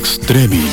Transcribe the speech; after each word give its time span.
Extreming. 0.00 0.66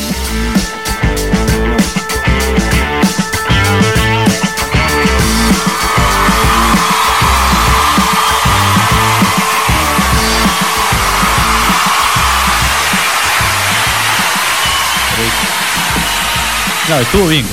Claro, 16.86 17.02
estuvo 17.02 17.28
bien. 17.28 17.46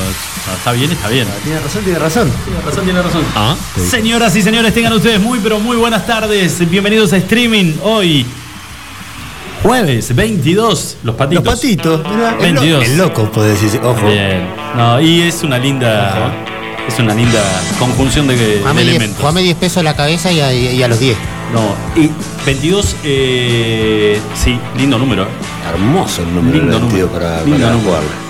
está 0.56 0.72
bien, 0.72 0.92
está 0.92 1.08
bien. 1.08 1.26
Tiene 1.42 1.58
razón, 1.58 1.82
tiene 1.82 1.98
razón. 1.98 2.32
Tiene 2.44 2.60
razón, 2.60 2.84
tiene 2.84 3.02
razón. 3.02 3.24
Ah, 3.34 3.56
Señoras 3.90 4.36
y 4.36 4.42
señores, 4.42 4.72
tengan 4.72 4.92
ustedes 4.92 5.20
muy, 5.20 5.40
pero 5.40 5.58
muy 5.58 5.76
buenas 5.76 6.06
tardes. 6.06 6.70
Bienvenidos 6.70 7.12
a 7.12 7.16
Streaming 7.16 7.72
hoy. 7.82 8.24
Jueves 9.64 10.14
22, 10.14 10.96
los 11.04 11.14
patitos. 11.16 11.44
Los 11.44 11.54
patitos. 11.54 12.00
mirá, 12.14 12.30
el, 12.40 12.54
lo- 12.54 12.60
22. 12.60 12.84
el 12.84 12.96
loco, 12.98 13.30
puede 13.32 13.50
decirse. 13.50 13.78
Ojo. 13.78 14.06
Bien. 14.06 14.46
No, 14.76 15.00
y 15.00 15.22
es 15.22 15.42
una 15.42 15.58
linda. 15.58 16.32
Es 16.86 16.98
una 16.98 17.14
linda 17.14 17.40
conjunción 17.78 18.26
de, 18.28 18.36
de 18.36 18.58
Jugame 18.58 18.82
10, 18.82 18.90
elementos. 18.90 19.18
jugame 19.20 19.40
10 19.40 19.56
pesos 19.56 19.78
a 19.78 19.82
la 19.82 19.96
cabeza 19.96 20.30
y 20.30 20.40
a, 20.40 20.52
y 20.52 20.82
a 20.82 20.86
los 20.88 21.00
10. 21.00 21.16
No, 21.54 21.74
y 22.00 22.10
22, 22.44 22.96
eh, 23.04 24.20
sí, 24.34 24.58
lindo 24.76 24.98
número. 24.98 25.22
eh. 25.22 25.26
Hermoso 25.72 26.20
el 26.22 26.34
número 26.34 26.58
Lindo 26.58 26.78
22 26.78 26.82
número. 26.82 27.08
para, 27.08 27.40
Lindo 27.42 27.56
para 27.58 27.72
número. 27.72 27.88
jugarlo. 27.88 28.23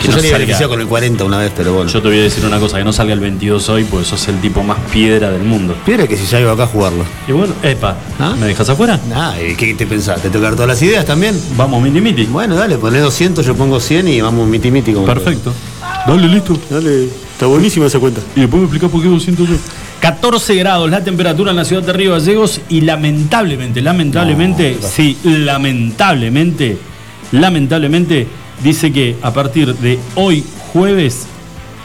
Que 0.00 0.06
Yo 0.08 0.12
no 0.12 0.16
salí 0.18 0.28
salga- 0.28 0.38
beneficiado 0.38 0.70
con 0.70 0.80
el 0.80 0.86
40 0.86 1.24
una 1.24 1.38
vez, 1.38 1.52
pero 1.56 1.72
bueno. 1.74 1.90
Yo 1.90 2.02
te 2.02 2.08
voy 2.08 2.18
a 2.18 2.22
decir 2.22 2.44
una 2.44 2.58
cosa, 2.58 2.78
que 2.78 2.84
no 2.84 2.92
salga 2.92 3.12
el 3.14 3.20
22 3.20 3.68
hoy, 3.68 3.84
pues 3.84 4.06
sos 4.06 4.28
el 4.28 4.40
tipo 4.40 4.62
más 4.62 4.78
piedra 4.92 5.30
del 5.30 5.42
mundo. 5.42 5.74
Piedra 5.84 6.06
que 6.06 6.16
si 6.16 6.26
ya 6.26 6.40
iba 6.40 6.52
acá 6.52 6.64
a 6.64 6.66
jugarlo. 6.66 7.04
Y 7.26 7.32
bueno, 7.32 7.54
epa, 7.62 7.96
¿Ah? 8.18 8.34
¿me 8.38 8.46
dejas 8.46 8.68
afuera? 8.68 9.00
Ah, 9.14 9.34
¿y 9.40 9.54
qué 9.54 9.74
te 9.74 9.86
pensás? 9.86 10.20
¿Te 10.22 10.28
tocar 10.30 10.52
todas 10.52 10.68
las 10.68 10.82
ideas 10.82 11.04
también? 11.06 11.38
Vamos, 11.56 11.82
miti 11.82 12.00
miti. 12.00 12.24
Bueno, 12.26 12.54
dale, 12.56 12.76
poné 12.78 12.98
200, 13.00 13.44
yo 13.46 13.54
pongo 13.56 13.80
100 13.80 14.08
y 14.08 14.20
vamos 14.20 14.46
miti 14.48 14.70
miti. 14.70 14.92
como 14.92 15.06
Perfecto. 15.06 15.52
dale, 16.06 16.28
listo. 16.28 16.58
Dale, 16.70 17.04
está 17.04 17.46
buenísima 17.46 17.86
esa 17.86 17.98
cuenta. 17.98 18.20
Y 18.36 18.40
después 18.40 18.60
me 18.60 18.64
explicás 18.66 18.90
por 18.90 19.02
qué 19.02 19.08
200 19.08 19.48
yo. 19.48 19.54
14 20.00 20.54
grados 20.56 20.90
la 20.90 21.02
temperatura 21.02 21.50
en 21.52 21.56
la 21.56 21.64
ciudad 21.64 21.82
de 21.82 21.92
Río 21.94 22.12
Gallegos 22.12 22.60
y 22.68 22.82
lamentablemente, 22.82 23.80
lamentablemente, 23.80 24.76
sí, 24.82 25.16
lamentablemente, 25.24 26.78
lamentablemente, 27.32 28.26
dice 28.62 28.92
que 28.92 29.16
a 29.22 29.32
partir 29.32 29.74
de 29.76 29.98
hoy 30.14 30.44
jueves, 30.72 31.26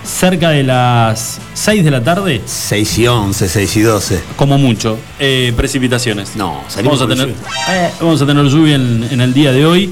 cerca 0.04 0.50
de 0.50 0.64
las 0.64 1.40
6 1.54 1.84
de 1.84 1.92
la 1.92 2.04
tarde, 2.04 2.42
6 2.46 2.98
y 3.00 3.08
11, 3.08 3.48
6 3.50 3.76
y 3.78 3.82
12. 3.82 4.20
como 4.36 4.58
mucho, 4.58 4.98
eh, 5.20 5.54
precipitaciones. 5.56 6.36
No, 6.36 6.62
salimos 6.68 7.00
vamos 7.00 7.02
a 7.14 7.16
tener, 7.16 7.36
lluvia. 7.36 7.86
eh, 7.88 7.92
vamos 8.00 8.22
a 8.22 8.26
tener 8.26 8.46
lluvia 8.48 8.76
en, 8.76 9.08
en 9.12 9.22
el 9.22 9.34
día 9.34 9.52
de 9.52 9.66
hoy 9.66 9.92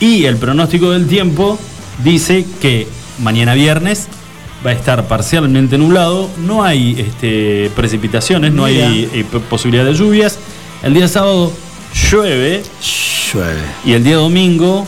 y 0.00 0.24
el 0.24 0.36
pronóstico 0.36 0.90
del 0.90 1.08
tiempo 1.08 1.58
dice 2.04 2.46
que 2.60 2.86
mañana 3.18 3.54
viernes 3.54 4.06
va 4.64 4.70
a 4.70 4.74
estar 4.74 5.06
parcialmente 5.08 5.76
nublado, 5.78 6.28
no 6.38 6.62
hay 6.62 6.94
este, 7.00 7.70
precipitaciones, 7.74 8.52
no 8.52 8.66
Mira. 8.66 8.88
hay 8.88 9.08
eh, 9.12 9.24
posibilidad 9.50 9.84
de 9.84 9.94
lluvias. 9.94 10.38
El 10.82 10.94
día 10.94 11.08
sábado 11.08 11.52
llueve 12.10 12.62
Llueve. 13.32 13.60
y 13.84 13.92
el 13.92 14.04
día 14.04 14.16
domingo, 14.16 14.86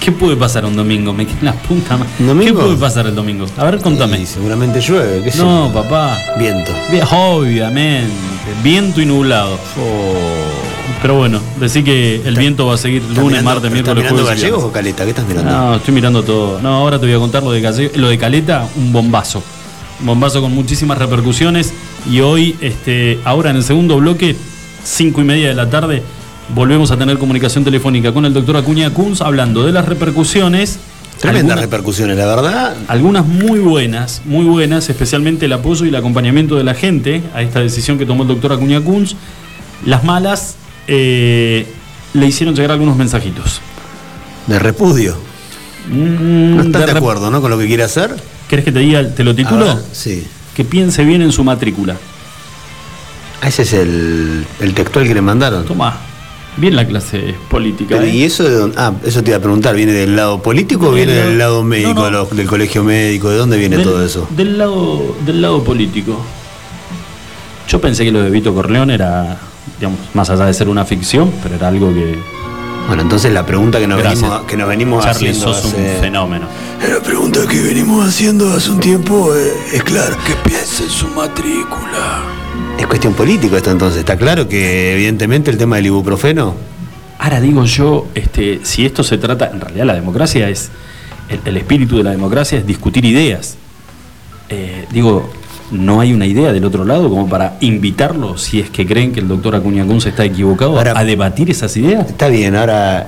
¿qué 0.00 0.10
puede 0.12 0.36
pasar 0.36 0.64
un 0.64 0.74
domingo? 0.74 1.12
Me 1.12 1.26
la 1.42 1.52
punta. 1.52 1.96
ma- 1.96 2.06
¿Qué 2.42 2.52
puede 2.52 2.76
pasar 2.76 3.06
el 3.06 3.14
domingo? 3.14 3.46
A 3.56 3.64
ver, 3.64 3.78
contame. 3.78 4.18
Y 4.20 4.26
seguramente 4.26 4.80
llueve, 4.80 5.22
qué 5.30 5.36
No, 5.38 5.70
papá. 5.72 6.16
Viento. 6.38 6.72
Obviamente, 7.12 8.10
viento 8.64 9.00
y 9.00 9.06
nublado. 9.06 9.58
Pero 11.02 11.14
bueno, 11.16 11.40
decir 11.58 11.82
que 11.84 12.20
el 12.24 12.34
viento 12.36 12.66
va 12.66 12.74
a 12.74 12.76
seguir 12.76 13.00
¿Estás 13.02 13.16
lunes, 13.18 13.40
mirando- 13.42 13.50
martes, 13.50 13.64
¿Estás 13.64 13.72
miércoles, 13.72 14.02
mirando 14.04 14.22
jueves. 14.22 14.38
y 14.38 14.42
gallegos 14.42 14.64
o 14.64 14.72
caleta? 14.72 15.04
¿Qué 15.04 15.10
estás 15.10 15.26
mirando? 15.26 15.50
No, 15.50 15.74
estoy 15.76 15.94
mirando 15.94 16.22
todo. 16.22 16.60
No, 16.60 16.74
ahora 16.76 16.98
te 16.98 17.06
voy 17.06 17.14
a 17.14 17.18
contar 17.18 17.42
lo 17.42 17.52
de 17.52 17.60
Gallego- 17.62 17.92
lo 17.96 18.08
de 18.08 18.18
Caleta, 18.18 18.68
un 18.76 18.92
bombazo. 18.92 19.42
Un 20.00 20.06
bombazo 20.06 20.40
con 20.42 20.52
muchísimas 20.54 20.98
repercusiones. 20.98 21.72
Y 22.10 22.20
hoy, 22.20 22.56
este, 22.60 23.18
ahora 23.24 23.50
en 23.50 23.56
el 23.56 23.62
segundo 23.62 23.96
bloque, 23.96 24.36
cinco 24.84 25.20
y 25.20 25.24
media 25.24 25.48
de 25.48 25.54
la 25.54 25.70
tarde, 25.70 26.02
volvemos 26.54 26.90
a 26.90 26.96
tener 26.96 27.18
comunicación 27.18 27.64
telefónica 27.64 28.12
con 28.12 28.24
el 28.24 28.32
doctor 28.32 28.56
Acuña 28.56 28.90
Kunz 28.90 29.20
hablando 29.20 29.64
de 29.64 29.72
las 29.72 29.86
repercusiones. 29.86 30.78
Tremendas 31.20 31.42
algunas- 31.58 31.60
repercusiones, 31.60 32.16
la 32.16 32.26
verdad. 32.26 32.76
algunas 32.88 33.26
muy 33.26 33.58
buenas, 33.58 34.22
muy 34.24 34.46
buenas, 34.46 34.88
especialmente 34.88 35.46
el 35.46 35.52
apoyo 35.52 35.84
y 35.84 35.88
el 35.88 35.96
acompañamiento 35.96 36.56
de 36.56 36.64
la 36.64 36.74
gente 36.74 37.22
a 37.34 37.42
esta 37.42 37.60
decisión 37.60 37.98
que 37.98 38.06
tomó 38.06 38.22
el 38.22 38.28
doctor 38.28 38.52
Acuña 38.52 38.80
Kunz. 38.80 39.14
Las 39.84 40.02
malas 40.04 40.56
eh, 40.86 41.66
le 42.14 42.26
hicieron 42.26 42.54
llegar 42.54 42.72
algunos 42.72 42.96
mensajitos. 42.96 43.60
De 44.46 44.58
repudio. 44.58 45.16
Mm, 45.90 46.56
No 46.56 46.62
estás 46.62 46.86
de, 46.86 46.92
acuerdo, 46.92 47.30
¿no? 47.30 47.40
Con 47.42 47.50
lo 47.50 47.58
que 47.58 47.66
quiere 47.66 47.82
hacer. 47.82 48.14
¿Querés 48.48 48.64
que 48.64 48.72
te 48.72 48.78
diga, 48.80 49.06
te 49.14 49.22
lo 49.22 49.34
titulo? 49.34 49.66
ver, 49.66 49.76
sí. 49.92 50.26
Que 50.56 50.64
piense 50.64 51.04
bien 51.04 51.22
en 51.22 51.32
su 51.32 51.44
matrícula. 51.44 51.96
Ah, 53.42 53.48
ese 53.48 53.62
es 53.62 53.72
el, 53.74 54.44
el 54.60 54.74
textual 54.74 55.06
que 55.06 55.14
le 55.14 55.20
mandaron. 55.22 55.64
Toma, 55.64 55.96
bien 56.56 56.76
la 56.76 56.86
clase 56.86 57.34
política. 57.48 57.96
Pero, 57.96 58.06
¿eh? 58.08 58.14
¿Y 58.14 58.24
eso 58.24 58.44
de 58.44 58.54
dónde? 58.54 58.76
Ah, 58.78 58.92
eso 59.04 59.22
te 59.22 59.30
iba 59.30 59.38
a 59.38 59.40
preguntar, 59.40 59.74
¿viene 59.74 59.92
del 59.92 60.14
lado 60.16 60.42
político 60.42 60.88
o 60.88 60.92
Viene 60.92 61.12
del- 61.12 61.38
lado 61.38 61.62
médico, 61.64 61.94
no, 61.94 62.10
no. 62.10 62.24
del 62.26 62.46
colegio 62.46 62.84
médico? 62.84 63.30
¿De 63.30 63.36
dónde 63.36 63.56
viene 63.56 63.76
Del- 63.76 63.86
todo 63.86 64.04
eso? 64.04 64.26
Del 64.30 64.58
lado, 64.58 65.16
del 65.24 65.40
lado 65.42 65.62
político. 65.64 66.16
Yo 67.68 67.80
pensé 67.80 68.04
que 68.04 68.10
lo 68.12 68.22
de 68.22 68.30
Vito 68.30 68.52
Corleón 68.54 68.90
era, 68.90 69.38
digamos, 69.78 69.98
más 70.14 70.28
allá 70.30 70.44
de 70.46 70.54
ser 70.54 70.68
una 70.68 70.84
ficción, 70.84 71.32
pero 71.42 71.54
era 71.54 71.68
algo 71.68 71.92
que. 71.94 72.18
Bueno, 72.88 73.02
entonces 73.02 73.32
la 73.32 73.46
pregunta 73.46 73.78
que 73.78 73.86
nos 73.86 73.98
Gracias. 74.00 74.22
venimos, 74.22 74.42
que 74.46 74.56
nos 74.56 74.68
venimos 74.68 75.04
Charlie, 75.04 75.28
haciendo 75.30 75.54
sos 75.54 75.64
hace- 75.66 75.76
un 75.94 76.00
fenómeno. 76.00 76.46
La 76.88 77.00
pregunta 77.00 77.40
que 77.48 77.60
venimos 77.62 78.08
haciendo 78.08 78.52
hace 78.52 78.70
un 78.72 78.80
tiempo 78.80 79.32
eh, 79.36 79.52
es 79.74 79.84
clara. 79.84 80.16
Que 80.26 80.34
piense 80.48 80.82
en 80.84 80.90
su 80.90 81.06
matrícula. 81.08 82.22
Es 82.80 82.86
cuestión 82.86 83.12
política 83.14 83.58
esto 83.58 83.70
entonces. 83.70 84.00
Está 84.00 84.16
claro 84.16 84.48
que 84.48 84.94
evidentemente 84.94 85.50
el 85.50 85.58
tema 85.58 85.76
del 85.76 85.86
ibuprofeno 85.86 86.54
Ahora 87.18 87.38
digo 87.38 87.66
yo, 87.66 88.06
este, 88.14 88.60
si 88.62 88.86
esto 88.86 89.02
se 89.04 89.18
trata, 89.18 89.50
en 89.52 89.60
realidad 89.60 89.84
la 89.84 89.92
democracia 89.94 90.48
es, 90.48 90.70
el, 91.28 91.38
el 91.44 91.56
espíritu 91.58 91.98
de 91.98 92.02
la 92.04 92.12
democracia 92.12 92.56
es 92.58 92.66
discutir 92.66 93.04
ideas. 93.04 93.58
Eh, 94.48 94.86
digo, 94.90 95.30
no 95.70 96.00
hay 96.00 96.14
una 96.14 96.24
idea 96.24 96.50
del 96.50 96.64
otro 96.64 96.86
lado 96.86 97.10
como 97.10 97.28
para 97.28 97.58
invitarlo, 97.60 98.38
si 98.38 98.58
es 98.60 98.70
que 98.70 98.86
creen 98.86 99.12
que 99.12 99.20
el 99.20 99.28
doctor 99.28 99.54
Acuña 99.54 99.84
Kunz 99.84 100.06
está 100.06 100.24
equivocado, 100.24 100.78
Ahora- 100.78 100.98
a 100.98 101.04
debatir 101.04 101.50
esas 101.50 101.76
ideas. 101.76 102.08
está 102.08 102.28
bien, 102.28 102.56
ahora 102.56 103.04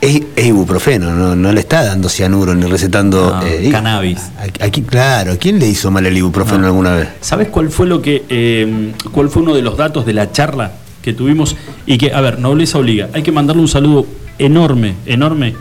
es, 0.00 0.22
es 0.36 0.46
ibuprofeno, 0.46 1.10
no, 1.14 1.36
no 1.36 1.52
le 1.52 1.60
está 1.60 1.84
dando 1.84 2.08
cianuro 2.08 2.54
ni 2.54 2.66
recetando 2.66 3.36
No, 3.40 3.46
eh, 3.46 3.68
cannabis. 3.70 4.18
Aquí, 4.60 4.82
claro, 4.82 5.36
¿quién 5.38 5.58
le 5.58 5.66
hizo 5.68 5.90
mal 5.90 6.06
el 6.06 6.16
ibuprofeno 6.16 6.60
No. 6.60 6.66
alguna 6.68 6.94
vez? 6.96 7.08
¿Sabes 7.20 7.48
cuál 7.48 7.70
fue 7.70 7.86
lo 7.86 8.00
que, 8.00 8.24
eh, 8.28 8.92
cuál 9.12 9.28
fue 9.28 9.42
uno 9.42 9.54
de 9.54 9.62
los 9.62 9.76
datos 9.76 10.06
de 10.06 10.12
la 10.14 10.32
charla 10.32 10.72
que 11.02 11.12
tuvimos? 11.12 11.56
Y 11.86 11.98
que, 11.98 12.12
a 12.12 12.20
ver, 12.20 12.38
nobleza 12.38 12.78
obliga. 12.78 13.08
Hay 13.12 13.22
que 13.22 13.32
mandarle 13.32 13.62
un 13.62 13.68
saludo 13.68 14.06
enorme, 14.38 14.94
enorme 15.06 15.54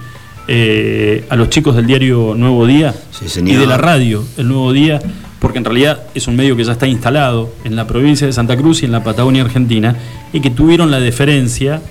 eh, 0.47 1.25
a 1.29 1.35
los 1.35 1.49
chicos 1.49 1.75
del 1.75 1.85
diario 1.85 2.33
Nuevo 2.35 2.65
Día 2.65 2.95
Sí, 3.11 3.25
y 3.45 3.53
de 3.55 3.67
la 3.67 3.77
radio 3.77 4.23
El 4.37 4.47
Nuevo 4.47 4.71
Día, 4.73 4.99
porque 5.39 5.57
en 5.59 5.65
realidad 5.65 6.03
es 6.15 6.27
un 6.27 6.35
medio 6.35 6.55
que 6.55 6.63
ya 6.63 6.71
está 6.71 6.87
instalado 6.87 7.53
en 7.65 7.75
la 7.75 7.85
provincia 7.87 8.25
de 8.25 8.33
Santa 8.33 8.57
Cruz 8.57 8.81
y 8.81 8.85
en 8.85 8.91
la 8.93 9.03
Patagonia 9.03 9.43
Argentina, 9.43 9.95
y 10.33 10.39
que 10.39 10.49
tuvieron 10.49 10.91
la 10.91 10.99
deferencia 10.99 11.81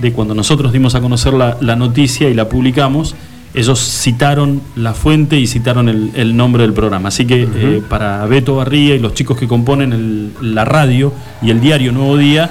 de 0.00 0.12
cuando 0.12 0.34
nosotros 0.34 0.72
dimos 0.72 0.94
a 0.94 1.00
conocer 1.00 1.32
la, 1.34 1.56
la 1.60 1.76
noticia 1.76 2.28
y 2.28 2.34
la 2.34 2.48
publicamos, 2.48 3.14
ellos 3.54 3.78
citaron 3.80 4.60
la 4.76 4.92
fuente 4.94 5.38
y 5.40 5.46
citaron 5.46 5.88
el, 5.88 6.10
el 6.14 6.36
nombre 6.36 6.62
del 6.62 6.72
programa. 6.74 7.08
Así 7.08 7.24
que 7.26 7.42
eh, 7.42 7.82
para 7.88 8.24
Beto 8.26 8.56
Barría 8.56 8.94
y 8.94 8.98
los 8.98 9.14
chicos 9.14 9.38
que 9.38 9.48
componen 9.48 9.92
el- 9.92 10.32
la 10.54 10.64
radio 10.64 11.12
y 11.42 11.50
el 11.50 11.60
diario 11.60 11.90
Nuevo 11.92 12.16
Día, 12.18 12.50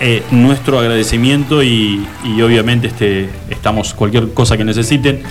eh, 0.00 0.22
nuestro 0.32 0.78
agradecimiento 0.78 1.62
y, 1.62 2.04
y 2.24 2.42
obviamente 2.42 2.88
este, 2.88 3.30
estamos 3.48 3.94
cualquier 3.94 4.32
cosa 4.34 4.56
que 4.56 4.64
necesiten, 4.64 5.22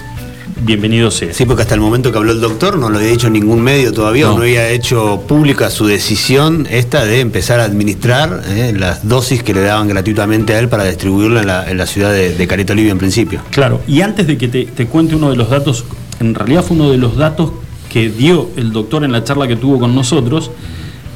bienvenido 0.57 1.12
sea. 1.12 1.34
Sí, 1.34 1.46
porque 1.46 1.63
hasta 1.63 1.75
el 1.75 1.81
momento 1.81 2.12
que 2.12 2.18
habló 2.18 2.31
el 2.31 2.42
doctor 2.42 2.78
no 2.78 2.90
lo 2.90 2.98
había 2.98 3.10
dicho 3.10 3.30
ningún 3.30 3.62
medio 3.62 3.92
todavía, 3.94 4.25
No. 4.28 4.36
no 4.38 4.42
había 4.42 4.69
hecho 4.69 5.22
pública 5.28 5.69
su 5.69 5.86
decisión 5.86 6.68
esta 6.69 7.06
de 7.06 7.19
empezar 7.19 7.60
a 7.60 7.66
administrar 7.66 8.42
eh, 8.48 8.74
las 8.78 9.07
dosis 9.07 9.44
que 9.44 9.54
le 9.54 9.62
daban 9.62 9.88
gratuitamente 9.88 10.54
a 10.54 10.60
él 10.60 10.69
para 10.69 10.86
distribuirla 10.86 11.42
en 11.42 11.48
la, 11.48 11.69
en 11.69 11.78
la 11.78 11.86
ciudad 11.86 12.12
de, 12.12 12.36
de 12.36 12.48
Careta 12.48 12.74
Olivia 12.74 12.92
en 12.92 12.98
principio. 12.98 13.42
Claro, 13.52 13.81
y 13.88 14.02
antes 14.02 14.28
de 14.28 14.38
que 14.38 14.48
te, 14.48 14.66
te 14.66 14.88
cuente 14.88 15.16
uno 15.16 15.30
de 15.30 15.36
los 15.36 15.50
datos, 15.50 15.84
en 16.19 16.34
realidad 16.34 16.63
fue 16.63 16.78
uno 16.78 16.90
de 16.92 16.98
los 16.98 17.18
datos 17.18 17.51
que 17.92 18.10
dio 18.10 18.50
el 18.58 18.72
doctor 18.72 19.04
en 19.04 19.12
la 19.12 19.24
charla 19.24 19.48
que 19.48 19.56
tuvo 19.56 19.80
con 19.80 19.94
nosotros, 19.96 20.51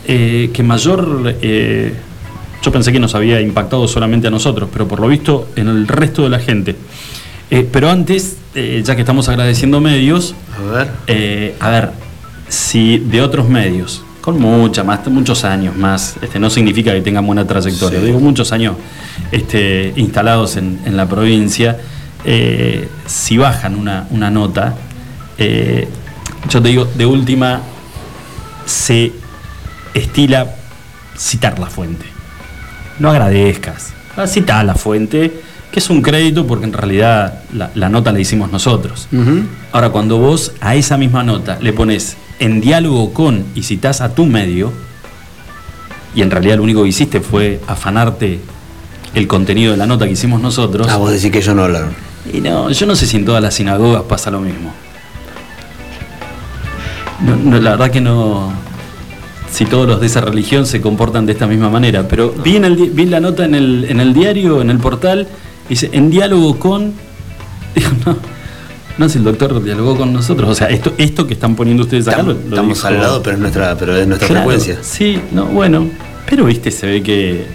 eh, 0.07 0.50
que 0.53 0.63
mayor, 0.63 1.35
eh, 1.42 1.94
yo 2.62 2.71
pensé 2.71 2.92
que 2.92 3.00
nos 3.00 3.15
había 3.15 3.39
impactado 3.42 3.88
solamente 3.88 4.27
a 4.27 4.31
nosotros, 4.31 4.69
pero 4.71 4.88
por 4.88 5.00
lo 5.00 5.07
visto 5.07 5.47
en 5.56 5.68
el 5.68 5.88
resto 5.88 6.24
de 6.24 6.30
la 6.30 6.39
gente. 6.39 6.75
Eh, 7.51 7.68
pero 7.72 7.90
antes, 7.90 8.38
eh, 8.54 8.81
ya 8.86 8.96
que 8.96 9.01
estamos 9.01 9.28
agradeciendo 9.28 9.80
medios, 9.81 10.36
A 10.57 10.72
ver. 10.72 10.92
eh, 11.07 11.56
a 11.60 11.69
ver, 11.69 11.90
si 12.48 13.00
de 13.00 13.22
otros 13.22 13.50
medios, 13.50 14.04
con 14.22 14.40
mucha 14.40 14.84
más, 14.84 15.07
muchos 15.07 15.44
años 15.44 15.75
más, 15.75 16.16
este, 16.22 16.40
no 16.40 16.50
significa 16.50 16.92
que 16.94 17.01
tengan 17.01 17.25
buena 17.25 17.48
trayectoria, 17.48 18.00
Sí. 18.00 18.06
digo 18.06 18.19
muchos 18.19 18.51
años 18.51 18.75
este, 19.31 19.94
instalados 19.96 20.57
en, 20.57 20.80
en 20.86 20.96
la 20.96 21.07
provincia, 21.07 21.78
si 23.07 23.38
bajan 23.38 23.75
una, 23.75 24.06
una 24.12 24.30
nota, 24.30 24.75
yo 25.38 26.62
te 26.62 26.68
digo, 26.68 26.86
de 26.86 27.06
última, 27.06 27.62
se 28.66 29.12
estila 29.94 30.48
citar 31.18 31.57
la 31.57 31.68
fuente. 31.68 32.06
No 33.00 33.10
agradezcas, 33.10 33.94
cita 34.28 34.63
la 34.63 34.75
fuente, 34.75 35.42
que 35.71 35.80
es 35.80 35.89
un 35.89 36.01
crédito 36.01 36.48
porque 36.48 36.66
en 36.66 36.74
realidad 36.74 37.44
la, 37.54 37.71
la 37.75 37.89
nota 37.89 38.12
la 38.12 38.19
hicimos 38.19 38.51
nosotros. 38.51 39.07
Ahora, 39.71 39.89
cuando 39.89 40.18
vos 40.18 40.54
a 40.62 40.75
esa 40.75 40.98
misma 40.98 41.24
nota 41.24 41.57
le 41.62 41.74
pones 41.74 42.18
en 42.39 42.62
diálogo 42.62 43.13
con 43.13 43.45
y 43.56 43.63
citas 43.63 44.01
a 44.01 44.16
tu 44.16 44.25
medio, 44.25 44.71
y 46.16 46.21
en 46.21 46.31
realidad 46.31 46.57
lo 46.57 46.63
único 46.63 46.83
que 46.83 46.89
hiciste 46.89 47.21
fue 47.21 47.60
afanarte 47.68 48.39
el 49.13 49.27
contenido 49.27 49.71
de 49.71 49.77
la 49.77 49.86
nota 49.86 50.06
que 50.06 50.12
hicimos 50.12 50.42
nosotros. 50.42 50.88
Ah, 50.89 50.98
vos 50.98 51.12
decís 51.12 51.31
que 51.31 51.39
ellos 51.39 51.56
no 51.56 51.63
hablaron. 51.63 51.94
Y 52.31 52.42
no, 52.42 52.69
yo 52.71 52.86
no 52.86 52.95
sé 52.95 53.06
si 53.06 53.18
en 53.18 53.25
todas 53.25 53.42
las 53.42 53.54
sinagogas 53.54 54.04
pasa 54.04 54.31
lo 54.31 54.39
mismo. 54.39 54.71
No, 57.21 57.36
no, 57.36 57.60
la 57.60 57.71
verdad 57.71 57.92
que 57.92 58.01
no. 58.01 58.51
Si 59.51 59.66
todos 59.66 59.88
los 59.88 60.00
de 60.00 60.06
esa 60.06 60.21
religión 60.21 60.66
se 60.66 60.80
comportan 60.80 61.25
de 61.25 61.33
esta 61.33 61.48
misma 61.48 61.69
manera. 61.69 62.07
Pero 62.07 62.31
vi, 62.31 62.56
en 62.56 62.66
el 62.66 62.75
vi 62.75 63.06
la 63.06 63.19
nota 63.19 63.45
en 63.45 63.56
el, 63.56 63.86
en 63.89 64.00
el 64.00 64.13
diario, 64.13 64.62
en 64.62 64.69
el 64.69 64.77
portal, 64.77 65.27
dice, 65.69 65.89
en 65.94 66.10
diálogo 66.10 66.57
con. 66.60 66.94
Digo, 67.75 67.89
no. 68.06 68.18
No, 68.98 69.07
si 69.07 69.18
el 69.19 69.24
doctor 69.24 69.63
dialogó 69.63 69.95
con 69.95 70.12
nosotros. 70.12 70.50
O 70.50 70.56
sea, 70.56 70.68
esto, 70.68 70.94
esto 70.98 71.25
que 71.25 71.33
están 71.33 71.56
poniendo 71.56 71.83
ustedes 71.83 72.06
acá 72.10 72.18
Estamos, 72.18 72.36
lo- 72.36 72.42
lo 72.42 72.50
estamos 72.50 72.77
dijo- 72.77 72.88
al 72.88 72.98
lado, 73.01 73.24
pero 73.24 73.36
es 73.36 73.39
nuestra, 73.42 73.77
pero 73.77 73.95
es 73.95 74.06
nuestra 74.07 74.27
Claro, 74.27 74.42
frecuencia. 74.50 74.77
Sí, 74.83 75.21
no, 75.31 75.45
bueno. 75.45 75.88
Pero 76.30 76.44
viste, 76.45 76.69
se 76.71 76.86
ve 76.86 77.01
que. 77.01 77.45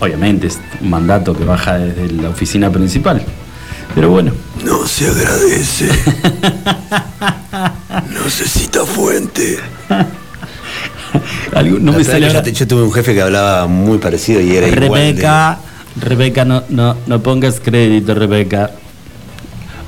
Obviamente 0.00 0.48
es 0.48 0.58
un 0.80 0.90
mandato 0.90 1.34
que 1.34 1.44
baja 1.44 1.78
desde 1.78 2.12
la 2.12 2.28
oficina 2.30 2.70
principal. 2.70 3.22
Pero 3.94 4.10
bueno. 4.10 4.32
No 4.64 4.86
se 4.86 5.06
agradece. 5.08 5.88
No 8.12 8.28
se 8.30 8.46
cita 8.48 8.84
fuente. 8.84 9.58
Algo- 11.54 11.78
no 11.78 11.92
La 11.92 11.98
me 11.98 12.04
sale 12.04 12.20
yo, 12.20 12.26
ahora. 12.28 12.42
te- 12.42 12.52
yo 12.52 12.66
tuve 12.66 12.82
un 12.82 12.92
jefe 12.92 13.14
que 13.14 13.20
hablaba 13.22 13.66
muy 13.66 13.98
parecido 13.98 14.40
y 14.40 14.56
era 14.56 14.68
igual. 14.68 15.14
de- 15.16 15.22
Rebeca, 16.00 16.44
no, 16.44 16.62
no, 16.68 16.96
no 17.06 17.22
pongas 17.22 17.60
crédito, 17.60 18.14
Rebeca. 18.14 18.70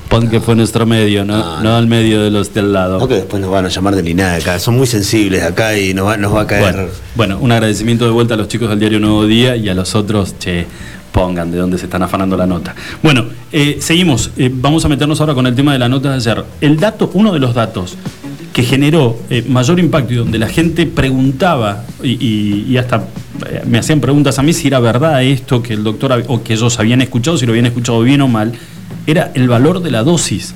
Pon 0.09 0.29
que 0.29 0.39
fue 0.39 0.55
nuestro 0.55 0.85
medio, 0.85 1.25
no, 1.25 1.37
No, 1.37 1.61
no, 1.61 1.79
el 1.79 1.87
medio 1.87 2.21
de 2.21 2.29
los 2.29 2.53
del 2.53 2.71
lado. 2.71 2.99
No 2.99 3.07
que 3.07 3.15
después 3.15 3.41
nos 3.41 3.51
van 3.51 3.65
a 3.65 3.69
llamar 3.69 3.95
de 3.95 4.03
Linaje 4.03 4.37
acá. 4.37 4.59
Son 4.59 4.77
muy 4.77 4.85
sensibles 4.85 5.43
acá 5.43 5.77
y 5.77 5.93
nos 5.93 6.05
va, 6.07 6.17
nos 6.17 6.33
va 6.33 6.41
a 6.41 6.47
caer. 6.47 6.61
Bueno, 6.61 6.89
bueno, 7.15 7.37
un 7.39 7.51
agradecimiento 7.51 8.05
de 8.05 8.11
vuelta 8.11 8.35
a 8.35 8.37
los 8.37 8.47
chicos 8.47 8.69
del 8.69 8.79
diario 8.79 8.99
Nuevo 8.99 9.25
Día 9.25 9.55
y 9.55 9.67
a 9.67 9.73
los 9.73 9.95
otros, 9.95 10.37
che, 10.37 10.67
pongan 11.11 11.49
de 11.49 11.57
dónde 11.57 11.77
se 11.79 11.85
están 11.85 12.03
afanando 12.03 12.37
la 12.37 12.45
nota. 12.45 12.75
Bueno, 13.01 13.25
eh, 13.51 13.77
seguimos. 13.79 14.29
Eh, 14.37 14.51
vamos 14.53 14.85
a 14.85 14.89
meternos 14.89 15.19
ahora 15.21 15.33
con 15.33 15.47
el 15.47 15.55
tema 15.55 15.73
de 15.73 15.79
la 15.79 15.89
nota 15.89 16.09
de 16.09 16.15
ayer. 16.15 16.45
El 16.61 16.77
dato, 16.77 17.09
uno 17.13 17.33
de 17.33 17.39
los 17.39 17.55
datos 17.55 17.97
que 18.55 18.63
generó 18.63 19.17
eh, 19.29 19.43
mayor 19.49 19.81
impacto 19.81 20.13
y 20.13 20.15
donde 20.15 20.39
la 20.39 20.47
gente 20.47 20.85
preguntaba 20.85 21.83
y, 22.01 22.11
y- 22.25 22.65
y 22.69 22.77
hasta 22.77 23.03
eh, 23.49 23.61
me 23.67 23.79
hacían 23.79 23.99
preguntas 23.99 24.39
a 24.39 24.43
mí 24.43 24.53
si 24.53 24.67
era 24.67 24.79
verdad 24.79 25.21
esto 25.23 25.61
que 25.61 25.73
el 25.73 25.83
doctor 25.83 26.23
o 26.27 26.41
que 26.41 26.53
ellos 26.53 26.79
habían 26.79 27.01
escuchado, 27.01 27.37
si 27.37 27.45
lo 27.45 27.51
habían 27.51 27.65
escuchado 27.65 27.99
bien 28.01 28.21
o 28.21 28.29
mal, 28.29 28.53
era 29.07 29.29
el 29.33 29.49
valor 29.49 29.81
de 29.81 29.91
la 29.91 30.03
dosis 30.03 30.53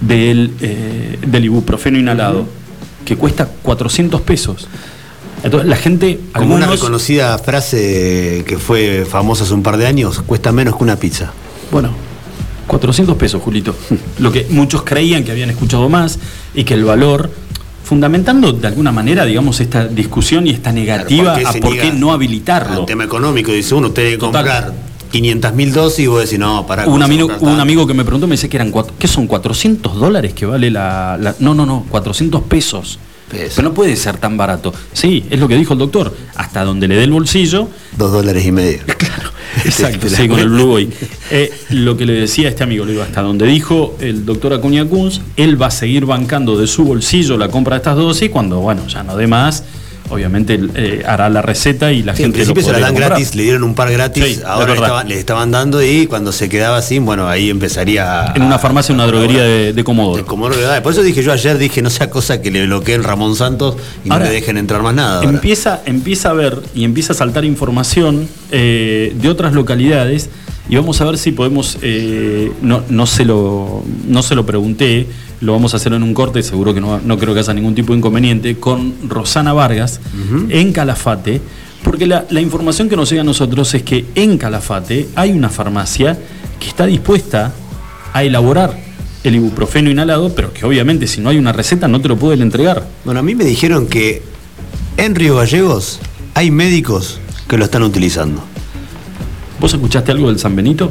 del, 0.00 0.54
eh, 0.62 1.18
del 1.26 1.44
ibuprofeno 1.44 1.98
inhalado, 1.98 2.46
que 3.04 3.16
cuesta 3.16 3.46
400 3.62 4.22
pesos. 4.22 4.66
Entonces 5.44 5.68
la 5.68 5.76
gente, 5.76 6.20
Como 6.32 6.54
una 6.54 6.66
reconocida 6.68 7.36
frase 7.36 8.44
que 8.46 8.56
fue 8.56 9.04
famosa 9.06 9.44
hace 9.44 9.52
un 9.52 9.62
par 9.62 9.76
de 9.76 9.86
años, 9.86 10.22
cuesta 10.22 10.52
menos 10.52 10.76
que 10.76 10.84
una 10.84 10.96
pizza. 10.96 11.32
Bueno, 11.70 11.90
400 12.66 13.16
pesos, 13.16 13.42
Julito. 13.42 13.74
Lo 14.18 14.30
que 14.32 14.46
muchos 14.50 14.82
creían 14.82 15.24
que 15.24 15.30
habían 15.32 15.50
escuchado 15.50 15.88
más 15.88 16.18
y 16.54 16.64
que 16.64 16.74
el 16.74 16.84
valor, 16.84 17.30
fundamentando 17.84 18.52
de 18.52 18.66
alguna 18.68 18.92
manera, 18.92 19.24
digamos, 19.24 19.60
esta 19.60 19.86
discusión 19.86 20.46
y 20.46 20.50
esta 20.50 20.72
negativa 20.72 21.34
Claro, 21.34 21.48
a 21.48 21.52
por 21.60 21.76
qué 21.76 21.92
no 21.92 22.12
habilitarlo. 22.12 22.84
tema 22.84 23.04
económico, 23.04 23.50
dice 23.52 23.74
uno, 23.74 23.88
usted 23.88 24.04
debe 24.04 24.18
comprar 24.18 24.72
500 25.10 25.54
mil 25.54 25.72
dosis 25.72 25.98
y 26.00 26.06
vos 26.06 26.22
decís, 26.22 26.38
no, 26.38 26.66
para 26.66 26.86
Un 26.86 27.02
amigo, 27.02 27.28
un 27.40 27.60
amigo 27.60 27.86
que 27.86 27.92
me 27.94 28.04
preguntó 28.04 28.26
me 28.26 28.32
dice 28.34 28.48
que 28.48 28.56
eran 28.56 28.70
cuatro, 28.70 28.94
¿qué 28.98 29.08
son 29.08 29.26
400 29.26 29.94
dólares 29.96 30.32
que 30.32 30.46
vale 30.46 30.70
la, 30.70 31.18
la- 31.20 31.34
no 31.40 31.54
no 31.54 31.66
no 31.66 31.84
400 31.90 32.42
pesos 32.44 32.98
Pero 33.30 33.62
no 33.62 33.72
puede 33.72 33.96
ser 33.96 34.18
tan 34.18 34.36
barato 34.36 34.74
sí 34.92 35.24
es 35.30 35.40
lo 35.40 35.48
que 35.48 35.56
dijo 35.56 35.72
el 35.72 35.78
doctor 35.78 36.14
hasta 36.34 36.64
donde 36.64 36.86
le 36.86 36.96
dé 36.96 37.04
el 37.04 37.12
bolsillo 37.12 37.68
Dos 37.96 38.12
dólares 38.12 38.44
y 38.44 38.52
medio. 38.52 38.80
Exacto, 39.64 40.06
Te 40.08 40.16
sí, 40.16 40.28
con 40.28 40.38
el. 40.38 40.48
Blue 40.48 40.66
Boy. 40.66 40.90
Eh, 41.30 41.52
lo 41.70 41.96
que 41.96 42.06
le 42.06 42.14
decía 42.14 42.48
a 42.48 42.50
este 42.50 42.62
amigo, 42.62 42.84
le 42.84 42.92
digo, 42.92 43.02
hasta 43.02 43.22
donde 43.22 43.46
dijo 43.46 43.96
el 44.00 44.24
doctor 44.24 44.54
Acuña 44.54 44.84
Kunz, 44.86 45.20
él 45.36 45.60
va 45.60 45.66
a 45.66 45.70
seguir 45.70 46.06
bancando 46.06 46.58
de 46.58 46.66
su 46.66 46.84
bolsillo 46.84 47.36
la 47.36 47.48
compra 47.48 47.76
de 47.76 47.78
estas 47.78 47.96
dosis 47.96 48.30
cuando, 48.30 48.60
bueno, 48.60 48.86
ya 48.86 49.02
no 49.02 49.16
dé 49.16 49.26
más, 49.26 49.64
obviamente 50.12 50.60
eh, 50.74 51.02
hará 51.06 51.28
la 51.28 51.42
receta 51.42 51.90
y 51.92 52.02
la 52.02 52.14
Sí, 52.14 52.22
en 52.22 52.32
gente 52.32 52.38
lo 52.46 52.54
principio 52.54 52.62
se 52.62 52.72
la 52.72 52.78
dan 52.86 52.90
comprar. 52.94 53.10
gratis, 53.10 53.34
le 53.34 53.42
dieron 53.42 53.64
un 53.64 53.74
par 53.74 53.90
gratis, 53.90 54.24
Sí, 54.24 54.40
ahora 54.46 54.66
le 54.66 54.70
verdad. 54.72 54.84
estaban, 54.86 55.08
le 55.08 55.18
estaban 55.18 55.50
dando 55.50 55.82
y 55.82 56.06
cuando 56.06 56.32
se 56.32 56.48
quedaba 56.48 56.80
sin, 56.82 57.04
bueno, 57.04 57.28
ahí 57.28 57.50
empezaría 57.50 58.30
a- 58.30 58.34
En 58.36 58.42
una 58.42 58.58
farmacia, 58.58 58.92
en 58.92 59.00
una 59.00 59.06
droguería 59.06 59.42
de, 59.42 59.48
de 59.66 59.72
de 59.72 59.84
Comodoro. 59.84 60.24
Comodoro 60.26 60.54
Rivadavia. 60.56 60.82
Por 60.82 60.92
eso 60.92 61.02
dije 61.02 61.22
yo 61.22 61.32
ayer, 61.32 61.58
dije, 61.58 61.82
no 61.82 61.90
sea 61.90 62.10
cosa 62.10 62.40
que 62.40 62.50
le 62.50 62.66
bloqueen 62.66 63.02
Ramón 63.02 63.34
Santos 63.36 63.76
y 64.04 64.10
Ahora, 64.10 64.24
no 64.26 64.30
le 64.30 64.36
dejen 64.36 64.56
entrar 64.58 64.82
más 64.82 64.94
nada. 64.94 65.16
ahora. 65.18 65.30
Empieza, 65.30 65.80
empieza 65.86 66.30
a 66.30 66.32
ver 66.34 66.58
y 66.74 66.84
empieza 66.84 67.12
a 67.12 67.16
saltar 67.16 67.44
información 67.44 68.28
eh, 68.50 69.12
de 69.20 69.28
otras 69.28 69.52
localidades 69.54 70.28
y 70.68 70.76
vamos 70.76 71.00
a 71.00 71.04
ver 71.04 71.18
si 71.18 71.32
podemos, 71.32 71.78
eh, 71.82 72.52
no, 72.62 72.82
no, 72.88 73.06
se 73.06 73.24
lo, 73.24 73.82
no 74.06 74.22
se 74.22 74.34
lo 74.34 74.46
pregunté, 74.46 75.06
lo 75.40 75.52
vamos 75.52 75.74
a 75.74 75.76
hacer 75.76 75.92
en 75.92 76.02
un 76.02 76.14
corte, 76.14 76.42
seguro 76.42 76.72
que 76.72 76.80
no, 76.80 77.00
no 77.00 77.18
creo 77.18 77.34
que 77.34 77.40
haya 77.40 77.52
ningún 77.52 77.74
tipo 77.74 77.92
de 77.92 77.98
inconveniente, 77.98 78.56
con 78.56 78.94
Rosana 79.08 79.52
Vargas 79.52 80.00
en 80.48 80.72
Calafate, 80.72 81.40
porque 81.82 82.06
la, 82.06 82.26
la 82.30 82.40
información 82.40 82.88
que 82.88 82.96
nos 82.96 83.10
llega 83.10 83.22
a 83.22 83.24
nosotros 83.24 83.74
es 83.74 83.82
que 83.82 84.06
en 84.14 84.38
Calafate 84.38 85.08
hay 85.16 85.32
una 85.32 85.48
farmacia 85.48 86.16
que 86.60 86.68
está 86.68 86.86
dispuesta 86.86 87.52
a 88.12 88.22
elaborar 88.22 88.78
el 89.24 89.34
ibuprofeno 89.34 89.90
inhalado, 89.90 90.34
pero 90.34 90.52
que 90.52 90.64
obviamente 90.64 91.06
si 91.06 91.20
no 91.20 91.30
hay 91.30 91.38
una 91.38 91.52
receta 91.52 91.88
no 91.88 92.00
te 92.00 92.08
lo 92.08 92.16
pueden 92.16 92.42
entregar. 92.42 92.86
Bueno, 93.04 93.20
a 93.20 93.22
mí 93.22 93.34
me 93.34 93.44
dijeron 93.44 93.86
que 93.86 94.22
en 94.96 95.14
Río 95.14 95.36
Gallegos 95.36 96.00
hay 96.34 96.50
médicos 96.50 97.20
que 97.48 97.58
lo 97.58 97.64
están 97.64 97.82
utilizando. 97.82 98.51
¿Vos 99.62 99.72
escuchaste 99.72 100.10
algo 100.10 100.26
del 100.26 100.40
San 100.40 100.56
Benito? 100.56 100.90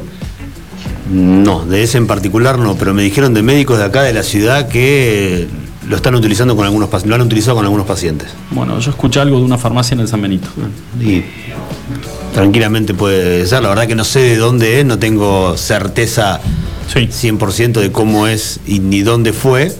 No, 1.12 1.66
de 1.66 1.82
ese 1.82 1.98
en 1.98 2.06
particular 2.06 2.58
no, 2.58 2.74
pero 2.74 2.94
me 2.94 3.02
dijeron 3.02 3.34
de 3.34 3.42
médicos 3.42 3.76
de 3.76 3.84
acá 3.84 4.02
de 4.02 4.14
la 4.14 4.22
ciudad 4.22 4.66
que 4.68 5.46
lo 5.86 5.94
están 5.94 6.14
utilizando 6.14 6.56
con 6.56 6.64
algunos 6.64 6.88
lo 7.04 7.14
han 7.14 7.20
utilizado 7.20 7.56
con 7.56 7.66
algunos 7.66 7.86
pacientes. 7.86 8.28
Bueno, 8.50 8.78
yo 8.78 8.90
escuché 8.90 9.20
algo 9.20 9.38
de 9.38 9.44
una 9.44 9.58
farmacia 9.58 9.94
en 9.94 10.00
el 10.00 10.08
San 10.08 10.22
Benito. 10.22 10.48
Y 10.98 11.22
tranquilamente 12.32 12.94
puede 12.94 13.46
ser, 13.46 13.62
la 13.62 13.68
verdad 13.68 13.86
que 13.86 13.94
no 13.94 14.04
sé 14.04 14.20
de 14.20 14.36
dónde 14.38 14.80
es, 14.80 14.86
no 14.86 14.98
tengo 14.98 15.54
certeza 15.58 16.40
Sí. 16.90 17.08
100% 17.28 17.78
de 17.78 17.92
cómo 17.92 18.26
es 18.26 18.60
y 18.66 18.80
ni 18.80 19.02
dónde 19.02 19.34
fue, 19.34 19.70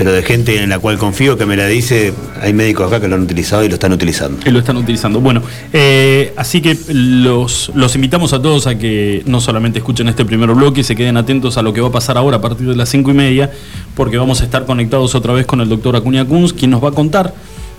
pero 0.00 0.12
de 0.12 0.22
gente 0.22 0.62
en 0.62 0.70
la 0.70 0.78
cual 0.78 0.96
confío 0.96 1.36
que 1.36 1.44
me 1.44 1.58
la 1.58 1.66
dice, 1.66 2.14
hay 2.40 2.54
médicos 2.54 2.86
acá 2.86 3.02
que 3.02 3.06
lo 3.08 3.16
han 3.16 3.20
utilizado 3.20 3.62
y 3.64 3.68
lo 3.68 3.74
están 3.74 3.92
utilizando. 3.92 4.40
Que 4.40 4.50
lo 4.50 4.58
están 4.60 4.78
utilizando. 4.78 5.20
Bueno, 5.20 5.42
eh, 5.74 6.32
así 6.38 6.62
que 6.62 6.74
los, 6.88 7.70
los 7.74 7.94
invitamos 7.96 8.32
a 8.32 8.40
todos 8.40 8.66
a 8.66 8.78
que 8.78 9.22
no 9.26 9.42
solamente 9.42 9.78
escuchen 9.80 10.08
este 10.08 10.24
primer 10.24 10.48
bloque 10.54 10.80
y 10.80 10.84
se 10.84 10.96
queden 10.96 11.18
atentos 11.18 11.58
a 11.58 11.62
lo 11.62 11.74
que 11.74 11.82
va 11.82 11.88
a 11.88 11.92
pasar 11.92 12.16
ahora 12.16 12.38
a 12.38 12.40
partir 12.40 12.66
de 12.66 12.76
las 12.76 12.88
cinco 12.88 13.10
y 13.10 13.12
media, 13.14 13.50
porque 13.94 14.16
vamos 14.16 14.40
a 14.40 14.44
estar 14.44 14.64
conectados 14.64 15.14
otra 15.14 15.34
vez 15.34 15.44
con 15.44 15.60
el 15.60 15.68
doctor 15.68 15.94
Acuña 15.96 16.24
Kunz, 16.24 16.54
quien 16.54 16.70
nos 16.70 16.82
va 16.82 16.88
a 16.88 16.92
contar, 16.92 17.34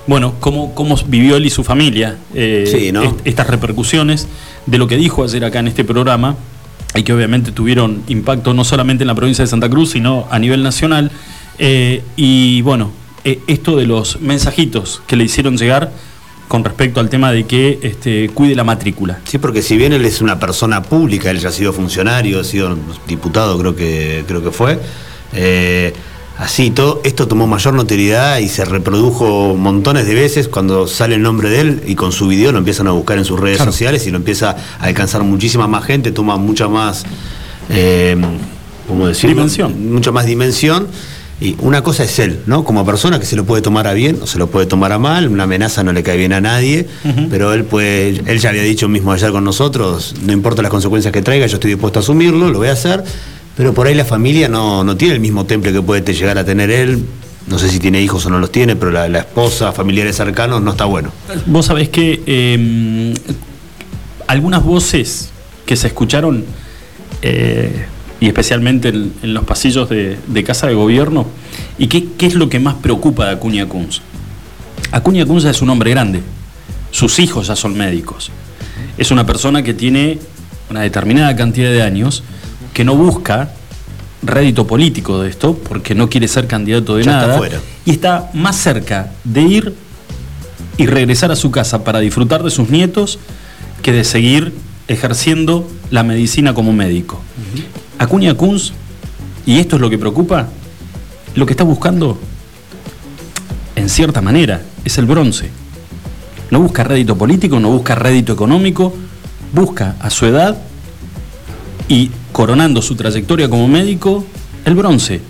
bueno, 0.06 0.36
cómo, 0.40 0.76
cómo 0.76 0.96
vivió 1.08 1.38
él 1.38 1.48
y 1.48 1.50
su 1.50 1.64
familia 1.64 2.18
eh, 2.36 2.70
Sí, 2.72 2.92
¿no? 2.92 3.02
est- 3.02 3.16
estas 3.26 3.48
repercusiones 3.48 4.28
de 4.68 4.78
lo 4.78 4.88
que 4.88 4.96
dijo 4.96 5.24
ayer 5.24 5.44
acá 5.44 5.58
en 5.58 5.70
este 5.70 5.84
programa 5.84 6.36
y 6.94 7.02
que 7.02 7.14
obviamente 7.14 7.52
tuvieron 7.52 8.04
impacto 8.10 8.54
no 8.54 8.64
solamente 8.64 9.06
en 9.06 9.08
la 9.08 9.16
provincia 9.16 9.44
de 9.44 9.48
Santa 9.50 9.70
Cruz, 9.72 9.90
sino 9.90 10.28
a 10.30 10.38
nivel 10.38 10.62
nacional. 10.62 11.10
Eh, 11.64 12.02
y 12.16 12.62
bueno, 12.64 12.92
eh, 13.24 13.40
esto 13.46 13.76
de 13.78 13.86
los 13.86 14.20
mensajitos 14.20 15.04
que 15.06 15.16
le 15.16 15.26
hicieron 15.26 15.56
llegar 15.58 15.92
con 16.48 16.64
respecto 16.64 17.00
al 17.00 17.08
tema 17.08 17.32
de 17.32 17.46
que 17.46 17.78
este, 17.84 18.30
cuide 18.30 18.56
la 18.56 18.64
matrícula. 18.64 19.20
Sí, 19.26 19.38
porque 19.38 19.62
si 19.62 19.78
bien 19.78 19.94
él 19.94 20.04
es 20.04 20.22
una 20.22 20.40
persona 20.40 20.82
pública, 20.82 21.30
él 21.30 21.40
ya 21.40 21.50
ha 21.50 21.52
sido 21.52 21.72
funcionario, 21.72 22.40
ha 22.40 22.44
sido 22.44 22.76
diputado, 23.08 23.58
creo 23.60 23.76
que, 23.76 24.24
creo 24.28 24.44
que 24.44 24.50
fue. 24.52 24.80
eh, 25.34 25.94
así, 26.40 26.72
todo 26.72 27.00
esto 27.04 27.28
tomó 27.28 27.46
mayor 27.46 27.76
notoriedad 27.76 28.40
y 28.40 28.50
se 28.50 28.66
reprodujo 28.66 29.56
montones 29.56 30.08
de 30.08 30.16
veces 30.16 30.48
cuando 30.48 30.88
sale 30.88 31.14
el 31.14 31.22
nombre 31.22 31.50
de 31.52 31.62
él 31.62 31.84
y 31.86 31.94
con 31.94 32.12
su 32.12 32.28
video 32.28 32.52
lo 32.52 32.58
empiezan 32.58 32.88
a 32.88 32.92
buscar 32.92 33.20
en 33.20 33.26
sus 33.26 33.40
redes 33.40 33.58
Claro. 33.58 33.72
sociales 33.72 34.08
y 34.08 34.12
lo 34.12 34.18
empieza 34.18 34.56
a 34.80 34.84
alcanzar 34.86 35.22
muchísima 35.24 35.68
más 35.68 35.86
gente, 35.86 36.12
toma 36.12 36.38
mucha 36.38 36.68
más, 36.68 37.04
eh, 37.70 38.18
¿cómo 38.88 39.08
decirlo? 39.08 39.36
Dimensión. 39.36 39.94
Mucha 39.94 40.12
más 40.12 40.26
dimensión. 40.26 40.88
Y 41.42 41.56
una 41.60 41.82
cosa 41.82 42.04
es 42.04 42.20
él, 42.20 42.40
¿no? 42.46 42.64
Como 42.64 42.86
persona 42.86 43.20
que 43.20 43.26
se 43.26 43.36
lo 43.36 43.46
puede 43.46 43.64
tomar 43.64 43.88
a 43.88 43.94
bien 43.94 44.20
o 44.22 44.28
se 44.28 44.38
lo 44.38 44.46
puede 44.48 44.68
tomar 44.68 44.92
a 44.92 45.00
mal, 45.00 45.28
una 45.28 45.44
amenaza 45.44 45.84
no 45.84 45.92
le 45.92 46.04
cae 46.04 46.16
bien 46.16 46.34
a 46.34 46.40
nadie, 46.40 46.88
pero 47.32 47.52
él 47.54 47.64
puede, 47.64 48.10
él 48.28 48.40
ya 48.40 48.50
había 48.50 48.62
dicho 48.62 48.88
mismo 48.88 49.12
ayer 49.12 49.32
con 49.32 49.44
nosotros, 49.44 50.14
no 50.24 50.34
importa 50.34 50.62
las 50.62 50.70
consecuencias 50.70 51.12
que 51.12 51.24
traiga, 51.24 51.48
yo 51.48 51.56
estoy 51.56 51.72
dispuesto 51.72 51.98
a 51.98 52.02
asumirlo, 52.04 52.50
lo 52.50 52.60
voy 52.60 52.68
a 52.68 52.74
hacer, 52.74 53.04
pero 53.58 53.74
por 53.74 53.88
ahí 53.88 53.96
la 53.96 54.06
familia 54.06 54.50
no, 54.50 54.84
no 54.84 54.96
tiene 54.96 55.16
el 55.16 55.20
mismo 55.20 55.46
temple 55.48 55.74
que 55.74 55.82
puede 55.82 56.14
llegar 56.14 56.38
a 56.38 56.46
tener 56.46 56.70
él, 56.70 57.04
no 57.48 57.58
sé 57.58 57.70
si 57.70 57.80
tiene 57.80 58.00
hijos 58.02 58.24
o 58.28 58.30
no 58.30 58.38
los 58.40 58.52
tiene, 58.52 58.76
pero 58.76 58.92
la, 58.92 59.10
la 59.10 59.20
esposa, 59.20 59.72
familiares 59.72 60.16
cercanos, 60.16 60.62
no 60.62 60.72
está 60.72 60.86
bueno. 60.86 61.12
Vos 61.48 61.66
sabés 61.66 61.90
que 61.90 62.22
eh, 62.28 63.14
algunas 64.28 64.64
voces 64.64 65.30
que 65.66 65.76
se 65.76 65.88
escucharon, 65.88 66.46
eh, 67.24 67.86
y 68.22 68.28
especialmente 68.28 68.88
en, 68.90 69.12
en 69.24 69.34
los 69.34 69.44
pasillos 69.44 69.90
de, 69.90 70.18
de 70.28 70.44
Casa 70.46 70.68
de 70.68 70.74
Gobierno, 70.76 71.28
y 71.78 71.88
qué, 71.88 72.06
qué 72.18 72.28
es 72.28 72.36
lo 72.36 72.48
que 72.48 72.60
más 72.60 72.76
preocupa 72.76 73.26
de 73.26 73.32
Acuña 73.34 73.66
Kunz. 73.68 74.00
Acuña 74.92 75.26
Kunz 75.26 75.44
es 75.44 75.62
un 75.62 75.70
hombre 75.70 75.92
grande, 75.92 76.22
sus 76.92 77.20
hijos 77.20 77.48
ya 77.48 77.56
son 77.58 77.78
médicos. 77.78 78.32
Es 78.98 79.12
una 79.12 79.26
persona 79.26 79.64
que 79.64 79.74
tiene 79.74 80.20
una 80.70 80.82
determinada 80.82 81.36
cantidad 81.36 81.72
de 81.72 81.82
años, 81.82 82.24
que 82.74 82.84
no 82.86 82.96
busca 82.96 83.52
rédito 84.24 84.68
político 84.68 85.22
de 85.22 85.30
esto, 85.30 85.58
porque 85.58 85.96
no 85.96 86.08
quiere 86.10 86.28
ser 86.28 86.46
candidato 86.48 86.96
de 86.96 87.04
Ya 87.04 87.12
está 87.12 87.28
nada, 87.28 87.38
fuera. 87.38 87.60
y 87.86 87.92
está 87.92 88.30
más 88.34 88.56
cerca 88.56 89.12
de 89.24 89.42
ir 89.42 89.74
y 90.78 90.86
regresar 90.86 91.32
a 91.32 91.36
su 91.36 91.50
casa 91.52 91.84
para 91.84 92.00
disfrutar 92.00 92.44
de 92.44 92.52
sus 92.52 92.70
nietos 92.70 93.18
que 93.82 93.92
de 93.92 94.04
seguir 94.04 94.54
ejerciendo 94.88 95.68
la 95.90 96.04
medicina 96.04 96.54
como 96.54 96.72
médico. 96.72 97.22
Acuña 98.02 98.34
Kunz, 98.34 98.72
y 99.46 99.60
esto 99.60 99.76
es 99.76 99.82
lo 99.82 99.88
que 99.88 100.00
preocupa, 100.00 100.48
lo 101.36 101.46
que 101.46 101.54
está 101.54 101.64
buscando, 101.64 102.18
en 103.76 103.90
cierta 103.90 104.22
manera, 104.22 104.62
es 104.84 104.98
el 104.98 105.06
bronce. 105.06 105.52
No 106.50 106.60
busca 106.62 106.84
rédito 106.84 107.16
político, 107.16 107.60
no 107.60 107.70
busca 107.70 107.94
rédito 107.94 108.34
económico, 108.34 108.92
busca 109.54 109.98
a 110.00 110.10
su 110.10 110.26
edad 110.26 110.58
y 111.88 112.10
coronando 112.32 112.82
su 112.82 112.96
trayectoria 112.96 113.48
como 113.50 113.68
médico, 113.68 114.26
el 114.66 114.74
bronce. 114.74 115.22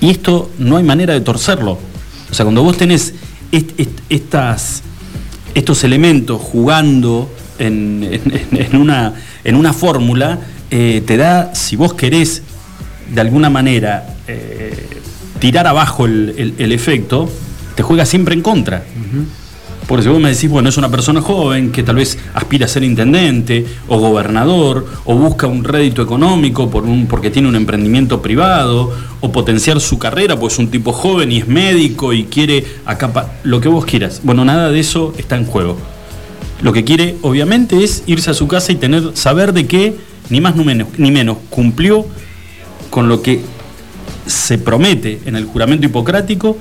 Y 0.00 0.10
esto 0.10 0.50
no 0.58 0.78
hay 0.78 0.82
manera 0.84 1.14
de 1.14 1.20
torcerlo. 1.20 1.78
O 2.28 2.34
sea, 2.34 2.44
cuando 2.44 2.64
vos 2.64 2.76
tenés 2.76 3.14
est- 3.52 3.78
est- 3.78 4.00
estas, 4.08 4.82
estos 5.54 5.84
elementos 5.84 6.42
jugando 6.42 7.30
en 7.60 8.04
una, 8.74 9.14
en 9.44 9.54
una 9.54 9.72
fórmula, 9.72 10.40
eh, 10.70 11.02
te 11.06 11.16
da, 11.16 11.54
si 11.54 11.76
vos 11.76 11.94
querés 11.94 12.42
de 13.12 13.20
alguna 13.20 13.48
manera 13.50 14.16
eh, 14.26 14.86
tirar 15.40 15.66
abajo 15.66 16.04
el, 16.06 16.34
el- 16.36 16.54
el 16.58 16.72
efecto, 16.72 17.30
te 17.74 17.82
juega 17.82 18.04
siempre 18.04 18.34
en 18.34 18.42
contra. 18.42 18.82
Porque 19.86 20.02
si 20.02 20.10
vos 20.10 20.20
me 20.20 20.28
decís, 20.28 20.50
bueno, 20.50 20.68
es 20.68 20.76
una 20.76 20.90
persona 20.90 21.22
joven 21.22 21.72
que 21.72 21.82
tal 21.82 21.96
vez 21.96 22.18
aspira 22.34 22.66
a 22.66 22.68
ser 22.68 22.82
intendente 22.84 23.64
o 23.88 23.98
gobernador 23.98 24.86
o 25.06 25.14
busca 25.14 25.46
un 25.46 25.64
rédito 25.64 26.02
económico 26.02 26.68
por 26.68 26.84
un, 26.84 27.06
porque 27.06 27.30
tiene 27.30 27.48
un 27.48 27.56
emprendimiento 27.56 28.20
privado 28.20 28.92
o 29.22 29.32
potenciar 29.32 29.80
su 29.80 29.98
carrera, 29.98 30.38
pues 30.38 30.52
es 30.54 30.58
un 30.58 30.68
tipo 30.68 30.92
joven 30.92 31.32
y 31.32 31.38
es 31.38 31.48
médico 31.48 32.12
y 32.12 32.24
quiere 32.24 32.66
acá 32.84 33.30
lo 33.44 33.62
que 33.62 33.68
vos 33.70 33.86
quieras. 33.86 34.20
Bueno, 34.24 34.44
nada 34.44 34.70
de 34.70 34.78
eso 34.80 35.14
está 35.16 35.36
en 35.38 35.46
juego. 35.46 35.78
Lo 36.60 36.74
que 36.74 36.84
quiere, 36.84 37.16
obviamente, 37.22 37.82
es 37.82 38.02
irse 38.06 38.30
a 38.30 38.34
su 38.34 38.46
casa 38.46 38.72
y 38.72 38.74
tener, 38.74 39.12
saber 39.16 39.54
de 39.54 39.66
que 39.66 39.96
ni 40.30 40.40
más 40.40 40.56
ni 40.56 40.64
menos, 40.64 40.88
ni 40.98 41.10
menos 41.10 41.38
cumplió 41.50 42.06
con 42.90 43.08
lo 43.08 43.22
que 43.22 43.40
se 44.26 44.58
promete 44.58 45.20
en 45.26 45.36
el 45.36 45.44
juramento 45.46 45.86
hipocrático 45.86 46.58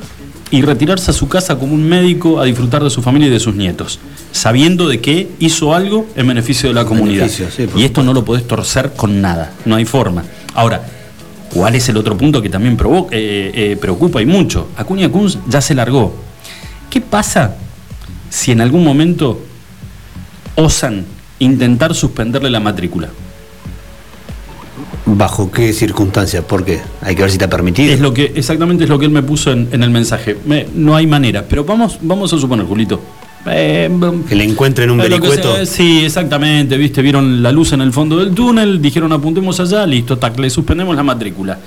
y 0.51 0.61
retirarse 0.61 1.11
a 1.11 1.13
su 1.13 1.27
casa 1.27 1.57
como 1.59 1.73
un 1.73 1.87
médico 1.87 2.39
a 2.39 2.45
disfrutar 2.45 2.81
de 2.83 2.89
su 2.89 3.01
familia 3.01 3.27
y 3.27 3.31
de 3.31 3.39
sus 3.39 3.55
nietos, 3.55 3.99
sabiendo 4.31 4.87
de 4.87 5.01
que 5.01 5.27
hizo 5.39 5.73
algo 5.75 6.07
en 6.15 6.27
beneficio 6.27 6.69
de 6.69 6.75
la 6.75 6.85
comunidad. 6.85 7.27
Sí, 7.27 7.67
y 7.75 7.83
esto 7.83 8.01
no 8.03 8.13
lo 8.13 8.23
podés 8.23 8.47
torcer 8.47 8.93
con 8.95 9.19
nada, 9.21 9.51
no 9.65 9.75
hay 9.75 9.83
forma. 9.83 10.23
Ahora, 10.53 10.81
¿cuál 11.53 11.75
es 11.75 11.89
el 11.89 11.97
otro 11.97 12.15
punto 12.17 12.41
que 12.41 12.49
también 12.49 12.77
provo- 12.77 13.09
eh, 13.11 13.51
eh, 13.53 13.77
preocupa 13.79 14.21
y 14.21 14.25
mucho? 14.25 14.69
Acuña 14.77 15.09
Kunz 15.09 15.37
ya 15.49 15.59
se 15.59 15.75
largó. 15.75 16.15
¿Qué 16.89 17.01
pasa 17.01 17.55
si 18.29 18.51
en 18.53 18.61
algún 18.61 18.85
momento 18.85 19.41
osan 20.55 21.05
intentar 21.39 21.93
suspenderle 21.93 22.49
la 22.49 22.61
matrícula? 22.61 23.09
¿Bajo 25.09 25.49
qué 25.51 25.71
circunstancias? 25.71 26.43
¿Por 26.43 26.65
qué? 26.65 26.81
Hay 27.01 27.15
que 27.15 27.21
ver 27.21 27.31
si 27.31 27.35
está 27.37 27.49
permitido. 27.49 27.93
Es 27.93 27.99
lo 28.01 28.13
que, 28.13 28.33
exactamente 28.35 28.83
es 28.83 28.89
lo 28.89 28.99
que 28.99 29.05
él 29.05 29.11
me 29.11 29.23
puso 29.23 29.51
en, 29.51 29.69
en 29.71 29.81
el 29.81 29.89
mensaje. 29.89 30.35
Me- 30.45 30.67
no 30.75 30.95
hay 30.95 31.07
manera. 31.07 31.45
Pero 31.47 31.63
vamos, 31.63 31.97
vamos 32.01 32.33
a 32.33 32.37
suponer, 32.37 32.65
Julito. 32.65 32.99
Eh, 33.49 33.89
Que 34.27 34.35
le 34.35 34.43
encuentren 34.43 34.89
un 34.91 34.97
vericueto. 34.97 35.55
sea, 35.55 35.65
sí, 35.65 36.03
exactamente, 36.03 36.75
viste, 36.75 37.01
vieron 37.01 37.41
la 37.41 37.53
luz 37.53 37.71
en 37.71 37.79
el 37.79 37.93
fondo 37.93 38.17
del 38.17 38.33
túnel, 38.35 38.81
dijeron 38.81 39.13
apuntemos 39.13 39.57
allá, 39.61 39.85
listo, 39.85 40.17
tac, 40.17 40.37
le 40.37 40.49
suspendemos 40.49 40.93
la 40.97 41.03
matrícula. 41.03 41.57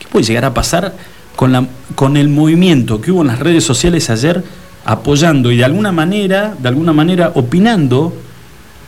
¿Qué 0.00 0.06
puede 0.10 0.24
llegar 0.26 0.46
a 0.46 0.52
pasar 0.52 0.96
con, 1.36 1.52
la, 1.52 1.64
con 1.94 2.16
el 2.16 2.28
movimiento 2.28 3.00
que 3.00 3.12
hubo 3.12 3.20
en 3.20 3.28
las 3.28 3.38
redes 3.38 3.62
sociales 3.62 4.10
ayer 4.10 4.42
apoyando 4.84 5.52
y 5.52 5.56
de 5.58 5.64
alguna 5.64 5.92
manera, 5.92 6.56
de 6.58 6.66
alguna 6.68 6.92
manera 6.92 7.30
opinando 7.36 8.12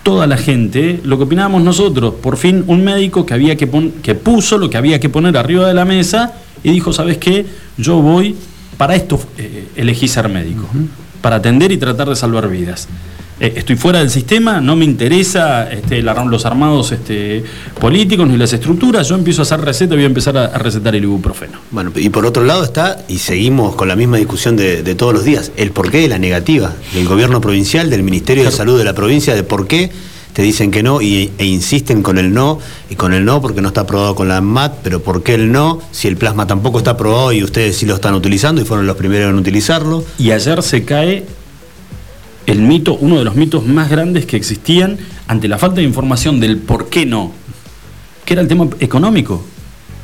toda 0.02 0.26
la 0.26 0.37
gente 0.37 1.00
lo 1.04 1.16
que 1.19 1.25
opinábamos 1.25 1.62
nosotros. 1.62 2.14
Por 2.23 2.37
fin 2.37 2.64
un 2.66 2.83
médico 2.85 3.26
que 3.26 3.35
había 3.35 3.57
que 3.57 3.66
pon- 3.66 3.92
que 4.02 4.14
puso 4.14 4.59
lo 4.59 4.69
que 4.71 4.76
había 4.76 4.99
que 5.00 5.09
poner 5.09 5.37
arriba 5.37 5.66
de 5.69 5.75
la 5.75 5.85
mesa 5.85 6.35
y 6.62 6.71
dijo, 6.73 6.92
¿sabes 6.92 7.19
qué? 7.19 7.47
Yo 7.76 8.00
voy 8.00 8.37
para 8.76 8.95
esto 8.97 9.21
eh, 9.37 9.69
elegí 9.76 10.09
ser 10.09 10.28
médico, 10.28 10.66
para 11.21 11.37
atender 11.37 11.71
y 11.73 11.76
tratar 11.76 12.09
de 12.09 12.16
salvar 12.16 12.49
vidas. 12.49 12.88
Eh, 13.40 13.54
estoy 13.56 13.76
fuera 13.76 14.00
del 14.00 14.11
sistema, 14.11 14.61
no 14.61 14.76
me 14.76 14.85
interesa 14.85 15.70
este, 15.73 16.02
la- 16.02 16.23
los 16.25 16.44
armados 16.44 16.92
este, 16.92 17.42
políticos 17.80 18.28
ni 18.28 18.37
las 18.37 18.52
estructuras, 18.52 19.09
yo 19.09 19.14
empiezo 19.14 19.40
a 19.40 19.44
hacer 19.44 19.61
receta 19.62 19.94
y 19.94 19.97
voy 19.97 20.04
a 20.04 20.09
empezar 20.09 20.37
a, 20.37 20.44
a 20.47 20.59
recetar 20.59 20.94
el 20.94 21.04
ibuprofeno. 21.04 21.59
Bueno, 21.70 21.90
y 21.97 22.11
por 22.11 22.26
otro 22.26 22.44
lado 22.44 22.62
está, 22.62 22.99
y 23.09 23.16
seguimos 23.18 23.75
con 23.76 23.88
la 23.88 23.97
misma 23.97 24.18
discusión 24.18 24.56
de, 24.56 24.82
de 24.82 24.94
todos 24.94 25.14
los 25.14 25.25
días, 25.25 25.52
el 25.56 25.70
porqué 25.70 25.99
de 25.99 26.09
la 26.09 26.18
negativa 26.18 26.75
del 26.92 27.09
gobierno 27.09 27.40
provincial, 27.40 27.88
del 27.88 28.02
Ministerio 28.02 28.44
de 28.44 28.50
Salud 28.50 28.76
de 28.76 28.85
la 28.85 28.94
provincia, 28.94 29.35
de 29.35 29.42
por 29.42 29.66
qué 29.66 29.90
te 30.35 30.42
dicen 30.42 30.70
que 30.70 30.82
no 30.82 31.00
y, 31.00 31.32
e 31.38 31.44
insisten 31.47 32.02
con 32.02 32.18
el 32.18 32.32
no, 32.35 32.59
y 32.90 32.94
con 32.94 33.14
el 33.14 33.25
no 33.25 33.40
porque 33.40 33.62
no 33.62 33.68
está 33.68 33.80
aprobado 33.80 34.14
con 34.14 34.28
la 34.28 34.37
ANMAT, 34.37 34.75
pero 34.82 35.00
¿por 35.02 35.23
qué 35.23 35.35
el 35.35 35.50
no? 35.50 35.80
Si 35.92 36.09
el 36.09 36.16
plasma 36.18 36.47
tampoco 36.47 36.76
está 36.78 36.90
aprobado 36.92 37.32
y 37.32 37.42
ustedes 37.42 37.76
sí 37.78 37.87
lo 37.87 37.94
están 37.94 38.14
utilizando 38.14 38.61
y 38.61 38.64
fueron 38.66 38.87
los 38.87 38.97
primeros 38.97 39.30
en 39.30 39.37
utilizarlo. 39.37 40.04
Y 40.18 40.30
ayer 40.30 40.62
se 40.62 40.85
cae 40.85 41.25
el 42.50 42.62
mito, 42.62 42.95
uno 43.00 43.19
de 43.19 43.25
los 43.25 43.37
mitos 43.37 43.64
más 43.64 43.88
grandes 43.88 44.26
que 44.26 44.37
existían 44.37 44.99
ante 45.28 45.47
la 45.47 45.57
falta 45.57 45.76
de 45.76 45.85
información 45.85 46.40
del 46.40 46.59
por 46.59 46.88
qué 46.88 47.07
no, 47.07 47.33
que 48.25 48.35
era 48.35 48.42
el 48.42 48.49
tema 48.49 48.69
económico. 48.80 49.45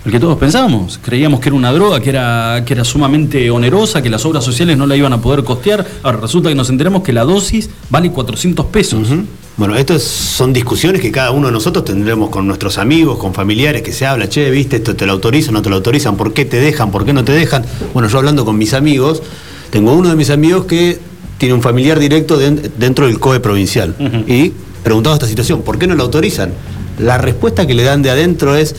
El 0.05 0.13
que 0.13 0.21
todos 0.21 0.39
pensábamos, 0.39 1.01
creíamos 1.03 1.41
que 1.41 1.49
era 1.49 1.57
una 1.57 1.73
droga, 1.73 1.99
que 1.99 2.11
era, 2.11 2.63
que 2.65 2.75
era 2.75 2.85
sumamente 2.85 3.51
onerosa, 3.51 4.03
que 4.03 4.09
las 4.09 4.25
obras 4.25 4.45
sociales 4.45 4.79
no 4.79 4.87
la 4.87 4.95
iban 4.95 5.13
a 5.13 5.21
poder 5.21 5.43
costear. 5.43 5.85
Ahora 6.05 6.19
resulta 6.19 6.49
que 6.49 6.55
nos 6.55 6.71
enteramos 6.71 7.03
que 7.03 7.13
la 7.13 7.25
dosis 7.25 7.69
vale 7.91 8.13
400 8.13 8.67
pesos. 8.67 9.09
Bueno, 9.57 9.75
estas 9.75 10.03
son 10.03 10.53
discusiones 10.53 11.01
que 11.01 11.11
cada 11.11 11.33
uno 11.33 11.49
de 11.49 11.53
nosotros 11.53 11.85
tendremos 11.85 12.31
con 12.31 12.47
nuestros 12.47 12.79
amigos, 12.79 13.19
con 13.19 13.35
familiares, 13.35 13.83
que 13.83 13.91
se 13.91 14.07
habla, 14.07 14.29
che, 14.29 14.49
viste, 14.53 14.77
esto 14.77 14.95
te 14.95 15.07
lo 15.07 15.13
autorizan, 15.13 15.53
no 15.53 15.63
te 15.63 15.71
lo 15.71 15.77
autorizan, 15.77 16.17
¿por 16.17 16.33
qué 16.33 16.45
te 16.45 16.61
dejan, 16.61 16.93
por 16.93 17.05
qué 17.05 17.13
no 17.13 17.25
te 17.25 17.33
dejan? 17.33 17.65
Bueno, 17.93 18.09
yo 18.09 18.19
hablando 18.19 18.45
con 18.45 18.57
mis 18.57 18.75
amigos, 18.75 19.25
tengo 19.71 19.93
uno 19.93 20.11
de 20.11 20.15
mis 20.15 20.31
amigos 20.31 20.67
que 20.67 21.01
tiene 21.39 21.55
un 21.55 21.63
familiar 21.63 21.99
directo 21.99 22.37
den- 22.39 22.71
dentro 22.79 23.07
del 23.07 23.19
COE 23.19 23.41
provincial. 23.41 23.95
Y 24.27 24.53
preguntaba 24.83 25.17
esta 25.17 25.27
situación, 25.27 25.63
¿por 25.63 25.79
qué 25.79 25.87
no 25.87 25.95
lo 25.95 26.03
autorizan? 26.05 26.53
La 26.99 27.19
respuesta 27.19 27.67
que 27.67 27.75
le 27.75 27.83
dan 27.83 28.03
de 28.03 28.11
adentro 28.11 28.57
es, 28.57 28.75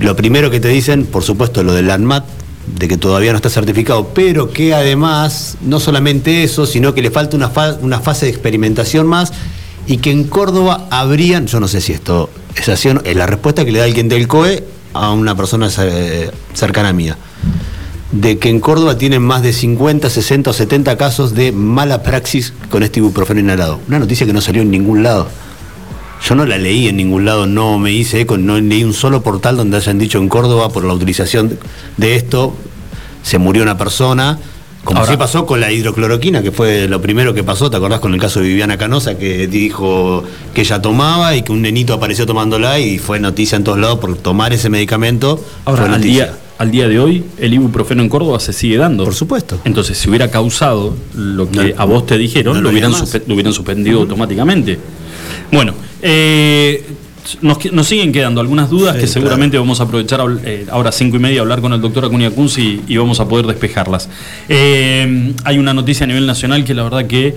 lo 0.00 0.14
primero 0.16 0.50
que 0.50 0.60
te 0.60 0.68
dicen, 0.68 1.06
por 1.06 1.22
supuesto, 1.22 1.62
lo 1.62 1.72
del 1.72 1.90
ANMAT, 1.90 2.24
de 2.78 2.88
que 2.88 2.96
todavía 2.96 3.30
no 3.32 3.36
está 3.36 3.48
certificado, 3.48 4.08
pero 4.08 4.50
que 4.50 4.74
además, 4.74 5.56
no 5.62 5.78
solamente 5.80 6.42
eso, 6.42 6.66
sino 6.66 6.92
que 6.94 7.00
le 7.00 7.10
falta 7.10 7.36
una, 7.36 7.48
fa- 7.48 7.78
una 7.80 8.00
fase 8.00 8.26
de 8.26 8.32
experimentación 8.32 9.06
más 9.06 9.32
y 9.86 9.98
que 9.98 10.10
en 10.10 10.24
Córdoba 10.24 10.88
habrían, 10.90 11.46
yo 11.46 11.60
no 11.60 11.68
sé 11.68 11.80
si 11.80 11.92
esto 11.92 12.28
es 12.56 12.68
así 12.68 12.88
o 12.88 12.94
no, 12.94 13.00
es 13.04 13.14
la 13.16 13.26
respuesta 13.26 13.64
que 13.64 13.70
le 13.70 13.78
da 13.78 13.84
alguien 13.84 14.08
del 14.08 14.26
COE 14.26 14.64
a 14.94 15.12
una 15.12 15.36
persona 15.36 15.70
cercana 16.54 16.92
mía, 16.92 17.16
de 18.12 18.38
que 18.38 18.48
en 18.48 18.60
Córdoba 18.60 18.96
tienen 18.98 19.22
más 19.22 19.42
de 19.42 19.52
50, 19.52 20.08
60 20.08 20.50
o 20.50 20.52
70 20.52 20.96
casos 20.96 21.34
de 21.34 21.52
mala 21.52 22.02
praxis 22.02 22.52
con 22.70 22.82
este 22.82 23.00
ibuprofeno 23.00 23.40
inhalado. 23.40 23.80
Una 23.88 23.98
noticia 23.98 24.26
que 24.26 24.32
no 24.32 24.40
salió 24.40 24.62
en 24.62 24.70
ningún 24.70 25.02
lado. 25.02 25.26
Yo 26.26 26.34
no 26.34 26.46
la 26.46 26.56
leí 26.56 26.88
en 26.88 26.96
ningún 26.96 27.24
lado, 27.24 27.46
no 27.46 27.78
me 27.78 27.92
hice 27.92 28.20
eco, 28.22 28.38
no 28.38 28.58
leí 28.58 28.84
un 28.84 28.94
solo 28.94 29.22
portal 29.22 29.56
donde 29.56 29.76
hayan 29.76 29.98
dicho 29.98 30.18
en 30.18 30.28
Córdoba 30.28 30.70
por 30.70 30.84
la 30.84 30.94
utilización 30.94 31.58
de 31.96 32.16
esto 32.16 32.54
se 33.22 33.38
murió 33.38 33.62
una 33.64 33.76
persona, 33.76 34.38
como 34.84 35.00
Ahora- 35.00 35.10
sí 35.12 35.18
pasó 35.18 35.44
con 35.46 35.60
la 35.60 35.72
hidrocloroquina, 35.72 36.42
que 36.42 36.52
fue 36.52 36.86
lo 36.88 37.02
primero 37.02 37.34
que 37.34 37.42
pasó, 37.42 37.68
¿te 37.70 37.76
acordás 37.76 37.98
con 38.00 38.14
el 38.14 38.20
caso 38.20 38.40
de 38.40 38.46
Viviana 38.46 38.78
Canosa 38.78 39.18
que 39.18 39.48
dijo 39.48 40.22
que 40.54 40.60
ella 40.62 40.80
tomaba 40.80 41.34
y 41.34 41.42
que 41.42 41.50
un 41.52 41.60
nenito 41.60 41.92
apareció 41.92 42.24
tomándola 42.24 42.78
y 42.78 42.98
fue 42.98 43.18
noticia 43.18 43.56
en 43.56 43.64
todos 43.64 43.78
lados 43.78 43.98
por 43.98 44.16
tomar 44.16 44.52
ese 44.52 44.70
medicamento? 44.70 45.44
Ahora, 45.64 45.82
fue 45.82 45.86
al 45.94 46.00
noticia. 46.00 46.24
día, 46.26 46.34
al 46.58 46.70
día 46.70 46.88
de 46.88 46.98
hoy 46.98 47.24
el 47.38 47.54
ibuprofeno 47.54 48.02
en 48.02 48.08
Córdoba 48.08 48.40
se 48.40 48.52
sigue 48.52 48.76
dando. 48.76 49.04
Por 49.04 49.14
supuesto. 49.14 49.60
Entonces, 49.64 49.98
si 49.98 50.08
hubiera 50.08 50.30
causado 50.30 50.96
lo 51.14 51.50
que 51.50 51.74
No, 51.74 51.82
a 51.82 51.84
vos 51.84 52.06
te 52.06 52.18
dijeron, 52.18 52.54
no 52.54 52.60
lo, 52.60 52.64
lo 52.64 52.70
hubieran 52.70 52.92
lo 52.92 53.52
suspendido 53.52 54.00
automáticamente. 54.00 54.78
Bueno, 55.52 55.74
eh, 56.02 56.84
nos, 57.42 57.86
siguen 57.86 58.12
quedando 58.12 58.40
algunas 58.40 58.70
dudas 58.70 58.94
Sí, 58.94 59.02
que 59.02 59.06
seguramente 59.06 59.58
vamos 59.58 59.80
a 59.80 59.84
aprovechar 59.84 60.20
eh, 60.44 60.66
ahora 60.70 60.92
cinco 60.92 61.16
y 61.16 61.18
media 61.18 61.40
a 61.40 61.42
hablar 61.42 61.60
con 61.60 61.72
el 61.72 61.80
doctor 61.80 62.04
Acuña 62.04 62.30
Kunz 62.30 62.58
y, 62.58 62.82
y 62.86 62.96
vamos 62.96 63.20
a 63.20 63.28
poder 63.28 63.46
despejarlas. 63.46 64.08
Eh, 64.48 65.34
hay 65.44 65.58
una 65.58 65.74
noticia 65.74 66.04
a 66.04 66.06
nivel 66.06 66.26
nacional 66.26 66.64
que 66.64 66.74
la 66.74 66.84
verdad 66.84 67.06
que 67.06 67.34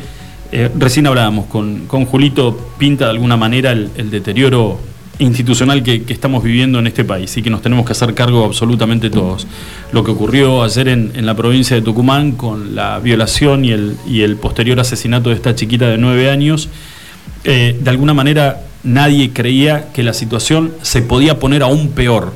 eh, 0.51 0.69
recién 0.77 1.07
hablábamos 1.07 1.45
con, 1.45 1.85
con 1.87 2.05
Julito, 2.05 2.71
pinta 2.77 3.05
de 3.05 3.11
alguna 3.11 3.37
manera 3.37 3.71
el, 3.71 3.89
el 3.97 4.09
deterioro 4.09 4.79
institucional 5.19 5.83
que, 5.83 6.03
que 6.03 6.13
estamos 6.13 6.43
viviendo 6.43 6.79
en 6.79 6.87
este 6.87 7.03
país 7.03 7.35
y 7.37 7.41
que 7.41 7.49
nos 7.49 7.61
tenemos 7.61 7.85
que 7.85 7.91
hacer 7.91 8.13
cargo 8.13 8.45
absolutamente 8.45 9.09
todos. 9.09 9.45
Lo 9.91 10.03
que 10.03 10.11
ocurrió 10.11 10.63
ayer 10.63 10.87
en, 10.87 11.11
en 11.13 11.25
la 11.25 11.35
provincia 11.35 11.75
de 11.75 11.81
Tucumán 11.81 12.31
con 12.31 12.73
la 12.73 12.99
violación 12.99 13.65
y 13.65 13.71
el, 13.71 13.97
y 14.07 14.21
el 14.21 14.37
posterior 14.37 14.79
asesinato 14.79 15.29
de 15.29 15.35
esta 15.35 15.55
chiquita 15.55 15.89
de 15.89 15.97
nueve 15.97 16.31
años, 16.31 16.69
eh, 17.43 17.77
de 17.79 17.89
alguna 17.89 18.13
manera 18.13 18.61
nadie 18.83 19.31
creía 19.31 19.91
que 19.93 20.03
la 20.03 20.13
situación 20.13 20.71
se 20.81 21.01
podía 21.01 21.37
poner 21.37 21.63
aún 21.63 21.89
peor 21.89 22.33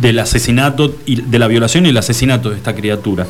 del 0.00 0.20
asesinato 0.20 0.96
y 1.04 1.16
de 1.20 1.38
la 1.38 1.48
violación 1.48 1.84
y 1.84 1.88
el 1.88 1.96
asesinato 1.96 2.50
de 2.50 2.56
esta 2.56 2.76
criatura. 2.76 3.26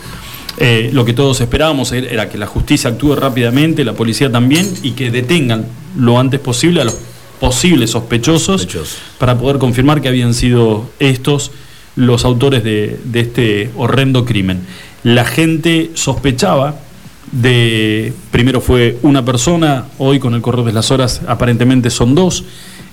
Eh, 0.58 0.90
lo 0.92 1.04
que 1.04 1.14
todos 1.14 1.40
esperábamos 1.40 1.92
era 1.92 2.28
que 2.28 2.36
la 2.36 2.46
justicia 2.46 2.90
actúe 2.90 3.14
rápidamente, 3.14 3.84
la 3.84 3.94
policía 3.94 4.30
también, 4.30 4.68
y 4.82 4.90
que 4.90 5.10
detengan 5.10 5.64
lo 5.96 6.18
antes 6.18 6.40
posible 6.40 6.82
a 6.82 6.84
los 6.84 6.98
posibles 7.40 7.90
sospechosos, 7.90 8.62
Sospechosos. 8.62 8.99
para 9.18 9.38
poder 9.38 9.59
confirmar 9.59 10.00
que 10.00 10.09
habían 10.09 10.35
sido 10.35 10.90
estos 10.99 11.50
los 11.97 12.25
autores 12.25 12.62
de, 12.62 12.99
de 13.04 13.21
este 13.21 13.71
horrendo 13.76 14.25
crimen. 14.25 14.61
La 15.02 15.25
gente 15.25 15.90
sospechaba 15.95 16.80
de, 17.33 18.12
primero 18.30 18.61
fue 18.61 18.99
una 19.02 19.25
persona, 19.25 19.87
hoy 19.99 20.18
con 20.18 20.35
el 20.35 20.40
correr 20.40 20.64
de 20.64 20.73
las 20.73 20.90
horas 20.90 21.21
aparentemente 21.26 21.90
son 21.90 22.14
dos, 22.14 22.45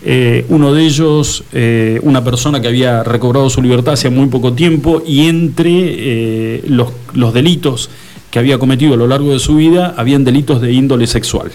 Eh, 0.08 0.46
uno 0.50 0.72
de 0.72 0.86
ellos, 0.86 1.44
eh, 1.52 2.00
una 2.04 2.22
persona 2.22 2.62
que 2.62 2.68
había 2.68 3.02
recobrado 3.04 3.50
su 3.50 3.60
libertad 3.60 3.94
hace 3.94 4.12
muy 4.12 4.28
poco 4.28 4.54
tiempo 4.54 5.02
y 5.04 5.28
entre 5.28 5.72
eh, 5.74 6.64
los, 6.68 6.90
los 7.14 7.34
delitos 7.34 7.90
que 8.32 8.40
había 8.40 8.58
cometido 8.58 8.94
a 8.96 8.98
lo 8.98 9.08
largo 9.08 9.32
de 9.32 9.40
su 9.40 9.56
vida, 9.56 9.94
habían 9.98 10.24
delitos 10.24 10.62
de 10.62 10.72
índole 10.74 11.08
sexual. 11.08 11.52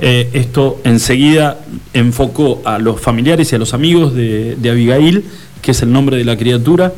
Eh, 0.00 0.30
esto 0.32 0.80
enseguida 0.84 1.58
enfocó 1.92 2.62
a 2.64 2.78
los 2.78 3.00
familiares 3.00 3.52
y 3.52 3.56
a 3.56 3.58
los 3.58 3.74
amigos 3.74 4.14
de, 4.14 4.56
Abigail, 4.70 5.24
que 5.60 5.72
es 5.72 5.82
el 5.82 5.92
nombre 5.92 6.16
de 6.16 6.24
la 6.24 6.36
criatura, 6.36 6.92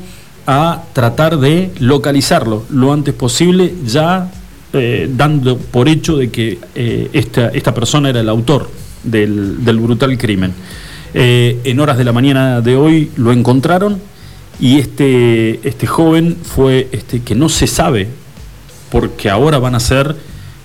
a 0.46 0.84
tratar 0.92 1.38
de 1.38 1.70
localizarlo 1.78 2.64
lo 2.70 2.92
antes 2.92 3.14
posible, 3.14 3.74
ya 3.86 4.30
eh, 4.72 5.08
dando 5.14 5.56
por 5.56 5.88
hecho 5.88 6.16
de 6.16 6.30
que 6.30 6.58
eh, 6.74 7.08
esta, 7.12 7.48
esta 7.48 7.74
persona 7.74 8.10
era 8.10 8.20
el 8.20 8.28
autor 8.28 8.70
del, 9.02 9.58
brutal 9.80 10.16
crimen. 10.18 10.52
En 11.12 11.80
horas 11.80 11.98
de 11.98 12.04
la 12.04 12.12
mañana 12.12 12.60
de 12.60 12.76
hoy 12.76 13.10
lo 13.16 13.32
encontraron 13.32 13.98
y 14.60 14.78
este, 14.78 15.66
este 15.66 15.86
joven 15.88 16.36
fue 16.40 16.88
este, 16.92 17.20
que 17.22 17.34
no 17.34 17.48
se 17.48 17.66
sabe 17.66 18.06
porque 18.90 19.30
ahora 19.30 19.58
van 19.58 19.74
a 19.74 19.80
ser 19.80 20.16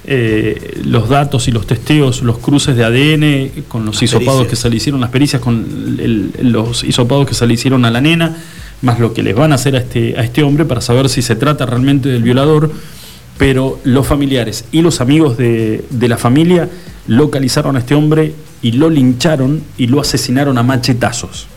eh, 0.08 0.80
los 0.86 1.10
datos 1.10 1.48
y 1.48 1.52
los 1.52 1.66
testeos, 1.66 2.22
los 2.22 2.38
cruces 2.38 2.76
de 2.76 2.84
ADN 2.84 3.64
con 3.68 3.86
los 3.86 3.96
Las 3.96 4.04
hisopados 4.04 4.42
pericias. 4.42 4.50
que 4.50 4.56
se 4.56 4.70
le 4.70 4.76
hicieron, 4.76 5.02
las 5.02 5.10
pericias 5.10 5.42
con 5.42 5.98
el- 6.00 6.32
los 6.42 6.84
hisopados 6.84 7.28
que 7.28 7.34
se 7.34 7.48
le 7.48 7.56
hicieron 7.56 7.86
a 7.86 7.92
la 7.92 8.02
nena, 8.02 8.38
más 8.84 9.00
lo 9.00 9.14
que 9.14 9.24
les 9.24 9.36
van 9.36 9.52
a 9.52 9.56
hacer 9.56 9.76
a 9.76 9.80
este, 9.80 10.16
a 10.20 10.24
este 10.24 10.44
hombre 10.44 10.66
para 10.66 10.82
saber 10.82 11.10
si 11.10 11.22
se 11.24 11.36
trata 11.36 11.66
realmente 11.66 12.10
del 12.10 12.22
violador. 12.22 12.72
Pero 13.38 13.80
los 13.84 14.06
familiares 14.08 14.66
y 14.72 14.82
los 14.82 15.02
amigos 15.02 15.38
de, 15.38 15.84
de 15.90 16.08
la 16.08 16.18
familia 16.18 16.70
localizaron 17.08 17.76
a 17.76 17.80
este 17.80 17.94
hombre 17.96 18.34
y 18.62 18.74
lo 18.74 18.90
lincharon 18.90 19.62
y 19.78 19.88
lo 19.88 20.00
asesinaron 20.00 20.58
a 20.58 20.64
machetazos. 20.64 21.48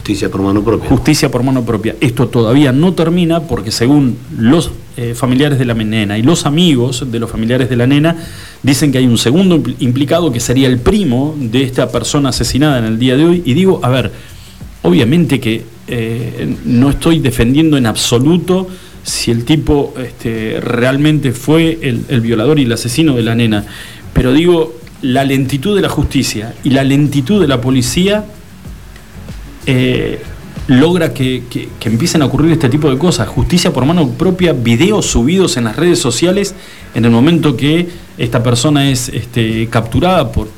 Justicia 0.00 0.30
por 0.30 0.40
mano 0.40 0.64
propia. 0.64 0.88
Justicia 0.88 1.30
por 1.30 1.42
mano 1.42 1.62
propia. 1.62 1.94
Esto 2.00 2.28
todavía 2.28 2.72
no 2.72 2.94
termina 2.94 3.40
porque 3.40 3.70
según 3.70 4.16
los 4.38 4.70
eh, 4.96 5.12
familiares 5.14 5.58
de 5.58 5.66
la 5.66 5.74
nena 5.74 6.16
y 6.16 6.22
los 6.22 6.46
amigos 6.46 7.04
de 7.12 7.18
los 7.18 7.30
familiares 7.30 7.68
de 7.68 7.76
la 7.76 7.86
nena, 7.86 8.16
dicen 8.62 8.92
que 8.92 8.98
hay 8.98 9.06
un 9.06 9.18
segundo 9.18 9.58
impl- 9.58 9.76
implicado 9.80 10.32
que 10.32 10.40
sería 10.40 10.68
el 10.68 10.78
primo 10.78 11.36
de 11.38 11.64
esta 11.64 11.92
persona 11.92 12.30
asesinada 12.30 12.78
en 12.78 12.86
el 12.86 12.98
día 12.98 13.14
de 13.18 13.26
hoy. 13.26 13.42
Y 13.44 13.52
digo, 13.52 13.80
a 13.82 13.90
ver, 13.90 14.10
obviamente 14.82 15.38
que 15.38 15.64
eh, 15.86 16.56
no 16.64 16.88
estoy 16.88 17.18
defendiendo 17.18 17.76
en 17.76 17.84
absoluto 17.84 18.68
si 19.02 19.30
el 19.30 19.44
tipo 19.44 19.92
este, 20.02 20.60
realmente 20.60 21.32
fue 21.32 21.78
el 21.82 22.20
violador 22.22 22.58
y 22.58 22.62
el 22.62 22.72
asesino 22.72 23.16
de 23.16 23.22
la 23.22 23.34
nena, 23.34 23.66
pero 24.14 24.32
digo, 24.32 24.74
la 25.02 25.24
lentitud 25.24 25.76
de 25.76 25.82
la 25.82 25.90
justicia 25.90 26.54
y 26.64 26.70
la 26.70 26.84
lentitud 26.84 27.40
de 27.40 27.48
la 27.48 27.60
policía 27.60 28.24
eh, 29.66 30.22
logra 30.66 31.12
que, 31.12 31.42
empiecen 31.84 32.22
a 32.22 32.26
ocurrir 32.26 32.52
este 32.52 32.68
tipo 32.68 32.90
de 32.90 32.98
cosas. 32.98 33.28
Justicia 33.28 33.72
por 33.72 33.84
mano 33.84 34.08
propia, 34.10 34.52
videos 34.52 35.06
subidos 35.06 35.56
en 35.56 35.64
las 35.64 35.76
redes 35.76 35.98
sociales 35.98 36.54
en 36.94 37.04
el 37.04 37.10
momento 37.10 37.56
que 37.56 37.88
esta 38.18 38.42
persona 38.42 38.90
es 38.90 39.08
este, 39.08 39.68
capturada 39.68 40.30
por, 40.30 40.48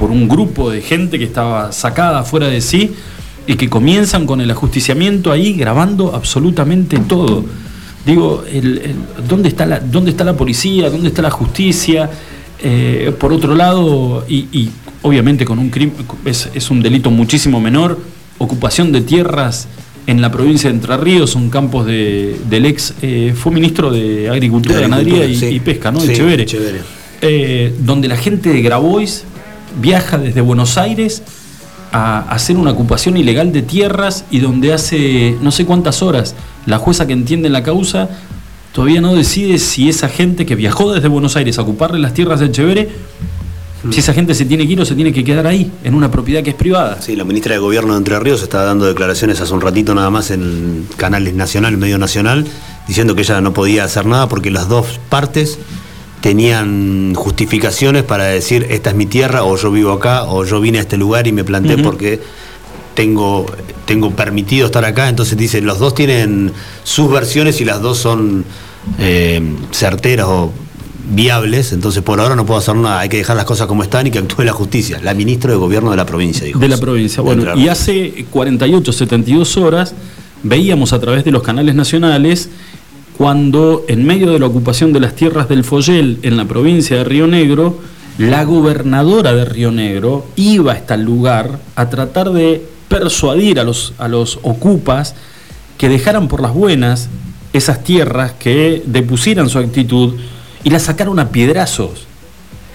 un 0.00 0.28
grupo 0.28 0.70
de 0.70 0.80
gente 0.80 1.18
que 1.18 1.24
estaba 1.24 1.72
sacada 1.72 2.22
fuera 2.22 2.46
de 2.46 2.60
sí 2.60 2.94
y 3.46 3.56
que 3.56 3.68
comienzan 3.68 4.26
con 4.26 4.40
el 4.40 4.50
ajusticiamiento 4.50 5.32
ahí 5.32 5.52
grabando 5.54 6.14
absolutamente 6.14 6.98
todo. 6.98 7.44
Digo, 8.06 8.44
¿dónde, 9.28 9.48
está 9.48 9.66
la, 9.66 9.80
¿dónde 9.80 10.12
está 10.12 10.24
la 10.24 10.34
policía? 10.34 10.88
¿Dónde 10.88 11.08
está 11.08 11.20
la 11.20 11.30
justicia? 11.30 12.08
Eh, 12.60 13.12
por 13.18 13.32
otro 13.32 13.54
lado, 13.54 14.24
y 14.28 14.70
obviamente 15.02 15.44
con 15.44 15.58
un 15.58 15.70
crimen, 15.70 15.94
es, 16.24 16.48
es 16.54 16.70
un 16.70 16.82
delito 16.82 17.10
muchísimo 17.10 17.60
menor, 17.60 17.98
ocupación 18.38 18.92
de 18.92 19.00
tierras 19.00 19.68
en 20.06 20.22
la 20.22 20.32
provincia 20.32 20.70
de 20.70 20.76
Entre 20.76 20.96
Ríos, 20.96 21.30
son 21.30 21.50
campos 21.50 21.84
de, 21.84 22.40
del 22.48 22.64
ex, 22.64 22.94
eh, 23.02 23.34
fue 23.36 23.52
ministro 23.52 23.90
de 23.90 24.30
Agricultura, 24.30 24.76
De 24.76 24.82
Ganadería 24.82 25.16
y, 25.16 25.20
Agricultura, 25.20 25.50
sí. 25.50 25.56
y 25.56 25.60
Pesca, 25.60 25.92
¿no? 25.92 26.00
Sí. 26.00 26.12
Echeverre. 26.12 26.80
Eh, 27.20 27.74
donde 27.80 28.08
la 28.08 28.16
gente 28.16 28.50
de 28.50 28.62
Grabois 28.62 29.24
viaja 29.80 30.16
desde 30.16 30.40
Buenos 30.40 30.78
Aires 30.78 31.22
a 31.92 32.20
hacer 32.20 32.56
una 32.56 32.70
ocupación 32.70 33.16
ilegal 33.16 33.52
de 33.52 33.62
tierras 33.62 34.24
y 34.30 34.40
donde 34.40 34.72
hace 34.72 35.36
no 35.42 35.50
sé 35.50 35.66
cuántas 35.66 36.02
horas 36.02 36.34
la 36.64 36.78
jueza 36.78 37.06
que 37.06 37.12
entiende 37.12 37.48
la 37.48 37.62
causa 37.62 38.08
todavía 38.72 39.00
no 39.00 39.14
decide 39.14 39.58
si 39.58 39.88
esa 39.88 40.08
gente 40.08 40.46
que 40.46 40.54
viajó 40.54 40.92
desde 40.92 41.08
Buenos 41.08 41.36
Aires 41.36 41.58
a 41.58 41.62
ocuparle 41.62 41.98
las 41.98 42.14
tierras 42.14 42.40
de 42.40 42.46
Echeverre, 42.46 42.88
si 43.90 44.00
esa 44.00 44.12
gente 44.12 44.34
se 44.34 44.44
tiene 44.44 44.66
que 44.66 44.72
ir 44.72 44.80
o 44.80 44.84
se 44.84 44.94
tiene 44.94 45.12
que 45.12 45.22
quedar 45.22 45.46
ahí, 45.46 45.70
en 45.84 45.94
una 45.94 46.10
propiedad 46.10 46.42
que 46.42 46.50
es 46.50 46.56
privada. 46.56 47.00
Sí, 47.00 47.14
la 47.14 47.24
ministra 47.24 47.54
de 47.54 47.60
Gobierno 47.60 47.92
de 47.92 47.98
Entre 47.98 48.18
Ríos 48.18 48.42
estaba 48.42 48.64
dando 48.64 48.86
declaraciones 48.86 49.40
hace 49.40 49.54
un 49.54 49.60
ratito 49.60 49.94
nada 49.94 50.10
más 50.10 50.30
en 50.30 50.86
canales 50.96 51.34
nacional, 51.34 51.76
medio 51.76 51.98
nacional, 51.98 52.44
diciendo 52.86 53.14
que 53.14 53.22
ella 53.22 53.40
no 53.40 53.52
podía 53.52 53.84
hacer 53.84 54.06
nada 54.06 54.28
porque 54.28 54.50
las 54.50 54.68
dos 54.68 54.98
partes 55.08 55.58
tenían 56.20 57.14
justificaciones 57.14 58.02
para 58.02 58.24
decir 58.24 58.66
esta 58.70 58.90
es 58.90 58.96
mi 58.96 59.06
tierra 59.06 59.44
o 59.44 59.56
yo 59.56 59.70
vivo 59.70 59.92
acá 59.92 60.24
o 60.24 60.44
yo 60.44 60.60
vine 60.60 60.78
a 60.78 60.80
este 60.80 60.96
lugar 60.96 61.28
y 61.28 61.32
me 61.32 61.44
planté 61.44 61.78
porque 61.78 62.20
tengo, 62.94 63.46
tengo 63.86 64.10
permitido 64.10 64.66
estar 64.66 64.84
acá. 64.84 65.08
Entonces 65.08 65.38
dice, 65.38 65.60
los 65.60 65.78
dos 65.78 65.94
tienen 65.94 66.52
sus 66.82 67.08
versiones 67.10 67.60
y 67.60 67.64
las 67.64 67.80
dos 67.80 67.98
son 67.98 68.44
eh, 68.98 69.40
certeras 69.70 70.26
o 70.26 70.52
viables, 71.10 71.72
entonces 71.72 72.02
por 72.02 72.20
ahora 72.20 72.36
no 72.36 72.44
puedo 72.44 72.58
hacer 72.58 72.76
nada, 72.76 73.00
hay 73.00 73.08
que 73.08 73.16
dejar 73.16 73.36
las 73.36 73.44
cosas 73.44 73.66
como 73.66 73.82
están 73.82 74.06
y 74.06 74.10
que 74.10 74.18
actúe 74.18 74.42
la 74.42 74.52
justicia. 74.52 75.00
La 75.02 75.14
ministra 75.14 75.50
de 75.50 75.56
Gobierno 75.56 75.90
de 75.90 75.96
la 75.96 76.06
provincia, 76.06 76.44
dijo. 76.46 76.58
de 76.58 76.68
la 76.68 76.78
provincia. 76.78 77.22
Bueno, 77.22 77.56
y 77.56 77.68
hace 77.68 78.26
48, 78.30 78.92
72 78.92 79.56
horas 79.56 79.94
veíamos 80.42 80.92
a 80.92 81.00
través 81.00 81.24
de 81.24 81.30
los 81.30 81.42
canales 81.42 81.74
nacionales 81.74 82.50
cuando 83.16 83.84
en 83.88 84.06
medio 84.06 84.32
de 84.32 84.38
la 84.38 84.46
ocupación 84.46 84.92
de 84.92 85.00
las 85.00 85.16
tierras 85.16 85.48
del 85.48 85.64
Follel 85.64 86.18
en 86.22 86.36
la 86.36 86.44
provincia 86.44 86.98
de 86.98 87.04
Río 87.04 87.26
Negro, 87.26 87.80
la 88.18 88.44
gobernadora 88.44 89.32
de 89.32 89.44
Río 89.44 89.72
Negro 89.72 90.26
iba 90.36 90.72
hasta 90.72 90.94
el 90.94 91.02
lugar 91.02 91.58
a 91.74 91.88
tratar 91.88 92.30
de 92.30 92.64
persuadir 92.88 93.58
a 93.60 93.64
los, 93.64 93.92
a 93.98 94.08
los 94.08 94.38
ocupas 94.42 95.14
que 95.78 95.88
dejaran 95.88 96.28
por 96.28 96.40
las 96.40 96.54
buenas 96.54 97.08
esas 97.52 97.82
tierras, 97.82 98.32
que 98.32 98.82
depusieran 98.86 99.48
su 99.48 99.58
actitud 99.58 100.14
y 100.64 100.70
las 100.70 100.82
sacaron 100.82 101.18
a 101.18 101.28
piedrazos 101.30 102.08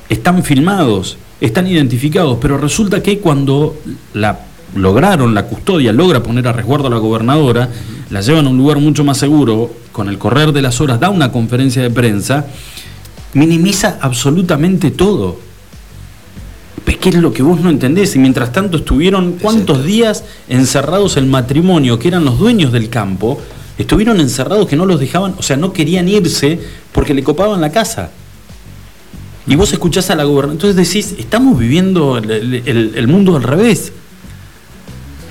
están 0.09 0.43
filmados, 0.43 1.17
están 1.41 1.67
identificados, 1.67 2.37
pero 2.41 2.57
resulta 2.57 3.01
que 3.01 3.19
cuando 3.19 3.75
la 4.13 4.39
lograron, 4.75 5.33
la 5.33 5.45
custodia 5.45 5.91
logra 5.91 6.23
poner 6.23 6.47
a 6.47 6.53
resguardo 6.53 6.87
a 6.87 6.89
la 6.89 6.97
gobernadora, 6.97 7.69
la 8.09 8.21
llevan 8.21 8.47
a 8.47 8.49
un 8.49 8.57
lugar 8.57 8.79
mucho 8.79 9.03
más 9.03 9.17
seguro, 9.17 9.71
con 9.91 10.09
el 10.09 10.17
correr 10.17 10.51
de 10.51 10.61
las 10.61 10.81
horas 10.81 10.99
da 10.99 11.09
una 11.09 11.31
conferencia 11.31 11.81
de 11.81 11.89
prensa, 11.89 12.47
minimiza 13.33 13.97
absolutamente 14.01 14.91
todo. 14.91 15.39
¿Qué, 16.85 16.97
¿Qué 16.97 17.09
es 17.09 17.15
lo 17.15 17.33
que 17.33 17.43
vos 17.43 17.61
no 17.61 17.69
entendés? 17.69 18.15
Y 18.15 18.19
mientras 18.19 18.51
tanto 18.51 18.77
estuvieron 18.77 19.33
cuántos 19.41 19.85
días 19.85 20.23
encerrados 20.49 21.17
el 21.17 21.27
matrimonio, 21.27 21.97
que 21.97 22.07
eran 22.07 22.25
los 22.25 22.37
dueños 22.37 22.71
del 22.71 22.89
campo, 22.89 23.39
estuvieron 23.77 24.19
encerrados 24.19 24.67
que 24.67 24.75
no 24.75 24.86
los 24.86 24.99
dejaban, 24.99 25.36
o 25.38 25.43
sea, 25.43 25.57
no 25.57 25.73
querían 25.73 26.07
irse 26.09 26.59
porque 26.91 27.13
le 27.13 27.23
copaban 27.23 27.62
la 27.62 27.71
casa. 27.71 28.12
Y 29.47 29.55
vos 29.55 29.73
escuchás 29.73 30.09
a 30.09 30.15
la 30.15 30.23
gobernadora, 30.23 30.53
entonces 30.53 30.75
decís, 30.88 31.15
estamos 31.19 31.57
viviendo 31.59 32.17
el, 32.17 32.31
el- 32.65 32.93
el 32.95 33.07
mundo 33.07 33.36
al 33.36 33.43
revés. 33.43 33.91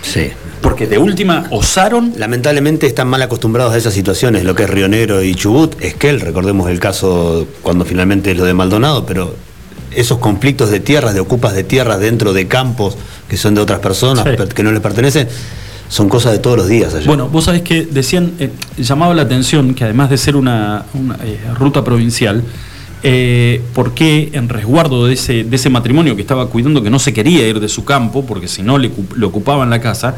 Sí. 0.03 0.31
Porque 0.61 0.87
de 0.87 0.99
última 0.99 1.47
osaron 1.51 2.13
Lamentablemente 2.17 2.87
están 2.87 3.09
mal 3.09 3.23
acostumbrados 3.23 3.73
a 3.75 3.79
esas 3.79 3.95
situaciones, 3.95 4.45
lo 4.45 4.55
que 4.55 4.65
es 4.65 4.71
Río 4.71 4.89
Negro 4.89 5.23
y 5.23 5.35
Chubut, 5.35 5.81
Esquel, 5.83 6.21
recordemos 6.21 6.69
el 6.71 6.79
caso 6.81 7.47
cuando 7.63 7.85
finalmente 7.85 8.33
es 8.33 8.37
lo 8.37 8.45
de 8.45 8.55
Maldonado, 8.55 9.07
pero 9.07 9.35
esos 9.93 10.19
conflictos 10.19 10.71
de 10.71 10.81
tierras, 10.81 11.15
de 11.15 11.21
ocupas 11.21 11.55
de 11.55 11.65
tierras 11.65 12.01
dentro 12.01 12.33
de 12.33 12.49
campos 12.49 12.97
que 13.29 13.37
son 13.37 13.55
de 13.55 13.61
otras 13.61 13.79
personas, 13.81 14.25
Sí. 14.25 14.45
que 14.55 14.63
no 14.63 14.73
les 14.73 14.81
pertenecen, 14.81 15.29
son 15.93 16.09
cosas 16.09 16.33
de 16.33 16.39
todos 16.39 16.57
los 16.57 16.69
días 16.69 16.95
allá. 16.95 17.07
Bueno, 17.07 17.29
vos 17.29 17.45
sabés 17.45 17.61
que 17.61 17.85
decían, 17.85 18.33
eh, 18.39 18.51
llamaba 18.79 19.13
la 19.13 19.23
atención 19.23 19.75
que 19.75 19.85
además 19.85 20.09
de 20.09 20.17
ser 20.17 20.37
una, 20.37 20.87
una, 20.95 21.17
eh, 21.23 21.39
ruta 21.55 21.85
provincial, 21.85 22.43
eh, 23.03 23.61
¿por 23.75 23.93
qué 23.93 24.31
en 24.33 24.49
resguardo 24.49 25.05
de 25.05 25.13
ese, 25.13 25.45
de 25.45 25.55
ese 25.55 25.69
matrimonio 25.69 26.17
que 26.17 26.23
estaba 26.23 26.47
cuidando, 26.47 26.83
que 26.83 26.89
no 26.89 26.99
se 26.99 27.13
quería 27.13 27.47
ir 27.47 27.61
de 27.61 27.69
su 27.69 27.85
campo, 27.85 28.25
porque 28.25 28.49
si 28.49 28.63
no 28.63 28.79
le, 28.79 28.91
ocup- 28.91 29.15
le 29.17 29.27
ocupaban 29.27 29.69
la 29.69 29.83
casa, 29.83 30.17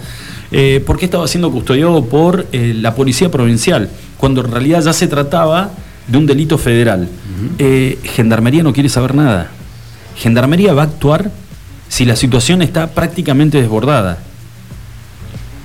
eh, 0.53 0.81
¿por 0.87 0.97
qué 0.97 1.07
estaba 1.07 1.27
siendo 1.27 1.51
custodiado 1.51 2.05
por 2.05 2.47
eh, 2.53 2.73
la 2.77 2.95
policía 2.95 3.29
provincial? 3.33 3.91
Cuando 4.17 4.43
en 4.43 4.53
realidad 4.53 4.81
ya 4.81 4.93
se 4.93 5.09
trataba 5.09 5.71
de 6.07 6.19
un 6.19 6.27
delito 6.27 6.57
federal. 6.57 7.09
Gendarmería 8.15 8.63
no 8.63 8.73
quiere 8.73 8.89
saber 8.89 9.17
nada. 9.17 9.51
Gendarmería 10.15 10.73
va 10.73 10.83
a 10.83 10.85
actuar 10.85 11.33
si 11.89 12.05
la 12.05 12.15
situación 12.15 12.63
está 12.63 12.93
prácticamente 12.93 13.61
desbordada 13.61 14.19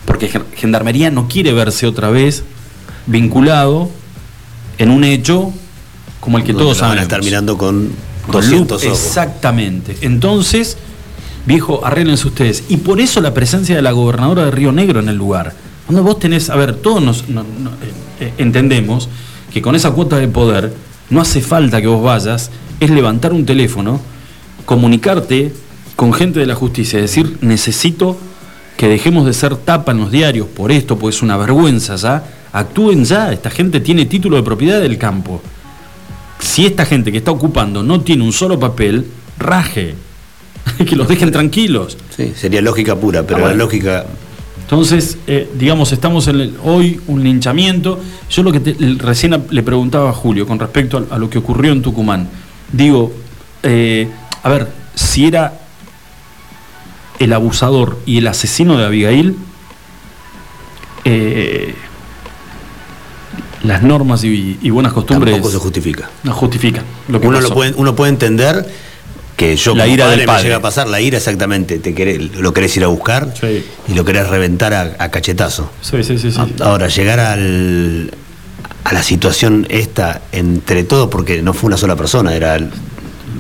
porque 0.10 0.28
Gen- 0.28 0.46
Gendarmería 0.56 1.12
no 1.12 1.28
quiere 1.28 1.54
verse 1.54 1.86
otra 1.86 2.10
vez 2.10 2.44
vinculado 3.06 3.92
en 4.80 4.90
un 4.90 5.04
hecho 5.04 5.54
como 6.20 6.40
el 6.40 6.44
que 6.44 6.54
todos 6.54 6.80
lo 6.82 6.88
van 6.88 6.98
a 6.98 7.02
estar 7.04 7.24
mirando 7.24 7.60
con 7.60 7.92
Con 8.24 8.32
200 8.42 8.82
lupa, 8.82 8.92
ojos. 8.92 9.06
Exactamente. 9.08 9.98
Entonces, 10.02 10.78
viejo, 11.46 11.86
arréglense 11.86 12.28
ustedes. 12.28 12.64
Y 12.70 12.78
por 12.78 13.00
eso 13.00 13.22
la 13.22 13.36
presencia 13.36 13.76
de 13.76 13.84
la 13.84 13.92
gobernadora 13.92 14.46
de 14.46 14.52
Río 14.52 14.72
Negro 14.72 15.00
en 15.00 15.10
el 15.10 15.16
lugar. 15.16 15.54
Cuando 15.86 16.02
vos 16.04 16.18
tenés, 16.18 16.50
a 16.50 16.56
ver, 16.56 16.74
todos 16.76 17.04
nos, 17.04 17.30
no- 17.30 17.44
no- 17.44 17.70
eh, 17.70 17.92
eh, 18.22 18.34
entendemos 18.40 19.10
que 19.54 19.62
con 19.62 19.76
esa 19.76 19.92
cuota 19.92 20.18
de 20.18 20.28
poder 20.28 20.74
no 21.12 21.22
hace 21.22 21.40
falta 21.42 21.82
que 21.82 21.88
vos 21.88 22.04
vayas, 22.04 22.50
es 22.80 22.90
levantar 22.90 23.32
un 23.32 23.46
teléfono, 23.46 24.02
comunicarte 24.66 25.54
con 25.96 26.14
gente 26.14 26.40
de 26.40 26.46
la 26.48 26.56
justicia, 26.56 27.00
decir, 27.00 27.38
necesito 27.42 28.18
que 28.80 28.88
dejemos 28.88 29.26
de 29.26 29.34
ser 29.34 29.58
tapa 29.58 29.92
en 29.92 29.98
los 29.98 30.10
diarios 30.10 30.48
por 30.48 30.72
esto, 30.72 30.98
pues 30.98 31.18
es 31.18 31.22
una 31.22 31.36
vergüenza 31.36 31.98
ya, 31.98 32.24
actúen 32.54 33.04
ya, 33.04 33.30
esta 33.34 33.50
gente 33.50 33.82
tiene 33.82 34.06
título 34.06 34.38
de 34.38 34.44
propiedad 34.44 34.80
del 34.80 34.98
campo. 34.98 35.42
Si 36.40 36.66
esta 36.66 36.86
gente 36.86 37.12
que 37.12 37.18
está 37.18 37.30
ocupando 37.32 37.84
no 37.84 38.00
tiene 38.00 38.24
un 38.24 38.32
solo 38.32 38.58
papel, 38.58 39.06
raje, 39.38 39.96
que 40.88 40.96
los 40.96 41.10
dejen 41.10 41.30
tranquilos. 41.30 41.98
Sí, 42.16 42.32
sería 42.38 42.62
lógica 42.62 42.96
pura, 42.96 43.24
pero 43.24 43.40
Ah, 43.40 43.42
bueno. 43.42 43.58
la 43.58 43.64
lógica 43.66 44.06
Entonces, 44.62 45.18
eh, 45.28 45.50
digamos, 45.60 45.92
estamos 45.92 46.30
en 46.30 46.40
el- 46.40 46.54
hoy 46.64 47.02
un 47.08 47.22
linchamiento. 47.22 48.00
Yo 48.30 48.44
lo 48.44 48.52
que 48.54 48.62
te- 48.62 48.78
recién 49.00 49.44
le 49.50 49.62
preguntaba 49.62 50.12
a 50.12 50.14
Julio 50.14 50.48
con 50.48 50.58
respecto 50.58 51.06
a, 51.12 51.16
a 51.16 51.20
lo 51.20 51.30
que 51.30 51.40
ocurrió 51.40 51.74
en 51.74 51.82
Tucumán. 51.82 52.30
Digo, 52.72 53.12
eh, 53.62 54.08
a 54.42 54.48
ver, 54.48 54.70
si 54.96 55.26
era 55.26 55.54
el 57.20 57.34
abusador 57.34 58.00
y 58.06 58.18
el 58.20 58.28
asesino 58.28 58.78
de 58.78 58.86
Abigail, 58.86 59.36
eh, 61.06 61.76
las 63.64 63.82
normas 63.84 64.24
y, 64.24 64.58
y 64.62 64.70
buenas 64.70 64.94
costumbres 64.94 65.34
tampoco 65.34 65.52
se 65.52 65.58
justifica. 65.58 66.10
no 66.24 66.34
justifican 66.34 66.84
lo 67.10 67.20
que 67.20 67.28
Uno, 67.28 67.38
pasó. 67.38 67.50
lo 67.50 67.56
puede, 67.56 67.74
uno 67.76 67.96
puede 67.96 68.12
entender 68.12 68.66
que 69.36 69.56
yo 69.56 69.74
La 69.76 69.84
como 69.84 69.94
ira 69.94 70.06
padre 70.06 70.18
del 70.18 70.26
me 70.28 70.34
padre. 70.34 70.44
llega 70.44 70.56
a 70.58 70.62
pasar, 70.62 70.88
la 70.88 71.00
ira 71.02 71.18
exactamente, 71.18 71.80
te 71.80 71.94
querés- 71.96 72.32
lo 72.36 72.54
querés 72.54 72.76
ir 72.78 72.84
a 72.84 72.88
buscar 72.88 73.34
Sí. 73.40 73.64
y 73.88 73.94
lo 73.94 74.04
querés 74.06 74.28
reventar 74.28 74.74
a, 74.74 74.96
a 75.00 75.12
cachetazo. 75.12 75.72
Sí, 75.82 76.04
sí, 76.04 76.18
sí, 76.18 76.32
sí. 76.32 76.40
Ahora, 76.62 76.88
llegar 76.90 77.20
al, 77.22 78.12
a 78.84 78.94
la 78.94 79.04
situación 79.04 79.66
esta 79.70 80.22
entre 80.34 80.84
todos, 80.84 81.10
porque 81.10 81.42
no 81.42 81.54
fue 81.54 81.68
una 81.68 81.78
sola 81.78 81.96
persona, 81.96 82.34
era 82.36 82.58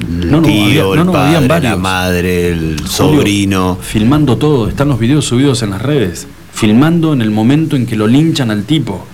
No, 0.07 0.37
no, 0.41 0.47
tío, 0.47 0.91
había- 0.91 1.03
no, 1.03 1.11
el 1.11 1.17
padre, 1.17 1.27
habían 1.35 1.41
la 1.47 1.47
varios. 1.55 1.79
madre, 1.79 2.49
el 2.51 2.75
Julio, 2.77 2.87
sobrino. 2.89 3.77
Filmando 3.81 4.37
todo, 4.37 4.67
están 4.69 4.87
los 4.89 4.99
videos 4.99 5.25
subidos 5.25 5.61
en 5.63 5.71
las 5.71 5.81
redes. 5.81 6.27
Filmando 6.53 7.13
en 7.13 7.21
el 7.21 7.31
momento 7.31 7.75
en 7.75 7.85
que 7.85 7.95
lo 7.95 8.07
linchan 8.07 8.51
al 8.51 8.63
tipo. 8.63 9.05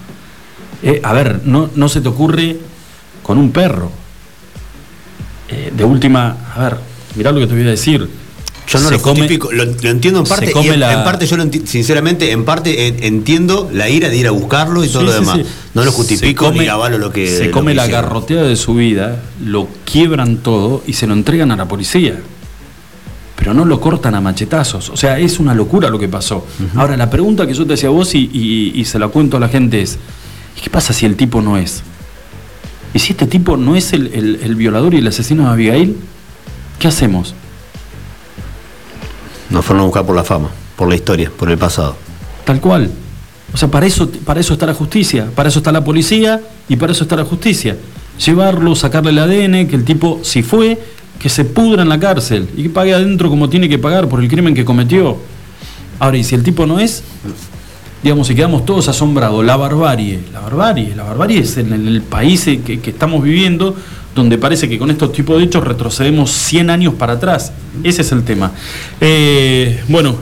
Eh, 0.84 1.00
a 1.04 1.14
ver, 1.14 1.42
no, 1.46 1.70
no 1.76 1.90
se 1.90 2.02
te 2.02 2.08
ocurre 2.10 2.58
con 3.24 3.38
un 3.38 3.52
perro. 3.52 3.92
Eh, 5.50 5.72
de 5.76 5.84
última, 5.84 6.38
a 6.56 6.60
ver, 6.60 6.78
mirá 7.16 7.32
lo 7.32 7.40
que 7.40 7.48
te 7.48 7.54
voy 7.54 7.64
a 7.64 7.72
decir. 7.72 8.08
Yo 8.68 8.80
no 8.80 8.90
lo 8.90 9.00
come- 9.02 9.20
justifico, 9.22 9.52
lo, 9.52 9.64
lo 9.66 9.90
entiendo 9.90 10.20
en 10.22 10.26
parte, 10.26 10.52
y 10.64 10.68
en, 10.70 10.80
la- 10.80 10.94
en 10.94 11.04
parte 11.04 11.28
yo 11.28 11.38
lo 11.38 11.44
enti- 11.44 11.66
sinceramente, 11.66 12.32
en 12.32 12.46
parte 12.46 12.88
en- 12.88 13.04
entiendo 13.04 13.70
la 13.72 13.90
ira 13.90 14.10
de 14.10 14.18
ir 14.18 14.28
a 14.28 14.32
buscarlo 14.32 14.84
y 14.84 14.88
todo 14.90 15.02
Sí, 15.02 15.06
lo 15.06 15.12
sí, 15.14 15.20
demás. 15.20 15.38
sí. 15.38 15.46
No 15.76 15.86
lo 15.86 15.92
justifico 15.92 16.46
come- 16.46 16.62
ni 16.64 16.68
avalo 16.68 16.98
lo 16.98 17.12
que 17.12 17.28
Se 17.28 17.52
come 17.52 17.72
que 17.72 17.76
la 17.76 17.84
hicieron. 17.86 18.06
garroteada 18.06 18.44
de 18.48 18.56
su 18.56 18.74
vida, 18.74 19.22
lo 19.46 19.68
quiebran 19.86 20.38
todo 20.38 20.82
y 20.88 20.94
se 20.94 21.06
lo 21.06 21.14
entregan 21.14 21.52
a 21.52 21.56
la 21.56 21.68
policía. 21.68 22.20
Pero 23.36 23.54
no 23.54 23.66
lo 23.66 23.80
cortan 23.80 24.16
a 24.16 24.22
machetazos. 24.22 24.90
O 24.90 24.98
sea, 24.98 25.20
es 25.20 25.40
una 25.40 25.54
locura 25.54 25.90
lo 25.90 26.00
que 26.00 26.08
pasó. 26.08 26.48
Ahora, 26.76 26.98
la 26.98 27.10
pregunta 27.10 27.46
que 27.46 27.54
yo 27.54 27.68
te 27.68 27.74
hacía 27.76 27.90
a 27.90 27.92
vos 27.92 28.16
y, 28.16 28.30
y- 28.34 28.72
y 28.74 28.86
se 28.86 28.98
la 28.98 29.10
cuento 29.10 29.38
a 29.38 29.40
la 29.40 29.50
gente 29.50 29.82
es: 29.82 29.98
¿y 30.58 30.62
qué 30.62 30.70
pasa 30.72 30.94
si 30.94 31.06
el 31.06 31.16
tipo 31.16 31.42
no 31.42 31.58
es? 31.58 31.84
¿Y 32.94 33.00
si 33.00 33.12
este 33.12 33.28
tipo 33.28 33.58
no 33.58 33.76
es 33.76 33.92
el, 33.94 34.08
el- 34.14 34.40
el 34.42 34.56
violador 34.56 34.94
y 34.94 34.98
el 35.00 35.08
asesino 35.08 35.44
de 35.44 35.50
Abigail? 35.50 35.98
¿Qué 36.80 36.88
hacemos? 36.88 37.36
Nos 39.50 39.66
fueron 39.66 39.84
a 39.84 39.86
buscar 39.86 40.06
por 40.06 40.16
la 40.16 40.24
fama, 40.24 40.50
por 40.76 40.90
la 40.90 40.96
historia, 40.96 41.32
por 41.36 41.50
el 41.50 41.58
pasado. 41.58 41.96
Tal 42.46 42.60
cual. 42.60 42.92
O 43.54 43.58
sea, 43.58 43.70
para 43.70 43.86
eso, 43.86 44.10
para 44.10 44.40
eso 44.40 44.54
está 44.54 44.66
la 44.66 44.74
justicia, 44.74 45.30
para 45.34 45.50
eso 45.50 45.60
está 45.60 45.72
la 45.72 45.84
policía 45.84 46.42
y 46.68 46.76
para 46.76 46.92
eso 46.92 47.04
está 47.04 47.16
la 47.16 47.26
justicia. 47.26 47.78
Llevarlo, 48.24 48.76
sacarle 48.76 49.12
el 49.12 49.20
ADN, 49.20 49.68
que 49.68 49.76
el 49.76 49.84
tipo, 49.86 50.20
si 50.24 50.44
fue, 50.44 50.80
que 51.20 51.30
se 51.30 51.46
pudra 51.46 51.84
en 51.84 51.90
la 51.90 52.00
cárcel 52.00 52.50
y 52.58 52.64
que 52.64 52.70
pague 52.70 52.94
adentro 52.94 53.30
como 53.30 53.50
tiene 53.50 53.70
que 53.70 53.78
pagar 53.78 54.10
por 54.10 54.22
el 54.22 54.28
crimen 54.28 54.54
que 54.54 54.66
cometió. 54.66 55.18
Ahora, 56.00 56.18
y 56.18 56.24
si 56.24 56.36
el 56.36 56.44
tipo 56.44 56.66
no 56.66 56.80
es, 56.80 57.04
digamos, 58.04 58.28
si 58.28 58.36
quedamos 58.36 58.66
todos 58.66 58.90
asombrados, 58.90 59.46
la 59.46 59.56
barbarie, 59.56 60.20
la 60.34 60.42
barbarie, 60.42 60.94
la 60.96 61.04
barbarie 61.04 61.40
es 61.40 61.58
en 61.58 61.72
el, 61.72 62.02
país 62.02 62.44
que 62.44 62.82
estamos 62.84 63.24
viviendo, 63.24 63.76
donde 64.16 64.38
parece 64.38 64.70
que 64.70 64.80
con 64.80 64.90
estos 64.90 65.12
tipos 65.12 65.38
de 65.38 65.44
hechos 65.44 65.64
retrocedemos 65.64 66.32
100 66.32 66.70
años 66.70 66.94
para 66.96 67.14
atrás. 67.14 67.52
Ese 67.84 68.02
es 68.02 68.12
el 68.14 68.24
tema. 68.24 68.52
Eh, 69.02 69.82
bueno, 69.90 70.16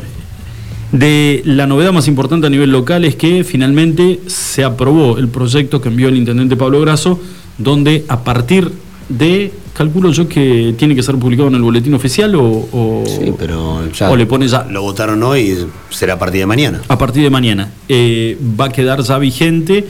de 0.91 1.41
la 1.45 1.65
novedad 1.67 1.91
más 1.91 2.07
importante 2.07 2.47
a 2.47 2.49
nivel 2.49 2.71
local 2.71 3.05
es 3.05 3.15
que 3.15 3.43
finalmente 3.43 4.19
se 4.27 4.63
aprobó 4.63 5.17
el 5.17 5.27
proyecto 5.27 5.81
que 5.81 5.89
envió 5.89 6.07
el 6.09 6.17
intendente 6.17 6.55
Pablo 6.55 6.81
Grasso, 6.81 7.19
donde 7.57 8.05
a 8.07 8.23
partir 8.23 8.71
de, 9.09 9.51
calculo 9.73 10.11
yo 10.11 10.27
que 10.27 10.73
tiene 10.77 10.95
que 10.95 11.03
ser 11.03 11.15
publicado 11.15 11.49
en 11.49 11.55
el 11.55 11.61
boletín 11.61 11.93
oficial 11.93 12.33
o, 12.35 12.43
o- 12.43 13.03
Sí, 13.05 13.33
pero 13.37 13.91
ya 13.91 14.09
o 14.09 14.15
le 14.15 14.25
pone 14.25 14.47
ya 14.47 14.63
lo 14.69 14.81
votaron 14.83 15.21
hoy 15.23 15.41
y 15.41 15.67
será 15.93 16.13
a 16.13 16.19
partir 16.19 16.39
de 16.41 16.45
mañana. 16.45 16.81
a 16.87 16.97
partir 16.97 17.23
de 17.23 17.29
mañana. 17.29 17.71
eh, 17.89 18.37
va 18.59 18.65
a 18.65 18.69
quedar 18.69 19.01
ya 19.01 19.17
vigente 19.17 19.85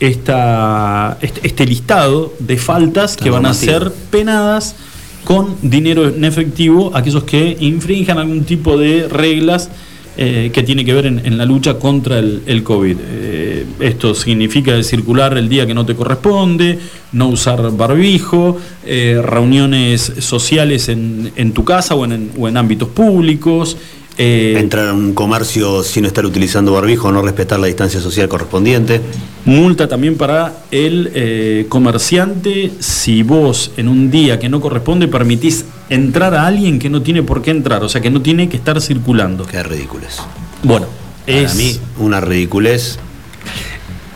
esta, 0.00 1.18
este, 1.20 1.46
este 1.46 1.66
listado 1.66 2.34
de 2.38 2.56
faltas 2.56 3.16
que 3.16 3.30
van 3.30 3.46
a 3.46 3.54
ser 3.54 3.92
penadas 4.10 4.76
con 5.24 5.56
dinero 5.62 6.08
en 6.08 6.24
efectivo 6.24 6.92
a 6.94 7.00
aquellos 7.00 7.24
que 7.24 7.56
infrinjan 7.60 8.18
algún 8.18 8.44
tipo 8.44 8.76
de 8.76 9.08
reglas 9.08 9.70
eh, 10.18 10.50
que 10.50 10.62
tiene 10.62 10.82
que 10.82 10.94
ver 10.94 11.04
en, 11.04 11.20
en 11.26 11.36
la 11.36 11.44
lucha 11.44 11.74
contra 11.74 12.18
el, 12.18 12.42
el 12.46 12.62
COVID. 12.62 12.96
Eh, 13.02 13.66
esto 13.80 14.14
significa 14.14 14.82
circular 14.82 15.36
el 15.36 15.46
día 15.46 15.66
que 15.66 15.74
no 15.74 15.84
te 15.84 15.94
corresponde, 15.94 16.78
no 17.12 17.28
usar 17.28 17.70
barbijo, 17.76 18.58
eh, 18.86 19.20
reuniones 19.22 20.12
sociales 20.20 20.88
en, 20.88 21.32
en 21.36 21.52
tu 21.52 21.64
casa 21.64 21.94
o 21.94 22.06
en, 22.06 22.30
o 22.38 22.48
en 22.48 22.56
ámbitos 22.56 22.88
públicos. 22.88 23.76
Eh, 24.18 24.56
Entrar 24.58 24.88
a 24.88 24.94
un 24.94 25.12
comercio 25.12 25.82
sin 25.82 26.04
estar 26.06 26.24
utilizando 26.24 26.72
barbijo, 26.72 27.12
no 27.12 27.20
respetar 27.22 27.58
la 27.60 27.66
distancia 27.66 28.00
social 28.00 28.28
correspondiente. 28.28 29.00
Multa 29.44 29.88
también 29.88 30.16
para 30.16 30.54
el 30.70 31.10
eh, 31.14 31.66
comerciante 31.68 32.72
si 32.80 33.22
vos 33.22 33.72
en 33.76 33.88
un 33.88 34.10
día 34.10 34.38
que 34.38 34.48
no 34.48 34.60
corresponde 34.60 35.06
permitís 35.08 35.64
entrar 35.90 36.34
a 36.34 36.46
alguien 36.46 36.78
que 36.78 36.88
no 36.90 37.02
tiene 37.02 37.22
por 37.22 37.42
qué 37.42 37.50
entrar, 37.50 37.82
o 37.84 37.88
sea 37.88 38.00
que 38.00 38.10
no 38.10 38.22
tiene 38.22 38.48
que 38.48 38.56
estar 38.56 38.80
circulando. 38.80 39.44
Qué 39.46 39.62
ridículos. 39.62 40.20
Bueno, 40.62 40.86
Para 41.26 41.38
es, 41.38 41.54
mí, 41.54 41.78
una 41.98 42.20
ridiculez. 42.20 42.98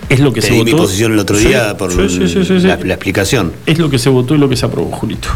es 0.09 0.19
lo 0.21 0.33
que 0.33 0.41
Te 0.41 0.49
se 0.49 0.53
di 0.55 0.59
votó. 0.61 0.73
mi 0.73 0.79
posición 0.83 1.13
el 1.13 1.19
otro 1.19 1.37
Sí, 1.37 1.49
día 1.49 1.77
por 1.77 1.93
sí, 1.93 2.09
sí, 2.09 2.27
sí, 2.29 2.45
sí, 2.45 2.61
sí. 2.61 2.67
La, 2.67 2.77
la 2.79 2.95
explicación. 2.95 3.53
Es 3.67 3.79
lo 3.79 3.89
que 3.91 3.99
se 3.99 4.09
votó 4.09 4.35
y 4.35 4.39
lo 4.39 4.49
que 4.49 4.57
se 4.57 4.67
aprobó, 4.67 4.91
Julito. 4.91 5.29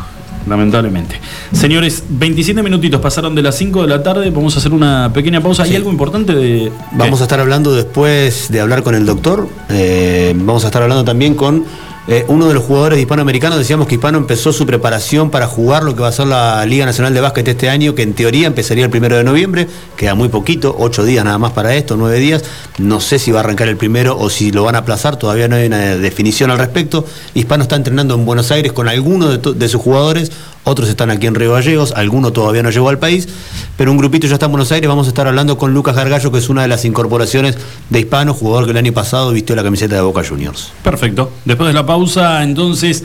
Lamentablemente. 0.46 1.20
Señores, 1.52 2.02
27 2.08 2.62
minutitos 2.62 3.00
pasaron 3.00 3.34
de 3.34 3.42
las 3.42 3.56
5 3.56 3.82
de 3.82 3.88
la 3.88 4.02
tarde, 4.02 4.30
vamos 4.30 4.56
a 4.56 4.58
hacer 4.58 4.72
una 4.72 5.12
pequeña 5.12 5.40
pausa. 5.40 5.64
¿Hay 5.64 5.74
algo 5.74 5.90
importante 5.90 6.34
de... 6.34 6.72
Vamos 6.92 7.20
a 7.20 7.24
estar 7.24 7.40
hablando 7.40 7.74
después 7.74 8.50
de 8.50 8.60
hablar 8.60 8.82
con 8.82 8.94
el 8.94 9.06
doctor. 9.06 9.48
eh, 9.68 10.32
vamos 10.36 10.64
a 10.64 10.68
estar 10.68 10.82
hablando 10.82 11.04
también 11.04 11.34
con 11.34 11.64
eh, 12.06 12.24
uno 12.28 12.48
de 12.48 12.54
los 12.54 12.64
jugadores 12.64 12.98
hispanoamericanos. 12.98 13.58
Decíamos 13.58 13.88
que 13.88 13.94
Hispano 13.94 14.18
empezó 14.18 14.52
su 14.52 14.66
preparación 14.66 15.30
para 15.30 15.46
jugar 15.46 15.84
lo 15.84 15.94
que 15.94 16.02
va 16.02 16.08
a 16.08 16.12
ser 16.12 16.26
la 16.26 16.64
Liga 16.66 16.84
Nacional 16.84 17.14
de 17.14 17.20
Básquet 17.20 17.48
este 17.48 17.70
año, 17.70 17.94
que 17.94 18.02
en 18.02 18.12
teoría 18.12 18.46
empezaría 18.46 18.84
el 18.84 18.90
primero 18.90 19.16
de 19.16 19.24
noviembre. 19.24 19.68
Queda 19.96 20.14
muy 20.14 20.28
poquito, 20.28 20.76
ocho 20.78 21.04
días 21.04 21.24
nada 21.24 21.38
más 21.38 21.52
para 21.52 21.74
esto, 21.74 21.96
nueve 21.96 22.18
días. 22.18 22.44
No 22.78 23.00
sé 23.00 23.18
si 23.18 23.32
va 23.32 23.40
a 23.40 23.44
arrancar 23.44 23.68
el 23.68 23.76
primero 23.76 24.18
o 24.18 24.28
si 24.28 24.50
lo 24.50 24.64
van 24.64 24.74
a 24.74 24.78
aplazar, 24.78 25.16
todavía 25.16 25.48
no 25.48 25.56
hay 25.56 25.66
una 25.66 25.96
definición 25.96 26.50
al 26.50 26.58
respecto. 26.58 27.06
Hispano 27.32 27.62
está 27.62 27.76
entrenando 27.76 28.14
en 28.14 28.26
Buenos 28.26 28.50
Aires 28.50 28.72
con 28.72 28.88
algunos 28.88 29.40
de, 29.58 29.68
sus 29.68 29.80
jugadores. 29.80 30.30
Otros 30.66 30.88
están 30.88 31.10
aquí 31.10 31.26
en 31.26 31.34
Río 31.34 31.52
Gallegos, 31.52 31.92
alguno 31.94 32.32
todavía 32.32 32.62
no 32.62 32.70
llegó 32.70 32.88
al 32.88 32.98
país, 32.98 33.28
pero 33.76 33.90
un 33.90 33.98
grupito 33.98 34.26
ya 34.26 34.34
está 34.34 34.46
en 34.46 34.52
Buenos 34.52 34.72
Aires. 34.72 34.88
Vamos 34.88 35.06
a 35.06 35.10
estar 35.10 35.26
hablando 35.26 35.58
con 35.58 35.74
Lucas 35.74 35.94
Gargallo, 35.94 36.32
que 36.32 36.38
es 36.38 36.48
una 36.48 36.62
de 36.62 36.68
las 36.68 36.86
incorporaciones 36.86 37.58
de 37.90 38.00
Hispano, 38.00 38.32
jugador 38.32 38.64
que 38.64 38.70
el 38.70 38.78
año 38.78 38.92
pasado 38.92 39.30
vistió 39.30 39.54
la 39.56 39.62
camiseta 39.62 39.96
de 39.96 40.00
Boca 40.00 40.22
Juniors. 40.26 40.72
Perfecto. 40.82 41.32
Después 41.44 41.68
de 41.68 41.74
la 41.74 41.84
pausa, 41.94 42.42
entonces, 42.42 43.04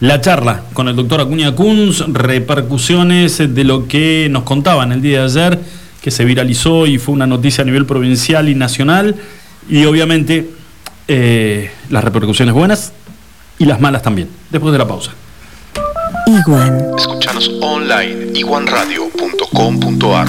la 0.00 0.22
charla 0.22 0.62
con 0.72 0.88
el 0.88 0.96
doctor 0.96 1.20
Acuña 1.20 1.54
Kunz, 1.54 2.02
repercusiones 2.08 3.36
de 3.54 3.64
lo 3.64 3.86
que 3.86 4.28
nos 4.30 4.44
contaban 4.44 4.92
el 4.92 5.02
día 5.02 5.18
de 5.18 5.24
ayer, 5.26 5.60
que 6.00 6.10
se 6.10 6.24
viralizó 6.24 6.86
y 6.86 6.96
fue 6.96 7.12
una 7.12 7.26
noticia 7.26 7.60
a 7.60 7.66
nivel 7.66 7.84
provincial 7.84 8.48
y 8.48 8.54
nacional, 8.54 9.14
y 9.68 9.84
obviamente 9.84 10.48
eh, 11.06 11.70
las 11.90 12.02
repercusiones 12.02 12.54
buenas 12.54 12.94
y 13.58 13.66
las 13.66 13.78
malas 13.78 14.00
también. 14.00 14.30
Después 14.48 14.72
de 14.72 14.78
la 14.78 14.88
pausa. 14.88 15.10
Iguan. 16.26 16.80
Escuchanos 16.96 17.50
online 17.60 18.30
iguanradio.com.ar 18.34 20.28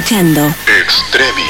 escuchando 0.00 0.54
Extremi. 0.66 1.49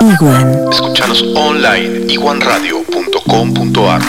Iguan. 0.00 0.68
Escuchanos 0.70 1.24
online 1.34 2.12
iguanradio.com.ar. 2.12 4.02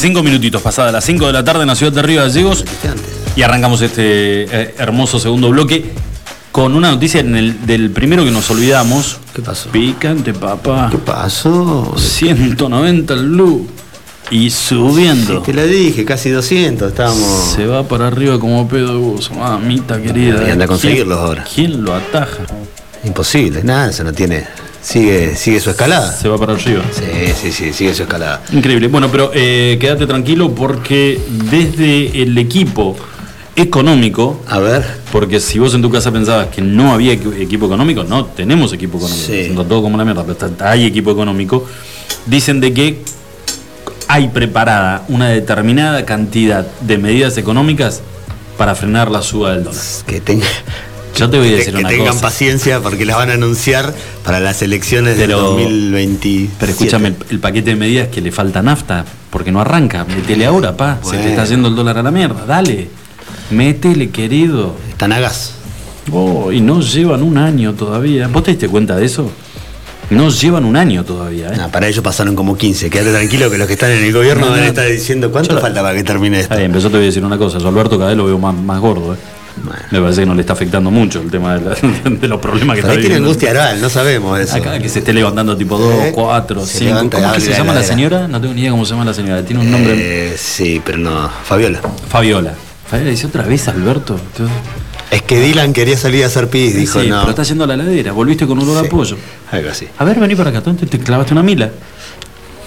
35 0.00 0.22
minutitos 0.22 0.62
pasadas 0.62 0.94
las 0.94 1.04
5 1.04 1.26
de 1.26 1.32
la 1.34 1.44
tarde 1.44 1.60
en 1.60 1.68
la 1.68 1.74
ciudad 1.74 1.92
de 1.92 2.00
Río 2.00 2.22
Gallegos 2.22 2.64
y 3.36 3.42
arrancamos 3.42 3.82
este 3.82 4.44
eh, 4.44 4.74
hermoso 4.78 5.18
segundo 5.20 5.50
bloque 5.50 5.92
con 6.50 6.74
una 6.74 6.90
noticia 6.90 7.20
en 7.20 7.36
el, 7.36 7.66
del 7.66 7.90
primero 7.90 8.24
que 8.24 8.30
nos 8.30 8.50
olvidamos. 8.50 9.18
¿Qué 9.34 9.42
pasó? 9.42 9.68
Picante, 9.68 10.32
papá. 10.32 10.88
¿Qué 10.90 10.96
pasó? 10.96 11.94
190 11.98 13.12
el 13.12 13.28
blue 13.28 13.68
y 14.30 14.48
subiendo. 14.48 15.40
Sí, 15.40 15.42
te 15.44 15.52
lo 15.52 15.66
dije, 15.66 16.06
casi 16.06 16.30
200 16.30 16.88
estábamos. 16.92 17.52
Se 17.54 17.66
va 17.66 17.82
para 17.86 18.06
arriba 18.06 18.40
como 18.40 18.66
pedo 18.68 18.94
de 18.94 18.98
buzo, 18.98 19.34
mamita 19.34 20.00
querida. 20.00 20.48
Y 20.48 20.50
anda 20.52 20.64
a 20.64 20.68
conseguirlos 20.68 21.18
¿Quién- 21.18 21.26
ahora. 21.28 21.44
¿Quién 21.54 21.84
lo 21.84 21.94
ataja? 21.94 22.38
Imposible, 23.04 23.62
nada, 23.62 23.90
eso 23.90 24.02
no 24.02 24.14
tiene. 24.14 24.46
Sigue, 24.82 25.36
sigue 25.36 25.60
su 25.60 25.70
escalada. 25.70 26.10
Se 26.12 26.28
va 26.28 26.38
para 26.38 26.54
arriba. 26.54 26.82
Sí, 26.90 27.04
sí, 27.40 27.52
sí, 27.52 27.72
sigue 27.72 27.94
su 27.94 28.02
escalada. 28.04 28.42
Increíble. 28.52 28.88
Bueno, 28.88 29.08
pero 29.10 29.30
eh, 29.34 29.76
quédate 29.80 30.06
tranquilo 30.06 30.54
porque 30.54 31.20
desde 31.50 32.22
el 32.22 32.36
equipo 32.38 32.96
económico, 33.56 34.40
A 34.48 34.58
ver. 34.58 34.82
porque 35.12 35.38
si 35.38 35.58
vos 35.58 35.74
en 35.74 35.82
tu 35.82 35.90
casa 35.90 36.10
pensabas 36.10 36.46
que 36.48 36.62
no 36.62 36.92
había 36.94 37.12
equi- 37.12 37.40
equipo 37.40 37.66
económico, 37.66 38.04
no, 38.04 38.24
tenemos 38.26 38.72
equipo 38.72 38.96
económico. 38.98 39.26
Sí. 39.26 39.52
Todo 39.54 39.82
como 39.82 39.98
la 39.98 40.04
mierda, 40.04 40.24
pero 40.24 40.46
está- 40.48 40.70
hay 40.70 40.86
equipo 40.86 41.10
económico. 41.10 41.66
Dicen 42.26 42.60
de 42.60 42.72
que 42.72 43.02
hay 44.08 44.28
preparada 44.28 45.04
una 45.08 45.28
determinada 45.28 46.04
cantidad 46.06 46.66
de 46.80 46.98
medidas 46.98 47.36
económicas 47.36 48.00
para 48.56 48.74
frenar 48.74 49.10
la 49.10 49.20
suba 49.22 49.52
del 49.52 49.64
dólar. 49.64 49.80
Que 50.06 50.20
tenga. 50.20 50.46
Yo 51.16 51.28
te 51.28 51.38
voy 51.38 51.48
a 51.48 51.50
que- 51.50 51.56
decir 51.58 51.74
que 51.74 51.80
una 51.80 51.88
tengan 51.88 52.06
cosa. 52.08 52.20
paciencia 52.22 52.80
porque 52.80 53.04
las 53.04 53.16
van 53.16 53.30
a 53.30 53.34
anunciar 53.34 53.94
para 54.24 54.40
las 54.40 54.62
elecciones 54.62 55.16
Pero- 55.18 55.56
del 55.56 55.90
2020. 55.92 56.50
Pero 56.58 56.72
escúchame, 56.72 57.08
el, 57.08 57.16
el 57.30 57.38
paquete 57.40 57.70
de 57.70 57.76
medidas 57.76 58.08
que 58.08 58.20
le 58.20 58.32
falta 58.32 58.62
nafta, 58.62 59.04
porque 59.30 59.52
no 59.52 59.60
arranca. 59.60 60.04
Métele 60.04 60.46
ahora, 60.46 60.76
pa. 60.76 60.98
Se 61.02 61.16
te 61.18 61.30
está 61.30 61.44
yendo 61.44 61.68
el 61.68 61.74
dólar 61.76 61.98
a 61.98 62.02
la 62.02 62.10
mierda. 62.10 62.46
Dale. 62.46 62.88
Métele, 63.50 64.10
querido. 64.10 64.76
Están 64.90 65.12
a 65.12 65.20
gas. 65.20 65.54
Oh, 66.12 66.50
y 66.52 66.60
no 66.60 66.80
llevan 66.80 67.22
un 67.22 67.36
año 67.38 67.74
todavía. 67.74 68.28
¿Vos 68.28 68.42
te 68.44 68.52
diste 68.52 68.68
cuenta 68.68 68.96
de 68.96 69.04
eso? 69.04 69.30
No 70.10 70.28
llevan 70.30 70.64
un 70.64 70.74
año 70.76 71.04
todavía, 71.04 71.52
¿eh? 71.52 71.56
Nah, 71.56 71.68
para 71.68 71.86
ellos 71.86 72.02
pasaron 72.02 72.34
como 72.34 72.56
15. 72.56 72.90
Quédate 72.90 73.12
tranquilo 73.12 73.48
que 73.48 73.58
los 73.58 73.68
que 73.68 73.74
están 73.74 73.92
en 73.92 74.02
el 74.04 74.12
gobierno 74.12 74.46
No, 74.46 74.52
deben 74.52 74.64
no. 74.64 74.68
estar 74.70 74.88
diciendo 74.88 75.30
cuánto 75.30 75.54
Yo- 75.54 75.60
falta 75.60 75.82
para 75.82 75.94
que 75.94 76.02
termine 76.02 76.40
esto. 76.40 76.56
Pero 76.56 76.78
yo 76.80 76.88
te 76.90 76.96
voy 76.96 77.02
a 77.04 77.06
decir 77.06 77.24
una 77.24 77.38
cosa. 77.38 77.58
Yo 77.58 77.66
a 77.66 77.68
Alberto 77.70 77.96
vez 77.98 78.16
lo 78.16 78.24
veo 78.26 78.38
más, 78.38 78.54
más 78.54 78.80
gordo, 78.80 79.14
¿eh? 79.14 79.16
Me 79.90 80.00
parece 80.00 80.20
que 80.22 80.26
no 80.26 80.34
le 80.34 80.40
está 80.42 80.52
afectando 80.54 80.90
mucho 80.90 81.20
el 81.20 81.30
tema 81.30 81.58
de, 81.58 81.64
la- 81.70 82.10
de 82.10 82.28
los 82.28 82.40
problemas 82.40 82.74
que 82.74 82.80
está 82.80 82.92
ahí 82.92 82.98
tiene 82.98 83.08
viviendo. 83.16 83.28
angustia 83.28 83.50
oral, 83.50 83.80
no 83.80 83.88
sabemos 83.90 84.38
eso. 84.40 84.56
Acá 84.56 84.78
que 84.78 84.88
se 84.88 85.00
esté 85.00 85.12
levantando 85.12 85.56
tipo 85.56 85.78
2, 85.78 86.04
Eh, 86.06 86.12
4, 86.14 86.66
se 86.66 86.78
5. 86.78 86.84
levanta 86.90 87.18
y 87.18 87.22
¿Cómo 87.22 87.32
es 87.34 87.38
que 87.38 87.44
se 87.44 87.50
la 87.50 87.56
llama 87.58 87.74
la 87.74 87.82
señora? 87.82 88.28
No 88.28 88.40
tengo 88.40 88.54
ni 88.54 88.60
idea 88.62 88.70
cómo 88.70 88.84
se 88.84 88.92
llama 88.92 89.04
la 89.04 89.14
señora. 89.14 89.44
Tiene 89.44 89.62
un 89.62 89.70
nombre. 89.70 89.94
Eh, 90.32 90.36
sí, 90.38 90.80
pero 90.84 90.98
no. 90.98 91.28
Fabiola. 91.44 91.80
Fabiola. 92.08 92.54
Fabiola 92.88 93.10
dice 93.10 93.26
otra 93.26 93.42
vez 93.44 93.68
Alberto. 93.68 94.18
Tú- 94.36 94.48
Es 95.10 95.22
que 95.22 95.40
Dylan 95.40 95.72
quería 95.72 95.96
salir 95.98 96.22
a 96.24 96.28
hacer 96.28 96.48
pis, 96.48 96.74
dijo 96.76 97.00
sí, 97.00 97.08
no. 97.08 97.18
pero 97.20 97.30
está 97.30 97.42
yendo 97.42 97.64
a 97.64 97.66
la 97.66 97.76
ladera. 97.76 98.12
Volviste 98.12 98.46
con 98.46 98.58
olor 98.60 98.78
a 98.78 98.82
Sí. 98.82 98.88
pollo. 98.88 99.16
Algo 99.50 99.70
así. 99.70 99.86
A 99.98 100.04
ver, 100.04 100.18
vení 100.20 100.34
para 100.36 100.50
acá. 100.50 100.60
¿tú 100.62 100.74
te 100.74 100.98
clavaste 101.00 101.32
una 101.32 101.42
mila? 101.42 101.68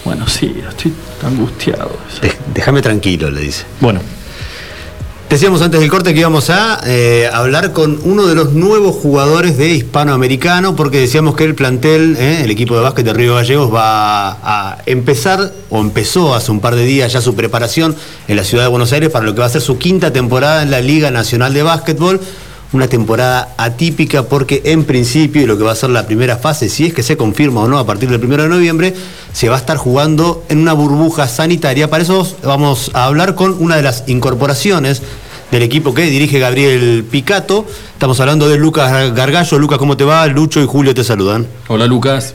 Bueno, 0.05 0.27
sí, 0.27 0.53
estoy 0.69 0.93
angustiado. 1.25 1.97
Déjame 2.53 2.81
tranquilo, 2.81 3.31
le 3.31 3.39
dice. 3.41 3.63
Bueno, 3.79 4.01
Decíamos 5.33 5.63
antes 5.63 5.79
del 5.81 5.89
corte 5.89 6.13
que 6.13 6.19
íbamos 6.19 6.51
a 6.51 6.79
eh, 6.85 7.27
hablar 7.33 7.71
con 7.71 7.99
uno 8.03 8.27
de 8.27 8.35
los 8.35 8.53
nuevos 8.53 8.95
jugadores 8.97 9.57
de 9.57 9.71
hispanoamericano, 9.71 10.75
porque 10.75 10.99
decíamos 10.99 11.33
que 11.33 11.43
el 11.43 11.55
plantel, 11.55 12.15
eh, 12.19 12.41
el 12.43 12.51
equipo 12.51 12.75
de 12.75 12.81
básquet 12.81 13.03
de 13.03 13.13
Río 13.13 13.33
Gallegos, 13.33 13.73
va 13.73 14.37
a 14.43 14.77
empezar, 14.85 15.51
o 15.71 15.81
empezó 15.81 16.35
hace 16.35 16.51
un 16.51 16.59
par 16.59 16.75
de 16.75 16.85
días 16.85 17.13
ya 17.13 17.19
su 17.19 17.33
preparación 17.33 17.95
en 18.27 18.35
la 18.35 18.43
ciudad 18.43 18.65
de 18.65 18.69
Buenos 18.69 18.93
Aires 18.93 19.09
para 19.09 19.25
lo 19.25 19.33
que 19.33 19.39
va 19.39 19.47
a 19.47 19.49
ser 19.49 19.61
su 19.61 19.79
quinta 19.79 20.13
temporada 20.13 20.61
en 20.61 20.69
la 20.69 20.81
Liga 20.81 21.09
Nacional 21.09 21.51
de 21.51 21.63
Básquetbol. 21.63 22.21
Una 22.71 22.87
temporada 22.87 23.55
atípica 23.57 24.23
porque 24.23 24.61
en 24.65 24.83
principio, 24.83 25.41
y 25.41 25.45
lo 25.47 25.57
que 25.57 25.63
va 25.63 25.71
a 25.71 25.75
ser 25.75 25.89
la 25.89 26.05
primera 26.05 26.37
fase, 26.37 26.69
si 26.69 26.85
es 26.85 26.93
que 26.93 27.01
se 27.01 27.17
confirma 27.17 27.61
o 27.61 27.67
no 27.67 27.79
a 27.79 27.87
partir 27.87 28.07
del 28.09 28.23
1 28.23 28.43
de 28.43 28.49
noviembre, 28.49 28.93
se 29.31 29.49
va 29.49 29.55
a 29.55 29.59
estar 29.59 29.77
jugando 29.77 30.43
en 30.49 30.59
una 30.59 30.73
burbuja 30.73 31.27
sanitaria. 31.27 31.89
Para 31.89 32.03
eso 32.03 32.27
vamos 32.43 32.91
a 32.93 33.05
hablar 33.05 33.33
con 33.33 33.55
una 33.59 33.75
de 33.75 33.81
las 33.81 34.03
incorporaciones 34.07 35.01
del 35.53 35.61
equipo 35.61 35.93
que 35.93 36.01
dirige 36.01 36.39
Gabriel 36.39 37.05
Picato. 37.09 37.67
Estamos 37.93 38.19
hablando 38.19 38.49
de 38.49 38.57
Lucas 38.57 39.13
Gargallo. 39.13 39.59
Lucas, 39.59 39.77
¿cómo 39.77 39.95
te 39.95 40.03
va? 40.03 40.25
Lucho 40.25 40.59
y 40.59 40.65
Julio 40.65 40.95
te 40.95 41.03
saludan. 41.03 41.47
hola 41.67 41.85
Lucas. 41.85 42.33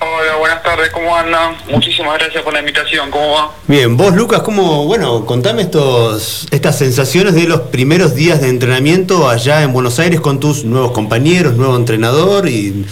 Hola, 0.00 0.36
buenas 0.36 0.62
tardes, 0.64 0.90
¿cómo 0.90 1.14
andan? 1.14 1.56
Muchísimas 1.68 2.18
gracias 2.18 2.42
por 2.42 2.52
la 2.52 2.58
invitación, 2.58 3.12
¿cómo 3.12 3.30
va? 3.30 3.52
Bien, 3.68 3.96
vos 3.96 4.12
Lucas, 4.12 4.42
¿cómo, 4.42 4.86
bueno, 4.86 5.24
contame 5.24 5.62
estos, 5.62 6.48
estas 6.50 6.76
sensaciones 6.76 7.34
de 7.34 7.44
los 7.44 7.60
primeros 7.60 8.16
días 8.16 8.40
de 8.40 8.48
entrenamiento 8.48 9.28
allá 9.30 9.62
en 9.62 9.72
Buenos 9.72 10.00
Aires 10.00 10.20
con 10.20 10.40
tus 10.40 10.64
nuevos 10.64 10.90
compañeros, 10.90 11.54
nuevo 11.54 11.76
entrenador 11.76 12.48
y 12.48 12.84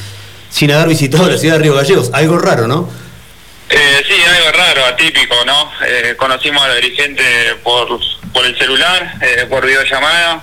sin 0.49 0.71
haber 0.71 0.89
visitado 0.89 1.29
la 1.29 1.39
ciudad 1.39 1.57
de 1.57 1.63
Río 1.65 1.75
Gallegos? 1.75 2.11
Algo 2.13 2.39
raro, 2.39 2.69
¿no? 2.69 2.89
Eh, 3.69 4.03
sí, 4.07 4.15
algo 4.15 4.57
raro, 4.57 4.85
atípico, 4.87 5.35
¿no? 5.45 5.71
Eh, 5.89 6.15
conocimos 6.17 6.63
a 6.63 6.69
la 6.69 6.75
dirigente 6.77 7.25
por, 7.65 7.99
por 8.37 8.45
el 8.45 8.59
celular, 8.59 9.15
eh, 9.23 9.47
por 9.49 9.65
videollamada, 9.65 10.43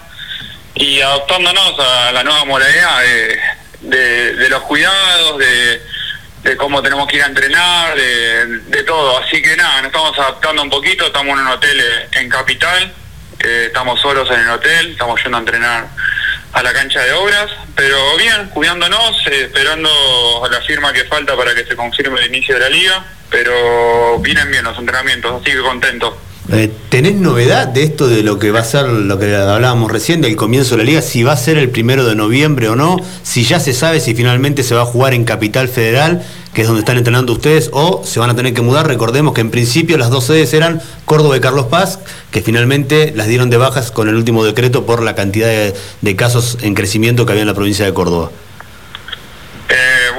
y 0.74 1.00
adoptándonos 1.00 1.80
a 1.80 2.12
la 2.12 2.24
nueva 2.24 2.44
modalidad 2.46 3.00
de, 3.82 4.34
de- 4.36 4.50
los 4.50 4.64
cuidados, 4.64 5.38
de, 5.38 6.58
cómo 6.58 6.82
tenemos 6.82 7.08
que 7.08 7.18
ir 7.18 7.22
a 7.24 7.28
entrenar, 7.28 7.96
de, 7.96 8.46
de 8.62 8.84
todo. 8.84 9.20
Así 9.20 9.44
que 9.44 9.56
nada, 9.56 9.78
nos 9.84 9.86
estamos 9.92 10.18
adaptando 10.18 10.64
un 10.64 10.72
poquito, 10.72 11.06
estamos 11.06 11.38
en 11.40 11.46
un 11.46 11.52
hotel 11.54 11.80
eh, 11.80 12.08
en 12.14 12.30
Capital, 12.30 12.92
eh, 13.44 13.66
estamos 13.68 14.02
solos 14.02 14.28
en 14.32 14.40
el 14.40 14.50
hotel, 14.50 14.92
estamos 14.94 15.22
yendo 15.22 15.38
a 15.38 15.42
entrenar 15.42 15.88
a 16.54 16.64
la 16.64 16.74
cancha 16.74 17.00
de 17.02 17.12
obras, 17.14 17.52
pero 17.76 18.18
bien, 18.18 18.50
cuidándonos, 18.50 19.28
eh, 19.28 19.44
esperando 19.44 20.48
la 20.50 20.62
firma 20.62 20.92
que 20.92 21.04
falta 21.06 21.38
para 21.38 21.54
que 21.54 21.64
se 21.64 21.76
confirme 21.76 22.20
el 22.22 22.26
inicio 22.28 22.56
de 22.56 22.62
la 22.62 22.70
liga, 22.70 23.04
pero 23.30 24.18
vienen 24.18 24.50
bien 24.50 24.64
los 24.64 24.80
entrenamientos, 24.80 25.40
así 25.42 25.52
que 25.52 25.62
contento. 25.62 26.20
Eh, 26.52 26.70
¿Tenés 26.90 27.16
novedad 27.16 27.68
de 27.70 27.84
esto 27.84 28.08
de 28.08 28.22
lo 28.22 28.38
que 28.38 28.52
va 28.52 28.60
a 28.60 28.64
ser, 28.66 28.86
lo 28.88 29.18
que 29.18 29.34
hablábamos 29.34 29.90
recién, 29.90 30.20
del 30.20 30.36
comienzo 30.36 30.76
de 30.76 30.80
la 30.80 30.84
liga? 30.84 31.02
Si 31.02 31.24
va 31.24 31.32
a 31.32 31.38
ser 31.38 31.58
el 31.58 31.70
primero 31.70 32.06
de 32.06 32.16
noviembre 32.16 32.68
o 32.68 32.76
no, 32.76 32.98
si 33.24 33.44
ya 33.46 33.62
se 33.62 33.72
sabe 33.72 34.02
si 34.02 34.14
finalmente 34.14 34.64
se 34.64 34.76
va 34.76 34.82
a 34.82 34.86
jugar 34.86 35.14
en 35.14 35.24
Capital 35.24 35.70
Federal, 35.70 36.22
que 36.54 36.62
es 36.62 36.68
donde 36.68 36.82
están 36.82 36.98
entrenando 36.98 37.32
ustedes, 37.32 37.70
o 37.72 38.04
se 38.04 38.20
van 38.20 38.30
a 38.30 38.36
tener 38.36 38.54
que 38.54 38.62
mudar. 38.62 38.88
Recordemos 38.88 39.34
que 39.34 39.40
en 39.40 39.52
principio 39.52 39.98
las 39.98 40.10
dos 40.10 40.26
sedes 40.26 40.54
eran 40.54 40.82
Córdoba 41.06 41.38
y 41.38 41.40
Carlos 41.40 41.68
Paz, 41.68 42.00
que 42.30 42.42
finalmente 42.42 43.14
las 43.16 43.28
dieron 43.28 43.50
de 43.50 43.58
bajas 43.58 43.92
con 43.92 44.10
el 44.10 44.16
último 44.16 44.44
decreto 44.44 44.86
por 44.86 45.02
la 45.02 45.16
cantidad 45.16 45.48
de, 45.48 45.74
de 46.02 46.16
casos 46.18 46.58
en 46.62 46.74
crecimiento 46.76 47.26
que 47.26 47.32
había 47.32 47.44
en 47.44 47.48
la 47.48 47.54
provincia 47.54 47.86
de 47.86 47.94
Córdoba. 47.94 48.32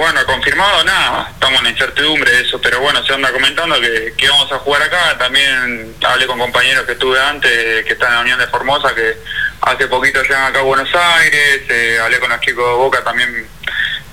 Bueno, 0.05 0.27
confirmado 0.27 0.85
nada, 0.85 1.31
estamos 1.33 1.63
en 1.63 1.69
incertidumbre 1.69 2.31
de 2.31 2.43
eso, 2.43 2.61
pero 2.61 2.79
bueno, 2.79 3.03
se 3.07 3.15
anda 3.15 3.33
comentando 3.33 3.81
que, 3.81 4.29
vamos 4.29 4.53
a 4.53 4.59
jugar 4.59 4.83
acá. 4.83 5.17
También 5.17 5.97
hablé 6.07 6.27
con 6.27 6.39
compañeros 6.39 6.85
que 6.85 6.93
estuve 6.93 7.19
antes, 7.19 7.87
que 7.87 7.95
están 7.95 8.11
en 8.11 8.15
la 8.17 8.21
Unión 8.21 8.39
de 8.39 8.47
Formosa, 8.49 8.95
que 8.95 9.17
hace 9.63 9.87
poquito 9.87 10.21
llegan 10.21 10.45
acá 10.45 10.59
a 10.59 10.63
Buenos 10.63 10.95
Aires. 10.95 11.63
eh, 11.71 11.99
hablé 12.03 12.21
con 12.21 12.29
los 12.29 12.39
chicos 12.41 12.67
de 12.67 12.75
Boca, 12.75 13.03
también 13.03 13.49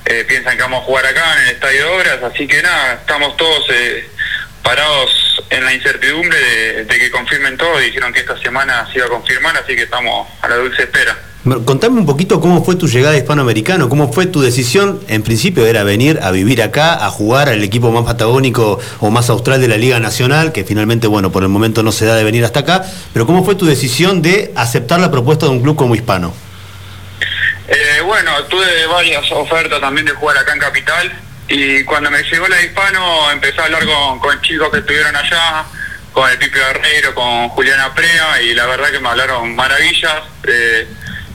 eh, 0.06 0.24
piensan 0.30 0.56
que 0.56 0.64
vamos 0.64 0.82
a 0.82 0.86
jugar 0.86 1.06
acá 1.08 1.36
en 1.36 1.44
el 1.44 1.50
Estadio 1.56 1.86
de 1.86 1.92
Obras. 1.92 2.24
Así 2.24 2.48
que 2.48 2.64
nada, 2.64 2.94
estamos 2.94 3.36
todos 3.36 3.66
eh, 3.72 4.10
parados 4.64 5.44
en 5.50 5.66
la 5.66 5.74
incertidumbre 5.74 6.38
de, 6.38 6.86
de 6.86 7.00
que 7.00 7.12
confirmen 7.12 7.58
todo. 7.58 7.78
Dijeron 7.80 8.14
que 8.14 8.22
esta 8.22 8.38
semana 8.42 8.88
se 8.92 9.00
iba 9.00 9.08
a 9.08 9.10
confirmar, 9.10 9.58
así 9.58 9.76
que 9.76 9.84
estamos 9.84 10.28
a 10.42 10.48
la 10.48 10.56
dulce 10.56 10.84
espera. 10.84 11.18
Contame 11.66 11.98
un 11.98 12.06
poquito 12.06 12.40
cómo 12.40 12.64
fue 12.64 12.76
tu 12.76 12.88
llegada 12.88 13.16
a 13.16 13.18
hispanoamericano, 13.18 13.90
cómo 13.90 14.14
fue 14.14 14.28
tu 14.28 14.42
decisión. 14.42 15.02
En 15.08 15.24
principio 15.24 15.66
era 15.66 15.84
venir 15.84 16.20
a 16.22 16.30
vivir 16.30 16.62
acá, 16.62 17.04
a 17.04 17.10
jugar 17.10 17.50
al 17.50 17.64
equipo 17.64 17.92
más 17.92 18.06
patagónico 18.06 18.80
o 19.00 19.10
más 19.10 19.28
austral 19.32 19.60
de 19.60 19.68
la 19.68 19.78
Liga 19.78 20.00
Nacional, 20.00 20.52
que 20.52 20.64
finalmente, 20.64 21.08
bueno, 21.08 21.32
por 21.32 21.42
el 21.42 21.50
momento 21.50 21.82
no 21.82 21.92
se 21.92 22.06
da 22.06 22.16
de 22.16 22.24
venir 22.24 22.46
hasta 22.46 22.60
acá. 22.60 22.86
Pero 23.12 23.26
cómo 23.26 23.44
fue 23.44 23.56
tu 23.56 23.66
decisión 23.66 24.22
de 24.22 24.52
aceptar 24.56 25.00
la 25.00 25.10
propuesta 25.10 25.48
de 25.48 25.54
un 25.54 25.64
club 25.64 25.76
como 25.76 25.96
Hispano. 25.96 26.32
Eh, 27.68 28.02
bueno, 28.06 28.32
tuve 28.44 28.86
varias 28.86 29.32
ofertas 29.32 29.82
también 29.82 30.06
de 30.06 30.12
jugar 30.12 30.38
acá 30.38 30.54
en 30.54 30.60
Capital 30.60 31.12
y 31.52 31.84
cuando 31.84 32.10
me 32.10 32.24
llegó 32.24 32.48
la 32.48 32.62
hispano 32.62 33.30
empecé 33.30 33.60
a 33.60 33.66
hablar 33.66 33.86
con, 33.86 34.20
con 34.20 34.42
chicos 34.42 34.70
que 34.72 34.78
estuvieron 34.78 35.14
allá, 35.14 35.66
con 36.14 36.30
el 36.30 36.38
Pipe 36.38 36.58
Guerreiro, 36.58 37.14
con 37.14 37.50
Juliana 37.50 37.94
Prea 37.94 38.42
y 38.42 38.54
la 38.54 38.66
verdad 38.68 38.90
que 38.90 39.00
me 39.00 39.10
hablaron 39.10 39.54
maravillas. 39.54 40.24
Eh, 40.48 40.88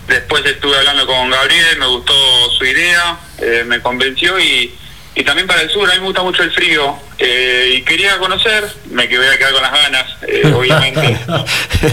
después 0.09 0.43
estuve 0.47 0.75
hablando 0.79 1.07
con 1.07 1.29
Gabriel, 1.29 1.79
me 1.79 1.87
gustó 1.87 2.15
su 2.57 2.65
idea, 2.65 3.19
eh, 3.39 3.65
me 3.67 3.83
convenció 3.83 4.39
y, 4.41 4.75
y 5.17 5.25
también 5.25 5.47
para 5.49 5.63
el 5.63 5.71
sur, 5.71 5.91
a 5.91 5.95
mí 5.95 6.01
me 6.01 6.07
gusta 6.07 6.23
mucho 6.23 6.43
el 6.43 6.53
frío 6.53 6.95
eh, 7.19 7.75
y 7.79 7.83
quería 7.83 8.19
conocer, 8.19 8.65
me 8.91 9.07
voy 9.09 9.27
a 9.27 9.39
quedar 9.39 9.53
con 9.55 9.63
las 9.63 9.73
ganas, 9.73 10.05
eh, 10.29 10.43
obviamente. 10.55 11.19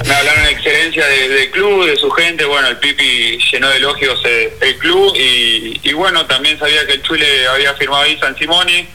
Me 0.06 0.14
hablaron 0.14 0.44
de 0.44 0.52
excelencia 0.52 1.06
de- 1.08 1.30
del 1.30 1.52
club, 1.52 1.86
de 1.86 1.96
su 1.96 2.12
gente. 2.12 2.44
Bueno, 2.46 2.68
el 2.68 2.78
Pipi 2.78 3.40
llenó 3.52 3.70
de 3.70 3.78
elogios 3.78 4.20
eh, 4.26 4.54
el 4.62 4.78
club. 4.78 5.16
Y, 5.16 5.80
y 5.84 5.94
bueno, 5.94 6.26
también 6.26 6.60
sabía 6.60 6.86
que 6.86 6.94
el 6.94 7.02
Chule 7.04 7.48
había 7.48 7.74
firmado 7.76 8.04
ahí 8.04 8.18
San 8.20 8.38
Simone. 8.38 8.88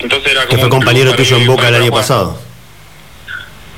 Entonces 0.00 0.32
era 0.32 0.42
como. 0.46 0.56
Que 0.56 0.60
fue 0.62 0.70
compañero 0.70 1.14
tuyo 1.14 1.36
en 1.36 1.46
Boca 1.46 1.68
el 1.68 1.74
año 1.76 1.90
pasado. 1.92 2.40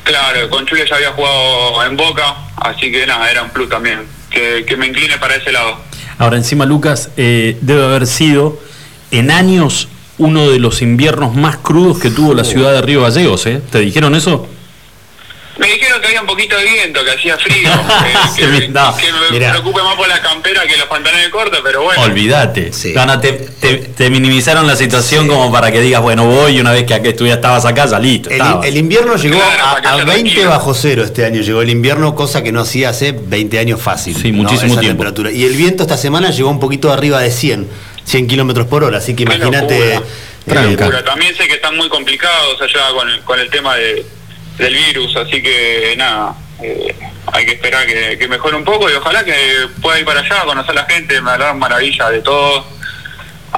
Claro, 0.05 0.49
con 0.51 0.67
Chule 0.67 0.87
ya 0.89 0.97
había 0.97 1.13
jugado 1.13 1.85
en 1.85 1.97
Boca. 1.97 2.37
Así 2.57 2.91
que 2.91 3.07
nada, 3.07 3.31
era 3.31 3.43
un 3.43 3.51
club 3.51 3.69
también. 3.69 4.07
Que, 4.31 4.65
que 4.67 4.77
me 4.77 4.87
incline 4.87 5.19
para 5.19 5.35
ese 5.37 5.53
lado. 5.53 5.79
Ahora 6.19 6.37
encima 6.37 6.65
Lucas 6.67 7.11
eh, 7.17 7.57
debe 7.61 7.85
haber 7.85 8.07
sido 8.07 8.59
en 9.11 9.31
años 9.31 9.89
uno 10.19 10.51
de 10.51 10.59
los 10.59 10.83
inviernos 10.83 11.35
más 11.35 11.57
crudos 11.57 11.99
que 11.99 12.11
tuvo 12.11 12.35
la 12.35 12.45
ciudad 12.45 12.73
de 12.73 12.83
Río 12.83 13.03
Gallegos, 13.03 13.47
¿eh? 13.47 13.61
¿Te 13.71 13.79
dijeron 13.81 14.15
eso? 14.15 14.47
Me 15.59 15.67
dijeron 15.67 16.01
que 16.01 16.07
había 16.07 16.23
un 16.23 16.27
poquito 16.27 16.57
de 16.57 16.65
viento, 16.65 17.01
que 17.05 17.11
hacía 17.11 17.37
frío. 17.37 17.69
eh, 17.71 18.15
que, 18.35 18.43
Sí, 18.63 18.69
no, 18.71 18.97
que 18.97 19.13
me 19.13 19.31
mirá. 19.31 19.51
preocupe 19.51 19.83
más 19.83 19.95
por 19.95 20.09
la 20.09 20.23
campera 20.23 20.63
que 20.67 20.75
los 20.79 20.87
pantalones 20.87 21.29
cortos, 21.29 21.61
pero 21.63 21.83
bueno. 21.83 22.01
Olvídate. 22.03 22.71
No, 22.95 23.05
no, 23.05 23.21
te, 23.21 23.33
te- 23.33 23.77
te 23.77 24.09
minimizaron 24.09 24.67
la 24.67 24.75
situación 24.75 25.27
como 25.29 25.53
para 25.53 25.71
que 25.71 25.81
digas, 25.83 26.01
bueno, 26.01 26.25
voy 26.25 26.57
y 26.57 26.61
una 26.61 26.73
vez 26.73 26.85
que 26.87 27.13
tú 27.13 27.27
ya 27.27 27.35
estabas 27.35 27.67
acá, 27.67 27.85
ya 27.87 27.99
listo. 27.99 28.31
El, 28.31 28.77
invierno 28.79 29.17
llegó 29.17 29.37
Claro, 29.39 29.65
a, 29.65 29.71
a 29.73 29.95
haya 29.95 30.05
20 30.05 30.07
tranquilo. 30.07 30.49
bajo 30.51 30.73
cero 30.73 31.05
este 31.05 31.27
año, 31.27 31.43
llegó 31.43 31.61
el 31.61 31.69
invierno, 31.69 32.15
cosa 32.15 32.43
que 32.43 32.53
no 32.53 32.61
hacía 32.61 32.89
hace 32.91 33.13
20 33.13 33.59
años 33.59 33.83
fácil. 33.83 34.17
Sí, 34.17 34.33
muchísimo 34.33 34.73
Esa 34.73 34.81
tiempo. 34.81 35.03
temperatura. 35.03 35.31
Y 35.31 35.45
el 35.45 35.53
viento 35.57 35.83
esta 35.83 35.99
semana 35.99 36.31
llegó 36.31 36.49
un 36.49 36.61
poquito 36.61 36.91
arriba 36.91 37.21
de 37.21 37.31
100, 37.31 37.69
100 38.05 38.27
kilómetros 38.27 38.67
por 38.67 38.85
hora, 38.85 38.99
así 38.99 39.15
que 39.15 39.25
imagínate... 39.25 40.01
Locura. 40.47 41.05
También 41.05 41.35
sé 41.37 41.47
que 41.47 41.55
están 41.55 41.77
muy 41.77 41.89
complicados 41.89 42.61
allá 42.61 42.91
con 42.93 43.09
el, 43.09 43.21
con 43.21 43.39
el 43.39 43.51
tema 43.51 43.77
de, 43.77 44.05
del 44.59 44.75
virus, 44.75 45.15
así 45.17 45.43
que 45.43 45.95
nada, 45.97 46.35
eh, 46.63 46.95
hay 47.33 47.45
que 47.45 47.53
esperar 47.53 47.87
que, 47.87 48.19
que 48.19 48.27
mejore 48.27 48.57
un 48.57 48.65
poco 48.65 48.91
y 48.91 48.95
ojalá 48.95 49.23
que 49.23 49.69
pueda 49.81 50.01
ir 50.01 50.05
para 50.05 50.21
allá, 50.21 50.45
conocer 50.45 50.73
a 50.73 50.83
la 50.83 50.85
gente, 50.87 51.21
me 51.21 51.31
hablaron 51.31 51.59
maravilla 51.59 52.11
de 52.11 52.21
todo. 52.21 52.65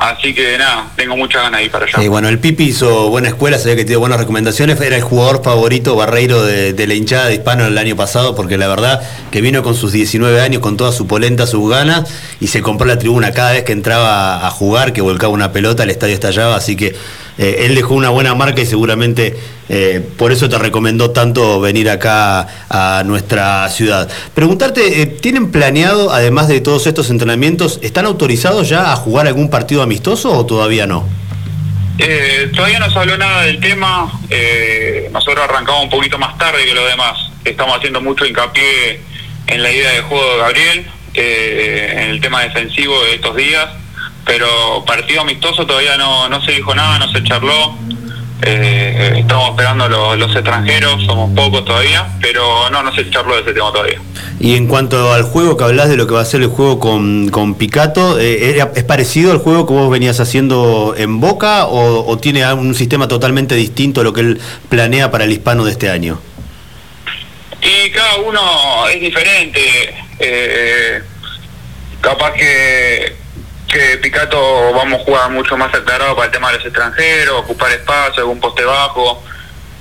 Así 0.02 0.34
que 0.34 0.58
nada, 0.58 0.90
tengo 0.96 1.16
muchas 1.16 1.42
ganas 1.42 1.60
de 1.60 1.66
ir 1.66 1.70
para 1.70 1.86
allá. 1.86 2.02
Eh, 2.02 2.08
bueno, 2.08 2.28
el 2.28 2.40
Pipi 2.40 2.64
hizo 2.64 3.08
buena 3.08 3.28
escuela, 3.28 3.56
sabía 3.56 3.76
que 3.76 3.84
tiene 3.84 3.98
buenas 3.98 4.18
recomendaciones. 4.18 4.80
Era 4.80 4.96
el 4.96 5.02
jugador 5.02 5.44
favorito 5.44 5.94
barreiro 5.94 6.42
de, 6.42 6.72
de 6.72 6.86
la 6.88 6.94
hinchada 6.94 7.26
de 7.26 7.34
hispano 7.34 7.66
el 7.66 7.78
año 7.78 7.94
pasado, 7.94 8.34
porque 8.34 8.58
la 8.58 8.66
verdad 8.66 9.00
que 9.30 9.40
vino 9.40 9.62
con 9.62 9.76
sus 9.76 9.92
19 9.92 10.40
años, 10.40 10.60
con 10.60 10.76
toda 10.76 10.90
su 10.90 11.06
polenta, 11.06 11.46
sus 11.46 11.70
ganas, 11.70 12.10
y 12.40 12.48
se 12.48 12.62
compró 12.62 12.84
la 12.88 12.98
tribuna 12.98 13.30
cada 13.30 13.52
vez 13.52 13.62
que 13.62 13.70
entraba 13.70 14.44
a 14.44 14.50
jugar, 14.50 14.92
que 14.92 15.02
volcaba 15.02 15.32
una 15.32 15.52
pelota, 15.52 15.84
el 15.84 15.90
estadio 15.90 16.14
estallaba. 16.14 16.56
Así 16.56 16.74
que 16.74 16.96
eh, 17.38 17.64
él 17.66 17.74
dejó 17.74 17.94
una 17.94 18.10
buena 18.10 18.34
marca 18.34 18.60
y 18.60 18.66
seguramente 18.66 19.36
eh, 19.68 20.06
por 20.18 20.32
eso 20.32 20.48
te 20.48 20.58
recomendó 20.58 21.12
tanto 21.12 21.60
venir 21.60 21.88
acá 21.88 22.46
a 22.68 23.02
nuestra 23.04 23.68
ciudad. 23.68 24.08
Preguntarte, 24.34 25.02
eh, 25.02 25.06
¿tienen 25.06 25.50
planeado, 25.50 26.12
además 26.12 26.48
de 26.48 26.60
todos 26.60 26.86
estos 26.86 27.10
entrenamientos, 27.10 27.78
están 27.82 28.04
autorizados 28.04 28.68
ya 28.68 28.92
a 28.92 28.96
jugar 28.96 29.26
algún 29.26 29.48
partido 29.48 29.82
amistoso 29.82 30.30
o 30.32 30.44
todavía 30.46 30.86
no? 30.86 31.08
Todavía 32.54 32.80
no 32.80 32.90
se 32.90 32.98
habló 32.98 33.16
nada 33.16 33.42
del 33.42 33.60
tema. 33.60 34.10
nosotros 35.12 35.44
arrancamos 35.44 35.84
un 35.84 35.90
poquito 35.90 36.18
más 36.18 36.36
tarde 36.36 36.64
que 36.64 36.74
los 36.74 36.88
demás. 36.88 37.30
Estamos 37.44 37.76
haciendo 37.76 38.00
mucho 38.00 38.26
hincapié 38.26 39.00
en 39.46 39.62
la 39.62 39.70
idea 39.70 39.92
de 39.92 40.00
juego 40.00 40.32
de 40.32 40.38
Gabriel, 40.38 40.86
en 41.14 42.10
el 42.10 42.20
tema 42.20 42.42
defensivo 42.42 43.00
de 43.04 43.14
estos 43.14 43.36
días. 43.36 43.68
Pero 44.24 44.84
partido 44.86 45.22
amistoso 45.22 45.66
todavía 45.66 45.96
no, 45.96 46.28
no 46.28 46.42
se 46.44 46.52
dijo 46.52 46.74
nada, 46.74 46.98
no 46.98 47.10
se 47.10 47.22
charló. 47.24 47.76
Eh, 48.44 49.18
estamos 49.18 49.50
esperando 49.50 49.88
los, 49.88 50.18
los 50.18 50.34
extranjeros, 50.34 51.04
somos 51.04 51.30
pocos 51.32 51.64
todavía, 51.64 52.08
pero 52.20 52.68
no, 52.70 52.82
no 52.82 52.92
se 52.92 53.08
charló 53.08 53.36
de 53.36 53.42
ese 53.42 53.52
tema 53.52 53.70
todavía. 53.70 54.00
Y 54.40 54.56
en 54.56 54.66
cuanto 54.66 55.12
al 55.12 55.22
juego 55.22 55.56
que 55.56 55.62
hablas 55.62 55.88
de 55.88 55.96
lo 55.96 56.08
que 56.08 56.14
va 56.14 56.22
a 56.22 56.24
ser 56.24 56.40
el 56.42 56.48
juego 56.48 56.80
con, 56.80 57.28
con 57.30 57.54
Picato, 57.54 58.18
eh, 58.18 58.58
¿es 58.74 58.84
parecido 58.84 59.30
al 59.30 59.38
juego 59.38 59.66
que 59.66 59.72
vos 59.74 59.88
venías 59.90 60.18
haciendo 60.18 60.94
en 60.96 61.20
Boca 61.20 61.66
o, 61.66 62.04
o 62.04 62.18
tiene 62.18 62.52
un 62.52 62.74
sistema 62.74 63.06
totalmente 63.06 63.54
distinto 63.54 64.00
a 64.00 64.04
lo 64.04 64.12
que 64.12 64.22
él 64.22 64.40
planea 64.68 65.12
para 65.12 65.22
el 65.24 65.30
hispano 65.30 65.64
de 65.64 65.70
este 65.70 65.88
año? 65.90 66.20
Y 67.60 67.90
cada 67.90 68.16
uno 68.16 68.88
es 68.88 69.00
diferente. 69.00 69.94
eh, 70.18 71.00
capaz 72.00 72.32
que, 72.32 73.14
que 73.72 73.96
Picato 73.98 74.72
vamos 74.74 75.00
a 75.00 75.04
jugar 75.04 75.30
mucho 75.30 75.56
más 75.56 75.74
aclarado 75.74 76.14
para 76.14 76.26
el 76.26 76.32
tema 76.32 76.50
de 76.52 76.58
los 76.58 76.66
extranjeros, 76.66 77.40
ocupar 77.40 77.72
espacio, 77.72 78.20
algún 78.22 78.38
poste 78.38 78.64
bajo, 78.64 79.22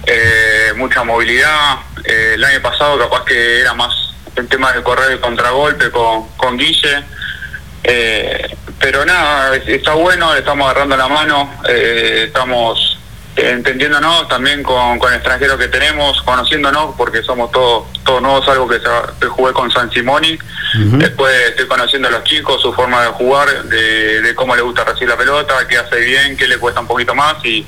eh, 0.08 0.72
mucha 0.78 1.04
movilidad. 1.04 1.76
Eh, 2.06 2.32
el 2.36 2.44
año 2.44 2.62
pasado 2.62 2.98
capaz 2.98 3.26
que 3.26 3.60
era 3.60 3.74
más 3.74 3.94
el 4.36 4.48
tema 4.48 4.72
de 4.72 4.82
correr 4.82 5.12
el 5.12 5.20
contragolpe 5.20 5.92
con, 5.92 6.28
con 6.38 6.58
Guille. 6.58 7.04
Eh, 7.84 8.56
pero 8.80 9.06
nada, 9.06 9.56
es- 9.58 9.68
está 9.68 9.94
bueno, 9.94 10.34
le 10.34 10.40
estamos 10.40 10.66
agarrando 10.66 10.96
la 10.96 11.08
mano, 11.08 11.54
eh, 11.68 12.24
estamos 12.28 12.98
entendiéndonos 13.36 14.28
también 14.28 14.62
con, 14.64 15.00
con 15.00 15.10
el 15.12 15.16
extranjero 15.16 15.58
que 15.58 15.68
tenemos, 15.68 16.22
conociéndonos, 16.24 16.96
porque 16.98 17.24
somos 17.24 17.52
todos 17.52 17.86
todos 18.04 18.22
nuevos, 18.22 18.48
algo 18.50 18.68
que, 18.68 18.76
se- 18.80 19.20
que 19.20 19.28
jugué 19.28 19.54
con 19.54 19.72
San 19.72 19.92
Simoni. 19.92 20.38
Después 20.74 21.34
estoy 21.50 21.68
conociendo 21.68 22.08
a 22.08 22.12
los 22.12 22.24
chicos, 22.24 22.62
su 22.62 22.74
forma 22.74 23.02
de 23.04 23.08
jugar, 23.10 23.64
de, 23.66 24.22
de 24.22 24.36
cómo 24.36 24.56
le 24.56 24.62
gusta 24.62 24.84
recibir 24.86 25.10
la 25.10 25.18
pelota, 25.18 25.54
qué 25.70 25.78
hace 25.78 25.98
bien, 26.00 26.36
qué 26.38 26.48
le 26.48 26.58
cuesta 26.58 26.80
un 26.82 26.88
poquito 26.88 27.14
más 27.14 27.36
y, 27.46 27.66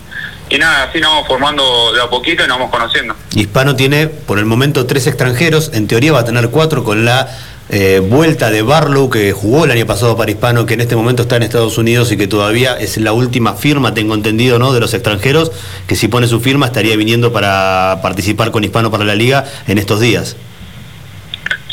y 0.49 0.57
nada, 0.57 0.83
así 0.83 0.99
nos 0.99 1.11
vamos 1.11 1.27
formando 1.27 1.93
de 1.93 2.01
a 2.01 2.09
poquito 2.09 2.43
y 2.43 2.47
nos 2.47 2.57
vamos 2.57 2.71
conociendo. 2.71 3.15
Hispano 3.35 3.75
tiene 3.75 4.07
por 4.07 4.39
el 4.39 4.45
momento 4.45 4.85
tres 4.85 5.05
extranjeros, 5.07 5.71
en 5.73 5.87
teoría 5.87 6.13
va 6.13 6.19
a 6.21 6.25
tener 6.25 6.49
cuatro 6.49 6.83
con 6.83 7.03
la 7.05 7.27
eh, 7.69 7.99
vuelta 7.99 8.51
de 8.51 8.61
Barlow 8.61 9.09
que 9.09 9.31
jugó 9.31 9.65
el 9.65 9.71
año 9.71 9.85
pasado 9.85 10.17
para 10.17 10.29
Hispano, 10.29 10.65
que 10.65 10.73
en 10.73 10.81
este 10.81 10.95
momento 10.95 11.23
está 11.23 11.37
en 11.37 11.43
Estados 11.43 11.77
Unidos 11.77 12.11
y 12.11 12.17
que 12.17 12.27
todavía 12.27 12.77
es 12.77 12.97
la 12.97 13.13
última 13.13 13.55
firma, 13.55 13.93
tengo 13.93 14.13
entendido, 14.13 14.59
¿no? 14.59 14.73
De 14.73 14.79
los 14.79 14.93
extranjeros, 14.93 15.51
que 15.87 15.95
si 15.95 16.07
pone 16.07 16.27
su 16.27 16.41
firma 16.41 16.67
estaría 16.67 16.95
viniendo 16.95 17.31
para 17.31 17.99
participar 18.01 18.51
con 18.51 18.63
Hispano 18.63 18.91
para 18.91 19.05
la 19.05 19.15
liga 19.15 19.45
en 19.67 19.77
estos 19.77 19.99
días. 19.99 20.35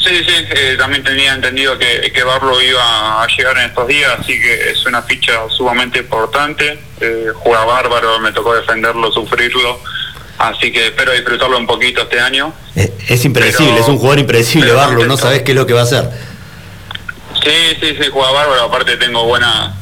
Sí, 0.03 0.25
sí, 0.27 0.35
eh, 0.51 0.77
también 0.79 1.05
tenía 1.05 1.35
entendido 1.35 1.79
que, 1.79 2.11
que 2.13 2.25
Barlo 2.25 2.61
iba 2.63 3.23
a 3.23 3.27
llegar 3.27 3.59
en 3.59 3.65
estos 3.65 3.87
días, 3.87 4.11
así 4.19 4.41
que 4.41 4.71
es 4.71 4.87
una 4.87 5.03
ficha 5.03 5.33
sumamente 5.51 5.99
importante. 5.99 6.79
Eh, 7.01 7.27
juega 7.35 7.65
bárbaro, 7.65 8.19
me 8.21 8.33
tocó 8.33 8.55
defenderlo, 8.55 9.13
sufrirlo, 9.13 9.81
así 10.41 10.73
que 10.73 10.87
espero 10.87 11.13
disfrutarlo 11.13 11.59
un 11.59 11.67
poquito 11.67 12.03
este 12.03 12.19
año. 12.21 12.53
Eh, 12.77 12.93
Es 13.09 13.25
impredecible, 13.25 13.73
Pero- 13.73 13.83
es 13.85 13.89
un 13.89 13.99
jugador 13.99 14.19
impredecible, 14.21 14.69
pero 14.69 14.79
Barlow, 14.79 15.05
no 15.07 15.17
sabés 15.17 15.43
qué 15.43 15.53
es 15.53 15.57
lo 15.57 15.67
que 15.67 15.73
va 15.75 15.81
a 15.81 15.85
hacer. 15.85 16.11
Sí, 17.43 17.77
sí, 17.81 17.97
sí, 18.01 18.09
juega 18.13 18.31
bárbaro, 18.33 18.63
aparte 18.65 18.97
tengo 18.97 19.25
buena... 19.27 19.75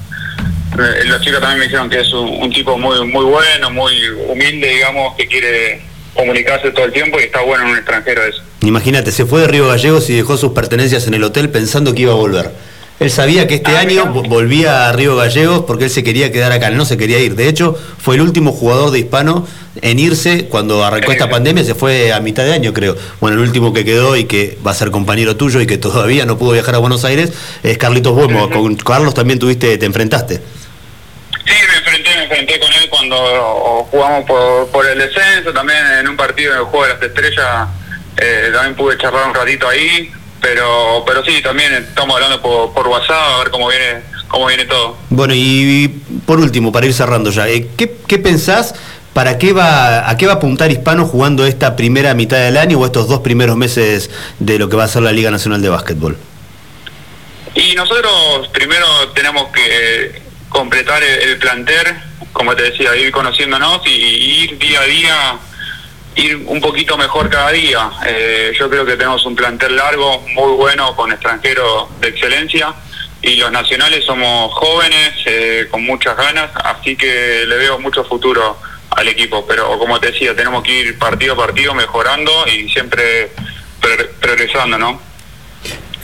eh, 0.78 1.04
los 1.06 1.20
chicos 1.22 1.40
también 1.40 1.59
me 1.59 1.64
dijeron 1.64 1.90
que 1.90 2.00
es 2.00 2.12
un, 2.12 2.28
un 2.42 2.52
tipo 2.52 2.76
muy 2.78 3.04
muy 3.06 3.24
bueno, 3.24 3.70
muy 3.70 3.92
humilde, 4.28 4.68
digamos, 4.68 5.14
que 5.16 5.26
quiere 5.26 5.82
comunicarse 6.14 6.70
todo 6.70 6.84
el 6.84 6.92
tiempo 6.92 7.18
y 7.20 7.24
está 7.24 7.40
bueno 7.42 7.64
en 7.64 7.70
un 7.70 7.76
extranjero 7.76 8.22
eso. 8.24 8.42
Imagínate, 8.62 9.12
se 9.12 9.24
fue 9.26 9.40
de 9.42 9.48
Río 9.48 9.68
Gallegos 9.68 10.09
y 10.11 10.14
dejó 10.16 10.36
sus 10.36 10.52
pertenencias 10.52 11.06
en 11.06 11.14
el 11.14 11.24
hotel 11.24 11.48
pensando 11.50 11.94
que 11.94 12.02
iba 12.02 12.12
a 12.12 12.16
volver. 12.16 12.50
Él 13.01 13.11
sabía 13.12 13.46
que 13.46 13.55
este 13.57 13.76
año 13.76 14.07
vo- 14.12 14.28
volvía 14.28 14.88
a 14.88 14.92
Río 14.92 15.14
Gallegos 15.14 15.64
porque 15.66 15.84
él 15.84 15.90
se 15.90 16.03
quería 16.03 16.32
quedar 16.32 16.51
acá, 16.51 16.66
él 16.66 16.76
no 16.76 16.84
se 16.84 16.96
quería 16.96 17.20
ir. 17.20 17.36
De 17.36 17.49
hecho, 17.49 17.78
fue 18.03 18.16
el 18.16 18.22
último 18.22 18.51
jugador 18.53 18.90
de 18.90 18.99
hispano 18.99 19.46
en 19.82 20.01
irse 20.01 20.46
cuando 20.46 20.84
arrancó 20.84 21.12
esta 21.12 21.30
pandemia, 21.30 21.62
se 21.64 21.76
fue 21.76 22.12
a 22.12 22.18
mitad 22.18 22.42
de 22.44 22.55
año, 22.55 22.72
creo. 22.72 22.96
Bueno, 23.20 23.36
el 23.36 23.42
último 23.44 23.72
que 23.72 23.84
quedó 23.84 24.16
y 24.16 24.24
que 24.24 24.59
va 24.66 24.72
a 24.72 24.74
ser 24.74 24.90
compañero 24.90 25.36
tuyo 25.36 25.61
y 25.61 25.66
que 25.68 25.78
todavía 25.78 26.26
no 26.26 26.38
pudo 26.38 26.53
viajar 26.53 26.74
a 26.74 26.78
Buenos 26.78 27.05
Aires 27.05 27.32
es 27.62 27.78
Carlitos 27.78 28.12
Buemo. 28.14 28.51
Con 28.51 28.74
Carlos 28.74 29.14
también 29.14 29.38
tuviste, 29.38 29.78
te 29.78 29.86
enfrentaste. 29.86 30.36
Sí, 31.46 31.55
me 31.70 31.76
enfrenté, 31.78 32.11
me 32.16 32.22
enfrenté 32.24 32.59
con 32.59 32.72
él 32.72 32.88
cuando 32.90 33.16
jugamos 33.92 34.24
por, 34.26 34.66
por 34.70 34.84
el 34.86 34.99
descenso, 34.99 35.53
también 35.53 35.78
en 36.01 36.09
un 36.09 36.16
partido 36.16 36.53
en 36.53 36.59
el 36.59 36.64
juego 36.64 36.84
de 36.86 36.94
las 36.94 37.03
estrellas, 37.03 37.68
eh, 38.20 38.51
también 38.53 38.74
pude 38.74 38.99
charlar 38.99 39.28
un 39.28 39.34
ratito 39.34 39.68
ahí, 39.68 40.11
pero 40.41 41.05
pero 41.07 41.24
sí, 41.24 41.43
también 41.43 41.72
estamos 41.74 42.14
hablando 42.14 42.41
por, 42.41 42.72
por 42.72 42.89
WhatsApp, 42.89 43.34
a 43.34 43.39
ver 43.39 43.51
cómo 43.51 43.68
viene 43.68 44.03
cómo 44.28 44.47
viene 44.47 44.64
todo. 44.66 44.97
Bueno, 45.11 45.34
y 45.34 45.89
por 46.26 46.39
último, 46.39 46.70
para 46.70 46.86
ir 46.86 46.95
cerrando 46.95 47.30
ya, 47.30 47.49
eh, 47.49 47.68
¿qué, 47.76 47.97
qué 48.07 48.18
pensás? 48.18 48.74
¿Para 49.14 49.39
qué 49.39 49.53
va, 49.53 50.09
a 50.09 50.16
qué 50.16 50.26
va 50.26 50.34
a 50.34 50.36
apuntar 50.36 50.70
Hispano 50.70 51.07
jugando 51.07 51.45
esta 51.45 51.74
primera 51.74 52.14
mitad 52.14 52.36
del 52.39 52.57
año 52.57 52.78
o 52.78 52.86
estos 52.86 53.09
dos 53.09 53.20
primeros 53.20 53.57
meses 53.57 54.11
de 54.39 54.59
lo 54.59 54.68
que 54.68 54.76
va 54.76 54.84
a 54.84 54.89
ser 54.89 55.03
la 55.03 55.12
Liga 55.12 55.30
Nacional 55.30 55.61
de 55.61 55.68
Básquetbol? 55.70 56.16
Y 57.55 57.74
nosotros 57.74 58.49
primero 58.53 58.86
tenemos 59.14 59.49
que 59.49 60.22
completar 60.51 61.03
el, 61.03 61.30
el 61.30 61.39
planter, 61.39 61.97
como 62.32 62.55
te 62.55 62.62
decía, 62.62 62.95
ir 62.97 63.11
conociéndonos 63.11 63.80
y 63.86 63.91
ir 63.91 64.59
día 64.59 64.80
a 64.80 64.84
día, 64.84 65.39
ir 66.18 66.36
un 66.46 66.60
poquito 66.60 66.98
mejor 66.98 67.30
cada 67.30 67.50
día. 67.50 67.90
Eh, 68.06 68.52
yo 68.58 68.68
creo 68.68 68.84
que 68.84 68.96
tenemos 68.96 69.24
un 69.24 69.34
plantel 69.34 69.76
largo, 69.76 70.20
muy 70.34 70.52
bueno, 70.56 70.94
con 70.96 71.10
extranjeros 71.12 71.88
de 72.00 72.08
excelencia. 72.08 72.74
Y 73.20 73.36
los 73.36 73.50
nacionales 73.50 74.04
somos 74.04 74.52
jóvenes, 74.54 75.10
eh, 75.26 75.66
con 75.70 75.84
muchas 75.84 76.16
ganas, 76.16 76.50
así 76.54 76.94
que 76.96 77.44
le 77.46 77.56
veo 77.56 77.78
mucho 77.78 78.04
futuro 78.04 78.58
al 78.90 79.08
equipo. 79.08 79.44
Pero 79.46 79.78
como 79.78 79.98
te 79.98 80.12
decía, 80.12 80.36
tenemos 80.36 80.62
que 80.62 80.72
ir 80.80 80.98
partido 80.98 81.34
a 81.34 81.36
partido 81.36 81.74
mejorando 81.74 82.30
y 82.46 82.68
siempre 82.68 83.30
pro- 83.80 84.10
progresando, 84.20 84.78
¿no? 84.78 85.00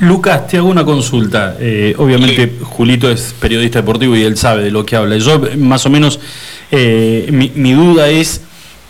Lucas, 0.01 0.49
te 0.49 0.57
hago 0.57 0.69
una 0.69 0.85
consulta. 0.85 1.57
Eh, 1.61 1.95
obviamente 1.99 2.51
Julito 2.63 3.09
es 3.09 3.33
periodista 3.41 3.79
deportivo 3.81 4.17
y 4.17 4.25
él 4.25 4.37
sabe 4.37 4.65
de 4.65 4.71
lo 4.73 4.85
que 4.85 4.97
habla. 4.97 5.17
Yo 5.17 5.41
más 5.57 5.87
o 5.87 5.91
menos, 5.91 6.19
eh, 6.73 7.29
mi, 7.31 7.53
mi 7.55 7.75
duda 7.75 8.09
es 8.09 8.43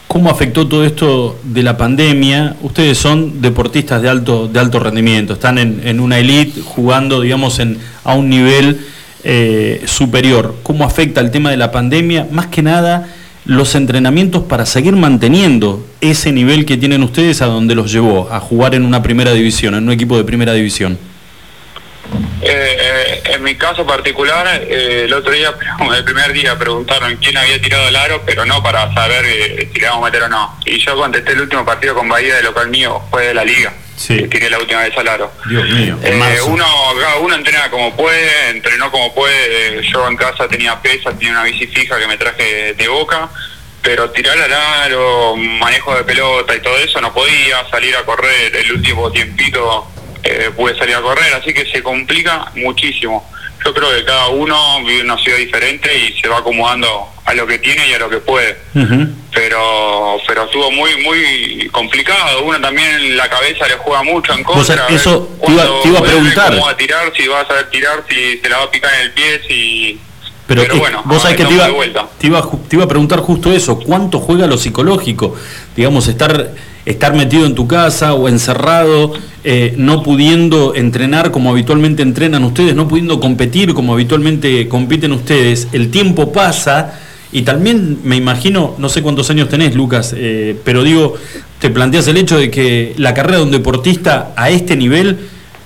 cómo 0.09 0.31
afectó 0.31 0.67
todo 0.67 0.85
esto 0.85 1.39
de 1.43 1.63
la 1.63 1.77
pandemia. 1.77 2.57
Ustedes 2.63 2.99
son 2.99 3.41
deportistas 3.41 4.01
de 4.03 4.09
alto, 4.09 4.49
de 4.49 4.61
alto 4.61 4.79
rendimiento, 4.79 5.35
están 5.35 5.59
en, 5.59 5.81
en 5.85 6.01
una 6.01 6.19
elite 6.19 6.61
jugando, 6.61 7.21
digamos, 7.21 7.59
en, 7.59 7.79
a 8.05 8.15
un 8.15 8.29
nivel 8.29 8.81
eh, 9.25 9.83
superior. 9.87 10.57
¿Cómo 10.63 10.85
afecta 10.85 11.21
el 11.21 11.31
tema 11.31 11.51
de 11.51 11.57
la 11.57 11.73
pandemia? 11.73 12.29
Más 12.31 12.47
que 12.49 12.63
nada 12.63 13.09
los 13.47 13.75
entrenamientos 13.75 14.45
para 14.45 14.67
seguir 14.67 14.97
manteniendo 14.97 15.87
ese 16.01 16.33
nivel 16.33 16.65
que 16.65 16.77
tienen 16.77 17.03
ustedes 17.03 17.43
a 17.43 17.47
donde 17.47 17.75
los 17.75 17.93
llevó 17.93 18.31
a 18.31 18.41
jugar 18.41 18.75
en 18.75 18.85
una 18.85 19.03
primera 19.03 19.33
división, 19.33 19.75
en 19.75 19.85
un 19.85 19.93
equipo 19.93 20.17
de 20.17 20.25
primera 20.25 20.53
división. 20.53 20.99
Eh, 22.43 22.77
eh, 22.79 23.23
en 23.27 23.43
mi 23.43 23.55
caso 23.55 23.87
particular, 23.87 24.47
eh, 24.69 25.05
el 25.05 25.15
otro 25.15 25.33
día, 25.33 25.55
el 25.97 26.05
primer 26.05 26.33
día, 26.33 26.59
preguntaron 26.59 27.17
quién 27.17 27.37
había 27.37 27.61
tirado 27.61 27.89
el 27.89 27.97
aro, 27.97 28.23
pero 28.27 28.45
no 28.45 28.63
para 28.63 28.93
saber 28.93 29.25
eh, 29.25 29.71
si 29.73 29.81
le 29.81 29.89
vamos 29.89 30.03
a 30.03 30.11
meter 30.11 30.25
o 30.25 30.29
no. 30.29 30.59
Y 30.67 30.79
yo 30.79 30.97
contesté 30.97 31.33
el 31.33 31.43
último 31.43 31.65
partido 31.65 31.95
con 31.95 32.09
Bahía 32.09 32.37
de 32.37 32.43
local 32.43 32.69
mío, 32.69 33.03
fue 33.11 33.29
de 33.29 33.35
la 33.35 33.45
liga. 33.45 33.73
Sí. 33.97 34.27
Tiré 34.29 34.51
la 34.51 34.59
última 34.59 34.83
vez 34.83 34.97
al 34.99 35.09
aro. 35.09 35.33
Dios 35.49 35.69
mío. 35.71 35.97
Eh, 36.03 36.41
uno, 36.47 36.67
uno 37.21 37.35
entrena 37.35 37.71
como 37.71 37.97
puede, 37.97 38.51
entrenó 38.51 38.91
como 38.91 39.15
puede. 39.15 39.79
Eh, 39.79 39.83
Yo 39.91 40.07
en 40.09 40.17
casa 40.17 40.49
tenía 40.49 40.81
pesas, 40.83 41.17
tenía 41.19 41.33
una 41.33 41.45
bici 41.45 41.67
fija 41.69 41.99
que 41.99 42.07
me 42.07 42.17
traje 42.17 42.75
de 42.75 42.89
boca, 42.89 43.29
pero 43.83 44.11
tirar 44.11 44.37
al 44.37 44.53
aro, 44.53 45.37
manejo 45.37 45.95
de 45.95 46.05
pelota 46.05 46.55
y 46.55 46.61
todo 46.61 46.77
eso 46.79 47.01
no 47.01 47.15
podía 47.15 47.69
salir 47.71 47.95
a 47.97 48.03
correr. 48.03 48.55
El 48.57 48.73
último 48.73 49.11
tiempito 49.13 49.87
eh, 50.25 50.51
pude 50.57 50.77
salir 50.79 50.95
a 50.97 51.01
correr, 51.03 51.35
así 51.35 51.53
que 51.53 51.66
se 51.70 51.83
complica 51.83 52.51
muchísimo. 52.57 53.29
yo 53.64 53.72
creo 53.72 53.91
que 53.97 54.05
cada 54.05 54.29
uno 54.29 54.83
vive 54.85 55.03
una 55.03 55.16
ciudad 55.18 55.39
diferente 55.39 55.89
y 55.99 56.20
se 56.20 56.29
va 56.29 56.39
acomodando 56.39 57.09
a 57.25 57.33
lo 57.35 57.47
que 57.47 57.59
tiene 57.59 57.89
y 57.89 57.93
a 57.95 57.99
lo 57.99 58.11
que 58.11 58.18
puede. 58.18 58.57
Pero 59.33 60.16
pero 60.27 60.45
estuvo 60.45 60.70
muy 60.70 60.91
muy 61.03 61.68
complicado. 61.72 62.43
Uno 62.45 62.61
también 62.61 63.16
la 63.16 63.29
cabeza 63.29 63.66
le 63.66 63.75
juega 63.75 64.03
mucho 64.03 64.33
en 64.33 64.45
contra. 64.45 64.87
ver 64.87 64.95
eso 64.95 65.29
te 65.45 65.53
iba- 65.53 65.66
te 65.83 65.89
iba 65.89 65.99
a 65.99 66.03
preguntar. 66.03 66.51
Cómo 66.53 66.66
va 66.66 66.70
a 66.72 66.77
tirar, 66.77 67.12
si 67.16 67.27
va 67.27 67.41
a 67.41 67.47
saber 67.47 67.70
tirar, 67.70 68.05
si 68.09 68.39
se 68.39 68.49
la 68.49 68.59
va 68.59 68.64
a 68.64 68.70
picar 68.70 68.93
en 68.95 69.01
el 69.01 69.12
pie, 69.12 69.41
si... 69.49 70.01
Pero, 70.47 70.62
Pero 70.62 70.77
bueno, 70.77 71.03
vos 71.07 71.22
sabés 71.22 71.39
que 71.39 71.45
te 71.47 71.55
iba, 71.55 71.66
te, 72.18 72.27
iba, 72.27 72.51
te 72.68 72.77
iba 72.77 72.85
a 72.85 72.89
preguntar 72.89 73.20
justo 73.20 73.51
eso, 73.51 73.79
¿cuánto 73.81 74.20
juega 74.20 74.47
lo 74.47 74.59
psicológico? 74.59 75.35
Digamos, 75.75 76.07
estar, 76.07 76.51
estar 76.87 77.14
metido 77.14 77.47
en 77.47 77.55
tu 77.55 77.66
casa 77.66 78.14
o 78.14 78.28
encerrado, 78.28 79.12
eh, 79.43 79.74
no 79.76 80.03
pudiendo 80.03 80.74
entrenar 80.74 81.30
como 81.30 81.51
habitualmente 81.51 82.03
entrenan 82.03 82.45
ustedes, 82.45 82.74
no 82.74 82.89
pudiendo 82.89 83.20
competir 83.20 83.72
como 83.74 83.95
habitualmente 83.95 84.68
compiten 84.68 85.12
ustedes, 85.12 85.68
el 85.72 85.91
tiempo 85.91 86.32
pasa 86.32 87.01
y 87.32 87.43
también 87.43 87.99
me 88.05 88.16
imagino, 88.16 88.74
no 88.78 88.89
sé 88.89 89.03
cuántos 89.03 89.28
años 89.30 89.49
tenés, 89.49 89.74
Lucas, 89.74 90.14
eh, 90.16 90.57
pero 90.64 90.82
digo, 90.85 91.14
te 91.59 91.70
planteas 91.70 92.07
el 92.09 92.16
hecho 92.18 92.39
de 92.39 92.51
que 92.51 92.95
la 92.99 93.12
carrera 93.14 93.39
de 93.39 93.45
un 93.45 93.51
deportista 93.51 94.32
a 94.37 94.51
este 94.51 94.76
nivel 94.76 95.18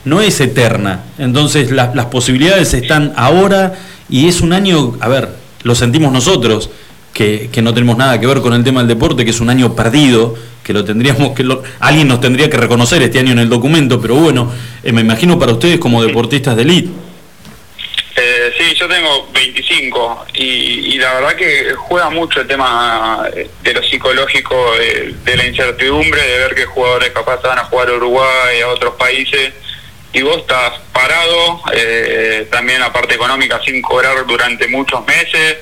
no 0.04 0.20
es 0.20 0.40
eterna. 0.40 1.02
Entonces 1.18 1.70
la- 1.70 1.92
las 1.94 2.06
posibilidades 2.06 2.72
están 2.74 3.12
ahora 3.16 3.74
y 4.08 4.28
es 4.28 4.40
un 4.40 4.52
año, 4.54 4.96
a 5.00 5.08
ver, 5.08 5.28
lo 5.64 5.74
sentimos 5.74 6.12
nosotros, 6.12 6.70
que, 7.18 7.50
que 7.52 7.62
no 7.62 7.74
tenemos 7.74 7.96
nada 7.96 8.20
que 8.20 8.28
ver 8.28 8.38
con 8.40 8.52
el 8.54 8.62
tema 8.62 8.78
del 8.80 8.86
deporte, 8.88 9.24
que 9.24 9.32
es 9.32 9.40
un 9.40 9.50
año 9.50 9.74
perdido, 9.74 10.36
que 10.62 10.72
lo 10.72 10.84
tendríamos 10.84 11.34
que... 11.34 11.42
lo- 11.42 11.64
alguien 11.80 12.06
nos 12.06 12.20
tendría 12.20 12.48
que 12.48 12.56
reconocer 12.56 13.02
este 13.02 13.18
año 13.18 13.32
en 13.32 13.40
el 13.40 13.48
documento, 13.48 14.00
pero 14.00 14.14
bueno, 14.14 14.52
eh, 14.84 14.92
me 14.92 15.00
imagino 15.00 15.36
para 15.36 15.50
ustedes 15.52 15.78
como 15.80 16.00
deportistas 16.02 16.54
de 16.54 16.62
elite. 16.62 16.90
Eh, 18.20 18.52
sí, 18.56 18.74
yo 18.74 18.86
tengo 18.88 19.28
25 19.32 20.26
y, 20.34 20.42
y 20.94 20.98
la 20.98 21.14
verdad 21.14 21.34
que 21.36 21.72
juega 21.76 22.10
mucho 22.10 22.40
el 22.40 22.46
tema 22.46 23.24
de 23.62 23.72
lo 23.74 23.82
psicológico, 23.82 24.54
de, 24.78 25.14
de 25.24 25.36
la 25.36 25.46
incertidumbre, 25.46 26.20
de 26.22 26.38
ver 26.38 26.54
que 26.54 26.66
jugadores 26.66 27.10
capaz 27.10 27.40
van 27.42 27.58
a 27.58 27.64
jugar 27.64 27.88
a 27.88 27.94
Uruguay, 27.94 28.60
a 28.64 28.68
otros 28.68 28.94
países, 28.94 29.52
y 30.12 30.22
vos 30.22 30.38
estás 30.38 30.72
parado, 30.92 31.60
eh, 31.74 32.46
también 32.50 32.80
la 32.80 32.92
parte 32.92 33.14
económica 33.14 33.60
sin 33.64 33.80
cobrar 33.82 34.24
durante 34.26 34.66
muchos 34.68 35.04
meses. 35.06 35.56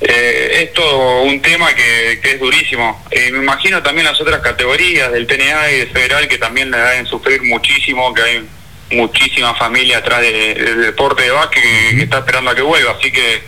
Eh, 0.00 0.62
es 0.62 0.72
todo 0.74 1.22
un 1.22 1.40
tema 1.42 1.74
que, 1.74 2.20
es 2.22 2.40
durísimo. 2.40 3.04
Eh, 3.10 3.30
me 3.32 3.38
imagino 3.38 3.82
también 3.82 4.06
las 4.06 4.20
otras 4.20 4.40
categorías 4.40 5.10
del 5.12 5.26
TNA 5.26 5.72
y 5.72 5.78
del 5.78 5.88
Federal 5.88 6.28
que 6.28 6.38
también 6.38 6.70
le 6.70 6.78
deben 6.78 7.06
sufrir 7.06 7.42
muchísimo, 7.42 8.14
que 8.14 8.22
hay 8.22 8.48
muchísima 8.92 9.54
familia 9.54 9.98
atrás 9.98 10.20
de- 10.20 10.54
del 10.54 10.82
deporte 10.82 11.22
de 11.24 11.30
básquet 11.30 11.62
que, 11.62 11.96
que 11.96 12.02
está 12.04 12.18
esperando 12.18 12.50
a 12.50 12.54
que 12.54 12.62
vuelva. 12.62 12.92
Así 12.98 13.10
que, 13.10 13.42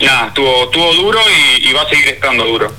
nada, 0.00 0.28
estuvo, 0.28 0.64
estuvo 0.64 0.94
duro 0.94 1.18
y, 1.62 1.72
va 1.72 1.82
a 1.82 1.88
seguir 1.88 2.08
estando 2.08 2.44
duro. 2.44 2.72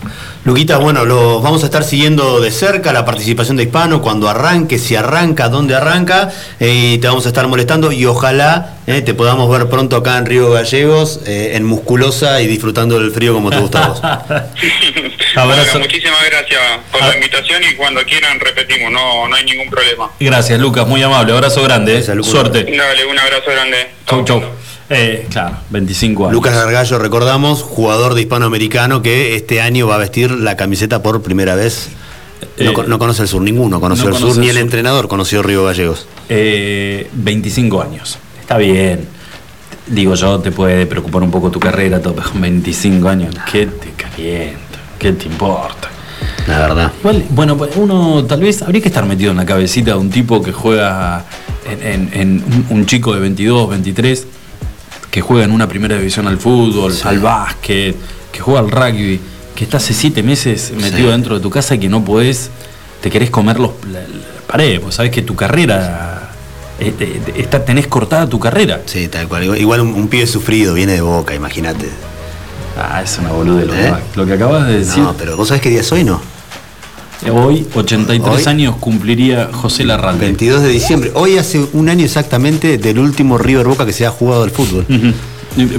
Luquita, 0.43 0.77
bueno, 0.77 1.05
lo 1.05 1.41
vamos 1.41 1.63
a 1.63 1.65
estar 1.65 1.83
siguiendo 1.83 2.39
de 2.39 2.51
cerca 2.51 2.93
la 2.93 3.03
participación 3.03 3.57
de 3.57 3.63
Hispano 3.63 3.99
cuando 4.03 4.29
arranque, 4.29 4.77
si 4.77 4.95
arranca, 4.95 5.49
dónde 5.49 5.73
arranca, 5.73 6.31
eh, 6.59 6.91
y 6.93 6.97
te 6.99 7.07
vamos 7.07 7.25
a 7.25 7.29
estar 7.29 7.47
molestando 7.47 7.91
y 7.91 8.05
ojalá 8.05 8.77
eh, 8.87 9.01
te 9.01 9.13
podamos 9.13 9.49
ver 9.49 9.67
pronto 9.69 9.95
acá 9.95 10.17
en 10.17 10.25
Río 10.25 10.51
Gallegos, 10.51 11.21
eh, 11.25 11.51
en 11.55 11.63
musculosa 11.65 12.41
y 12.41 12.47
disfrutando 12.47 12.99
del 12.99 13.11
frío 13.11 13.33
como 13.33 13.49
te 13.49 13.57
gusta 13.59 13.85
a 13.85 13.87
vos. 13.89 14.01
Bueno, 15.35 15.63
muchísimas 15.79 16.19
gracias 16.29 16.61
por 16.91 17.01
la 17.01 17.13
invitación 17.15 17.61
y 17.69 17.75
cuando 17.75 18.01
quieran 18.03 18.39
repetimos, 18.39 18.89
no, 18.91 19.27
no 19.27 19.35
hay 19.35 19.43
ningún 19.43 19.69
problema. 19.69 20.09
Gracias, 20.17 20.57
Lucas, 20.61 20.87
muy 20.87 21.03
amable, 21.03 21.33
abrazo 21.33 21.61
grande, 21.61 21.97
eh. 21.99 22.23
suerte. 22.23 22.63
Dale, 22.63 23.05
un 23.05 23.19
abrazo 23.19 23.51
grande. 23.51 23.77
Chau, 24.07 24.23
chau. 24.23 24.41
Eh, 24.89 25.27
claro, 25.29 25.57
25 25.71 26.23
años. 26.25 26.33
Lucas 26.33 26.53
Gargallo, 26.55 26.99
recordamos, 26.99 27.63
jugador 27.63 28.13
de 28.13 28.21
hispanoamericano 28.21 29.01
que 29.01 29.35
este 29.35 29.59
año 29.59 29.87
va 29.87 29.95
a 29.95 29.97
vestir 29.97 30.31
la 30.31 30.55
camiseta 30.55 31.03
por 31.03 31.21
primera 31.21 31.55
vez. 31.55 31.89
No, 32.57 32.69
Eh, 32.71 32.73
co- 32.73 32.83
no 32.83 32.97
conoce 32.97 33.23
el 33.23 33.27
sur 33.27 33.41
ninguno, 33.41 33.81
conoció 33.81 34.05
no 34.09 34.15
el 34.15 34.21
sur 34.21 34.37
ni 34.37 34.45
el 34.45 34.51
el 34.51 34.55
sur. 34.55 34.61
entrenador, 34.61 35.07
conoció 35.09 35.43
Río 35.43 35.65
Gallegos. 35.65 36.07
Eh, 36.29 37.09
25 37.13 37.81
años. 37.81 38.19
Está 38.45 38.57
bien. 38.59 39.07
Digo 39.87 40.13
yo, 40.13 40.39
te 40.39 40.51
puede 40.51 40.85
preocupar 40.85 41.23
un 41.23 41.31
poco 41.31 41.49
tu 41.49 41.59
carrera, 41.59 41.99
todo, 41.99 42.13
con 42.15 42.39
25 42.41 43.09
años, 43.09 43.35
¿qué 43.51 43.65
te 43.65 43.89
calienta? 43.91 44.59
¿Qué 44.99 45.13
te 45.13 45.25
importa? 45.25 45.89
La 46.47 46.59
verdad. 46.59 46.91
Igual, 46.99 47.25
bueno, 47.31 47.57
pues 47.57 47.71
uno 47.75 48.23
tal 48.25 48.41
vez 48.41 48.61
habría 48.61 48.81
que 48.81 48.87
estar 48.87 49.03
metido 49.05 49.31
en 49.31 49.37
la 49.37 49.45
cabecita 49.45 49.91
de 49.93 49.97
un 49.97 50.09
tipo 50.11 50.41
que 50.43 50.51
juega 50.51 51.25
en, 51.69 51.81
en- 51.81 52.09
en 52.13 52.65
un, 52.69 52.85
chico 52.85 53.13
de 53.15 53.19
22, 53.19 53.69
23, 53.69 54.27
que 55.09 55.21
juega 55.21 55.45
en 55.45 55.51
una 55.51 55.67
primera 55.67 55.97
división 55.97 56.27
al 56.27 56.37
fútbol, 56.37 56.93
al 57.03 57.19
básquet, 57.19 57.95
que 58.31 58.39
juega 58.39 58.59
al 58.59 58.69
rugby, 58.71 59.19
que 59.55 59.63
está 59.63 59.77
hace 59.77 59.93
siete 59.95 60.21
meses 60.23 60.71
metido 60.75 61.07
Sí. 61.07 61.11
dentro 61.11 61.35
de 61.35 61.41
tu 61.41 61.49
casa 61.49 61.75
y 61.75 61.79
que 61.79 61.89
no 61.89 62.03
podés, 62.05 62.51
te 63.01 63.09
querés 63.09 63.29
comer 63.31 63.59
los, 63.59 63.71
la, 63.91 64.01
la 64.01 64.41
pared, 64.47 64.79
pues 64.81 64.95
sabés 64.95 65.11
que 65.11 65.21
tu 65.23 65.35
carrera, 65.35 66.14
eh, 66.79 66.93
te- 66.97 67.05
te- 67.05 67.41
está, 67.41 67.63
tenés 67.63 67.87
cortada 67.87 68.27
tu 68.27 68.39
carrera. 68.39 68.81
Sí, 68.85 69.07
tal 69.07 69.27
cual. 69.27 69.57
Igual, 69.57 69.81
un, 69.81 69.93
un 69.93 70.07
pibe 70.07 70.27
sufrido, 70.27 70.73
viene 70.73 70.93
de 70.93 71.01
boca, 71.01 71.33
imagínate. 71.35 71.87
Ah, 72.77 73.01
es 73.01 73.17
una 73.19 73.29
boludez 73.31 73.67
lo, 73.67 73.73
¿Eh? 73.73 73.93
que- 74.13 74.19
lo 74.19 74.25
que 74.25 74.33
acabas 74.33 74.67
de 74.67 74.79
decir. 74.79 75.01
No, 75.03 75.13
pero 75.17 75.37
vos 75.37 75.47
sabés 75.47 75.61
qué 75.61 75.69
día 75.69 75.81
es 75.81 75.91
hoy, 75.91 76.03
¿no? 76.03 76.19
Hoy, 77.31 77.65
83 77.73 78.45
Hoy. 78.45 78.51
años, 78.51 78.75
cumpliría 78.79 79.49
José 79.51 79.83
Larralde. 79.85 80.25
22 80.25 80.61
de 80.61 80.67
diciembre. 80.69 81.11
Hoy 81.15 81.37
hace 81.37 81.65
un 81.73 81.89
año 81.89 82.03
exactamente 82.05 82.77
del 82.77 82.99
último 82.99 83.37
River 83.37 83.65
Boca 83.67 83.85
que 83.85 83.93
se 83.93 84.05
ha 84.05 84.11
jugado 84.11 84.43
al 84.43 84.51
fútbol. 84.51 84.85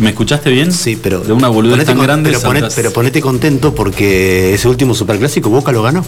¿Me 0.01 0.09
escuchaste 0.09 0.49
bien? 0.51 0.72
Sí, 0.72 0.99
pero. 1.01 1.20
De 1.20 1.32
una 1.34 1.49
boludez 1.49 1.84
tan 1.84 1.97
con- 1.99 2.07
grande 2.07 2.34
pero 2.74 2.90
ponete 2.92 3.20
contento 3.20 3.74
porque 3.74 4.55
ese 4.55 4.66
último 4.68 4.94
superclásico 4.94 5.51
Boca 5.51 5.70
lo 5.70 5.82
ganó. 5.82 6.05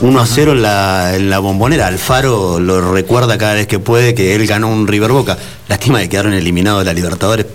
1 0.00 0.20
a 0.20 0.26
0 0.26 0.52
en 0.52 0.62
la, 0.62 1.16
en 1.16 1.30
la 1.30 1.38
bombonera. 1.38 1.86
Alfaro 1.86 2.58
lo 2.58 2.92
recuerda 2.92 3.38
cada 3.38 3.54
vez 3.54 3.66
que 3.66 3.78
puede 3.78 4.14
que 4.14 4.34
él 4.34 4.46
ganó 4.46 4.68
un 4.68 4.86
River 4.86 5.12
Boca. 5.12 5.38
Lástima 5.68 6.00
que 6.00 6.08
quedaron 6.08 6.32
eliminados 6.32 6.80
de 6.80 6.86
la 6.86 6.92
Libertadores. 6.92 7.46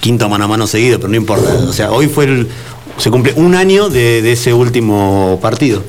Quinto 0.00 0.28
mano 0.28 0.44
a 0.44 0.48
mano 0.48 0.66
seguido, 0.66 0.98
pero 0.98 1.08
no 1.08 1.16
importa. 1.16 1.52
O 1.68 1.72
sea, 1.72 1.90
hoy 1.90 2.08
fue 2.08 2.24
el. 2.24 2.48
Se 2.98 3.10
cumple 3.10 3.32
un 3.36 3.54
año 3.54 3.88
de, 3.88 4.22
de 4.22 4.32
ese 4.32 4.52
último 4.52 5.38
partido. 5.42 5.82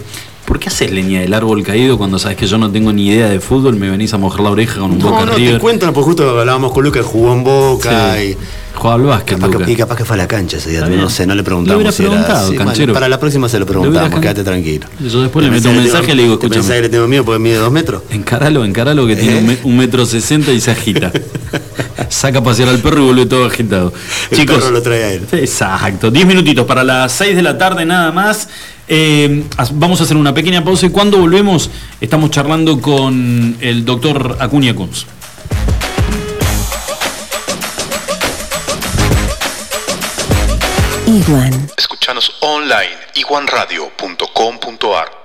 ¿Por 0.46 0.60
qué 0.60 0.70
haces 0.70 0.92
leña 0.92 1.22
del 1.22 1.34
árbol 1.34 1.64
caído 1.64 1.98
cuando 1.98 2.20
sabes 2.20 2.38
que 2.38 2.46
yo 2.46 2.58
no 2.60 2.72
tengo 2.72 2.94
ni 2.94 3.08
idea 3.08 3.28
de 3.30 3.40
fútbol? 3.40 3.76
Me 3.78 3.90
venís 3.90 4.14
a 4.14 4.18
mojar 4.20 4.42
la 4.42 4.52
oreja 4.52 4.80
con 4.80 4.92
un 4.92 5.00
No, 5.00 5.10
Boca 5.10 5.26
no, 5.26 5.34
River. 5.34 5.54
te 5.56 5.60
cuento, 5.60 5.86
porque 5.92 6.06
justo 6.06 6.40
hablábamos 6.40 6.72
con 6.72 6.84
Lucas, 6.84 7.04
jugó 7.06 7.34
en 7.34 7.44
Boca 7.44 8.16
Sí. 8.16 8.22
y. 8.32 8.38
Jugaba 8.76 8.96
al 8.96 9.02
básquet, 9.04 9.40
Capaz 9.40 9.64
que, 9.66 9.72
y 9.72 9.76
capaz 9.78 9.96
que 9.96 10.04
fue 10.04 10.16
a 10.16 10.18
la 10.18 10.28
cancha 10.28 10.58
ese 10.58 10.70
día, 10.70 10.82
no 10.86 11.10
sé, 11.10 11.26
no 11.26 11.34
le 11.34 11.38
Le 11.38 11.44
preguntamos. 11.46 11.78
hubieras 11.78 11.96
si 11.96 12.04
era 12.04 12.12
preguntado. 12.12 12.48
Bueno, 12.50 12.66
canchero. 12.66 12.94
para 12.94 13.08
la 13.08 13.18
próxima 13.22 13.48
se 13.48 13.58
lo 13.58 13.66
Le 13.66 13.72
preguntamos, 13.72 14.20
quédate 14.20 14.44
tranquilo. 14.44 14.86
Yo 15.00 15.22
después 15.22 15.46
le 15.46 15.50
¿Te 15.50 15.56
meto 15.58 15.70
un 15.70 15.78
mensaje 15.78 16.12
y 16.12 16.16
le 16.16 16.24
digo, 16.24 16.38
¿te 16.38 16.50
pensás 16.50 16.58
escúchame. 16.66 16.76
que 16.76 16.82
le 16.82 16.90
tengo 16.90 17.08
miedo 17.08 17.24
porque 17.24 17.40
mide 17.40 17.56
dos 17.56 17.72
metros? 17.72 18.04
Encáralo, 18.12 18.66
encáralo 18.66 19.08
que 19.08 19.16
tiene 19.16 19.38
un, 19.40 19.48
me- 19.48 19.58
un 19.64 19.78
metro 19.78 20.06
sesenta 20.06 20.52
y 20.52 20.60
se 20.60 20.72
agita. 20.72 21.10
Saca 22.10 22.40
a 22.40 22.44
pasear 22.44 22.68
al 22.68 22.80
perro 22.80 23.02
y 23.02 23.06
vuelve 23.06 23.26
todo 23.28 23.46
agitado. 23.46 23.94
El 24.30 24.38
Chicos, 24.40 24.58
perro 24.58 24.72
lo 24.72 24.82
trae 24.82 25.04
a 25.06 25.14
él. 25.14 25.22
Exacto, 25.32 26.12
10 26.12 26.28
minutitos 26.28 26.66
para 26.66 26.84
las 26.84 27.14
6 27.14 27.34
de 27.36 27.42
la 27.42 27.58
tarde 27.58 27.86
nada 27.86 28.12
más. 28.12 28.50
Eh, 28.88 29.44
vamos 29.74 30.00
a 30.00 30.04
hacer 30.04 30.18
una 30.18 30.34
pequeña 30.34 30.64
pausa 30.64 30.86
y 30.86 30.90
cuando 30.90 31.18
volvemos 31.18 31.70
estamos 32.00 32.32
charlando 32.32 32.82
con 32.82 33.58
el 33.60 33.84
doctor 33.84 34.38
Acuña 34.40 34.76
Kunz. 34.76 35.06
Iguan. 41.08 41.70
Escuchanos 41.78 42.32
online 42.42 42.96
iguanradio.com.ar 43.16 45.25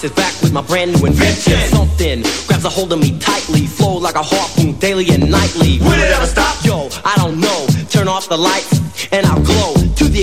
Sit 0.00 0.16
back 0.16 0.32
with 0.40 0.50
my 0.50 0.62
brand 0.62 0.94
new 0.94 1.06
invention. 1.06 1.58
Something 1.68 2.22
grabs 2.46 2.64
a 2.64 2.70
hold 2.70 2.90
of 2.90 3.00
me 3.00 3.18
tightly, 3.18 3.66
flow 3.66 3.98
like 3.98 4.14
a 4.14 4.22
harpoon 4.22 4.72
daily 4.78 5.10
and 5.10 5.30
nightly. 5.30 5.78
Will 5.80 5.92
it 5.92 6.10
ever 6.16 6.24
stop? 6.24 6.56
Yo, 6.64 6.88
I 7.04 7.16
don't 7.16 7.38
know. 7.38 7.66
Turn 7.90 8.08
off 8.08 8.26
the 8.26 8.38
lights 8.38 8.80
and 9.12 9.26
I'll 9.26 9.34
glow. 9.34 9.44
To 9.44 9.49
the 9.49 9.49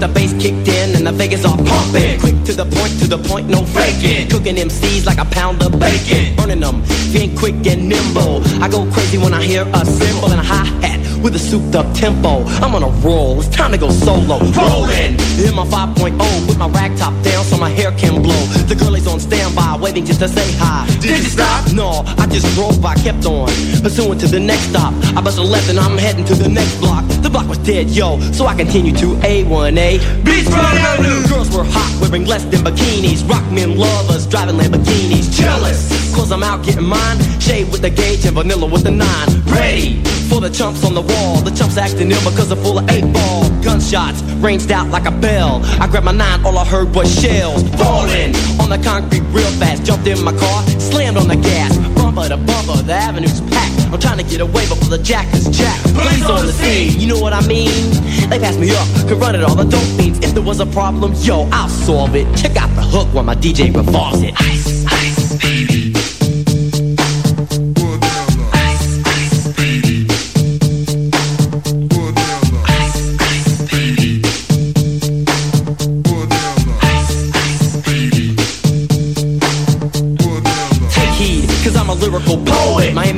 the 0.00 0.08
bass 0.08 0.32
kicked 0.34 0.68
in 0.68 0.96
and 0.96 1.06
the 1.06 1.12
Vegas 1.12 1.44
are 1.44 1.56
pumping. 1.56 2.20
Quick 2.20 2.44
to 2.44 2.52
the 2.52 2.64
point, 2.64 2.98
to 3.00 3.06
the 3.06 3.18
point, 3.18 3.48
no 3.48 3.64
faking. 3.64 4.28
Cooking 4.30 4.56
MCs 4.56 5.06
like 5.06 5.18
a 5.18 5.24
pound 5.24 5.62
of 5.62 5.78
bacon. 5.78 6.36
Burning 6.36 6.60
them, 6.60 6.82
being 7.12 7.36
quick 7.36 7.54
and 7.66 7.88
nimble. 7.88 8.42
I 8.62 8.68
go 8.68 8.90
crazy 8.92 9.18
when 9.18 9.34
I 9.34 9.42
hear 9.42 9.62
a 9.62 9.84
cymbal 9.84 10.30
and 10.30 10.40
a 10.40 10.44
hi 10.44 10.64
hat 10.86 10.98
with 11.22 11.34
a 11.34 11.38
souped 11.38 11.74
up 11.74 11.86
tempo. 11.94 12.44
I'm 12.62 12.74
on 12.74 12.82
a 12.82 12.88
roll, 13.06 13.40
it's 13.40 13.48
time 13.48 13.72
to 13.72 13.78
go 13.78 13.90
solo. 13.90 14.38
Rolling 14.38 15.18
in 15.42 15.54
my 15.54 15.66
5.0 15.66 16.46
with 16.46 16.58
my 16.58 16.68
rag 16.68 16.96
top 16.96 17.14
down 17.24 17.44
so 17.44 17.56
my 17.56 17.70
hair 17.70 17.90
can 17.92 18.22
blow. 18.22 18.42
The 18.66 18.74
girl 18.74 18.94
is 18.94 19.06
on 19.06 19.20
standby, 19.20 19.78
waiting 19.80 20.04
just 20.04 20.20
to 20.20 20.28
say 20.28 20.46
hi. 20.58 20.86
Did 21.00 21.18
you 21.18 21.30
stop? 21.30 21.72
No, 21.72 22.02
I 22.18 22.26
just 22.26 22.46
drove 22.54 22.80
by, 22.80 22.94
kept 22.94 23.26
on. 23.26 23.48
Pursuing 23.82 24.18
to 24.18 24.26
the 24.26 24.40
next 24.40 24.70
stop. 24.70 24.94
I 25.16 25.20
bust 25.20 25.38
a 25.38 25.42
left 25.42 25.68
and 25.68 25.78
I'm 25.78 25.98
heading 25.98 26.24
to 26.26 26.34
the 26.34 26.48
next 26.48 26.78
block. 26.80 27.04
The 27.22 27.27
block 27.30 27.48
was 27.48 27.58
dead, 27.58 27.90
yo, 27.90 28.20
so 28.32 28.46
I 28.46 28.54
continued 28.54 28.96
to 28.98 29.14
A1A. 29.16 29.98
Beachfront 30.22 30.76
Avenue. 30.88 31.28
Girls 31.28 31.54
were 31.54 31.64
hot, 31.64 31.90
wearing 32.00 32.26
less 32.26 32.44
than 32.44 32.60
bikinis. 32.64 33.28
Rock 33.28 33.44
men 33.52 33.76
lovers, 33.76 34.26
driving 34.26 34.56
Lamborghinis. 34.56 35.32
Jealous, 35.32 35.88
cause 36.14 36.32
I'm 36.32 36.42
out 36.42 36.64
getting 36.64 36.84
mine. 36.84 37.18
Shade 37.40 37.70
with 37.70 37.82
the 37.82 37.90
gauge 37.90 38.24
and 38.24 38.34
vanilla 38.34 38.66
with 38.66 38.84
the 38.84 38.90
nine. 38.90 39.28
Ready 39.46 40.02
for 40.28 40.40
the 40.40 40.50
chumps 40.50 40.84
on 40.84 40.94
the 40.94 41.02
wall. 41.02 41.40
The 41.40 41.50
chumps 41.50 41.76
acting 41.76 42.10
ill 42.10 42.22
because 42.30 42.48
they're 42.48 42.62
full 42.62 42.78
of 42.78 42.88
eight 42.90 43.10
ball. 43.12 43.48
Gunshots 43.62 44.22
ranged 44.42 44.70
out 44.70 44.88
like 44.88 45.06
a 45.06 45.10
bell. 45.10 45.60
I 45.80 45.86
grabbed 45.88 46.06
my 46.06 46.12
nine, 46.12 46.44
all 46.44 46.58
I 46.58 46.64
heard 46.64 46.94
was 46.94 47.08
shells 47.20 47.62
falling 47.76 48.34
on 48.60 48.68
the 48.70 48.80
concrete 48.82 49.22
real 49.32 49.50
fast. 49.58 49.84
Jumped 49.84 50.06
in 50.06 50.22
my 50.22 50.36
car, 50.36 50.62
slammed 50.78 51.16
on 51.16 51.28
the 51.28 51.36
gas. 51.36 51.76
Bumper 52.18 52.34
to 52.34 52.36
bumper, 52.36 52.82
the 52.82 52.94
avenue's 52.94 53.40
packed. 53.42 53.92
I'm 53.92 54.00
trying 54.00 54.18
to 54.18 54.24
get 54.24 54.40
away 54.40 54.66
before 54.66 54.88
the 54.88 54.98
jack 54.98 55.32
is 55.34 55.46
jacked. 55.56 55.84
Police 55.94 56.24
on 56.24 56.46
the 56.46 56.52
scene, 56.52 56.98
you 56.98 57.06
know 57.06 57.20
what 57.20 57.32
I 57.32 57.46
mean? 57.46 57.70
They 58.28 58.40
pass 58.40 58.56
me 58.56 58.74
up, 58.74 58.88
could 59.06 59.18
run 59.18 59.36
it 59.36 59.44
all 59.44 59.54
the 59.54 59.62
dope 59.62 59.96
means. 59.96 60.18
If 60.18 60.34
there 60.34 60.42
was 60.42 60.58
a 60.58 60.66
problem, 60.66 61.12
yo, 61.18 61.48
I'll 61.52 61.68
solve 61.68 62.16
it. 62.16 62.26
Check 62.36 62.56
out 62.56 62.74
the 62.74 62.82
hook 62.82 63.06
while 63.14 63.22
my 63.22 63.36
DJ 63.36 63.72
revolves 63.72 64.22
it. 64.22 64.34
Ice, 64.40 64.84
ice, 64.86 65.36
baby. 65.40 65.77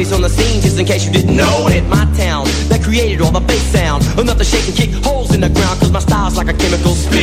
Miami's 0.00 0.12
on 0.14 0.22
the 0.22 0.30
scene, 0.30 0.62
just 0.62 0.78
in 0.78 0.86
case 0.86 1.04
you 1.04 1.12
didn't 1.12 1.36
know 1.36 1.68
it. 1.68 1.84
My 1.84 2.08
town, 2.16 2.46
that 2.72 2.80
created 2.82 3.20
all 3.20 3.30
the 3.30 3.40
bass 3.40 3.60
sound. 3.68 4.00
Enough 4.18 4.38
to 4.38 4.44
shake 4.44 4.64
and 4.64 4.74
kick 4.74 4.88
holes 5.04 5.34
in 5.34 5.42
the 5.42 5.50
ground, 5.50 5.78
cause 5.78 5.92
my 5.92 5.98
style's 6.00 6.38
like 6.38 6.48
a 6.48 6.56
chemical 6.56 6.94
spill. 6.94 7.20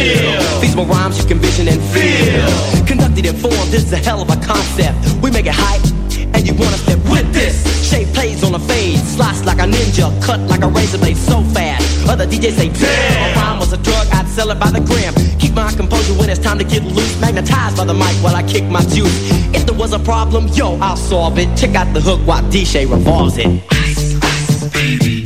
These 0.61 0.77
Feasible 0.77 0.85
rhymes 0.85 1.17
you 1.17 1.25
can 1.25 1.39
vision 1.39 1.67
and 1.67 1.81
feel. 1.89 2.85
Conducted 2.85 3.25
in 3.25 3.35
form, 3.35 3.65
this 3.73 3.81
is 3.81 3.93
a 3.93 3.97
hell 3.97 4.21
of 4.21 4.29
a 4.29 4.37
concept. 4.45 4.93
We 5.23 5.31
make 5.31 5.47
it 5.47 5.57
hype, 5.57 5.81
and 6.37 6.45
you 6.45 6.53
wanna 6.53 6.77
step 6.77 7.01
with 7.09 7.25
this. 7.33 7.65
Shape 7.81 8.09
plays 8.13 8.43
on 8.43 8.53
a 8.53 8.59
fade, 8.59 8.99
slice 8.99 9.43
like 9.43 9.57
a 9.57 9.65
ninja, 9.65 10.13
cut 10.21 10.39
like 10.41 10.61
a 10.61 10.67
razor 10.67 10.99
blade 10.99 11.17
so 11.17 11.41
fast. 11.57 11.81
Other 12.07 12.27
DJs 12.27 12.61
say, 12.61 12.69
damn, 12.69 13.31
a 13.31 13.41
rhyme 13.41 13.57
was 13.57 13.73
a 13.73 13.77
drug, 13.77 14.05
I'd 14.13 14.27
sell 14.27 14.51
it 14.51 14.59
by 14.59 14.69
the 14.69 14.81
gram. 14.81 15.15
My 15.57 15.71
composure 15.71 16.13
when 16.13 16.29
it's 16.29 16.39
time 16.39 16.59
to 16.59 16.63
get 16.63 16.83
loose. 16.83 17.19
Magnetized 17.19 17.77
by 17.77 17.83
the 17.83 17.93
mic 17.95 18.15
while 18.21 18.35
I 18.35 18.43
kick 18.43 18.63
my 18.65 18.81
juice. 18.81 19.11
If 19.55 19.65
there 19.65 19.75
was 19.75 19.91
a 19.91 19.97
problem, 19.97 20.49
yo, 20.49 20.77
I'll 20.77 20.95
solve 20.95 21.39
it. 21.39 21.47
Check 21.57 21.73
out 21.73 21.91
the 21.95 21.99
hook 21.99 22.19
while 22.27 22.43
DJ 22.43 22.87
revolves 22.87 23.39
it. 23.39 23.47
Ice, 23.71 24.23
ice, 24.23 24.71
baby. 24.71 25.23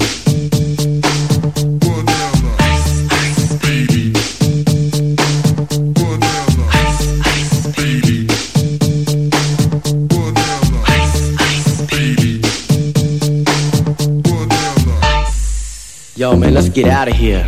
Yo, 16.16 16.38
man, 16.38 16.54
let's 16.54 16.70
get 16.70 16.88
out 16.88 17.10
of 17.10 17.16
here. 17.16 17.46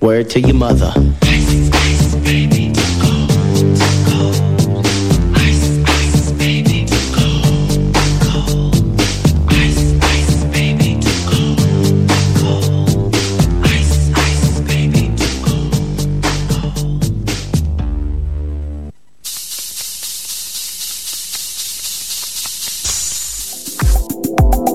Word 0.00 0.28
to 0.30 0.40
your 0.40 0.52
mother. 0.54 0.92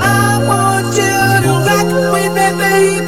I 0.00 0.38
want 0.46 0.86
you 0.96 1.18
to 1.46 1.52
rock 1.66 1.88
with 2.12 2.32
me, 2.34 2.46
baby. 2.58 3.05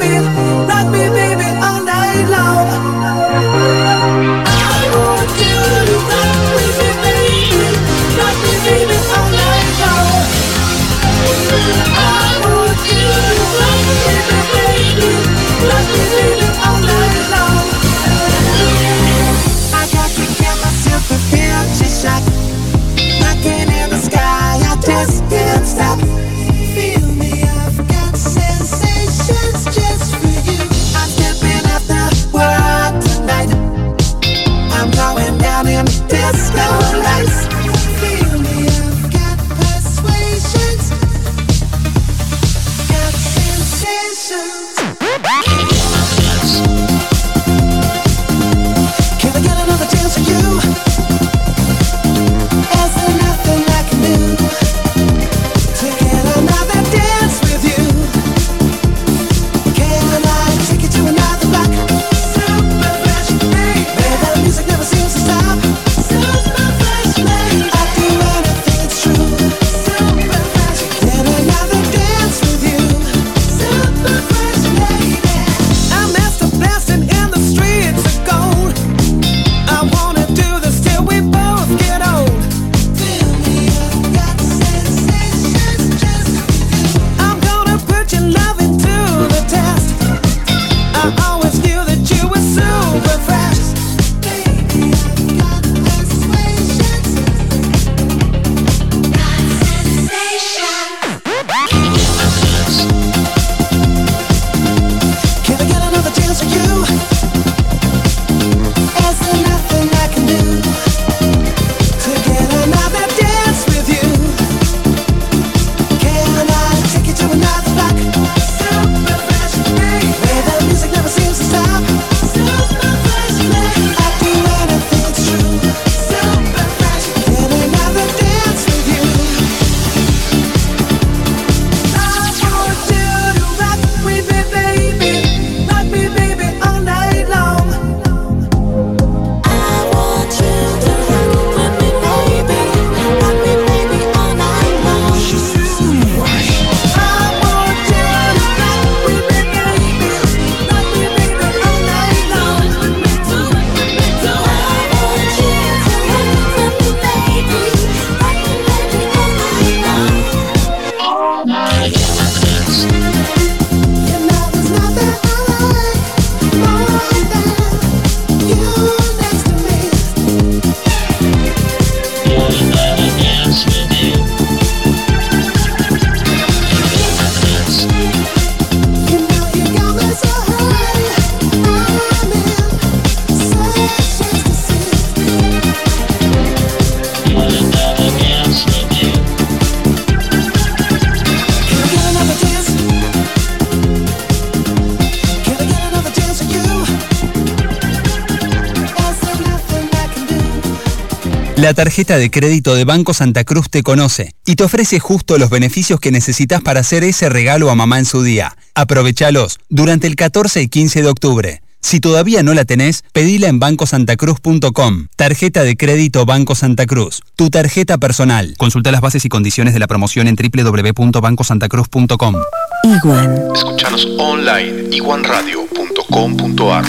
La 201.69 201.75
tarjeta 201.75 202.17
de 202.17 202.31
crédito 202.31 202.73
de 202.73 202.83
Banco 202.83 203.13
Santa 203.13 203.43
Cruz 203.43 203.69
te 203.69 203.83
conoce 203.83 204.33
y 204.43 204.55
te 204.55 204.63
ofrece 204.63 204.97
justo 204.97 205.37
los 205.37 205.51
beneficios 205.51 205.99
que 205.99 206.09
necesitas 206.09 206.63
para 206.63 206.79
hacer 206.79 207.03
ese 207.03 207.29
regalo 207.29 207.69
a 207.69 207.75
mamá 207.75 207.99
en 207.99 208.05
su 208.05 208.23
día. 208.23 208.57
Aprovechalos 208.73 209.59
durante 209.69 210.07
el 210.07 210.15
14 210.15 210.63
y 210.63 210.67
15 210.67 211.03
de 211.03 211.07
octubre. 211.07 211.61
Si 211.79 211.99
todavía 211.99 212.41
no 212.41 212.55
la 212.55 212.65
tenés, 212.65 213.03
pedila 213.13 213.49
en 213.49 213.59
bancosantacruz.com. 213.59 215.09
Tarjeta 215.15 215.61
de 215.61 215.77
crédito 215.77 216.25
Banco 216.25 216.55
Santa 216.55 216.87
Cruz. 216.87 217.21
Tu 217.35 217.51
tarjeta 217.51 217.99
personal. 217.99 218.55
Consulta 218.57 218.91
las 218.91 219.01
bases 219.01 219.23
y 219.25 219.29
condiciones 219.29 219.75
de 219.75 219.79
la 219.79 219.85
promoción 219.85 220.27
en 220.27 220.35
www.bancosantacruz.com. 220.35 222.35
Iguan. 222.83 223.43
Escuchanos 223.53 224.07
online 224.17 224.87
iguanradio.com.ar 224.89 226.85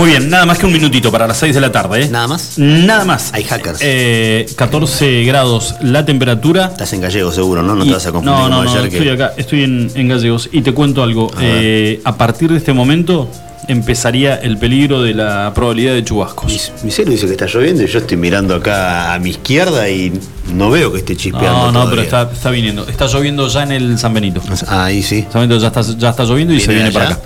Muy 0.00 0.08
bien, 0.08 0.30
nada 0.30 0.46
más 0.46 0.58
que 0.58 0.64
un 0.64 0.72
minutito 0.72 1.12
para 1.12 1.26
las 1.26 1.36
6 1.36 1.54
de 1.54 1.60
la 1.60 1.70
tarde. 1.70 2.04
¿eh? 2.04 2.08
Nada 2.08 2.26
más. 2.26 2.54
Nada 2.56 3.04
más. 3.04 3.34
Hay 3.34 3.44
hackers. 3.44 3.80
Eh, 3.82 4.46
14 4.56 5.24
grados 5.24 5.74
la 5.82 6.06
temperatura. 6.06 6.68
Estás 6.72 6.94
en 6.94 7.02
gallego 7.02 7.30
seguro, 7.32 7.62
¿no? 7.62 7.74
No 7.74 7.84
Y- 7.84 7.88
te 7.88 7.92
vas 7.92 8.06
a 8.06 8.10
confundir 8.12 8.40
No, 8.40 8.48
no, 8.48 8.64
no, 8.64 8.82
que- 8.88 8.96
estoy 8.96 9.10
acá, 9.10 9.34
estoy 9.36 9.64
en, 9.64 9.90
en 9.94 10.08
Gallegos 10.08 10.48
y 10.52 10.62
te 10.62 10.72
cuento 10.72 11.02
algo. 11.02 11.30
A. 11.36 11.40
Eh, 11.42 12.00
a 12.02 12.16
partir 12.16 12.50
de 12.50 12.56
este 12.56 12.72
momento 12.72 13.28
empezaría 13.68 14.36
el 14.36 14.56
peligro 14.56 15.02
de 15.02 15.12
la 15.12 15.52
probabilidad 15.54 15.92
de 15.92 16.02
chubascos. 16.02 16.72
Mi 16.82 16.90
celu 16.90 17.10
dice 17.10 17.26
que 17.26 17.32
está 17.32 17.44
lloviendo 17.44 17.82
y 17.82 17.86
yo 17.86 17.98
estoy 17.98 18.16
mirando 18.16 18.54
acá 18.54 19.12
a 19.12 19.18
mi 19.18 19.28
izquierda 19.28 19.86
y 19.90 20.18
no 20.54 20.70
veo 20.70 20.90
que 20.92 21.00
esté 21.00 21.14
chispeando. 21.14 21.50
No, 21.50 21.66
no, 21.66 21.72
todavía. 21.72 21.90
pero 21.90 22.02
está, 22.22 22.22
está 22.34 22.50
viniendo. 22.50 22.88
Está 22.88 23.06
lloviendo 23.06 23.46
ya 23.48 23.64
en 23.64 23.72
el 23.72 23.98
San 23.98 24.14
Benito. 24.14 24.40
Ahí 24.66 25.02
sí. 25.02 25.26
San 25.30 25.42
Benito 25.42 25.60
ya 25.60 25.66
está, 25.66 25.82
ya 25.82 26.08
está 26.08 26.24
lloviendo 26.24 26.54
y 26.54 26.56
¿Viene 26.56 26.64
se 26.72 26.72
viene 26.74 26.90
para 26.90 27.04
acá. 27.10 27.18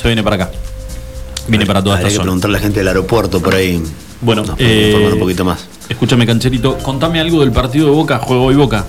Se 0.00 0.08
viene 0.08 0.22
para 0.22 0.36
acá. 0.36 0.50
Viene 1.48 1.66
para 1.66 1.82
toda 1.82 1.96
Habría 1.96 2.08
esta 2.08 2.12
que 2.12 2.16
zona. 2.16 2.24
preguntarle 2.24 2.56
a 2.56 2.60
la 2.60 2.62
gente 2.62 2.80
del 2.80 2.88
aeropuerto 2.88 3.40
por 3.40 3.54
ahí. 3.54 3.82
Bueno, 4.20 4.44
Nos 4.44 4.58
eh, 4.60 4.86
informar 4.88 5.12
un 5.14 5.18
poquito 5.18 5.44
más. 5.44 5.66
Escúchame, 5.88 6.24
Cancherito, 6.26 6.78
contame 6.78 7.20
algo 7.20 7.40
del 7.40 7.50
partido 7.52 7.86
de 7.86 7.92
Boca. 7.92 8.18
Juego 8.18 8.44
hoy 8.44 8.54
Boca. 8.54 8.84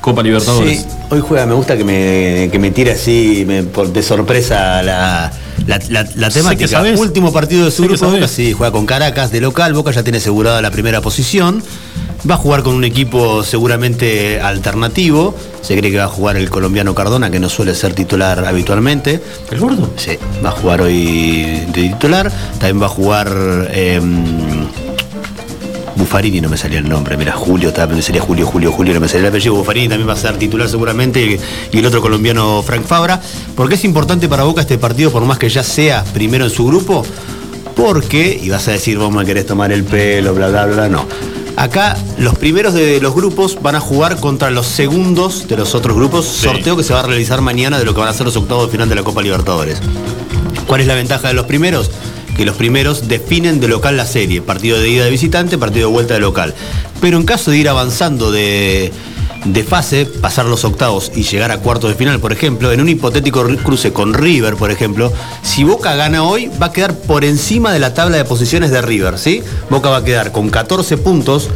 Copa 0.00 0.22
Libertadores. 0.22 0.80
Sí, 0.82 0.86
hoy 1.10 1.20
juega, 1.20 1.44
me 1.46 1.54
gusta 1.54 1.76
que 1.76 1.82
me, 1.84 2.48
que 2.52 2.58
me 2.58 2.70
tire 2.70 2.92
así 2.92 3.44
me- 3.46 3.64
por- 3.64 3.92
de 3.92 4.02
sorpresa 4.02 4.80
la, 4.82 5.32
la, 5.68 5.78
la- 5.88 6.08
la 6.16 6.30
temática. 6.30 6.82
que. 6.82 6.94
Último 6.94 7.32
partido 7.32 7.64
de 7.66 7.70
su 7.70 7.82
Sé 7.82 7.88
grupo 7.88 8.26
sí, 8.26 8.52
juega 8.52 8.72
con 8.72 8.86
Caracas 8.86 9.30
de 9.30 9.40
local, 9.40 9.72
Boca 9.74 9.92
ya 9.92 10.02
tiene 10.02 10.18
asegurada 10.18 10.60
la 10.60 10.70
primera 10.72 11.00
posición. 11.00 11.62
Va 12.28 12.34
a 12.34 12.38
jugar 12.38 12.64
con 12.64 12.74
un 12.74 12.82
equipo 12.82 13.44
seguramente 13.44 14.40
alternativo. 14.40 15.36
Se 15.62 15.76
cree 15.78 15.92
que 15.92 15.98
va 15.98 16.04
a 16.04 16.08
jugar 16.08 16.36
el 16.36 16.50
colombiano 16.50 16.92
Cardona, 16.92 17.30
que 17.30 17.38
no 17.38 17.48
suele 17.48 17.76
ser 17.76 17.94
titular 17.94 18.44
habitualmente. 18.44 19.20
¿El 19.52 19.60
gordo? 19.60 19.88
Sí, 19.96 20.18
va 20.44 20.48
a 20.48 20.52
jugar 20.52 20.80
hoy 20.82 21.64
de 21.72 21.90
titular. 21.90 22.32
También 22.58 22.82
va 22.82 22.86
a 22.86 22.88
jugar. 22.88 23.28
em, 23.72 24.24
Buffarini 25.98 26.40
no 26.40 26.48
me 26.48 26.56
salía 26.56 26.78
el 26.78 26.88
nombre, 26.88 27.16
mira, 27.16 27.32
Julio, 27.32 27.72
me 27.90 28.02
salía 28.02 28.22
Julio, 28.22 28.46
Julio, 28.46 28.70
Julio, 28.70 28.94
no 28.94 29.00
me 29.00 29.08
salía 29.08 29.22
el 29.22 29.28
apellido, 29.28 29.54
Buffarini 29.54 29.88
también 29.88 30.08
va 30.08 30.12
a 30.12 30.16
ser 30.16 30.36
titular 30.36 30.68
seguramente, 30.68 31.40
y 31.72 31.76
el 31.76 31.84
otro 31.84 32.00
colombiano 32.00 32.62
Frank 32.62 32.84
Fabra. 32.84 33.20
¿Por 33.56 33.68
qué 33.68 33.74
es 33.74 33.84
importante 33.84 34.28
para 34.28 34.44
Boca 34.44 34.60
este 34.60 34.78
partido, 34.78 35.10
por 35.10 35.24
más 35.24 35.38
que 35.38 35.48
ya 35.48 35.64
sea 35.64 36.04
primero 36.14 36.44
en 36.44 36.50
su 36.50 36.64
grupo? 36.66 37.04
Porque, 37.74 38.38
y 38.40 38.48
vas 38.48 38.68
a 38.68 38.72
decir, 38.72 38.96
vos 38.96 39.12
me 39.12 39.24
querés 39.24 39.46
tomar 39.46 39.72
el 39.72 39.84
pelo, 39.84 40.34
bla, 40.34 40.48
bla, 40.48 40.66
bla, 40.66 40.88
no. 40.88 41.06
Acá 41.56 41.96
los 42.18 42.38
primeros 42.38 42.74
de 42.74 43.00
los 43.00 43.16
grupos 43.16 43.58
van 43.60 43.74
a 43.74 43.80
jugar 43.80 44.20
contra 44.20 44.50
los 44.50 44.66
segundos 44.66 45.48
de 45.48 45.56
los 45.56 45.74
otros 45.74 45.96
grupos, 45.96 46.24
sorteo 46.24 46.76
que 46.76 46.84
se 46.84 46.92
va 46.92 47.00
a 47.00 47.02
realizar 47.02 47.40
mañana 47.40 47.80
de 47.80 47.84
lo 47.84 47.94
que 47.94 48.00
van 48.00 48.08
a 48.08 48.12
ser 48.12 48.26
los 48.26 48.36
octavos 48.36 48.66
de 48.66 48.72
final 48.72 48.88
de 48.88 48.94
la 48.94 49.02
Copa 49.02 49.22
Libertadores. 49.22 49.80
¿Cuál 50.68 50.82
es 50.82 50.86
la 50.86 50.94
ventaja 50.94 51.26
de 51.26 51.34
los 51.34 51.46
primeros? 51.46 51.90
Que 52.38 52.46
los 52.46 52.56
primeros 52.56 53.08
definen 53.08 53.60
de 53.60 53.68
local 53.68 53.98
la 53.98 54.06
serie, 54.06 54.40
partido 54.40 54.78
de 54.78 54.88
ida 54.88 55.04
de 55.04 55.10
visitante, 55.10 55.58
partido 55.58 55.88
de 55.88 55.92
vuelta 55.92 56.14
de 56.14 56.20
local. 56.20 56.54
Pero 57.00 57.18
en 57.18 57.24
caso 57.24 57.50
de 57.50 57.58
ir 57.58 57.68
avanzando 57.68 58.30
de, 58.30 58.92
de 59.44 59.64
fase, 59.64 60.06
pasar 60.06 60.46
los 60.46 60.64
octavos 60.64 61.12
y 61.14 61.22
llegar 61.22 61.50
a 61.50 61.58
cuartos 61.58 61.90
de 61.90 61.96
final, 61.96 62.20
por 62.20 62.32
ejemplo, 62.32 62.72
en 62.72 62.80
un 62.80 62.88
hipotético 62.88 63.46
cruce 63.62 63.92
con 63.92 64.14
River, 64.14 64.56
por 64.56 64.70
ejemplo, 64.70 65.12
si 65.42 65.64
Boca 65.64 65.94
gana 65.94 66.22
hoy, 66.22 66.50
va 66.60 66.66
a 66.66 66.72
quedar 66.72 66.94
por 66.94 67.24
encima 67.24 67.72
de 67.72 67.78
la 67.78 67.94
tabla 67.94 68.16
de 68.16 68.24
posiciones 68.24 68.70
de 68.70 68.82
River, 68.82 69.18
¿sí? 69.18 69.42
Boca 69.70 69.90
va 69.90 69.98
a 69.98 70.04
quedar 70.04 70.32
con 70.32 70.50
14 70.50 70.96
puntos. 70.98 71.48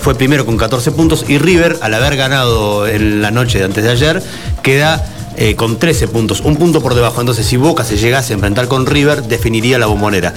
Fue 0.00 0.14
primero 0.14 0.46
con 0.46 0.56
14 0.56 0.92
puntos 0.92 1.24
y 1.26 1.38
River, 1.38 1.78
al 1.80 1.94
haber 1.94 2.16
ganado 2.16 2.86
en 2.86 3.20
la 3.20 3.32
noche 3.32 3.58
de 3.58 3.64
antes 3.64 3.82
de 3.82 3.90
ayer, 3.90 4.22
queda 4.62 5.04
eh, 5.36 5.54
con 5.54 5.78
13 5.78 6.08
puntos, 6.08 6.40
un 6.40 6.56
punto 6.56 6.80
por 6.80 6.94
debajo. 6.94 7.20
Entonces, 7.20 7.46
si 7.46 7.56
Boca 7.56 7.84
se 7.84 7.96
llegase 7.96 8.32
a 8.32 8.34
enfrentar 8.34 8.68
con 8.68 8.86
River, 8.86 9.22
definiría 9.22 9.78
la 9.78 9.86
bombonera. 9.86 10.32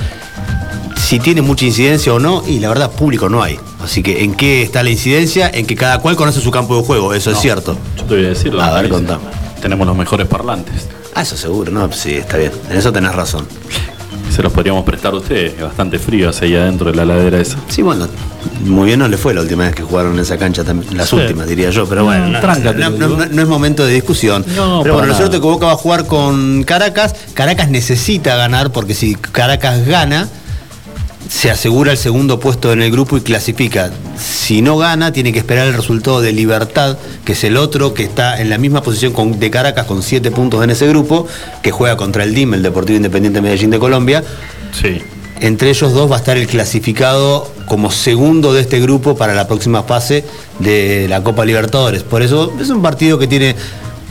Si 0.98 1.20
tiene 1.20 1.42
mucha 1.42 1.66
incidencia 1.66 2.14
o 2.14 2.20
no, 2.20 2.44
y 2.46 2.60
la 2.60 2.70
verdad, 2.70 2.92
público 2.92 3.30
no 3.30 3.42
hay. 3.42 3.60
Así 3.82 4.04
que, 4.04 4.24
¿en 4.24 4.36
qué 4.36 4.62
está 4.62 4.84
la 4.84 4.90
incidencia? 4.90 5.50
En 5.52 5.66
que 5.66 5.76
cada 5.76 6.00
cual 6.00 6.16
conoce 6.16 6.42
su 6.42 6.52
campo 6.52 6.78
de 6.78 6.84
juego, 6.84 7.14
eso 7.14 7.32
es 7.32 7.40
cierto. 7.40 7.78
Yo 7.98 8.04
te 8.04 8.16
voy 8.16 8.26
a 8.26 8.30
decir. 8.30 8.54
A 8.60 8.74
ver, 8.74 8.90
contame. 8.90 9.24
Tenemos 9.62 9.88
los 9.88 9.96
mejores 9.96 10.28
parlantes. 10.28 10.88
Ah, 11.16 11.24
eso 11.24 11.36
seguro, 11.36 11.72
no, 11.72 11.92
sí, 11.92 12.14
está 12.14 12.38
bien. 12.38 12.52
En 12.70 12.78
eso 12.78 12.94
tenés 12.94 13.16
razón. 13.16 13.46
Se 14.40 14.44
los 14.44 14.54
podríamos 14.54 14.86
prestar 14.86 15.14
a 15.14 15.18
ustedes. 15.18 15.56
que 15.56 15.64
Bastante 15.64 16.00
frío 16.00 16.30
hacia 16.30 16.48
ahí 16.48 16.56
adentro 16.56 16.90
de 16.90 16.96
la 16.96 17.04
ladera 17.04 17.42
esa. 17.42 17.58
Sí, 17.68 17.82
bueno, 17.82 18.08
muy 18.64 18.86
bien 18.86 19.00
no 19.00 19.10
le 19.10 19.18
fue 19.18 19.34
la 19.34 19.42
última 19.42 19.66
vez 19.66 19.76
que 19.76 19.84
jugaron 19.84 20.14
en 20.14 20.20
esa 20.20 20.38
cancha, 20.38 20.64
también, 20.64 20.96
las 20.96 21.10
Sí. 21.10 21.18
últimas 21.18 21.46
diría 21.46 21.72
yo, 21.72 21.86
pero 21.90 22.06
bueno, 22.06 22.26
no, 22.30 22.90
no- 22.90 23.26
no- 23.28 23.42
es 23.42 23.48
momento 23.50 23.86
de 23.86 23.94
discusión. 23.96 24.46
Pero 24.48 24.94
bueno, 24.94 25.08
lo 25.08 25.14
cierto 25.14 25.36
es 25.36 25.42
que 25.42 25.46
Boca 25.46 25.66
va 25.66 25.74
a 25.74 25.76
jugar 25.76 26.06
con 26.08 26.64
Caracas, 26.64 27.16
Caracas 27.34 27.70
necesita 27.70 28.38
ganar 28.38 28.72
porque 28.72 28.94
si 28.94 29.16
Caracas 29.16 29.86
gana, 29.86 30.30
se 31.28 31.52
asegura 31.52 31.92
el 31.92 31.98
segundo 31.98 32.40
puesto 32.40 32.72
en 32.72 32.82
el 32.82 32.92
grupo 32.92 33.18
y 33.18 33.22
clasifica. 33.22 33.92
Si 34.18 34.62
no 34.62 34.78
gana, 34.78 35.12
tiene 35.12 35.32
que 35.34 35.40
esperar 35.40 35.68
el 35.68 35.74
resultado 35.74 36.22
de 36.22 36.32
Libertad, 36.32 36.98
que 37.26 37.34
es 37.34 37.44
el 37.44 37.58
otro 37.58 37.94
que 37.94 38.04
está 38.04 38.40
en 38.42 38.50
la 38.50 38.58
misma 38.58 38.82
posición 38.82 39.14
con- 39.14 39.40
de 39.40 39.52
Caracas 39.52 39.86
con 39.86 40.02
siete 40.02 40.32
puntos 40.32 40.64
en 40.64 40.70
ese 40.70 40.88
grupo, 40.88 41.28
que 41.62 41.72
juega 41.72 41.98
contra 41.98 42.24
el 42.24 42.34
DIM, 42.34 42.54
el 42.56 42.64
Deportivo 42.64 42.98
Independiente 42.98 43.42
Medellín 43.42 43.70
de 43.70 43.80
Colombia. 43.80 44.24
Sí. 44.80 45.02
Entre 45.42 45.70
ellos 45.70 45.94
dos 45.94 46.12
va 46.12 46.16
a 46.16 46.20
estar 46.20 46.36
el 46.38 46.48
clasificado 46.48 47.50
como 47.66 47.92
segundo 47.92 48.52
de 48.54 48.62
este 48.62 48.80
grupo 48.82 49.16
para 49.16 49.34
la 49.34 49.48
próxima 49.48 49.84
fase 49.84 50.26
de 50.60 51.08
la 51.08 51.24
Copa 51.24 51.46
Libertadores. 51.46 52.04
Por 52.04 52.22
eso 52.24 52.52
es 52.60 52.70
un 52.70 52.82
partido 52.82 53.18
que 53.20 53.28
tiene 53.28 53.56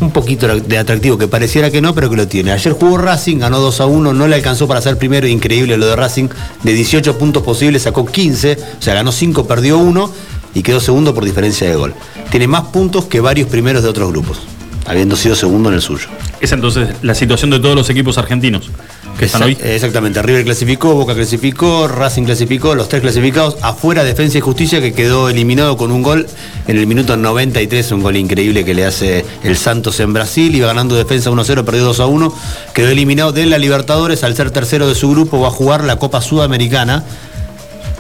un 0.01 0.11
poquito 0.11 0.47
de 0.47 0.79
atractivo, 0.79 1.19
que 1.19 1.29
pareciera 1.29 1.71
que 1.71 1.81
no, 1.81 1.95
pero 1.95 2.09
que 2.11 2.17
lo 2.17 2.29
tiene. 2.29 2.53
Ayer 2.53 2.73
jugó 2.73 2.99
Racing, 2.99 3.39
ganó 3.39 3.61
2 3.61 3.81
a 3.81 3.87
1, 3.87 4.13
no 4.13 4.29
le 4.29 4.37
alcanzó 4.37 4.69
para 4.69 4.81
ser 4.81 4.97
primero, 4.97 5.27
increíble 5.27 5.77
lo 5.77 5.87
de 5.87 5.97
Racing, 5.97 6.29
de 6.63 6.73
18 6.73 7.19
puntos 7.19 7.43
posibles 7.43 7.83
sacó 7.83 8.07
15, 8.07 8.59
o 8.79 8.83
sea, 8.83 8.95
ganó 8.95 9.13
5, 9.13 9.47
perdió 9.47 9.79
1 9.79 10.13
y 10.55 10.63
quedó 10.63 10.81
segundo 10.81 11.15
por 11.15 11.25
diferencia 11.25 11.69
de 11.69 11.75
gol. 11.75 11.95
Tiene 12.31 12.47
más 12.47 12.65
puntos 12.65 13.07
que 13.07 13.21
varios 13.21 13.49
primeros 13.49 13.83
de 13.83 13.89
otros 13.89 14.11
grupos, 14.11 14.41
habiendo 14.87 15.17
sido 15.17 15.35
segundo 15.35 15.69
en 15.69 15.77
el 15.77 15.83
suyo. 15.83 16.07
Es 16.41 16.53
entonces 16.53 16.89
la 17.03 17.15
situación 17.15 17.51
de 17.51 17.59
todos 17.59 17.75
los 17.75 17.91
equipos 17.91 18.19
argentinos 18.19 18.71
que 19.19 19.25
están 19.27 19.43
hoy. 19.43 19.53
Exact- 19.53 19.67
Exactamente, 19.67 20.23
River 20.23 20.45
clasificó, 20.45 20.95
Boca 20.95 21.15
clasificó, 21.15 21.89
Racing 21.89 22.23
clasificó, 22.25 22.75
los 22.75 22.89
tres 22.89 23.03
clasificados, 23.03 23.57
afuera 23.63 24.05
Defensa 24.05 24.39
y 24.39 24.41
Justicia 24.41 24.81
que 24.81 24.93
quedó 24.93 25.29
eliminado 25.29 25.77
con 25.77 25.91
un 25.91 26.03
gol 26.03 26.27
en 26.67 26.77
el 26.79 26.87
minuto 26.87 27.17
93, 27.17 27.93
un 27.93 28.03
gol 28.03 28.17
increíble 28.17 28.65
que 28.65 28.75
le 28.75 28.85
hace 28.87 29.25
el 29.43 29.57
Santos 29.57 29.99
en 30.01 30.13
Brasil, 30.13 30.55
iba 30.55 30.69
ganando 30.69 30.95
Defensa 30.95 31.31
1-0, 31.31 31.65
perdió 31.65 31.93
2-1, 31.93 32.33
quedó 32.75 32.89
eliminado 32.89 33.33
de 33.33 33.47
la 33.47 33.59
Libertadores, 33.59 34.23
al 34.25 34.35
ser 34.37 34.51
tercero 34.51 34.89
de 34.89 34.95
su 34.95 35.11
grupo 35.11 35.41
va 35.41 35.49
a 35.49 35.51
jugar 35.51 35.85
la 35.85 35.97
Copa 35.97 36.21
Sudamericana, 36.23 37.03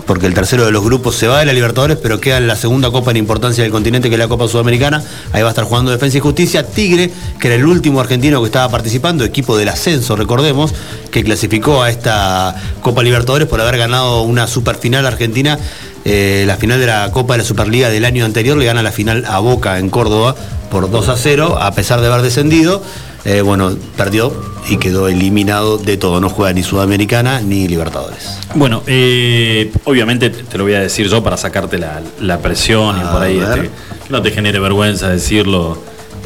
porque 0.08 0.26
el 0.26 0.32
tercero 0.32 0.64
de 0.64 0.72
los 0.72 0.82
grupos 0.82 1.16
se 1.16 1.28
va 1.28 1.40
de 1.40 1.44
la 1.44 1.52
Libertadores, 1.52 1.98
pero 2.02 2.18
queda 2.18 2.38
en 2.38 2.46
la 2.46 2.56
segunda 2.56 2.90
copa 2.90 3.10
en 3.10 3.18
importancia 3.18 3.62
del 3.62 3.70
continente, 3.70 4.08
que 4.08 4.14
es 4.14 4.18
la 4.18 4.26
Copa 4.26 4.48
Sudamericana. 4.48 5.04
Ahí 5.32 5.42
va 5.42 5.48
a 5.48 5.50
estar 5.50 5.66
jugando 5.66 5.90
Defensa 5.90 6.16
y 6.16 6.20
Justicia. 6.20 6.66
Tigre, 6.66 7.12
que 7.38 7.48
era 7.48 7.56
el 7.56 7.66
último 7.66 8.00
argentino 8.00 8.40
que 8.40 8.46
estaba 8.46 8.70
participando, 8.70 9.22
equipo 9.22 9.58
del 9.58 9.68
ascenso, 9.68 10.16
recordemos, 10.16 10.72
que 11.10 11.22
clasificó 11.22 11.82
a 11.82 11.90
esta 11.90 12.56
Copa 12.80 13.02
Libertadores 13.02 13.46
por 13.46 13.60
haber 13.60 13.76
ganado 13.76 14.22
una 14.22 14.46
superfinal 14.46 15.04
argentina. 15.04 15.58
eh, 16.06 16.44
la 16.46 16.56
final 16.56 16.80
de 16.80 16.86
la 16.86 17.10
Copa 17.12 17.34
de 17.34 17.38
la 17.40 17.44
Superliga 17.44 17.90
del 17.90 18.06
año 18.06 18.24
anterior 18.24 18.56
le 18.56 18.64
gana 18.64 18.82
la 18.82 18.92
final 18.92 19.26
a 19.28 19.40
Boca 19.40 19.78
en 19.78 19.90
Córdoba 19.90 20.34
por 20.70 20.90
2 20.90 21.08
a 21.08 21.16
0, 21.18 21.58
a 21.60 21.72
pesar 21.72 22.00
de 22.00 22.06
haber 22.06 22.22
descendido. 22.22 22.82
Eh, 23.30 23.42
bueno, 23.42 23.76
perdió 23.94 24.32
y 24.70 24.78
quedó 24.78 25.06
eliminado 25.06 25.76
de 25.76 25.98
todo. 25.98 26.18
No 26.18 26.30
juega 26.30 26.54
ni 26.54 26.62
Sudamericana 26.62 27.42
ni 27.42 27.68
Libertadores. 27.68 28.38
Bueno, 28.54 28.82
eh, 28.86 29.70
obviamente 29.84 30.30
te 30.30 30.56
lo 30.56 30.64
voy 30.64 30.72
a 30.72 30.80
decir 30.80 31.08
yo 31.08 31.22
para 31.22 31.36
sacarte 31.36 31.76
la, 31.76 32.00
la 32.20 32.38
presión 32.38 32.96
y 32.96 33.00
por 33.00 33.22
ahí 33.22 33.38
este, 33.38 33.60
que 33.62 33.70
no 34.08 34.22
te 34.22 34.30
genere 34.30 34.58
vergüenza 34.60 35.10
decirlo. 35.10 35.76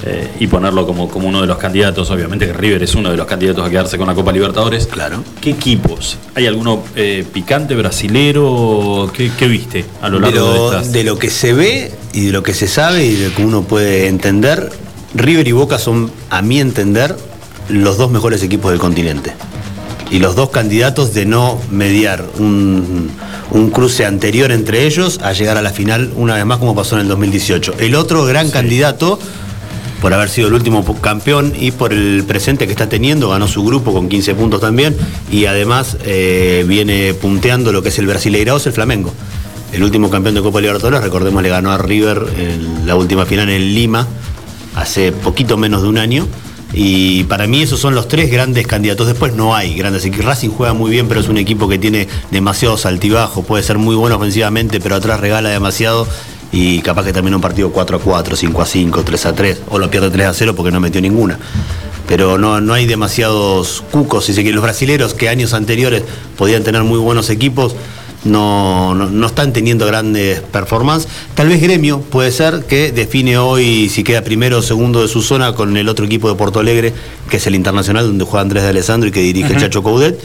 eh, 0.07 0.29
y 0.41 0.47
ponerlo 0.49 0.87
como, 0.87 1.09
como 1.09 1.29
uno 1.29 1.41
de 1.41 1.47
los 1.49 1.59
candidatos. 1.59 2.09
Obviamente 2.11 2.47
que 2.47 2.53
River 2.53 2.83
es 2.85 2.95
uno 2.95 3.11
de 3.11 3.17
los 3.17 3.27
candidatos 3.27 3.67
a 3.67 3.71
quedarse 3.71 3.99
con 3.99 4.07
la 4.07 4.15
Copa 4.15 4.31
Libertadores. 4.33 4.87
Claro. 4.87 5.25
¿Qué 5.41 5.51
equipos? 5.51 6.19
¿Hay 6.37 6.47
alguno 6.47 6.83
eh, 6.97 7.25
picante, 7.33 7.75
brasilero? 7.75 9.11
¿Qué, 9.13 9.31
qué 9.37 9.47
viste 9.49 9.85
a 10.01 10.09
lo 10.09 10.21
largo 10.21 10.39
de, 10.53 10.59
lo, 10.59 10.73
estas? 10.73 10.93
de 10.93 11.05
lo 11.05 11.19
que 11.19 11.31
se 11.31 11.53
ve 11.53 11.93
y 12.13 12.27
de 12.27 12.33
lo 12.33 12.43
que 12.45 12.55
se 12.55 12.67
sabe 12.69 13.05
y 13.07 13.15
de 13.15 13.29
lo 13.29 13.35
que 13.35 13.45
uno 13.45 13.63
puede 13.63 14.07
entender, 14.09 14.71
River 15.15 15.47
y 15.47 15.53
Boca 15.53 15.79
son, 15.79 16.11
a 16.31 16.43
mi 16.43 16.61
entender, 16.61 17.17
los 17.69 17.99
dos 17.99 18.11
mejores 18.11 18.43
equipos 18.43 18.71
del 18.71 18.81
continente. 18.81 19.33
Y 20.11 20.19
los 20.19 20.37
dos 20.37 20.51
candidatos 20.51 21.15
de 21.15 21.25
no 21.25 21.59
mediar 21.71 22.25
un, 22.39 23.11
un 23.51 23.71
cruce 23.71 24.05
anterior 24.05 24.51
entre 24.53 24.87
ellos 24.87 25.21
a 25.23 25.33
llegar 25.33 25.57
a 25.57 25.63
la 25.63 25.71
final 25.71 26.13
una 26.17 26.35
vez 26.35 26.45
más 26.45 26.59
como 26.59 26.75
pasó 26.75 26.97
en 26.97 27.03
el 27.03 27.09
2018. 27.09 27.75
El 27.79 27.95
otro 27.95 28.25
gran 28.25 28.51
candidato, 28.51 29.19
por 30.01 30.13
haber 30.13 30.29
sido 30.29 30.49
el 30.49 30.55
último 30.55 30.85
campeón 31.01 31.53
y 31.59 31.71
por 31.71 31.93
el 31.93 32.25
presente 32.27 32.67
que 32.67 32.73
está 32.73 32.89
teniendo, 32.89 33.31
ganó 33.31 33.49
su 33.49 33.65
grupo 33.65 33.93
con 33.93 34.09
15 34.09 34.35
puntos 34.35 34.61
también 34.61 34.97
y 35.31 35.47
además 35.47 35.97
eh, 36.05 36.65
viene 36.67 37.15
punteando 37.15 37.73
lo 37.73 37.83
que 37.83 37.89
es 37.89 37.99
el 37.99 38.07
Brasileirao, 38.07 38.57
es 38.57 38.67
el 38.67 38.73
Flamengo. 38.73 39.13
El 39.73 39.83
último 39.83 40.11
campeón 40.11 40.35
de 40.35 40.43
Copa 40.43 40.61
Libertadores, 40.61 41.03
recordemos, 41.03 41.43
le 41.43 41.49
ganó 41.49 41.73
a 41.73 41.79
River 41.79 42.27
en 42.37 42.87
la 42.87 42.97
última 42.97 43.25
final 43.25 43.49
en 43.49 43.75
Lima 43.75 44.07
hace 44.75 45.13
poquito 45.13 45.57
menos 45.57 45.83
de 45.83 45.89
un 45.89 45.99
año. 45.99 46.27
Y 46.75 47.25
para 47.25 47.47
mí 47.47 47.63
esos 47.63 47.81
son 47.81 47.95
los 47.95 48.09
tres 48.09 48.31
grandes 48.31 48.67
candidatos. 48.67 49.07
Después 49.07 49.35
no 49.35 49.55
hay 49.55 49.75
grandes. 49.75 50.05
Racing 50.19 50.49
juega 50.49 50.73
muy 50.73 50.91
bien, 50.91 51.07
pero 51.07 51.21
es 51.21 51.29
un 51.29 51.37
equipo 51.37 51.69
que 51.69 51.79
tiene 51.79 52.09
demasiados 52.31 52.87
altibajos. 52.87 53.45
Puede 53.45 53.63
ser 53.63 53.79
muy 53.79 53.95
bueno 53.95 54.17
ofensivamente, 54.17 54.81
pero 54.81 54.97
atrás 54.97 55.21
regala 55.21 55.51
demasiado. 55.51 56.07
Y 56.51 56.81
capaz 56.81 57.05
que 57.05 57.13
termina 57.13 57.37
un 57.37 57.43
partido 57.43 57.73
4 57.73 57.97
a 57.97 58.01
4, 58.01 58.37
5 58.37 58.63
a 58.63 58.67
5, 58.67 59.03
3 59.05 59.27
a 59.27 59.35
3. 59.35 59.61
O 59.69 59.79
lo 59.79 59.91
pierde 59.91 60.11
3 60.11 60.27
a 60.27 60.35
0 60.35 60.55
porque 60.55 60.73
no 60.73 60.81
metió 60.81 61.01
ninguna. 61.01 61.39
Pero 62.09 62.39
no, 62.39 62.61
no 62.61 62.75
hay 62.75 62.87
demasiados 62.87 63.85
cucos. 63.91 64.25
Si 64.25 64.33
se 64.33 64.43
quiere. 64.43 64.55
Los 64.55 64.63
brasileros 64.63 65.13
que 65.13 65.29
años 65.29 65.53
anteriores 65.53 66.03
podían 66.39 66.63
tener 66.63 66.85
muy 66.85 66.99
buenos 66.99 67.29
equipos, 67.29 67.75
no, 68.25 68.95
no, 68.95 69.11
no 69.11 69.27
están 69.27 69.53
teniendo 69.53 69.87
grandes 69.87 70.41
performances. 70.41 71.11
Tal 71.35 71.49
vez 71.49 71.61
Gremio 71.61 72.01
puede 72.01 72.31
ser 72.31 72.65
que 72.67 72.93
define 72.93 73.39
hoy 73.39 73.89
si 73.89 74.05
queda 74.05 74.23
primero 74.23 74.59
o 74.59 74.63
segundo 74.63 75.03
de 75.03 75.09
su 75.09 75.23
zona 75.23 75.55
con 75.55 75.77
el 75.77 75.89
otro 75.89 76.07
equipo 76.07 76.29
de 76.29 76.37
Porto 76.37 76.61
Alegre, 76.61 76.93
que 77.29 77.39
es 77.39 77.47
el 77.47 77.55
Internacional, 77.55 78.07
donde 78.07 78.25
juega 78.25 78.43
Andrés 78.43 78.63
de 78.63 78.71
Alessandro 78.71 79.09
y 79.09 79.13
que 79.13 79.21
dirige 79.21 79.53
el. 79.53 79.61
Chacho 79.61 79.83
Coudet. 79.83 80.21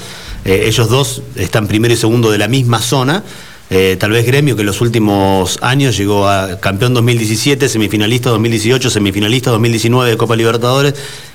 Eh, 0.46 0.64
ellos 0.68 0.90
dos 0.90 1.22
están 1.36 1.68
primero 1.68 1.94
y 1.94 1.98
segundo 1.98 2.32
de 2.32 2.38
la 2.38 2.48
misma 2.48 2.80
zona. 2.80 3.24
Eh, 3.70 3.98
tal 4.00 4.12
vez 4.12 4.26
Gremio, 4.26 4.56
que 4.56 4.62
en 4.62 4.68
los 4.68 4.80
últimos 4.80 5.60
años 5.62 5.98
llegó 5.98 6.28
a 6.30 6.60
campeón 6.60 6.94
2017, 6.94 7.68
semifinalista 7.68 8.30
2018, 8.30 8.90
semifinalista 8.90 9.52
2019 9.52 10.12
de 10.12 10.18
Copa 10.18 10.38
Libertadores, 10.38 10.94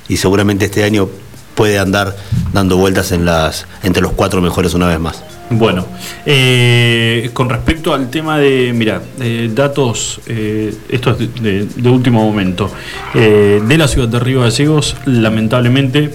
y 0.08 0.16
seguramente 0.16 0.64
este 0.64 0.82
año 0.84 1.10
puede 1.54 1.78
andar 1.78 2.16
dando 2.54 2.78
vueltas 2.78 3.12
en 3.12 3.26
las, 3.26 3.66
entre 3.82 4.02
los 4.02 4.12
cuatro 4.12 4.40
mejores 4.40 4.72
una 4.72 4.88
vez 4.88 4.98
más. 4.98 5.22
Bueno, 5.58 5.86
eh, 6.26 7.30
con 7.32 7.48
respecto 7.48 7.92
al 7.94 8.10
tema 8.10 8.38
de, 8.38 8.72
mira, 8.74 9.02
eh, 9.20 9.50
datos, 9.52 10.20
eh, 10.26 10.74
esto 10.88 11.10
es 11.10 11.18
de, 11.18 11.26
de- 11.40 11.66
de 11.66 11.88
último 11.88 12.24
momento, 12.24 12.70
eh, 13.14 13.60
de 13.66 13.78
la 13.78 13.86
ciudad 13.88 14.08
de 14.08 14.18
Río 14.18 14.40
Gallegos, 14.40 14.96
lamentablemente, 15.06 16.10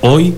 hoy 0.00 0.34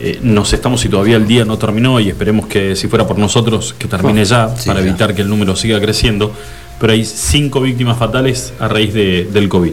eh, 0.00 0.18
nos 0.22 0.52
estamos, 0.52 0.80
si 0.82 0.88
todavía 0.88 1.16
el 1.16 1.26
día 1.26 1.44
no 1.44 1.56
terminó, 1.58 1.98
y 2.00 2.08
esperemos 2.08 2.46
que 2.46 2.76
si 2.76 2.88
fuera 2.88 3.06
por 3.06 3.18
nosotros, 3.18 3.74
que 3.78 3.88
termine 3.88 4.24
ya, 4.24 4.54
Sí, 4.56 4.66
para 4.68 4.80
ya. 4.80 4.88
evitar 4.88 5.14
que 5.14 5.22
el 5.22 5.28
número 5.28 5.56
siga 5.56 5.80
creciendo, 5.80 6.32
pero 6.80 6.92
hay 6.92 7.04
cinco 7.04 7.60
víctimas 7.60 7.98
fatales 7.98 8.52
a 8.60 8.68
raíz 8.68 8.92
de- 8.92 9.24
del 9.32 9.48
COVID. 9.48 9.72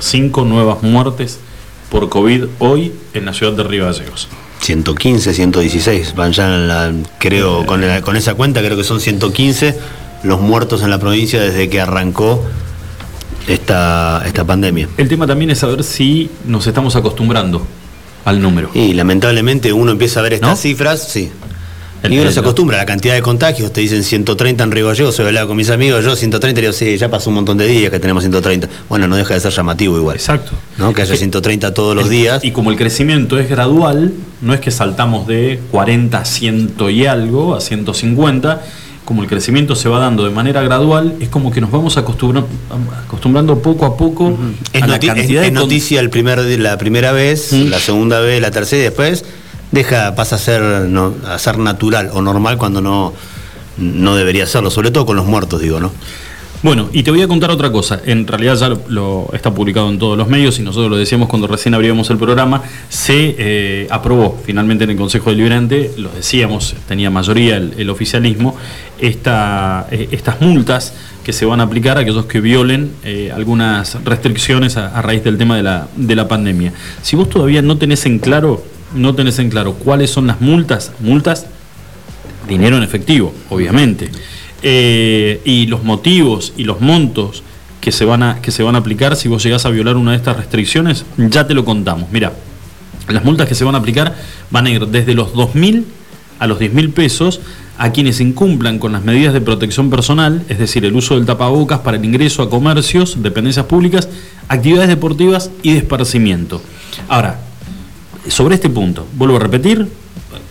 Cinco 0.00 0.44
nuevas 0.44 0.82
muertes 0.82 1.38
por 1.90 2.08
COVID 2.08 2.44
hoy 2.58 2.92
en 3.14 3.24
la 3.26 3.32
ciudad 3.32 3.52
de 3.52 3.62
Río 3.62 3.84
Gallegos. 3.86 4.28
115, 4.60 5.34
116, 5.34 6.14
van 6.14 6.32
ya 6.32 6.46
en 6.54 6.68
la, 6.68 6.92
creo, 7.18 7.64
con, 7.66 7.80
la- 7.80 8.02
con 8.02 8.16
esa 8.16 8.34
cuenta 8.34 8.60
creo 8.60 8.76
que 8.76 8.84
son 8.84 9.00
115 9.00 9.78
los 10.24 10.40
muertos 10.40 10.82
en 10.82 10.90
la 10.90 10.98
provincia 10.98 11.40
desde 11.40 11.68
que 11.68 11.80
arrancó 11.80 12.44
esta, 13.46 14.22
esta 14.26 14.44
pandemia. 14.44 14.88
El 14.96 15.08
tema 15.08 15.26
también 15.26 15.50
es 15.50 15.58
saber 15.58 15.84
si 15.84 16.30
nos 16.44 16.66
estamos 16.66 16.96
acostumbrando 16.96 17.66
al 18.24 18.42
número. 18.42 18.70
Y 18.74 18.92
lamentablemente 18.94 19.72
uno 19.72 19.92
empieza 19.92 20.20
a 20.20 20.22
ver 20.24 20.34
estas 20.34 20.50
¿No? 20.50 20.56
cifras, 20.56 21.08
sí. 21.08 21.30
El- 22.02 22.12
y 22.12 22.18
uno 22.18 22.28
el- 22.28 22.32
se 22.34 22.40
acostumbra 22.40 22.76
a 22.76 22.80
la 22.80 22.86
cantidad 22.86 23.14
de 23.14 23.22
contagios, 23.22 23.72
te 23.72 23.80
dicen 23.80 24.04
130 24.04 24.62
en 24.64 24.70
Río 24.70 24.86
Gallegos, 24.86 25.16
soy 25.16 25.26
hablaba 25.26 25.46
con 25.48 25.56
mis 25.56 25.68
amigos, 25.70 26.04
yo 26.04 26.14
130, 26.14 26.60
y 26.60 26.62
digo, 26.62 26.72
sí, 26.72 26.96
ya 26.96 27.10
pasó 27.10 27.30
un 27.30 27.34
montón 27.36 27.58
de 27.58 27.66
días 27.66 27.90
que 27.90 27.98
tenemos 27.98 28.22
130. 28.22 28.68
Bueno, 28.88 29.08
no 29.08 29.16
deja 29.16 29.34
de 29.34 29.40
ser 29.40 29.52
llamativo 29.52 29.96
igual. 29.98 30.16
Exacto. 30.16 30.52
¿no? 30.76 30.92
Que 30.92 31.02
haya 31.02 31.16
130 31.16 31.74
todos 31.74 31.96
los 31.96 32.08
días. 32.08 32.44
Y 32.44 32.52
como 32.52 32.70
el 32.70 32.76
crecimiento 32.76 33.38
es 33.38 33.48
gradual, 33.48 34.12
no 34.40 34.54
es 34.54 34.60
que 34.60 34.70
saltamos 34.70 35.26
de 35.26 35.60
40 35.70 36.18
a 36.18 36.24
100 36.24 36.74
y 36.90 37.06
algo, 37.06 37.54
a 37.56 37.60
150, 37.60 38.62
como 39.04 39.22
el 39.22 39.28
crecimiento 39.28 39.74
se 39.74 39.88
va 39.88 39.98
dando 39.98 40.24
de 40.24 40.30
manera 40.30 40.60
gradual, 40.62 41.14
es 41.18 41.28
como 41.30 41.50
que 41.50 41.60
nos 41.62 41.70
vamos 41.70 41.96
acostumbra- 41.96 42.44
acostumbrando 43.06 43.58
poco 43.60 43.86
a 43.86 43.96
poco 43.96 44.36
Es, 44.72 44.82
a 44.82 44.86
la 44.86 44.96
es- 44.96 45.06
cantidad 45.06 45.42
es 45.44 45.48
de 45.50 45.54
con- 45.54 45.54
noticia 45.64 46.00
el 46.00 46.10
primer, 46.10 46.38
la 46.60 46.76
primera 46.78 47.12
vez, 47.12 47.52
la 47.52 47.78
segunda 47.78 48.20
vez, 48.20 48.40
la 48.40 48.50
tercera 48.50 48.80
y 48.80 48.84
después 48.84 49.24
deja, 49.72 50.14
pasa 50.14 50.36
a 50.36 50.38
ser, 50.38 50.62
a 50.62 51.38
ser 51.38 51.58
natural 51.58 52.10
o 52.12 52.22
normal 52.22 52.58
cuando 52.58 52.80
no, 52.80 53.12
no 53.76 54.16
debería 54.16 54.46
serlo, 54.46 54.70
sobre 54.70 54.90
todo 54.90 55.06
con 55.06 55.16
los 55.16 55.26
muertos, 55.26 55.60
digo, 55.60 55.80
¿no? 55.80 55.92
Bueno, 56.60 56.88
y 56.92 57.04
te 57.04 57.12
voy 57.12 57.22
a 57.22 57.28
contar 57.28 57.52
otra 57.52 57.70
cosa. 57.70 58.00
En 58.04 58.26
realidad 58.26 58.56
ya 58.56 58.68
lo, 58.88 59.28
está 59.32 59.54
publicado 59.54 59.88
en 59.90 59.98
todos 60.00 60.18
los 60.18 60.26
medios 60.26 60.58
y 60.58 60.62
nosotros 60.62 60.90
lo 60.90 60.96
decíamos 60.96 61.28
cuando 61.28 61.46
recién 61.46 61.72
abríamos 61.72 62.10
el 62.10 62.18
programa. 62.18 62.62
Se 62.88 63.36
eh, 63.38 63.86
aprobó 63.90 64.40
finalmente 64.44 64.82
en 64.82 64.90
el 64.90 64.96
Consejo 64.96 65.30
Deliberante, 65.30 65.92
lo 65.96 66.08
decíamos, 66.08 66.74
tenía 66.88 67.10
mayoría 67.10 67.58
el, 67.58 67.90
oficialismo, 67.90 68.56
eh, 68.98 70.08
estas 70.10 70.40
multas 70.40 70.94
que 71.22 71.32
se 71.32 71.46
van 71.46 71.60
a 71.60 71.64
aplicar 71.64 71.96
a 71.96 72.00
aquellos 72.00 72.24
que 72.24 72.40
violen 72.40 72.90
eh, 73.04 73.30
algunas 73.32 74.02
restricciones 74.02 74.76
a, 74.76 74.88
a 74.98 75.00
raíz 75.00 75.22
del 75.22 75.38
tema 75.38 75.56
de 75.56 75.62
la, 75.62 75.86
de 75.94 76.16
la 76.16 76.26
pandemia. 76.26 76.72
Si 77.02 77.14
vos 77.14 77.30
todavía 77.30 77.62
no 77.62 77.78
tenés 77.78 78.04
en 78.06 78.18
claro, 78.18 78.64
no 78.94 79.14
tenés 79.14 79.38
en 79.38 79.50
claro 79.50 79.74
cuáles 79.74 80.10
son 80.10 80.26
las 80.26 80.40
multas, 80.40 80.92
multas 81.00 81.46
dinero 82.48 82.76
en 82.76 82.82
efectivo, 82.82 83.32
obviamente. 83.50 84.10
Eh, 84.62 85.40
y 85.44 85.66
los 85.66 85.84
motivos 85.84 86.52
y 86.56 86.64
los 86.64 86.80
montos 86.80 87.44
que 87.80 87.92
se, 87.92 88.04
van 88.04 88.22
a, 88.22 88.42
que 88.42 88.50
se 88.50 88.62
van 88.62 88.74
a 88.74 88.78
aplicar 88.78 89.14
si 89.14 89.28
vos 89.28 89.42
llegás 89.44 89.64
a 89.66 89.70
violar 89.70 89.96
una 89.96 90.12
de 90.12 90.16
estas 90.16 90.36
restricciones, 90.36 91.04
ya 91.16 91.46
te 91.46 91.54
lo 91.54 91.64
contamos. 91.64 92.10
Mira, 92.10 92.32
las 93.08 93.24
multas 93.24 93.48
que 93.48 93.54
se 93.54 93.64
van 93.64 93.74
a 93.74 93.78
aplicar 93.78 94.16
van 94.50 94.66
a 94.66 94.70
ir 94.70 94.86
desde 94.88 95.14
los 95.14 95.32
2.000 95.32 95.84
a 96.40 96.46
los 96.46 96.58
10.000 96.58 96.92
pesos 96.92 97.40
a 97.78 97.92
quienes 97.92 98.20
incumplan 98.20 98.78
con 98.78 98.92
las 98.92 99.04
medidas 99.04 99.32
de 99.32 99.40
protección 99.40 99.88
personal, 99.90 100.44
es 100.48 100.58
decir, 100.58 100.84
el 100.84 100.96
uso 100.96 101.14
del 101.14 101.26
tapabocas 101.26 101.80
para 101.80 101.96
el 101.96 102.04
ingreso 102.04 102.42
a 102.42 102.50
comercios, 102.50 103.22
dependencias 103.22 103.66
públicas, 103.66 104.08
actividades 104.48 104.88
deportivas 104.88 105.50
y 105.62 105.72
de 105.72 105.78
esparcimiento. 105.78 106.60
Ahora, 107.08 107.40
sobre 108.30 108.54
este 108.56 108.70
punto, 108.70 109.06
vuelvo 109.14 109.36
a 109.36 109.40
repetir, 109.40 109.86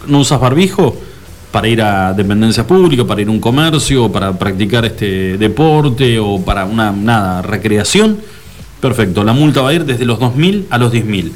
no 0.07 0.19
usas 0.19 0.39
barbijo 0.39 0.95
para 1.51 1.67
ir 1.67 1.81
a 1.81 2.13
dependencia 2.13 2.65
pública, 2.67 3.05
para 3.05 3.21
ir 3.21 3.27
a 3.27 3.31
un 3.31 3.39
comercio, 3.39 4.11
para 4.11 4.37
practicar 4.37 4.85
este 4.85 5.37
deporte 5.37 6.19
o 6.19 6.39
para 6.41 6.65
una 6.65 6.91
nada, 6.91 7.41
recreación, 7.41 8.17
perfecto, 8.81 9.23
la 9.23 9.33
multa 9.33 9.61
va 9.61 9.69
a 9.69 9.73
ir 9.73 9.85
desde 9.85 10.05
los 10.05 10.19
2.000 10.19 10.65
a 10.69 10.77
los 10.77 10.91
10.000. 10.93 11.31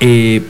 Eh, 0.00 0.42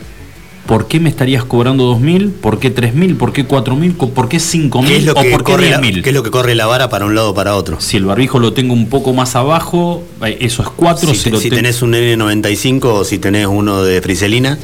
¿Por 0.66 0.88
qué 0.88 0.98
me 0.98 1.08
estarías 1.08 1.44
cobrando 1.44 1.96
2.000? 1.96 2.32
¿Por 2.32 2.58
qué 2.58 2.74
3.000? 2.74 3.16
¿Por 3.16 3.32
qué 3.32 3.46
4.000? 3.46 3.96
Co- 3.96 4.10
¿Por 4.10 4.24
qué 4.28 4.30
¿Qué 4.30 4.36
es 4.38 4.54
5.000? 4.54 5.04
lo 5.04 5.12
¿O 5.12 5.14
por 5.14 5.24
qué 5.24 5.42
corre 5.44 5.70
la, 5.70 5.80
10.000? 5.80 6.02
qué 6.02 6.08
es 6.10 6.14
lo 6.14 6.24
que 6.24 6.32
corre 6.32 6.56
la 6.56 6.66
vara 6.66 6.88
para 6.90 7.06
un 7.06 7.14
lado 7.14 7.30
o 7.30 7.34
para 7.34 7.54
otro? 7.54 7.80
Si 7.80 7.96
el 7.96 8.04
barbijo 8.04 8.40
lo 8.40 8.52
tengo 8.52 8.74
un 8.74 8.88
poco 8.88 9.12
más 9.14 9.36
abajo, 9.36 10.02
eh, 10.24 10.38
eso 10.40 10.62
es 10.64 10.68
4. 10.70 11.14
Si, 11.14 11.30
te- 11.30 11.36
si 11.38 11.50
tenés 11.50 11.82
un 11.82 11.92
N95 11.94 12.84
o 12.84 13.04
si 13.04 13.18
tenés 13.20 13.46
uno 13.46 13.84
de 13.84 14.02
friselina, 14.02 14.58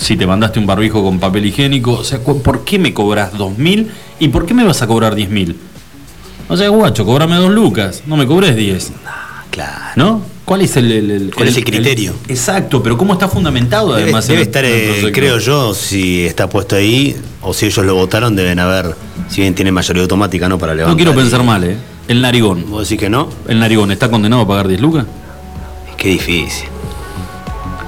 si 0.00 0.16
te 0.16 0.26
mandaste 0.26 0.58
un 0.58 0.66
barbijo 0.66 1.02
con 1.04 1.18
papel 1.20 1.44
higiénico, 1.46 1.92
o 1.92 2.04
sea, 2.04 2.20
¿por 2.20 2.64
qué 2.64 2.78
me 2.78 2.94
cobras 2.94 3.34
2.000 3.34 3.86
y 4.18 4.28
por 4.28 4.46
qué 4.46 4.54
me 4.54 4.64
vas 4.64 4.80
a 4.80 4.86
cobrar 4.86 5.14
10.000? 5.14 5.54
O 6.48 6.56
sea, 6.56 6.68
guacho, 6.70 7.04
cobrame 7.04 7.36
2 7.36 7.50
lucas, 7.52 8.02
no 8.06 8.16
me 8.16 8.26
cobres 8.26 8.56
10. 8.56 8.92
claro. 9.50 9.74
¿No? 9.96 10.22
¿Cuál 10.46 10.62
es 10.62 10.76
el, 10.76 10.90
el- 10.90 11.10
el- 11.10 11.34
¿Cuál 11.34 11.48
es 11.48 11.56
el 11.58 11.64
criterio? 11.64 12.12
exacto, 12.28 12.82
pero 12.82 12.96
¿cómo 12.98 13.12
está 13.12 13.28
fundamentado 13.28 13.90
Debe, 13.90 14.04
además? 14.04 14.26
debe 14.26 14.42
estar, 14.42 14.64
eh, 14.64 15.10
creo 15.14 15.38
yo, 15.38 15.74
si 15.74 16.24
está 16.26 16.48
puesto 16.48 16.74
ahí 16.76 17.14
o 17.42 17.52
si 17.54 17.66
ellos 17.66 17.84
lo 17.86 17.94
votaron, 17.94 18.34
deben 18.34 18.58
haber, 18.58 18.96
si 19.28 19.42
bien 19.42 19.54
tiene 19.54 19.70
mayoría 19.70 20.02
automática, 20.02 20.48
¿no? 20.48 20.58
Para 20.58 20.74
levantar. 20.74 20.94
No 20.94 20.96
quiero 20.96 21.14
pensar 21.14 21.44
mal, 21.44 21.62
¿eh? 21.62 21.76
El 22.08 22.20
narigón. 22.20 22.64
¿Vos 22.68 22.88
decís 22.88 22.98
que 22.98 23.08
no? 23.10 23.28
¿El 23.46 23.60
narigón 23.60 23.92
está 23.92 24.10
condenado 24.10 24.42
a 24.42 24.48
pagar 24.48 24.66
10 24.66 24.80
lucas? 24.80 25.04
Qué 25.96 26.08
difícil. 26.08 26.68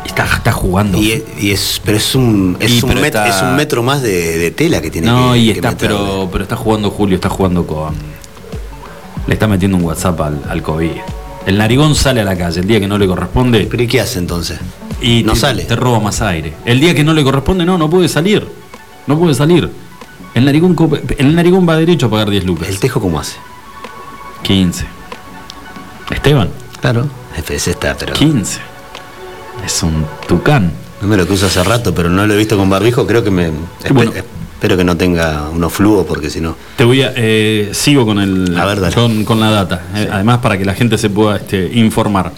Está, 0.04 0.24
está 0.24 0.52
jugando. 0.52 0.98
Y 0.98 1.12
es, 1.12 1.22
y 1.38 1.50
es- 1.52 1.80
pero 1.84 1.96
es 1.96 2.14
un, 2.14 2.56
es, 2.60 2.70
Y 2.72 2.82
un 2.82 2.88
pero 2.88 3.00
met- 3.00 3.06
está- 3.06 3.28
es 3.28 3.42
un 3.42 3.56
metro 3.56 3.82
más 3.82 4.02
de, 4.02 4.38
de 4.38 4.50
tela 4.50 4.80
que 4.80 4.90
tiene 4.90 5.06
No, 5.06 5.32
que, 5.32 5.38
y 5.38 5.46
que 5.46 5.52
está, 5.52 5.76
pero, 5.76 6.28
pero 6.30 6.42
está 6.44 6.56
jugando 6.56 6.90
Julio, 6.90 7.14
está 7.16 7.28
jugando 7.28 7.66
con. 7.66 7.94
Le 9.26 9.34
está 9.34 9.46
metiendo 9.46 9.76
un 9.76 9.84
WhatsApp 9.84 10.20
al, 10.20 10.42
al 10.48 10.62
COVID. 10.62 10.90
El 11.46 11.58
narigón 11.58 11.94
sale 11.94 12.20
a 12.20 12.24
la 12.24 12.36
calle 12.36 12.60
el 12.60 12.66
día 12.66 12.80
que 12.80 12.88
no 12.88 12.98
le 12.98 13.06
corresponde. 13.06 13.66
¿Pero 13.70 13.82
y 13.82 13.86
qué 13.86 14.00
hace 14.00 14.18
entonces? 14.18 14.58
Y 15.00 15.22
No 15.24 15.32
te, 15.34 15.38
sale. 15.40 15.64
Te 15.64 15.76
roba 15.76 16.00
más 16.00 16.20
aire. 16.22 16.52
El 16.64 16.80
día 16.80 16.94
que 16.94 17.04
no 17.04 17.14
le 17.14 17.22
corresponde, 17.24 17.64
no, 17.64 17.78
no 17.78 17.88
puede 17.88 18.08
salir. 18.08 18.46
No 19.06 19.18
puede 19.18 19.34
salir. 19.34 19.70
El 20.34 20.44
narigón, 20.44 20.76
el 21.18 21.34
narigón 21.34 21.68
va 21.68 21.76
derecho 21.76 22.06
a 22.06 22.10
pagar 22.10 22.30
10 22.30 22.44
lucas. 22.44 22.68
¿El 22.68 22.78
tejo 22.80 23.00
cómo 23.00 23.18
hace? 23.20 23.36
15. 24.42 24.84
Esteban. 26.10 26.48
Claro. 26.80 27.06
FS 27.36 27.70
está, 27.70 27.96
pero. 27.96 28.12
15. 28.14 28.58
Es 29.64 29.82
un 29.82 30.04
tucán. 30.26 30.72
Número 31.00 31.26
que 31.26 31.32
uso 31.32 31.46
hace 31.46 31.62
rato, 31.64 31.94
pero 31.94 32.08
no 32.08 32.26
lo 32.26 32.34
he 32.34 32.36
visto 32.36 32.56
con 32.56 32.70
barbijo. 32.70 33.06
Creo 33.06 33.24
que 33.24 33.30
me. 33.30 33.48
espe- 33.48 33.92
bueno. 33.92 34.12
Espero 34.54 34.76
que 34.76 34.84
no 34.84 34.96
tenga 34.96 35.48
unos 35.52 35.72
flujos, 35.72 36.06
porque 36.06 36.30
si 36.30 36.40
no. 36.40 36.54
Te 36.76 36.84
voy 36.84 37.02
a. 37.02 37.12
eh, 37.16 37.70
sigo 37.72 38.06
con 38.06 38.20
el. 38.20 38.54
con, 38.94 39.24
con 39.24 39.40
la 39.40 39.50
data. 39.50 39.82
eh, 39.96 40.08
además, 40.12 40.38
para 40.38 40.56
que 40.56 40.64
la 40.64 40.74
gente 40.74 40.96
se 40.98 41.10
pueda 41.10 41.36
este, 41.36 41.68
informar. 41.74 42.32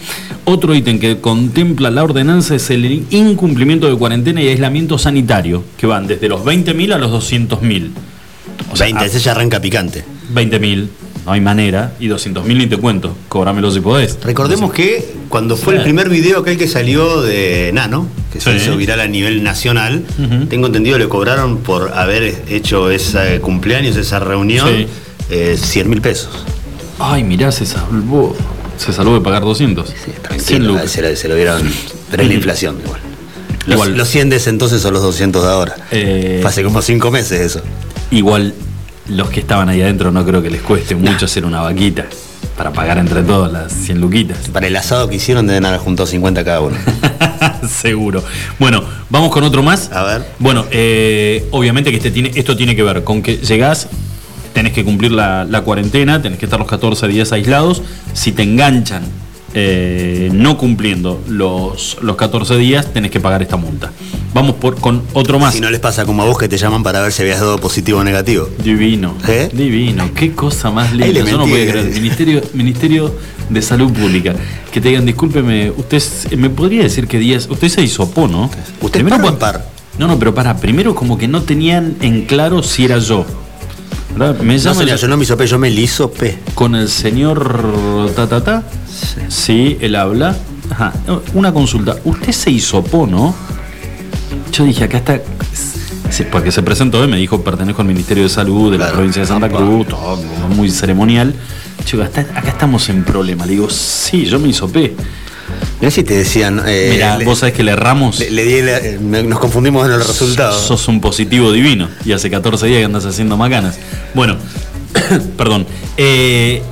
Otro 0.47 0.75
ítem 0.75 0.99
que 0.99 1.21
contempla 1.21 1.91
la 1.91 2.03
ordenanza 2.03 2.55
es 2.55 2.71
el 2.71 2.87
incumplimiento 3.11 3.89
de 3.91 3.97
cuarentena 3.99 4.41
y 4.43 4.49
aislamiento 4.49 4.97
sanitario, 4.97 5.63
que 5.77 5.87
van 5.87 6.07
desde 6.07 6.29
los 6.31 6.41
20.000 6.43 6.95
a 6.95 6.99
los 6.99 7.11
200.000. 7.13 7.91
O 8.73 8.77
sea, 8.77 8.87
20, 8.87 9.05
ese 9.05 9.19
ya 9.21 9.33
arranca 9.33 9.61
picante. 9.61 10.05
20.000, 10.35 10.89
no 11.27 11.33
hay 11.33 11.41
manera. 11.41 11.93
Y 12.01 12.09
200.000 12.09 12.57
ni 12.59 12.67
te 12.67 12.77
cuento. 12.77 13.17
Cobrámelo 13.29 13.71
si 13.71 13.81
podés. 13.81 14.19
Recordemos 14.23 14.73
que 14.73 15.15
cuando 15.29 15.57
fue 15.57 15.75
Sí. 15.75 15.79
el 15.79 15.83
primer 15.85 16.09
video 16.09 16.41
aquel 16.41 16.57
que 16.59 16.69
salió 16.69 17.23
de 17.23 17.71
Nano, 17.73 18.07
que 18.33 18.41
se 18.41 18.51
Sí. 18.59 18.65
hizo 18.65 18.77
viral 18.77 19.01
a 19.01 19.07
nivel 19.07 19.43
nacional, 19.43 20.05
tengo 20.49 20.67
entendido 20.67 20.99
le 20.99 21.09
cobraron 21.09 21.59
por 21.59 21.93
haber 21.93 22.43
hecho 22.49 22.91
ese 22.91 23.41
cumpleaños, 23.41 23.97
esa 23.97 24.21
reunión, 24.21 24.69
Sí. 24.69 24.87
eh, 25.31 25.57
100 25.61 25.89
mil 25.89 26.01
pesos. 26.01 26.45
Ay, 26.99 27.25
mirá, 27.25 27.51
se 27.53 27.67
salvó. 27.67 28.37
Se 28.77 28.93
salvó 28.93 29.15
de 29.15 29.21
pagar 29.21 29.43
200. 29.43 29.89
100 29.89 30.17
Tranquilo, 30.23 30.73
lucas. 30.75 30.91
se, 30.91 31.01
lo, 31.03 31.15
se 31.17 31.29
lo 31.29 31.37
vieron, 31.37 31.63
pero 32.11 32.23
es 32.23 32.29
la 32.29 32.35
inflación 32.35 32.77
igual. 32.85 33.01
Los, 33.67 33.75
Igual. 33.77 33.97
los 33.97 34.09
100 34.09 34.29
de 34.31 34.37
ese 34.37 34.51
entonces 34.51 34.83
son 34.83 34.93
los 34.93 35.03
200 35.03 35.43
de 35.43 35.49
ahora. 35.49 35.77
Eh, 35.91 36.43
hace 36.45 36.63
como 36.63 36.83
5 36.83 37.11
meses 37.11 37.41
eso. 37.41 37.63
Igual 38.11 38.53
los 39.09 39.31
que 39.31 39.41
estaban 39.41 39.69
ahí 39.69 39.83
adentro 39.83 40.11
no 40.11 40.25
creo 40.25 40.43
que 40.43 40.51
les 40.51 40.63
cueste 40.63 40.95
mucho 40.95 41.27
hacer 41.27 41.45
una 41.45 41.61
vaquita 41.61 42.07
para 42.57 42.73
pagar 42.73 42.99
entre 42.99 43.23
todos 43.23 43.51
las 43.53 43.73
100 43.73 44.01
luquitas. 44.01 44.49
Para 44.49 44.67
el 44.67 44.77
asado 44.77 45.09
que 45.09 45.17
hicieron 45.17 45.47
deben 45.47 45.65
haber 45.65 45.81
juntado 45.81 46.07
50 46.07 46.45
cada 46.45 46.61
uno. 46.61 46.77
Seguro. 47.69 48.23
Bueno, 48.59 48.85
vamos 49.11 49.31
con 49.31 49.43
otro 49.45 49.63
más. 49.63 49.91
A 49.93 50.05
ver. 50.05 50.25
Bueno, 50.39 50.65
eh, 50.71 51.47
obviamente 51.51 51.91
que 51.91 51.97
este 51.97 52.11
tiene, 52.11 52.31
esto 52.35 52.57
tiene 52.57 52.77
que 52.77 52.83
ver 52.83 53.03
con 53.03 53.23
que 53.23 53.39
llegás, 53.39 53.89
tenés 54.53 54.73
que 54.73 54.85
cumplir 54.85 55.13
la, 55.13 55.45
la 55.45 55.63
cuarentena, 55.63 56.23
tenés 56.23 56.39
que 56.39 56.47
estar 56.47 56.59
los 56.59 56.69
14 56.69 57.09
días 57.09 57.33
aislados. 57.33 57.83
Si 58.13 58.33
te 58.33 58.43
enganchan 58.43 59.03
eh, 59.57 60.31
no 60.33 60.59
cumpliendo 60.59 61.23
los, 61.29 61.99
los 62.03 62.17
14 62.17 62.57
días, 62.57 62.93
tenés 62.93 63.13
que 63.13 63.21
pagar 63.21 63.41
esta 63.41 63.57
multa. 63.57 63.93
Vamos 64.35 64.57
por, 64.57 64.81
con 64.81 65.03
otro 65.13 65.39
más. 65.39 65.55
Si 65.55 65.61
no 65.61 65.71
les 65.71 65.79
pasa 65.81 66.05
como 66.05 66.23
a 66.23 66.27
vos 66.27 66.37
que 66.37 66.49
te 66.49 66.59
llaman 66.59 66.83
para 66.83 67.01
ver 67.01 67.13
si 67.13 67.23
habías 67.23 67.39
dado 67.41 67.59
positivo 67.59 68.01
o 68.01 68.05
negativo. 68.05 68.49
Divino. 68.63 69.15
¿Eh? 69.29 69.49
Divino. 69.53 70.11
Qué 70.15 70.33
cosa 70.33 70.71
más 70.73 70.93
linda. 70.93 71.07
Yo 71.31 71.39
no 71.39 71.45
puedo 71.47 71.57
eh. 71.57 71.69
creer. 71.71 71.91
Ministerio, 71.93 72.43
Ministerio 72.53 73.15
de 73.49 73.63
Salud 73.63 73.93
Pública. 73.93 74.35
Que 74.73 74.81
te 74.81 74.89
digan, 74.89 75.07
discúlpeme, 75.07 75.71
usted 75.71 75.99
s- 75.99 76.37
me 76.37 76.51
podría 76.51 76.83
decir 76.83 77.07
qué 77.07 77.19
días. 77.21 77.47
Usted 77.49 77.69
se 77.69 77.83
hisopó, 77.83 78.27
¿no? 78.27 78.51
¿Usted 78.81 79.01
Primero, 79.05 79.19
par 79.23 79.33
impar? 79.33 79.69
No, 79.99 80.09
no, 80.09 80.19
pero 80.19 80.35
para, 80.35 80.57
primero 80.57 80.97
como 80.97 81.17
que 81.17 81.29
no 81.29 81.43
tenían 81.43 81.95
en 82.01 82.23
claro 82.25 82.65
si 82.65 82.85
era 82.87 82.99
yo. 82.99 83.25
¿Verdad? 84.17 84.41
Me 84.41 84.55
No, 84.57 84.61
llama 84.63 84.81
señor, 84.81 84.99
yo 84.99 85.07
no 85.09 85.17
me 85.17 85.23
hisopé, 85.23 85.47
yo 85.47 85.59
me 85.61 85.71
lisopé. 85.71 86.39
con 86.57 86.75
el 86.75 86.89
señor 86.89 88.11
ta 88.17 88.27
ta 88.29 88.43
ta. 88.43 88.63
Sí, 89.29 89.77
él 89.81 89.95
habla. 89.95 90.37
Ajá. 90.71 90.93
No, 91.07 91.23
Una 91.35 91.53
consulta. 91.53 91.97
Usted 92.05 92.33
se 92.33 92.51
hisopó, 92.51 93.07
¿no? 93.07 93.33
Yo 94.57 94.65
dije, 94.65 94.85
acá 94.85 94.99
está. 94.99 95.21
sí, 96.11 96.25
porque 96.31 96.53
se 96.53 96.63
presentó 96.63 97.03
y 97.05 97.09
me 97.09 97.17
dijo, 97.17 97.43
pertenezco 97.43 97.83
al 97.83 97.89
Ministerio 97.89 98.23
de 98.25 98.29
Salud 98.29 98.71
de 98.71 98.79
la 98.79 98.93
provincia 98.93 99.23
de 99.23 99.29
Santa 99.29 99.49
Cruz, 99.49 99.89
todo 99.89 100.17
muy 100.51 100.71
ceremonial. 100.71 101.35
"Está- 101.85 102.21
acá 102.21 102.49
estamos 102.51 102.89
en 102.89 103.05
problema. 103.05 103.45
Le 103.47 103.53
digo, 103.53 103.69
sí, 103.71 104.25
yo 104.27 104.39
me 104.39 104.49
hisopé. 104.49 104.95
Mirá 105.81 105.91
si 105.91 106.03
te 106.05 106.15
decían. 106.15 106.63
eh, 106.67 106.91
Mira, 106.93 107.19
vos 107.25 107.39
sabés 107.41 107.55
que 107.55 107.63
le 107.63 107.73
erramos. 107.73 108.19
Le, 108.21 108.31
le 108.31 108.77
eh, 108.95 108.99
nos 109.01 109.39
confundimos 109.39 109.85
en 109.87 109.93
el 109.93 109.99
resultado. 110.05 110.59
Sos 110.59 110.89
un 110.89 111.01
positivo 111.01 111.53
divino 111.53 111.89
y 112.05 112.13
hace 112.13 112.31
14 112.31 112.67
días 112.67 112.79
que 112.79 112.85
andas 112.85 113.05
haciendo 113.05 113.37
macanas. 113.37 113.77
Bueno, 114.15 114.37
perdón. 115.37 115.67
Eh, 115.97 116.63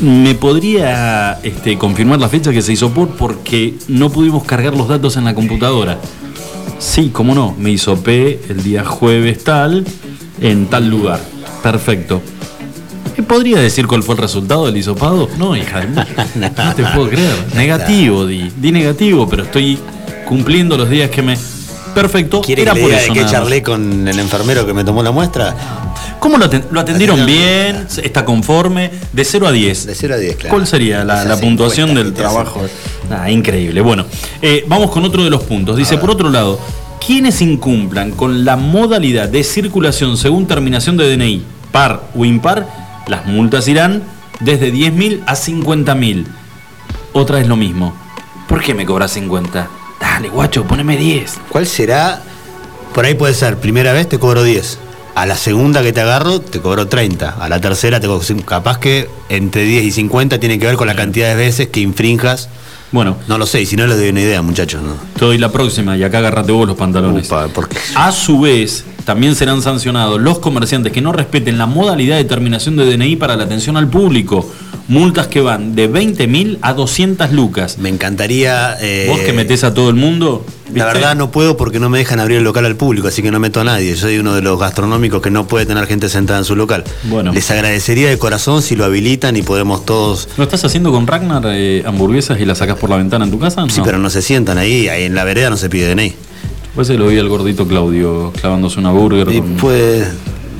¿Me 0.00 0.34
podría 0.34 1.38
este, 1.42 1.78
confirmar 1.78 2.18
la 2.18 2.28
fecha 2.28 2.50
que 2.52 2.62
se 2.62 2.72
hizo 2.72 2.90
por? 2.90 3.10
Porque 3.10 3.74
no 3.88 4.10
pudimos 4.10 4.44
cargar 4.44 4.76
los 4.76 4.88
datos 4.88 5.16
en 5.16 5.24
la 5.24 5.34
computadora. 5.34 5.98
Sí, 6.78 7.10
cómo 7.12 7.34
no. 7.34 7.54
Me 7.58 7.70
hisopé 7.70 8.40
el 8.48 8.62
día 8.62 8.84
jueves 8.84 9.42
tal, 9.44 9.84
en 10.40 10.66
tal 10.66 10.88
lugar. 10.88 11.20
Perfecto. 11.62 12.22
¿Me 13.16 13.24
podría 13.24 13.58
decir 13.58 13.86
cuál 13.86 14.02
fue 14.02 14.14
el 14.14 14.20
resultado 14.20 14.66
del 14.66 14.76
hisopado? 14.76 15.28
No, 15.38 15.56
hija 15.56 15.80
de 15.80 15.86
mí. 15.88 15.96
No 16.36 16.74
te 16.74 16.84
puedo 16.84 17.08
creer. 17.10 17.34
Negativo, 17.54 18.26
di. 18.26 18.50
Di 18.56 18.70
negativo, 18.72 19.28
pero 19.28 19.42
estoy 19.42 19.78
cumpliendo 20.26 20.76
los 20.76 20.88
días 20.88 21.10
que 21.10 21.22
me. 21.22 21.36
Perfecto. 21.94 22.42
¿Quiere 22.42 22.62
Era 22.62 22.74
que 22.74 22.78
le 22.78 22.82
por 22.84 22.90
diga 22.90 23.02
eso 23.02 23.08
de 23.12 23.14
qué 23.18 23.24
nada 23.24 23.32
más. 23.32 23.40
charlé 23.42 23.62
con 23.62 24.06
el 24.08 24.18
enfermero 24.20 24.64
que 24.66 24.72
me 24.72 24.84
tomó 24.84 25.02
la 25.02 25.10
muestra? 25.10 25.87
¿Cómo 26.20 26.36
lo, 26.38 26.46
aten- 26.46 26.64
lo 26.70 26.80
atendieron 26.80 27.24
bien? 27.24 27.86
¿Está 28.02 28.24
conforme? 28.24 28.90
De 29.12 29.24
0 29.24 29.46
a 29.46 29.52
10. 29.52 29.86
De 29.86 29.94
0 29.94 30.14
a 30.14 30.18
10, 30.18 30.36
claro. 30.36 30.54
¿Cuál 30.54 30.66
sería 30.66 31.04
la, 31.04 31.36
puntuación 31.36 31.94
del 31.94 32.12
trabajo? 32.12 32.62
Ah, 33.10 33.30
increíble. 33.30 33.80
Bueno, 33.80 34.04
eh, 34.42 34.64
vamos 34.66 34.90
con 34.90 35.04
otro 35.04 35.22
de 35.24 35.30
los 35.30 35.42
puntos. 35.44 35.76
Dice, 35.76 35.98
por 35.98 36.10
otro 36.10 36.28
lado, 36.30 36.58
quienes 37.04 37.40
incumplan 37.40 38.10
con 38.12 38.44
la 38.44 38.56
modalidad 38.56 39.28
de 39.28 39.44
circulación 39.44 40.16
según 40.16 40.46
terminación 40.46 40.96
de 40.96 41.16
DNI, 41.16 41.42
par 41.72 42.02
o 42.14 42.24
impar, 42.24 42.66
las 43.06 43.26
multas 43.26 43.68
irán 43.68 44.02
desde 44.40 44.72
10.000 44.72 45.22
a 45.26 45.34
50.000. 45.34 46.26
Otra 47.12 47.40
es 47.40 47.48
lo 47.48 47.56
mismo. 47.56 47.94
¿Por 48.48 48.62
qué 48.62 48.74
me 48.74 48.84
cobras 48.86 49.12
50? 49.12 49.68
Dale, 50.00 50.28
guacho, 50.28 50.64
poneme 50.64 50.96
10. 50.96 51.34
¿Cuál 51.48 51.66
será? 51.66 52.22
Por 52.94 53.04
ahí 53.04 53.14
puede 53.14 53.34
ser, 53.34 53.58
primera 53.58 53.92
vez 53.92 54.08
te 54.08 54.18
cobro 54.18 54.42
10. 54.42 54.78
A 55.18 55.26
la 55.26 55.34
segunda 55.34 55.82
que 55.82 55.92
te 55.92 56.00
agarro 56.00 56.40
te 56.40 56.60
cobro 56.60 56.86
30. 56.86 57.30
A 57.40 57.48
la 57.48 57.60
tercera 57.60 57.98
te 57.98 58.06
cobro. 58.06 58.24
Capaz 58.46 58.78
que 58.78 59.10
entre 59.28 59.64
10 59.64 59.82
y 59.86 59.90
50 59.90 60.38
tiene 60.38 60.60
que 60.60 60.66
ver 60.66 60.76
con 60.76 60.86
la 60.86 60.94
cantidad 60.94 61.28
de 61.30 61.34
veces 61.34 61.66
que 61.70 61.80
infrinjas. 61.80 62.48
Bueno. 62.92 63.16
No 63.26 63.36
lo 63.36 63.44
sé, 63.44 63.60
y 63.62 63.66
si 63.66 63.74
no 63.74 63.84
les 63.88 63.96
doy 63.98 64.10
una 64.10 64.20
idea, 64.20 64.42
muchachos. 64.42 64.80
¿no? 64.80 64.94
Te 65.18 65.24
doy 65.24 65.38
la 65.38 65.50
próxima 65.50 65.96
y 65.96 66.04
acá 66.04 66.18
agárrate 66.18 66.52
vos 66.52 66.68
los 66.68 66.76
pantalones. 66.76 67.26
Upa, 67.26 67.48
¿por 67.48 67.68
qué? 67.68 67.78
A 67.96 68.12
su 68.12 68.38
vez, 68.38 68.84
también 69.08 69.34
serán 69.34 69.62
sancionados 69.62 70.20
los 70.20 70.38
comerciantes 70.38 70.92
que 70.92 71.00
no 71.00 71.12
respeten 71.12 71.56
la 71.56 71.64
modalidad 71.64 72.18
de 72.18 72.24
terminación 72.24 72.76
de 72.76 72.84
DNI 72.84 73.16
para 73.16 73.36
la 73.36 73.44
atención 73.44 73.78
al 73.78 73.88
público. 73.88 74.46
Multas 74.86 75.28
que 75.28 75.40
van 75.40 75.74
de 75.74 75.90
20.000 75.90 76.58
a 76.60 76.74
200 76.74 77.32
lucas. 77.32 77.78
Me 77.78 77.88
encantaría. 77.88 78.76
eh, 78.82 79.06
Vos 79.08 79.20
que 79.20 79.32
metés 79.32 79.64
a 79.64 79.72
todo 79.72 79.88
el 79.88 79.94
mundo. 79.94 80.44
La 80.74 80.84
verdad 80.84 81.16
no 81.16 81.30
puedo 81.30 81.56
porque 81.56 81.80
no 81.80 81.88
me 81.88 81.96
dejan 81.96 82.20
abrir 82.20 82.36
el 82.36 82.44
local 82.44 82.66
al 82.66 82.76
público, 82.76 83.08
así 83.08 83.22
que 83.22 83.30
no 83.30 83.40
meto 83.40 83.62
a 83.62 83.64
nadie. 83.64 83.92
Yo 83.92 83.96
soy 83.96 84.18
uno 84.18 84.34
de 84.34 84.42
los 84.42 84.60
gastronómicos 84.60 85.22
que 85.22 85.30
no 85.30 85.46
puede 85.46 85.64
tener 85.64 85.86
gente 85.86 86.10
sentada 86.10 86.38
en 86.40 86.44
su 86.44 86.54
local. 86.54 86.84
Bueno. 87.04 87.32
Les 87.32 87.50
agradecería 87.50 88.10
de 88.10 88.18
corazón 88.18 88.60
si 88.60 88.76
lo 88.76 88.84
habilitan 88.84 89.36
y 89.38 89.42
podemos 89.42 89.86
todos. 89.86 90.28
¿Lo 90.36 90.44
estás 90.44 90.66
haciendo 90.66 90.92
con 90.92 91.06
Ragnar 91.06 91.44
eh, 91.46 91.82
hamburguesas 91.86 92.38
y 92.40 92.44
las 92.44 92.58
sacás 92.58 92.76
por 92.76 92.90
la 92.90 92.96
ventana 92.98 93.24
en 93.24 93.30
tu 93.30 93.38
casa? 93.38 93.64
Sí, 93.70 93.80
pero 93.82 93.96
no 93.96 94.10
se 94.10 94.20
sientan 94.20 94.58
ahí, 94.58 94.88
ahí 94.88 95.04
en 95.04 95.14
la 95.14 95.24
vereda 95.24 95.48
no 95.48 95.56
se 95.56 95.70
pide 95.70 95.94
DNI. 95.94 96.27
Pues 96.78 96.90
lo 96.90 97.08
vi 97.08 97.18
al 97.18 97.28
gordito 97.28 97.66
Claudio 97.66 98.32
clavándose 98.40 98.78
una 98.78 98.92
burger. 98.92 99.28
Y 99.32 99.40
con- 99.40 99.56
pues. 99.56 100.06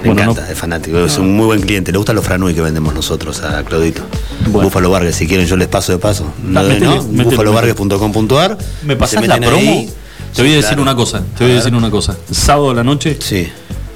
Me 0.02 0.06
Bueno, 0.06 0.22
encanta, 0.22 0.40
no- 0.42 0.48
es 0.52 0.58
fanático, 0.58 0.98
es 0.98 1.16
un 1.16 1.36
muy 1.36 1.46
buen 1.46 1.60
cliente. 1.60 1.92
Le 1.92 1.98
gustan 1.98 2.16
los 2.16 2.24
franui 2.24 2.54
que 2.54 2.60
vendemos 2.60 2.92
nosotros 2.92 3.40
a 3.44 3.62
Claudito. 3.62 4.02
Bueno. 4.48 4.62
Búfalo 4.68 4.90
Vargas, 4.90 5.14
si 5.14 5.28
quieren 5.28 5.46
yo 5.46 5.56
les 5.56 5.68
paso 5.68 5.92
de 5.92 5.98
paso. 5.98 6.24
No, 6.42 6.58
Ah, 6.58 6.62
no, 6.64 6.68
métele, 7.04 7.22
búfalovargas.com.ar. 7.22 8.58
¿Me 8.82 8.94
Se 8.94 8.96
pasás 8.96 9.28
la 9.28 9.36
promo? 9.36 9.56
ahí. 9.58 9.88
Te 10.34 10.42
voy 10.42 10.50
a 10.50 10.56
decir 10.56 10.68
claro. 10.70 10.82
una 10.82 10.96
cosa. 10.96 11.22
Te 11.38 11.44
voy 11.44 11.52
a 11.52 11.56
decir 11.56 11.72
una 11.72 11.90
cosa. 11.92 12.16
Sábado 12.32 12.70
a 12.70 12.74
la 12.74 12.82
noche. 12.82 13.16
Sí. 13.20 13.46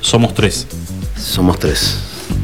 Somos 0.00 0.32
tres. 0.32 0.68
Somos 1.20 1.58
tres. 1.58 1.96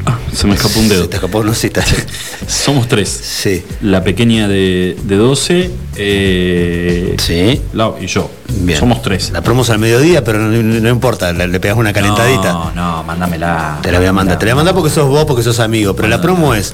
Ah, 0.09 0.17
se 0.33 0.47
me 0.47 0.55
escapó 0.55 0.79
un 0.79 0.89
dedo. 0.89 1.03
Se 1.03 1.07
te 1.09 1.15
escapó, 1.17 1.53
sí, 1.53 1.67
está. 1.67 1.83
Somos 2.47 2.87
tres. 2.87 3.09
Sí. 3.09 3.63
La 3.81 4.03
pequeña 4.03 4.47
de, 4.47 4.97
de 5.03 5.15
12. 5.15 5.71
Eh, 5.97 7.15
Sí. 7.19 7.61
Lau 7.73 7.95
y 8.01 8.07
yo. 8.07 8.29
Bien. 8.61 8.79
Somos 8.79 9.01
tres. 9.01 9.31
La 9.31 9.41
promo 9.41 9.61
es 9.61 9.69
al 9.69 9.79
mediodía, 9.79 10.23
pero 10.23 10.39
no, 10.39 10.49
no 10.61 10.89
importa, 10.89 11.31
le, 11.33 11.47
le 11.47 11.59
pegas 11.59 11.77
una 11.77 11.93
calentadita. 11.93 12.51
No, 12.51 12.71
no, 12.73 13.03
mándamela. 13.03 13.79
Te 13.81 13.91
la 13.91 13.99
voy 13.99 14.07
a 14.07 14.13
mandar. 14.13 14.39
Te 14.39 14.45
la 14.45 14.53
voy 14.53 14.53
a 14.53 14.63
mandar 14.63 14.75
porque 14.75 14.89
sos 14.89 15.07
vos, 15.07 15.25
porque 15.25 15.43
sos 15.43 15.59
amigo. 15.59 15.95
Pero 15.95 16.07
la 16.07 16.21
promo 16.21 16.55
es. 16.55 16.73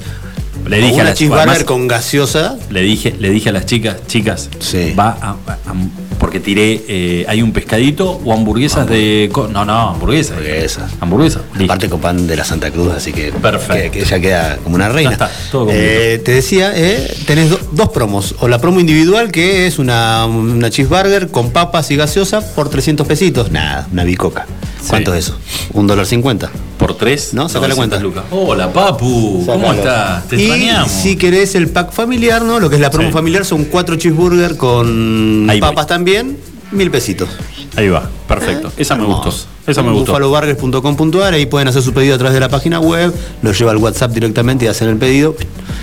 Le 0.68 0.78
dije 0.78 0.90
a 0.90 0.94
una 0.94 1.04
las 1.04 1.14
cheeseburger 1.18 1.48
además, 1.48 1.64
con 1.64 1.86
gaseosa. 1.88 2.56
le 2.70 2.82
dije, 2.82 3.14
le 3.18 3.30
dije 3.30 3.50
a 3.50 3.52
las 3.52 3.66
chicas, 3.66 3.96
chicas, 4.06 4.48
Sí. 4.58 4.94
va 4.98 5.16
a, 5.20 5.30
a- 5.30 5.52
a- 5.52 5.74
porque 6.18 6.40
tiré, 6.40 6.82
eh, 6.88 7.26
hay 7.28 7.42
un 7.42 7.52
pescadito 7.52 8.20
o 8.24 8.32
hamburguesas 8.32 8.88
de... 8.88 9.30
No, 9.52 9.64
no, 9.66 9.90
hamburguesas. 9.90 10.32
Hamburguesa. 10.38 10.88
Hamburguesa. 11.00 11.40
Aparte 11.64 11.88
con 11.90 12.00
pan 12.00 12.26
de 12.26 12.36
la 12.36 12.44
Santa 12.44 12.70
Cruz, 12.70 12.90
así 12.96 13.12
que, 13.12 13.30
Perfecto. 13.32 13.92
que, 13.92 14.00
ella 14.00 14.18
queda 14.20 14.56
como 14.64 14.76
una 14.76 14.88
reina. 14.88 15.10
Ya 15.10 15.14
está, 15.26 15.30
todo 15.52 15.68
Eh, 15.70 16.20
te 16.24 16.32
decía, 16.32 16.72
eh, 16.74 17.14
tenés 17.26 17.50
do- 17.50 17.60
dos 17.72 17.90
promos. 17.90 18.34
O 18.40 18.48
la 18.48 18.58
promo 18.60 18.80
individual, 18.80 19.30
que 19.30 19.66
es 19.66 19.78
una, 19.78 20.24
una 20.26 20.70
cheeseburger 20.70 21.28
con 21.28 21.50
papas 21.50 21.90
y 21.90 21.96
gaseosa 21.96 22.40
por 22.54 22.70
300 22.70 23.06
pesitos. 23.06 23.52
Nada, 23.52 23.86
una 23.92 24.04
bicoca. 24.04 24.46
¿Cuánto 24.88 25.14
es 25.14 25.26
eso? 25.26 25.36
¿Un 25.72 25.86
dólar 25.86 26.06
cincuenta? 26.06 26.50
¿Por 26.78 26.94
tres? 26.96 27.34
¿No? 27.34 27.48
Saca 27.48 27.66
la 27.68 27.74
900 27.74 28.00
cuenta. 28.00 28.20
lucas. 28.22 28.24
Hola, 28.30 28.72
Papu. 28.72 29.44
¿Cómo 29.46 29.72
estás? 29.72 30.28
Te 30.28 30.36
y 30.36 30.42
extrañamos. 30.46 30.90
si 30.90 31.16
querés 31.16 31.54
el 31.54 31.68
pack 31.68 31.92
familiar, 31.92 32.42
¿no? 32.42 32.60
Lo 32.60 32.68
que 32.68 32.76
es 32.76 32.80
la 32.80 32.90
promo 32.90 33.08
Sí. 33.08 33.12
familiar 33.14 33.44
son 33.44 33.64
cuatro 33.64 33.96
cheeseburger 33.96 34.56
con 34.56 35.46
Ahí 35.50 35.60
voy. 35.60 35.68
papas 35.70 35.86
también, 35.86 36.36
mil 36.72 36.90
pesitos. 36.90 37.28
Ahí 37.76 37.88
va, 37.88 38.08
perfecto. 38.28 38.72
Esa 38.76 38.96
me 38.96 39.04
gustó. 39.04 39.34
Esa 39.66 39.82
me 39.82 39.90
gustó. 39.90 40.12
Buffaloburgers.com.ar, 40.12 41.34
ahí 41.34 41.46
pueden 41.46 41.68
hacer 41.68 41.82
su 41.82 41.92
pedido 41.92 42.14
a 42.14 42.18
través 42.18 42.32
de 42.34 42.40
la 42.40 42.48
página 42.48 42.78
web, 42.80 43.12
lo 43.42 43.52
lleva 43.52 43.72
al 43.72 43.76
WhatsApp 43.78 44.12
directamente 44.12 44.64
y 44.64 44.68
hacen 44.68 44.88
el 44.88 44.96
pedido. 44.96 45.34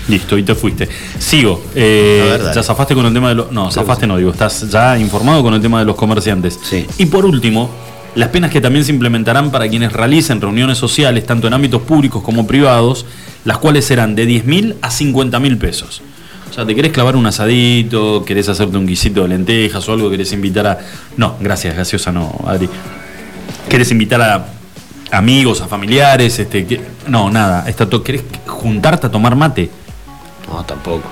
Listo, 0.08 0.36
y 0.38 0.42
te 0.42 0.54
fuiste. 0.54 0.88
Sigo. 1.18 1.62
Eh, 1.74 2.20
A 2.22 2.30
ver, 2.32 2.42
dale. 2.44 2.54
ya 2.56 2.62
zafaste 2.62 2.94
con 2.94 3.06
el 3.06 3.12
tema 3.12 3.28
de 3.28 3.34
los. 3.36 3.52
No, 3.52 3.70
zafaste 3.70 4.06
no, 4.06 4.16
digo, 4.16 4.30
estás 4.32 4.68
ya 4.70 4.98
informado 4.98 5.42
con 5.42 5.54
el 5.54 5.60
tema 5.62 5.78
de 5.80 5.84
los 5.84 5.94
comerciantes. 5.96 6.58
Sí. 6.68 6.86
Y 6.98 7.06
por 7.06 7.24
último, 7.26 7.70
las 8.14 8.28
penas 8.28 8.50
que 8.50 8.60
también 8.60 8.84
se 8.84 8.92
implementarán 8.92 9.50
para 9.50 9.68
quienes 9.68 9.92
realicen 9.92 10.40
reuniones 10.40 10.78
sociales, 10.78 11.26
tanto 11.26 11.46
en 11.48 11.54
ámbitos 11.54 11.82
públicos 11.82 12.22
como 12.22 12.46
privados, 12.46 13.06
las 13.44 13.58
cuales 13.58 13.84
serán 13.84 14.14
de 14.14 14.26
10 14.26 14.44
mil 14.44 14.76
a 14.82 14.90
50 14.90 15.40
mil 15.40 15.58
pesos. 15.58 16.00
O 16.50 16.52
sea, 16.54 16.64
¿te 16.64 16.74
querés 16.76 16.92
clavar 16.92 17.16
un 17.16 17.26
asadito? 17.26 18.24
¿Querés 18.24 18.48
hacerte 18.48 18.76
un 18.78 18.86
guisito 18.86 19.22
de 19.22 19.28
lentejas 19.28 19.88
o 19.88 19.92
algo? 19.92 20.08
¿Querés 20.10 20.32
invitar 20.32 20.66
a.? 20.68 20.78
No, 21.16 21.36
gracias, 21.40 21.76
gaseosa 21.76 22.12
no, 22.12 22.32
Adri. 22.46 22.68
¿Querés 23.68 23.90
invitar 23.90 24.20
a 24.22 24.46
amigos, 25.10 25.60
a 25.62 25.66
familiares? 25.66 26.38
Este, 26.38 26.80
no, 27.08 27.28
nada. 27.30 27.68
Está 27.68 27.88
to- 27.88 28.04
¿Querés 28.04 28.22
juntarte 28.46 29.08
a 29.08 29.10
tomar 29.10 29.34
mate? 29.34 29.68
No, 30.48 30.62
tampoco. 30.64 31.08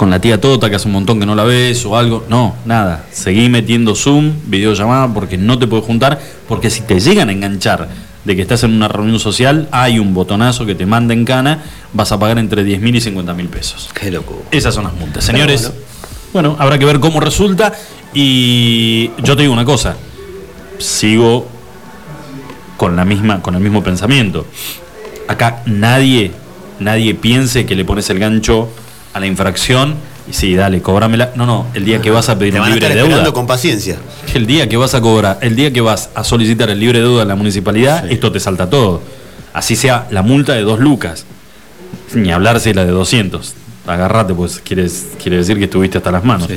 Con 0.00 0.08
la 0.08 0.18
tía 0.18 0.40
Tota 0.40 0.70
que 0.70 0.76
hace 0.76 0.88
un 0.88 0.94
montón 0.94 1.20
que 1.20 1.26
no 1.26 1.34
la 1.34 1.44
ves 1.44 1.84
o 1.84 1.94
algo. 1.94 2.24
No, 2.26 2.56
nada. 2.64 3.04
Seguí 3.12 3.50
metiendo 3.50 3.94
Zoom, 3.94 4.32
videollamada, 4.46 5.12
porque 5.12 5.36
no 5.36 5.58
te 5.58 5.66
puedes 5.66 5.84
juntar, 5.84 6.18
porque 6.48 6.70
si 6.70 6.80
te 6.80 6.98
llegan 7.00 7.28
a 7.28 7.32
enganchar 7.32 7.86
de 8.24 8.34
que 8.34 8.40
estás 8.40 8.64
en 8.64 8.72
una 8.72 8.88
reunión 8.88 9.18
social, 9.18 9.68
hay 9.70 9.98
un 9.98 10.14
botonazo 10.14 10.64
que 10.64 10.74
te 10.74 10.86
manda 10.86 11.12
en 11.12 11.26
cana, 11.26 11.62
vas 11.92 12.12
a 12.12 12.18
pagar 12.18 12.38
entre 12.38 12.64
10 12.64 12.80
mil 12.80 12.96
y 12.96 13.02
50 13.02 13.34
mil 13.34 13.48
pesos. 13.48 13.90
Qué 13.92 14.10
loco. 14.10 14.42
Esas 14.50 14.74
son 14.74 14.84
las 14.84 14.94
multas. 14.94 15.22
Señores, 15.22 15.70
Pero 15.70 15.84
bueno, 16.32 16.56
habrá 16.58 16.78
que 16.78 16.86
ver 16.86 16.98
cómo 16.98 17.20
resulta. 17.20 17.74
Y 18.14 19.10
yo 19.22 19.36
te 19.36 19.42
digo 19.42 19.52
una 19.52 19.66
cosa, 19.66 19.96
sigo 20.78 21.46
con 22.78 22.96
la 22.96 23.04
misma, 23.04 23.42
con 23.42 23.54
el 23.54 23.60
mismo 23.60 23.82
pensamiento. 23.82 24.46
Acá 25.28 25.62
nadie, 25.66 26.32
nadie 26.78 27.14
piense 27.14 27.66
que 27.66 27.76
le 27.76 27.84
pones 27.84 28.08
el 28.08 28.18
gancho 28.18 28.70
a 29.12 29.20
la 29.20 29.26
infracción 29.26 29.96
y 30.28 30.32
sí, 30.32 30.54
dale, 30.54 30.80
cóbramela. 30.80 31.32
No, 31.34 31.46
no, 31.46 31.66
el 31.74 31.84
día 31.84 32.00
que 32.00 32.10
vas 32.10 32.28
a 32.28 32.38
pedir 32.38 32.56
a 32.58 32.68
libre 32.68 32.94
deuda. 32.94 33.32
con 33.32 33.46
paciencia. 33.46 33.96
El 34.34 34.46
día 34.46 34.68
que 34.68 34.76
vas 34.76 34.94
a 34.94 35.00
cobrar, 35.00 35.38
el 35.40 35.56
día 35.56 35.72
que 35.72 35.80
vas 35.80 36.10
a 36.14 36.22
solicitar 36.24 36.70
el 36.70 36.78
libre 36.78 36.98
de 36.98 37.04
deuda 37.04 37.22
a 37.22 37.24
la 37.24 37.34
municipalidad, 37.34 38.10
esto 38.10 38.30
te 38.30 38.38
salta 38.38 38.70
todo. 38.70 39.02
Así 39.52 39.74
sea 39.74 40.06
la 40.10 40.22
multa 40.22 40.54
de 40.54 40.62
dos 40.62 40.78
lucas. 40.78 41.24
Ni 42.14 42.30
hablar 42.30 42.60
si 42.60 42.72
la 42.72 42.84
de 42.84 42.92
200. 42.92 43.54
Agarrate, 43.86 44.34
pues 44.34 44.60
quieres, 44.62 45.08
quiere 45.20 45.38
decir 45.38 45.58
que 45.58 45.64
estuviste 45.64 45.98
hasta 45.98 46.12
las 46.12 46.24
manos. 46.24 46.48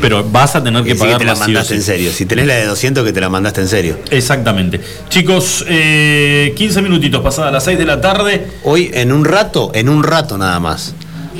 Pero 0.00 0.24
vas 0.24 0.56
a 0.56 0.62
tener 0.62 0.82
que 0.84 0.94
pagar 0.94 1.18
te 1.18 1.24
la 1.24 1.34
mandaste 1.34 1.74
en 1.74 1.82
serio. 1.82 2.10
Si 2.12 2.24
tenés 2.24 2.46
la 2.46 2.54
de 2.54 2.66
200, 2.66 3.04
que 3.04 3.12
te 3.12 3.20
la 3.20 3.28
mandaste 3.28 3.60
en 3.60 3.68
serio. 3.68 3.98
Exactamente. 4.10 4.80
Chicos, 5.10 5.66
eh, 5.68 6.54
15 6.56 6.80
minutitos 6.80 7.20
pasadas 7.20 7.52
las 7.52 7.64
6 7.64 7.78
de 7.78 7.84
la 7.84 8.00
tarde. 8.00 8.46
Hoy, 8.64 8.90
en 8.94 9.12
un 9.12 9.26
rato, 9.26 9.70
en 9.74 9.90
un 9.90 10.02
rato 10.02 10.38
nada 10.38 10.58
más. 10.60 10.94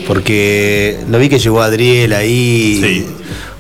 Porque 0.07 1.01
lo 1.11 1.19
vi 1.19 1.29
que 1.29 1.39
llegó 1.39 1.61
Adriel 1.63 2.13
ahí. 2.13 3.07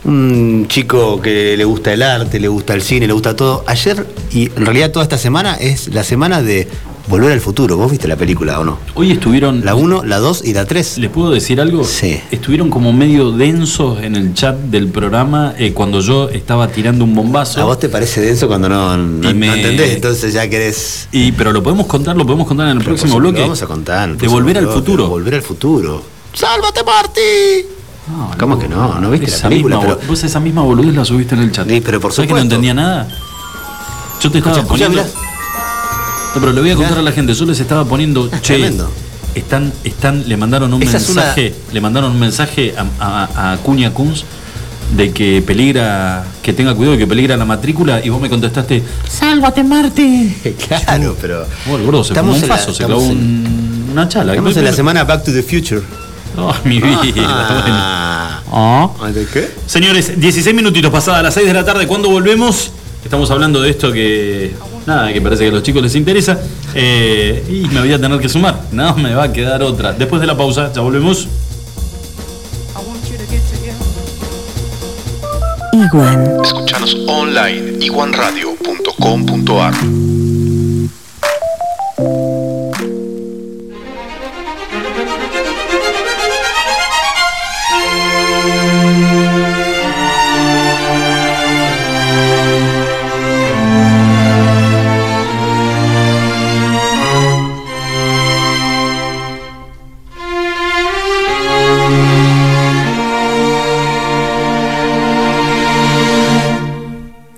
Un 0.04 0.66
chico 0.68 1.20
que 1.20 1.56
le 1.56 1.64
gusta 1.64 1.92
el 1.92 2.02
arte, 2.02 2.38
le 2.40 2.48
gusta 2.48 2.74
el 2.74 2.82
cine, 2.82 3.06
le 3.06 3.12
gusta 3.12 3.36
todo. 3.36 3.64
Ayer, 3.66 4.06
y 4.32 4.44
en 4.56 4.64
realidad 4.64 4.90
toda 4.90 5.02
esta 5.02 5.18
semana, 5.18 5.54
es 5.56 5.88
la 5.92 6.02
semana 6.04 6.40
de 6.40 6.68
Volver 7.08 7.32
al 7.32 7.40
Futuro. 7.40 7.76
¿Vos 7.76 7.90
viste 7.90 8.06
la 8.06 8.16
película 8.16 8.60
o 8.60 8.64
no? 8.64 8.78
Hoy 8.94 9.10
estuvieron. 9.10 9.64
La 9.64 9.74
1, 9.74 10.04
la 10.04 10.18
2 10.18 10.42
y 10.44 10.54
la 10.54 10.64
3. 10.66 10.98
¿Les 10.98 11.10
puedo 11.10 11.30
decir 11.32 11.60
algo? 11.60 11.84
Sí. 11.84 12.20
Estuvieron 12.30 12.70
como 12.70 12.92
medio 12.92 13.32
densos 13.32 14.02
en 14.02 14.14
el 14.14 14.32
chat 14.34 14.56
del 14.56 14.88
programa 14.88 15.54
eh, 15.58 15.72
cuando 15.72 16.00
yo 16.00 16.28
estaba 16.30 16.68
tirando 16.68 17.04
un 17.04 17.14
bombazo. 17.14 17.60
¿A 17.60 17.64
vos 17.64 17.78
te 17.78 17.88
parece 17.88 18.20
denso 18.20 18.46
cuando 18.46 18.68
no, 18.68 18.96
no, 18.96 19.34
me- 19.34 19.46
no 19.48 19.54
entendés? 19.54 19.90
Entonces 19.94 20.32
ya 20.32 20.48
querés. 20.48 21.08
Y, 21.12 21.32
pero 21.32 21.52
lo 21.52 21.62
podemos 21.62 21.86
contar, 21.86 22.16
lo 22.16 22.24
podemos 22.24 22.46
contar 22.46 22.68
en 22.68 22.78
el 22.78 22.84
próximo 22.84 23.14
Lo 23.14 23.28
bloque. 23.30 23.40
vamos 23.42 23.60
a 23.62 23.66
contar. 23.66 24.16
De 24.16 24.28
Volver 24.28 24.58
al 24.58 24.68
Futuro. 24.68 25.08
Volver 25.08 25.34
al 25.34 25.42
futuro. 25.42 26.02
¡Sálvate, 26.38 26.84
Marty! 26.84 27.66
¿Cómo 28.38 28.58
que 28.58 28.68
no? 28.68 29.00
¿No 29.00 29.10
viste 29.10 29.26
Esa 29.26 29.44
la 29.44 29.48
película? 29.50 29.76
misma, 29.78 29.94
Pero- 29.96 30.08
vos 30.08 30.22
esa 30.24 30.40
misma 30.40 30.62
boludez 30.62 30.94
la 30.94 31.04
subiste 31.04 31.34
en 31.34 31.42
el 31.42 31.52
chat. 31.52 31.68
Sí, 31.68 31.80
pero 31.84 32.00
por 32.00 32.12
¿Sabés 32.12 32.28
que 32.28 32.34
no 32.34 32.40
entendía 32.40 32.72
nada? 32.74 33.08
Yo 34.22 34.30
te 34.30 34.38
estaba 34.38 34.58
Escucha, 34.60 34.86
poniendo. 34.86 35.02
No, 35.02 36.40
pero 36.40 36.52
le 36.52 36.60
voy 36.60 36.70
a 36.70 36.76
contar 36.76 36.98
a 36.98 37.02
la 37.02 37.12
gente, 37.12 37.34
yo 37.34 37.44
les 37.44 37.58
estaba 37.60 37.84
poniendo, 37.84 38.28
che, 38.30 38.38
tremendo. 38.54 38.90
están, 39.34 39.72
están, 39.84 40.28
le 40.28 40.36
mandaron 40.36 40.72
un 40.72 40.82
Esa 40.82 40.98
es 40.98 41.08
una- 41.10 41.22
mensaje, 41.22 41.54
le 41.72 41.80
mandaron 41.80 42.12
un 42.12 42.20
mensaje 42.20 42.74
a, 42.76 42.84
a, 43.04 43.24
a 43.34 43.52
Acuña 43.54 43.92
Kunz 43.92 44.22
de 44.96 45.12
que 45.12 45.42
peligra, 45.44 46.24
que 46.42 46.52
tenga 46.52 46.74
cuidado, 46.74 46.96
que 46.96 47.06
peligra 47.06 47.36
la 47.36 47.44
matrícula, 47.44 48.00
y 48.04 48.08
vos 48.10 48.20
me 48.20 48.30
contestaste, 48.30 48.82
¡Sálvate, 49.08 49.64
Marty! 49.64 50.34
Claro, 50.68 51.16
pero. 51.20 51.44
el 51.76 51.84
gordo 51.84 52.04
se 52.04 52.14
fumó 52.14 52.32
un 52.32 52.40
faso, 52.42 52.66
se 52.72 52.82
estamos 52.82 53.02
clavó 53.02 53.12
en- 53.12 53.18
un- 53.18 53.88
una 53.92 54.08
chala. 54.08 54.32
Estamos 54.32 54.56
en 54.56 54.64
la 54.64 54.72
semana 54.72 55.04
Back 55.04 55.24
to 55.24 55.32
the 55.32 55.42
Future. 55.42 55.82
Oh, 56.38 56.54
mi 56.64 56.80
vida. 56.80 56.98
Ah. 58.50 58.88
Ah. 59.00 59.10
¿De 59.12 59.26
qué? 59.26 59.50
Señores, 59.66 60.18
16 60.18 60.56
minutitos 60.56 60.90
pasadas 60.90 61.22
las 61.22 61.34
6 61.34 61.46
de 61.46 61.52
la 61.52 61.66
tarde. 61.66 61.86
¿Cuándo 61.86 62.08
volvemos? 62.08 62.72
Estamos 63.04 63.30
hablando 63.30 63.60
de 63.60 63.70
esto 63.70 63.92
que. 63.92 64.54
Nada, 64.86 65.12
que 65.12 65.20
parece 65.20 65.44
que 65.44 65.50
a 65.50 65.52
los 65.52 65.62
chicos 65.62 65.82
les 65.82 65.94
interesa. 65.94 66.40
Eh, 66.74 67.44
y 67.48 67.68
me 67.68 67.80
voy 67.80 67.92
a 67.92 68.00
tener 68.00 68.18
que 68.18 68.28
sumar. 68.28 68.62
No 68.72 68.96
me 68.96 69.14
va 69.14 69.24
a 69.24 69.32
quedar 69.32 69.62
otra. 69.62 69.92
Después 69.92 70.20
de 70.20 70.26
la 70.26 70.36
pausa, 70.36 70.72
ya 70.72 70.80
volvemos. 70.80 71.28
Iguan. 75.72 76.40
Escuchanos 76.42 76.96
online 77.06 77.84
iguanradio.com.ar 77.84 79.74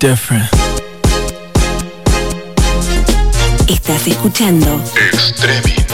Different. 0.00 0.48
Estás 3.68 4.06
escuchando 4.06 4.82
Extremi. 4.96 5.89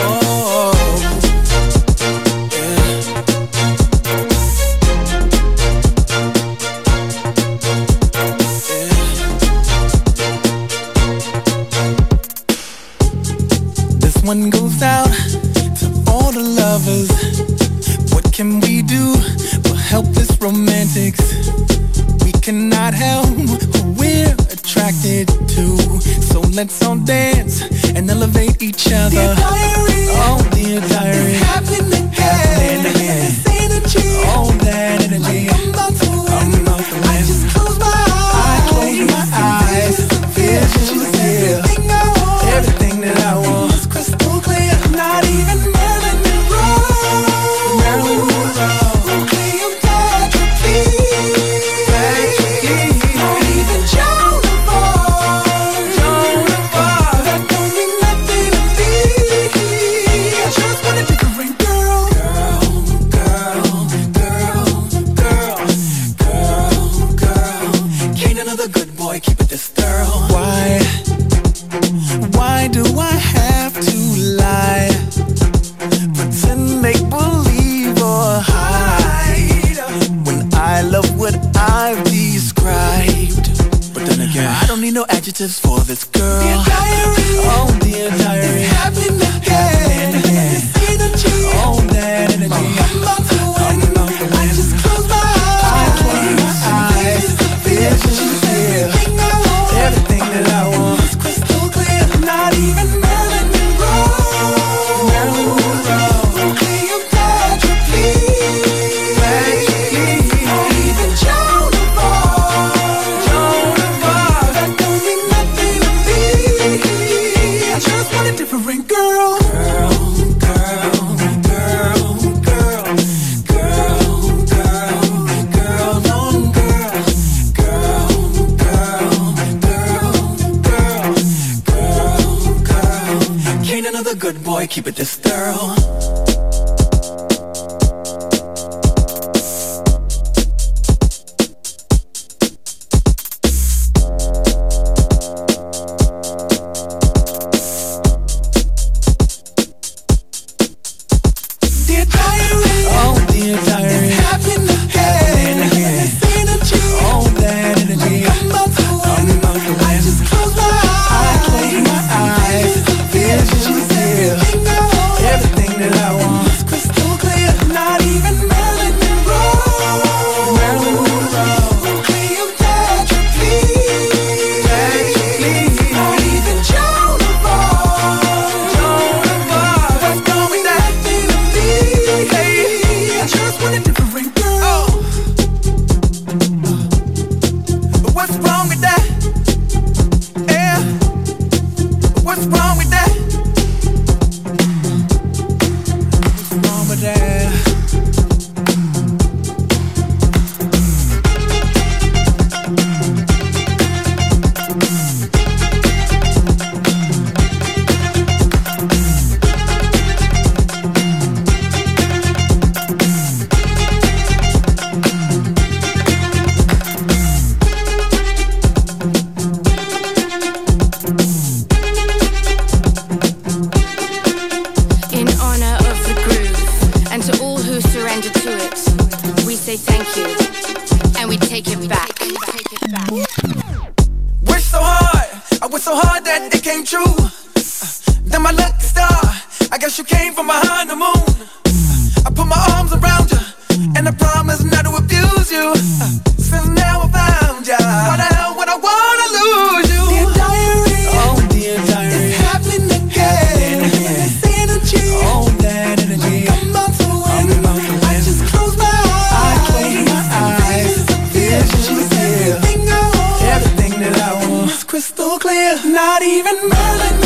crystal 264.97 265.39
clear, 265.39 265.75
not 265.85 266.23
even 266.23 266.57
Merlin. 266.71 267.26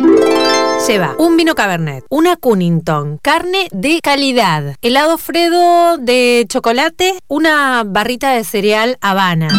Lleva 0.88 1.14
un 1.20 1.38
vino 1.38 1.54
Cabernet, 1.54 2.04
una 2.10 2.38
Cunnington, 2.38 3.20
carne 3.22 3.68
de 3.72 4.00
calidad, 4.02 4.74
helado 4.82 5.20
Fredo 5.20 6.00
de 6.00 6.48
chocolate, 6.50 7.20
una 7.28 7.84
barrita 7.86 8.32
de 8.32 8.44
cereal 8.44 8.98
Habana. 9.00 9.50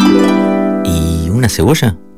¿Y 0.83 1.29
una 1.29 1.47
cebolla? 1.47 1.97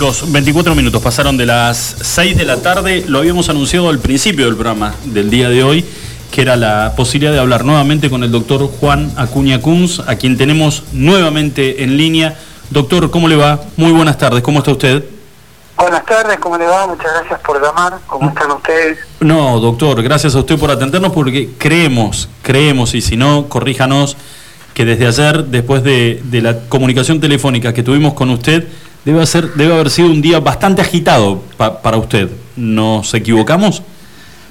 Chicos, 0.00 0.32
24 0.32 0.74
minutos 0.74 1.02
pasaron 1.02 1.36
de 1.36 1.44
las 1.44 1.76
6 2.00 2.34
de 2.38 2.46
la 2.46 2.56
tarde. 2.62 3.04
Lo 3.06 3.18
habíamos 3.18 3.50
anunciado 3.50 3.90
al 3.90 3.98
principio 3.98 4.46
del 4.46 4.54
programa 4.54 4.94
del 5.04 5.28
día 5.28 5.50
de 5.50 5.62
hoy, 5.62 5.84
que 6.30 6.40
era 6.40 6.56
la 6.56 6.94
posibilidad 6.96 7.32
de 7.32 7.38
hablar 7.38 7.66
nuevamente 7.66 8.08
con 8.08 8.24
el 8.24 8.32
doctor 8.32 8.66
Juan 8.80 9.12
Acuña 9.16 9.60
Kunz, 9.60 10.00
a 10.06 10.16
quien 10.16 10.38
tenemos 10.38 10.84
nuevamente 10.92 11.84
en 11.84 11.98
línea. 11.98 12.34
Doctor, 12.70 13.10
¿cómo 13.10 13.28
le 13.28 13.36
va? 13.36 13.60
Muy 13.76 13.92
buenas 13.92 14.16
tardes, 14.16 14.42
¿cómo 14.42 14.60
está 14.60 14.70
usted? 14.70 15.04
Buenas 15.76 16.06
tardes, 16.06 16.38
¿cómo 16.38 16.56
le 16.56 16.64
va? 16.64 16.86
Muchas 16.86 17.12
gracias 17.12 17.40
por 17.40 17.62
llamar. 17.62 17.98
¿Cómo 18.06 18.30
están 18.30 18.52
ustedes? 18.52 19.00
No, 19.20 19.60
doctor, 19.60 20.02
gracias 20.02 20.34
a 20.34 20.38
usted 20.38 20.58
por 20.58 20.70
atendernos 20.70 21.12
porque 21.12 21.50
creemos, 21.58 22.26
creemos, 22.40 22.94
y 22.94 23.02
si 23.02 23.18
no, 23.18 23.50
corríjanos, 23.50 24.16
que 24.72 24.86
desde 24.86 25.06
ayer, 25.06 25.44
después 25.44 25.84
de, 25.84 26.22
de 26.24 26.40
la 26.40 26.58
comunicación 26.70 27.20
telefónica 27.20 27.74
que 27.74 27.82
tuvimos 27.82 28.14
con 28.14 28.30
usted, 28.30 28.66
debe, 29.04 29.26
ser, 29.26 29.52
debe 29.54 29.74
haber 29.74 29.90
sido 29.90 30.08
un 30.08 30.20
día 30.22 30.40
bastante 30.40 30.82
agitado 30.82 31.42
pa- 31.56 31.80
para 31.82 31.96
usted. 31.96 32.28
¿Nos 32.56 33.12
equivocamos? 33.14 33.82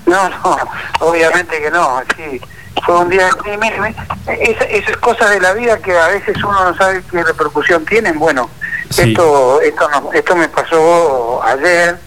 No, 0.06 0.30
no, 0.30 0.58
obviamente 1.02 1.60
que 1.62 1.70
no. 1.70 2.02
Sí, 2.16 2.42
fue 2.86 2.98
un 2.98 3.10
día. 3.10 3.30
y 3.46 3.58
mire, 3.58 3.96
esa- 4.42 4.64
esas 4.66 4.98
cosas 4.98 5.30
de 5.32 5.40
la 5.42 5.54
vida 5.54 5.78
que 5.80 5.96
a 5.98 6.08
veces 6.08 6.36
uno 6.38 6.64
no 6.72 6.76
sabe 6.76 7.04
qué 7.12 7.24
repercusión 7.24 7.86
tienen. 7.86 8.18
Bueno, 8.18 8.50
Sí. 8.90 9.12
esto, 9.12 9.62
esto, 9.62 9.88
no- 9.90 10.12
esto 10.14 10.36
me 10.36 10.48
pasó 10.50 11.42
ayer, 11.44 12.00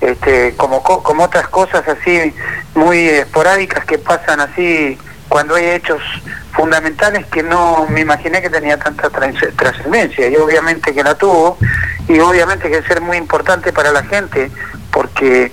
este, 0.00 0.54
como 0.56 0.82
co- 0.82 1.02
como 1.02 1.24
otras 1.24 1.48
cosas 1.48 1.82
así 1.88 2.32
muy 2.74 3.08
esporádicas 3.08 3.84
que 3.84 3.98
pasan 3.98 4.40
así 4.40 4.96
cuando 5.28 5.54
hay 5.54 5.66
hechos 5.66 6.00
fundamentales 6.52 7.26
que 7.26 7.42
no 7.42 7.86
me 7.88 8.00
imaginé 8.00 8.42
que 8.42 8.50
tenía 8.50 8.78
tanta 8.78 9.10
trascendencia 9.10 10.28
y 10.28 10.36
obviamente 10.36 10.94
que 10.94 11.04
la 11.04 11.14
tuvo 11.14 11.58
y 12.08 12.18
obviamente 12.18 12.70
que 12.70 12.78
es 12.78 12.86
ser 12.86 13.00
muy 13.00 13.16
importante 13.16 13.72
para 13.72 13.92
la 13.92 14.02
gente 14.02 14.50
porque 14.90 15.52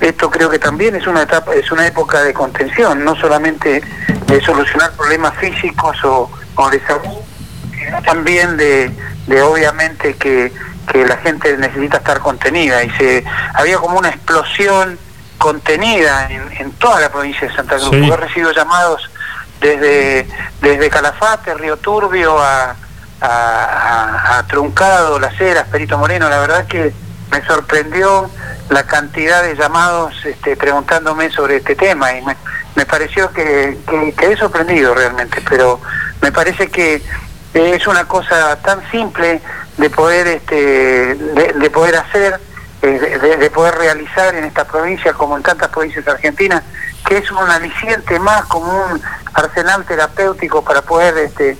esto 0.00 0.30
creo 0.30 0.48
que 0.48 0.58
también 0.58 0.94
es 0.94 1.06
una 1.06 1.22
etapa 1.22 1.54
es 1.54 1.70
una 1.72 1.86
época 1.86 2.22
de 2.22 2.32
contención 2.32 3.04
no 3.04 3.16
solamente 3.16 3.82
de 4.26 4.40
solucionar 4.40 4.92
problemas 4.92 5.34
físicos 5.36 6.02
o, 6.04 6.30
o 6.54 6.70
de 6.70 6.80
salud 6.86 7.18
sino 7.78 8.02
también 8.02 8.56
de, 8.56 8.90
de 9.26 9.42
obviamente 9.42 10.14
que, 10.14 10.52
que 10.90 11.04
la 11.04 11.16
gente 11.18 11.56
necesita 11.56 11.98
estar 11.98 12.20
contenida 12.20 12.82
y 12.82 12.90
se 12.90 13.24
había 13.54 13.78
como 13.78 13.98
una 13.98 14.08
explosión 14.08 14.98
contenida 15.38 16.28
en, 16.30 16.52
en 16.58 16.72
toda 16.72 17.00
la 17.00 17.10
provincia 17.10 17.46
de 17.48 17.54
Santa 17.54 17.76
Cruz. 17.76 17.90
Sí. 17.90 18.06
Yo 18.06 18.14
he 18.14 18.16
recibido 18.16 18.52
llamados 18.52 19.10
desde, 19.60 20.26
desde 20.60 20.90
Calafate, 20.90 21.54
Río 21.54 21.76
Turbio, 21.78 22.38
a, 22.38 22.76
a, 23.20 24.44
Truncado, 24.48 25.18
Las 25.18 25.40
Heras, 25.40 25.66
Perito 25.68 25.98
Moreno. 25.98 26.28
La 26.28 26.38
verdad 26.38 26.66
que 26.66 26.92
me 27.30 27.44
sorprendió 27.46 28.30
la 28.68 28.84
cantidad 28.84 29.42
de 29.42 29.54
llamados 29.56 30.14
este, 30.24 30.56
preguntándome 30.56 31.30
sobre 31.30 31.56
este 31.56 31.74
tema 31.74 32.12
y 32.14 32.22
me, 32.22 32.86
pareció 32.86 33.30
que, 33.32 33.78
que 33.88 34.12
quedé 34.14 34.36
sorprendido 34.36 34.94
realmente, 34.94 35.42
pero 35.48 35.80
me 36.20 36.30
parece 36.32 36.68
que 36.68 37.02
es 37.54 37.86
una 37.86 38.04
cosa 38.06 38.56
tan 38.62 38.88
simple 38.90 39.40
de 39.78 39.90
poder 39.90 40.26
este 40.26 41.14
de, 41.14 41.52
de 41.54 41.70
poder 41.70 41.96
hacer 41.96 42.38
eh, 42.82 43.18
de- 43.20 43.36
de 43.38 43.50
poder 43.50 43.74
realizar 43.76 44.34
en 44.34 44.44
esta 44.44 44.64
provincia 44.64 45.12
como 45.14 45.36
en 45.36 45.42
tantas 45.42 45.68
provincias 45.68 46.06
argentinas 46.06 46.62
que 47.06 47.18
es 47.18 47.30
un 47.30 47.48
aliciente 47.48 48.18
más 48.18 48.44
como 48.46 48.66
un 48.66 49.00
arsenal 49.32 49.84
terapéutico 49.84 50.62
para 50.62 50.82
poder 50.82 51.16
este 51.18 51.56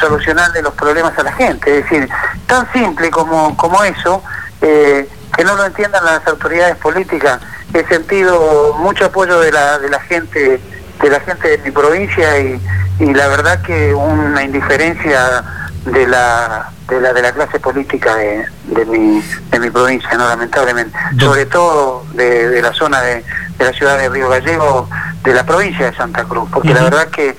solucionarle 0.00 0.62
los 0.62 0.74
problemas 0.74 1.16
a 1.18 1.22
la 1.22 1.32
gente. 1.32 1.78
Es 1.78 1.84
decir 1.84 2.08
tan 2.46 2.70
simple 2.72 3.10
como 3.10 3.56
como 3.56 3.84
eso 3.84 4.22
eh, 4.60 5.08
que 5.36 5.44
no 5.44 5.54
lo 5.54 5.66
entiendan 5.66 6.04
las 6.04 6.26
autoridades 6.26 6.76
políticas. 6.76 7.40
He 7.74 7.84
sentido 7.86 8.74
mucho 8.78 9.04
apoyo 9.06 9.38
de 9.40 9.52
la 9.52 9.78
de 9.78 9.90
la 9.90 10.00
gente 10.00 10.60
de 11.00 11.10
la 11.10 11.20
gente 11.20 11.48
de 11.48 11.58
mi 11.58 11.70
provincia 11.70 12.38
y, 12.40 12.60
y 12.98 13.12
la 13.12 13.28
verdad 13.28 13.60
que 13.60 13.94
una 13.94 14.42
indiferencia 14.42 15.44
de 15.84 16.06
la 16.06 16.70
de 16.88 17.00
la 17.00 17.12
de 17.12 17.22
la 17.22 17.32
clase 17.32 17.60
política 17.60 18.16
de, 18.16 18.46
de 18.64 18.84
mi 18.86 19.22
de 19.50 19.60
mi 19.60 19.70
provincia 19.70 20.10
no 20.16 20.26
lamentablemente. 20.26 20.98
Sobre 21.18 21.46
todo 21.46 22.04
de, 22.14 22.48
de 22.48 22.62
la 22.62 22.72
zona 22.72 23.02
de, 23.02 23.24
de 23.58 23.64
la 23.64 23.72
ciudad 23.72 23.98
de 23.98 24.08
Río 24.08 24.28
Gallego 24.28 24.88
de 25.22 25.34
la 25.34 25.44
provincia 25.44 25.90
de 25.90 25.96
Santa 25.96 26.24
Cruz 26.24 26.48
porque 26.52 26.74
la 26.74 26.82
verdad 26.82 27.08
que 27.08 27.36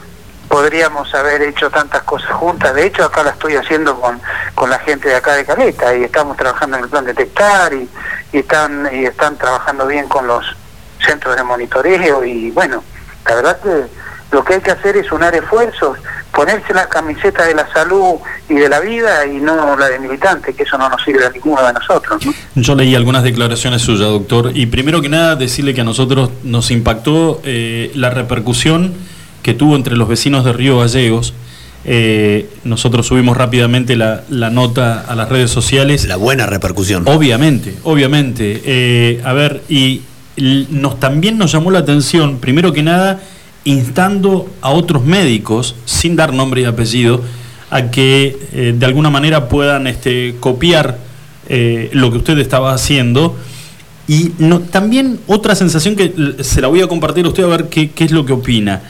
podríamos 0.48 1.14
haber 1.14 1.41
hecho 1.41 1.69
tantas 1.69 2.03
cosas 2.03 2.31
juntas. 2.31 2.73
De 2.73 2.85
hecho 2.85 3.03
acá 3.03 3.23
la 3.23 3.31
estoy 3.31 3.56
haciendo 3.56 3.99
con, 3.99 4.19
con 4.56 4.69
la 4.69 4.80
gente 4.80 5.10
de 5.10 5.15
acá 5.15 5.34
de 5.34 5.45
Caleta 5.45 5.94
y 5.95 6.03
estamos 6.03 6.38
trabajando 6.38 6.77
en 6.77 6.84
el 6.84 6.89
plan 6.89 7.06
detectar 7.06 7.73
y, 7.73 7.89
y 8.31 8.39
están 8.39 8.89
y 8.91 9.06
están 9.06 9.38
trabajando 9.38 9.88
bien 9.88 10.07
con 10.07 10.26
los 10.27 10.45
centros 11.06 11.35
de 11.35 11.44
monitoreo 11.44 12.23
y 12.23 12.52
bueno 12.52 12.84
la 13.27 13.35
verdad 13.35 13.60
que 13.61 13.88
lo 14.31 14.44
que 14.44 14.56
hay 14.56 14.61
que 14.61 14.72
hacer 14.72 14.98
es 14.98 15.11
unar 15.11 15.34
esfuerzos, 15.35 15.98
ponerse 16.38 16.72
la 16.72 16.88
camiseta 16.88 17.45
de 17.45 17.55
la 17.55 17.68
salud 17.73 18.18
y 18.47 18.53
de 18.53 18.69
la 18.69 18.80
vida 18.80 19.26
y 19.26 19.39
no 19.39 19.76
la 19.76 19.89
de 19.89 19.97
militante, 19.97 20.53
que 20.53 20.61
eso 20.61 20.77
no 20.77 20.88
nos 20.88 21.03
sirve 21.03 21.26
a 21.26 21.31
ninguno 21.31 21.65
de 21.65 21.73
nosotros. 21.73 22.23
¿no? 22.23 22.31
Yo 22.53 22.76
leí 22.76 22.93
algunas 22.93 23.23
declaraciones 23.23 23.81
suyas, 23.81 24.07
doctor, 24.07 24.51
y 24.53 24.68
primero 24.68 25.01
que 25.01 25.09
nada 25.09 25.35
decirle 25.35 25.73
que 25.73 25.81
a 25.81 25.84
nosotros 25.84 26.30
nos 26.43 26.69
impactó 26.69 27.41
eh, 27.43 27.91
la 27.95 28.11
repercusión 28.11 28.93
que 29.41 29.55
tuvo 29.55 29.76
entre 29.76 29.97
los 29.97 30.07
vecinos 30.07 30.45
de 30.45 30.53
Río 30.53 30.77
Gallegos. 30.77 31.34
Eh, 31.85 32.47
nosotros 32.64 33.07
subimos 33.07 33.35
rápidamente 33.35 33.95
la, 33.95 34.22
la 34.30 34.51
nota 34.51 35.05
a 35.07 35.15
las 35.15 35.30
redes 35.30 35.49
sociales. 35.49 36.05
La 36.05 36.18
buena 36.18 36.45
repercusión. 36.45 37.03
Obviamente, 37.07 37.73
obviamente. 37.81 38.61
Eh, 38.64 39.22
a 39.26 39.34
ver, 39.34 39.64
y 39.69 40.03
nos 40.38 40.99
también 40.99 41.39
nos 41.39 41.51
llamó 41.51 41.72
la 41.72 41.80
atención, 41.80 42.38
primero 42.38 42.73
que 42.73 42.84
nada, 42.84 43.22
instando 43.68 44.49
a 44.61 44.72
otros 44.72 45.03
médicos, 45.03 45.76
sin 45.85 46.15
dar 46.15 46.34
nombre 46.34 46.61
y 46.61 46.65
apellido, 46.65 47.22
a 47.69 47.91
que 47.91 48.38
eh, 48.53 48.73
de 48.77 48.85
alguna 48.85 49.10
manera 49.10 49.49
puedan 49.49 49.88
este, 49.88 50.35
copiar 50.39 50.99
eh, 51.49 51.89
lo 51.91 52.11
que 52.11 52.18
usted 52.18 52.38
estaba 52.39 52.73
haciendo. 52.73 53.35
Y 54.07 54.30
también 54.72 55.19
otra 55.27 55.53
sensación 55.53 55.98
que 55.98 56.38
se 56.39 56.61
la 56.61 56.69
voy 56.69 56.81
a 56.81 56.88
compartir 56.88 57.26
a 57.26 57.27
usted 57.27 57.44
a 57.44 57.48
ver 57.48 57.68
qué, 57.68 57.91
qué 57.91 58.06
es 58.06 58.11
lo 58.11 58.26
que 58.26 58.31
opina. 58.31 58.84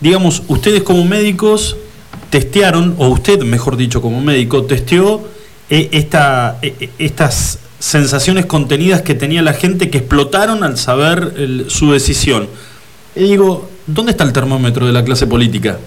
Digamos, 0.00 0.44
ustedes 0.46 0.84
como 0.84 1.04
médicos 1.04 1.76
testearon, 2.30 2.94
o 2.98 3.08
usted, 3.08 3.42
mejor 3.42 3.76
dicho, 3.76 4.00
como 4.00 4.20
médico, 4.20 4.62
testeó 4.62 5.26
eh, 5.68 5.88
esta, 5.90 6.60
estas 6.98 7.58
sensaciones 7.80 8.46
contenidas 8.46 9.02
que 9.02 9.16
tenía 9.16 9.42
la 9.42 9.54
gente 9.54 9.90
que 9.90 9.98
explotaron 9.98 10.62
al 10.62 10.78
saber 10.78 11.66
su 11.66 11.90
decisión. 11.90 12.46
Y 13.16 13.24
digo, 13.24 13.69
¿dónde 13.86 14.12
está 14.12 14.24
el 14.24 14.32
termómetro 14.32 14.86
de 14.86 14.92
la 14.92 15.04
clase 15.04 15.26
política? 15.26 15.78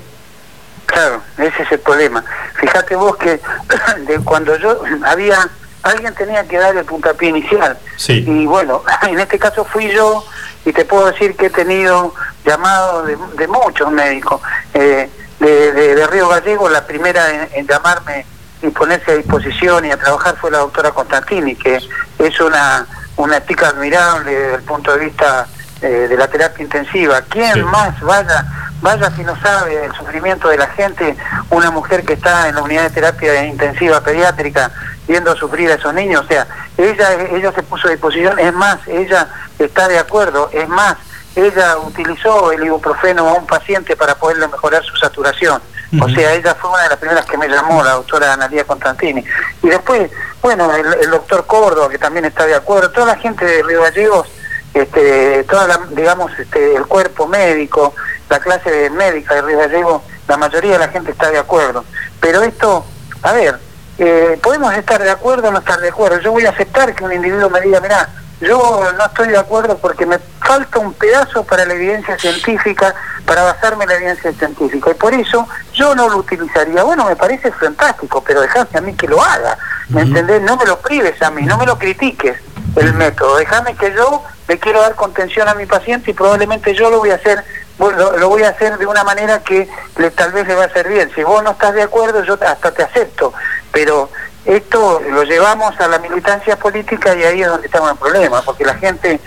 Claro, 0.86 1.22
ese 1.38 1.64
es 1.64 1.72
el 1.72 1.80
problema. 1.80 2.24
Fíjate 2.60 2.96
vos 2.96 3.16
que 3.18 3.40
de 4.08 4.20
cuando 4.20 4.56
yo 4.58 4.82
había, 5.06 5.50
alguien 5.82 6.14
tenía 6.14 6.48
que 6.48 6.58
dar 6.58 6.76
el 6.76 6.86
puntapié 6.86 7.30
inicial. 7.30 7.78
Sí. 7.98 8.24
Y 8.28 8.46
bueno, 8.46 8.84
en 9.08 9.20
este 9.20 9.40
caso 9.40 9.66
fui 9.66 9.90
yo 9.92 10.26
y 10.66 10.72
te 10.74 10.86
puedo 10.86 11.08
decir 11.12 11.36
que 11.36 11.48
he 11.48 11.50
tenido 11.50 12.14
llamados 12.46 13.08
de, 13.08 13.18
de 13.38 13.48
muchos 13.48 13.92
médicos. 13.92 14.42
Eh, 14.74 15.10
de, 15.40 15.72
de- 15.74 15.96
de 15.96 16.08
Río 16.08 16.30
Gallego, 16.30 16.70
la 16.70 16.86
primera 16.86 17.30
en, 17.30 17.50
en 17.54 17.68
llamarme 17.68 18.26
y 18.62 18.68
ponerse 18.70 19.12
a 19.12 19.16
disposición 19.16 19.84
y 19.86 19.92
a 19.92 19.98
trabajar 19.98 20.38
fue 20.40 20.52
la 20.52 20.60
doctora 20.60 20.92
Constantini, 20.92 21.56
que 21.56 21.82
es 22.20 22.40
una, 22.40 22.88
una 23.18 23.46
chica 23.46 23.68
admirable 23.70 24.32
desde 24.32 24.56
el 24.56 24.64
punto 24.64 24.94
de 24.96 25.06
vista 25.06 25.46
eh, 25.84 26.08
de 26.08 26.16
la 26.16 26.28
terapia 26.28 26.64
intensiva. 26.64 27.22
¿Quién 27.30 27.64
más 27.66 28.00
vaya, 28.00 28.46
vaya 28.82 29.12
si 29.12 29.24
no 29.24 29.40
sabe 29.42 29.86
el 29.86 29.94
sufrimiento 29.94 30.48
de 30.48 30.58
la 30.58 30.68
gente, 30.68 31.16
una 31.50 31.72
mujer 31.72 32.06
que 32.06 32.14
está 32.14 32.48
en 32.48 32.56
la 32.56 32.62
unidad 32.62 32.84
de 32.84 32.90
terapia 32.90 33.46
intensiva 33.46 34.02
pediátrica 34.02 34.72
viendo 35.08 35.36
sufrir 35.36 35.70
a 35.72 35.76
esos 35.76 35.94
niños? 35.94 36.24
O 36.24 36.28
sea, 36.28 36.48
ella, 36.78 37.14
ella 37.32 37.52
se 37.52 37.64
puso 37.64 37.88
a 37.88 37.92
disposición, 37.92 38.40
es 38.40 38.54
más, 38.54 38.80
ella 38.88 39.28
está 39.60 39.90
de 39.90 40.00
acuerdo, 40.00 40.50
es 40.54 40.70
más, 40.70 40.96
ella 41.36 41.78
utilizó 41.78 42.52
el 42.54 42.64
ibuprofeno 42.64 43.28
a 43.28 43.34
un 43.34 43.46
paciente 43.46 43.98
para 43.98 44.16
poderle 44.16 44.48
mejorar 44.48 44.84
su 44.84 44.96
saturación. 44.96 45.62
O 46.02 46.10
sea, 46.10 46.34
ella 46.34 46.56
fue 46.56 46.72
una 46.72 46.84
de 46.84 46.90
las 46.90 46.98
primeras 46.98 47.26
que 47.26 47.38
me 47.38 47.48
llamó, 47.48 47.84
la 47.84 47.92
doctora 47.92 48.34
Analia 48.34 48.64
Constantini. 48.64 49.24
Y 49.62 49.68
después, 49.68 50.10
bueno, 50.42 50.74
el, 50.74 50.92
el 50.94 51.12
doctor 51.12 51.46
Córdoba, 51.46 51.88
que 51.90 52.00
también 52.00 52.26
está 52.26 52.48
de 52.48 52.56
acuerdo, 52.56 52.90
toda 52.90 53.08
la 53.08 53.18
gente 53.18 53.46
de 53.46 53.62
Río 53.62 53.84
Gallegos, 53.84 54.28
este, 54.74 55.44
toda 55.44 55.68
la, 55.68 55.80
digamos, 55.92 56.32
este, 56.38 56.76
el 56.76 56.86
cuerpo 56.86 57.28
médico, 57.28 57.94
la 58.30 58.40
clase 58.40 58.90
médica 58.90 59.36
de 59.36 59.42
Río 59.44 59.60
Gallegos, 59.60 60.02
la 60.28 60.38
mayoría 60.38 60.74
de 60.74 60.80
la 60.80 60.88
gente 60.88 61.12
está 61.12 61.30
de 61.30 61.38
acuerdo. 61.38 61.86
Pero 62.20 62.42
esto, 62.42 62.86
a 63.22 63.34
ver, 63.34 63.60
eh, 64.00 64.40
podemos 64.42 64.74
estar 64.74 65.02
de 65.02 65.12
acuerdo 65.12 65.50
o 65.50 65.52
no 65.52 65.60
estar 65.60 65.80
de 65.80 65.90
acuerdo. 65.90 66.20
Yo 66.20 66.32
voy 66.32 66.46
a 66.46 66.50
aceptar 66.50 66.96
que 66.96 67.04
un 67.04 67.14
individuo 67.14 67.50
me 67.50 67.62
diga, 67.62 67.80
mira, 67.82 68.10
yo 68.42 68.84
no 68.98 69.06
estoy 69.06 69.30
de 69.30 69.38
acuerdo 69.38 69.78
porque 69.78 70.06
me 70.06 70.18
falta 70.42 70.80
un 70.80 70.94
pedazo 70.94 71.44
para 71.44 71.66
la 71.66 71.76
evidencia 71.76 72.18
científica, 72.18 72.96
para 73.26 73.44
basarme 73.44 73.84
en 73.84 73.90
la 73.90 73.96
evidencia 73.96 74.34
científica. 74.34 74.92
Y 74.92 74.96
por 74.96 75.14
eso 75.14 75.48
yo 75.74 75.94
no 75.94 76.10
lo 76.10 76.18
utilizaría. 76.18 76.84
Bueno, 76.84 77.06
me 77.06 77.16
parece 77.16 77.52
fantástico, 77.52 78.24
pero 78.26 78.42
dejame 78.42 78.70
a 78.74 78.82
mí 78.82 78.96
que 78.96 79.08
lo 79.08 79.22
haga. 79.22 79.58
¿Me 79.90 80.02
entendés? 80.02 80.42
No 80.42 80.58
me 80.58 80.66
lo 80.66 80.80
prives 80.80 81.22
a 81.22 81.30
mí, 81.30 81.44
no 81.44 81.58
me 81.58 81.66
lo 81.66 81.78
critiques 81.78 82.38
el 82.76 82.94
método. 82.94 83.38
Déjame 83.38 83.76
que 83.76 83.94
yo 83.94 84.24
le 84.48 84.60
quiero 84.60 84.82
dar 84.82 84.96
contención 84.96 85.48
a 85.48 85.56
mi 85.56 85.66
paciente 85.66 86.12
y 86.12 86.14
probablemente 86.14 86.74
yo 86.74 86.90
lo 86.90 87.00
voy 87.00 87.12
a 87.12 87.16
hacer 87.16 87.44
bueno, 87.78 88.12
lo, 88.18 88.30
voy 88.30 88.44
a 88.44 88.50
hacer 88.50 88.78
de 88.78 88.86
una 88.86 89.04
manera 89.04 89.40
que 89.40 89.68
le, 89.98 90.12
tal 90.12 90.32
vez 90.32 90.48
le 90.48 90.56
va 90.56 90.64
a 90.64 90.68
hacer 90.68 90.88
bien. 90.88 91.12
Si 91.16 91.24
vos 91.24 91.44
no 91.44 91.52
estás 91.52 91.74
de 91.74 91.82
acuerdo, 91.82 92.24
yo 92.24 92.38
hasta 92.46 92.72
te 92.72 92.84
acepto. 92.84 93.34
Pero 93.72 94.10
esto 94.46 95.02
lo 95.10 95.24
llevamos 95.24 95.80
a 95.80 95.88
la 95.88 95.98
militancia 96.00 96.56
política 96.56 97.16
y 97.16 97.24
ahí 97.24 97.42
es 97.42 97.48
donde 97.48 97.68
estamos 97.68 97.92
en 97.92 97.98
problema, 97.98 98.42
porque 98.44 98.64
la 98.64 98.76
gente 98.76 99.20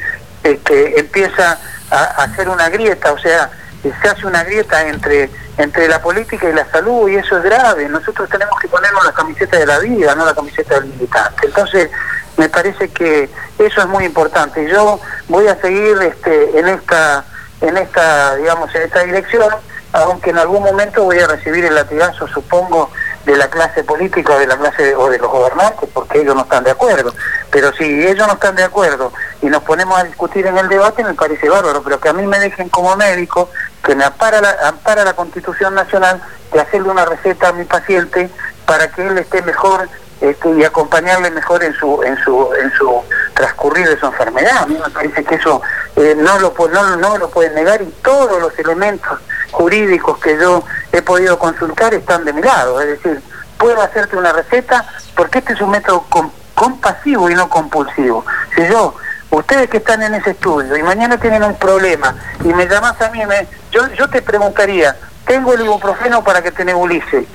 este, 0.44 1.01
empieza 1.01 1.59
a, 1.90 1.97
a 1.97 2.24
hacer 2.24 2.48
una 2.48 2.68
grieta, 2.68 3.12
o 3.12 3.18
sea, 3.18 3.51
se 3.82 4.09
hace 4.09 4.27
una 4.27 4.44
grieta 4.44 4.86
entre 4.89 5.31
entre 5.59 5.89
la 5.89 6.01
política 6.02 6.48
y 6.48 6.52
la 6.52 6.70
salud 6.70 7.09
y 7.09 7.16
eso 7.16 7.39
es 7.39 7.44
grave. 7.44 7.89
Nosotros 7.89 8.28
tenemos 8.28 8.59
que 8.60 8.68
ponernos 8.68 9.05
la 9.05 9.12
camiseta 9.12 9.56
de 9.59 9.66
la 9.66 9.78
vida, 9.78 10.14
no 10.14 10.24
la 10.24 10.35
camiseta 10.35 10.74
del 10.74 10.86
militante. 10.86 11.47
Entonces, 11.47 11.90
me 12.36 12.48
parece 12.48 12.88
que 12.90 13.28
eso 13.58 13.80
es 13.80 13.86
muy 13.86 14.04
importante. 14.04 14.68
Yo 14.68 15.00
voy 15.28 15.46
a 15.48 15.60
seguir 15.60 15.96
este, 16.02 16.58
en 16.58 16.68
esta 16.68 17.24
en 17.60 17.76
esta 17.76 18.36
digamos 18.36 18.74
en 18.74 18.82
esta 18.82 19.02
dirección, 19.02 19.48
aunque 19.92 20.30
en 20.30 20.38
algún 20.38 20.62
momento 20.62 21.04
voy 21.04 21.18
a 21.18 21.26
recibir 21.26 21.64
el 21.64 21.74
latigazo, 21.74 22.28
supongo, 22.28 22.90
de 23.24 23.36
la 23.36 23.48
clase 23.48 23.82
política 23.82 24.34
o 24.34 24.38
de 24.38 24.46
la 24.46 24.56
clase 24.56 24.94
o 24.94 25.08
de 25.08 25.18
los 25.18 25.30
gobernantes, 25.30 25.88
porque 25.92 26.20
ellos 26.20 26.34
no 26.34 26.42
están 26.42 26.62
de 26.62 26.70
acuerdo. 26.70 27.12
Pero 27.50 27.72
si 27.72 27.84
ellos 27.84 28.26
no 28.26 28.34
están 28.34 28.54
de 28.54 28.62
acuerdo 28.62 29.12
y 29.42 29.46
nos 29.46 29.62
ponemos 29.62 29.98
a 29.98 30.04
discutir 30.04 30.46
en 30.46 30.56
el 30.58 30.68
debate, 30.68 31.02
me 31.02 31.14
parece 31.14 31.48
bárbaro, 31.48 31.82
pero 31.82 31.98
que 31.98 32.08
a 32.08 32.12
mí 32.12 32.24
me 32.26 32.38
dejen 32.38 32.68
como 32.68 32.94
médico, 32.96 33.50
que 33.82 33.94
me 33.94 34.04
ampara 34.04 34.40
ampara 34.64 35.04
la 35.04 35.14
Constitución 35.14 35.74
Nacional, 35.74 36.22
de 36.52 36.60
hacerle 36.60 36.90
una 36.90 37.04
receta 37.04 37.48
a 37.48 37.52
mi 37.52 37.64
paciente 37.64 38.30
para 38.64 38.88
que 38.90 39.06
él 39.06 39.18
esté 39.18 39.42
mejor 39.42 39.88
este, 40.20 40.51
y 40.51 40.64
acompañarle 40.64 41.30
mejor 41.30 41.62
en 41.62 41.74
su 41.74 42.02
en 42.02 42.16
su 42.24 42.48
en 42.60 42.70
su 42.72 43.02
transcurrir 43.34 43.88
de 43.88 43.98
su 43.98 44.06
enfermedad. 44.06 44.59
A 44.62 44.66
mí 44.66 44.78
me 44.82 44.90
parece 44.90 45.22
que 45.24 45.34
eso 45.34 45.60
eh, 45.97 46.14
no 46.16 46.38
lo 46.38 46.55
no, 46.72 46.97
no 46.97 47.18
lo 47.18 47.28
pueden 47.30 47.55
negar 47.55 47.82
y 47.82 47.86
todos 48.02 48.40
los 48.40 48.59
elementos 48.59 49.18
jurídicos 49.52 50.18
que 50.18 50.38
yo 50.38 50.64
he 50.93 51.02
podido 51.02 51.38
consultar 51.38 51.93
están 51.94 52.24
de 52.24 52.32
mi 52.32 52.43
lado. 52.43 52.80
Es 52.80 52.88
decir, 52.88 53.20
puedo 53.59 53.80
hacerte 53.82 54.16
una 54.16 54.32
receta 54.32 54.84
porque 55.14 55.38
este 55.40 55.52
es 55.52 55.60
un 55.60 55.70
método 55.70 56.05
com- 56.09 56.30
compasivo 56.55 57.28
y 57.30 57.34
no 57.34 57.48
compulsivo. 57.48 58.24
Si 58.55 58.66
yo, 58.66 58.94
ustedes 59.30 59.68
que 59.68 59.78
están 59.78 60.02
en 60.02 60.14
ese 60.14 60.30
estudio 60.30 60.76
y 60.76 60.82
mañana 60.82 61.18
tienen 61.18 61.43
un 61.43 61.56
problema 61.59 62.14
y 62.43 62.48
me 62.55 62.66
llamas 62.66 63.01
a 63.02 63.10
mí, 63.10 63.24
me, 63.26 63.47
yo, 63.70 63.86
yo 63.88 64.09
te 64.09 64.22
preguntaría, 64.22 64.97
tengo 65.26 65.52
el 65.55 65.62
ibuprofeno 65.62 66.24
para 66.24 66.40
que 66.43 66.52
te 66.52 66.64
nebulice. 66.64 67.26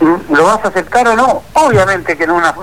¿Lo 0.00 0.44
vas 0.44 0.64
a 0.64 0.68
aceptar 0.68 1.08
o 1.08 1.16
no? 1.16 1.42
Obviamente 1.54 2.16
que 2.16 2.24
en 2.24 2.30
una 2.30 2.54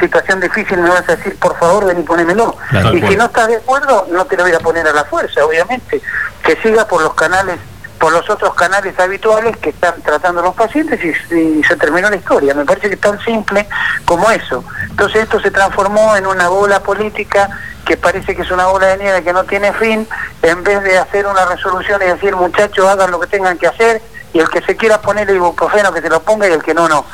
situación 0.00 0.40
difícil 0.40 0.78
me 0.78 0.90
vas 0.90 1.08
a 1.08 1.16
decir, 1.16 1.38
por 1.38 1.56
favor, 1.58 1.86
ven 1.86 2.00
y 2.00 2.02
ponémelo. 2.02 2.56
Claro, 2.70 2.96
y 2.96 3.02
si 3.02 3.16
no 3.16 3.26
estás 3.26 3.48
de 3.48 3.56
acuerdo, 3.56 4.06
no 4.10 4.24
te 4.24 4.36
lo 4.36 4.44
voy 4.44 4.52
a 4.52 4.58
poner 4.58 4.86
a 4.86 4.92
la 4.92 5.04
fuerza, 5.04 5.44
obviamente. 5.44 6.00
Que 6.42 6.56
siga 6.56 6.86
por 6.86 7.02
los 7.02 7.14
canales, 7.14 7.58
por 8.00 8.12
los 8.12 8.28
otros 8.28 8.54
canales 8.54 8.98
habituales 8.98 9.56
que 9.58 9.70
están 9.70 10.02
tratando 10.02 10.42
los 10.42 10.54
pacientes 10.54 10.98
y, 11.04 11.34
y 11.34 11.62
se 11.62 11.76
terminó 11.76 12.10
la 12.10 12.16
historia. 12.16 12.54
Me 12.54 12.64
parece 12.64 12.88
que 12.88 12.94
es 12.94 13.00
tan 13.00 13.20
simple 13.20 13.68
como 14.04 14.28
eso. 14.30 14.64
Entonces 14.90 15.22
esto 15.22 15.40
se 15.40 15.52
transformó 15.52 16.16
en 16.16 16.26
una 16.26 16.48
bola 16.48 16.80
política 16.80 17.48
que 17.84 17.96
parece 17.96 18.34
que 18.34 18.42
es 18.42 18.50
una 18.50 18.66
bola 18.66 18.86
de 18.88 18.98
nieve 18.98 19.22
que 19.22 19.32
no 19.32 19.44
tiene 19.44 19.72
fin, 19.72 20.06
en 20.42 20.62
vez 20.62 20.82
de 20.82 20.98
hacer 20.98 21.26
una 21.26 21.44
resolución 21.46 22.00
y 22.02 22.06
decir, 22.06 22.34
muchachos, 22.36 22.86
hagan 22.86 23.10
lo 23.10 23.20
que 23.20 23.26
tengan 23.26 23.58
que 23.58 23.66
hacer, 23.66 24.00
y 24.32 24.38
el 24.40 24.48
que 24.48 24.62
se 24.62 24.76
quiera 24.76 25.00
poner 25.00 25.28
el 25.30 25.36
ibuprofeno 25.36 25.92
que 25.92 26.00
se 26.00 26.08
lo 26.08 26.20
ponga 26.22 26.48
y 26.48 26.52
el 26.52 26.62
que 26.62 26.74
no, 26.74 26.88
no. 26.88 27.04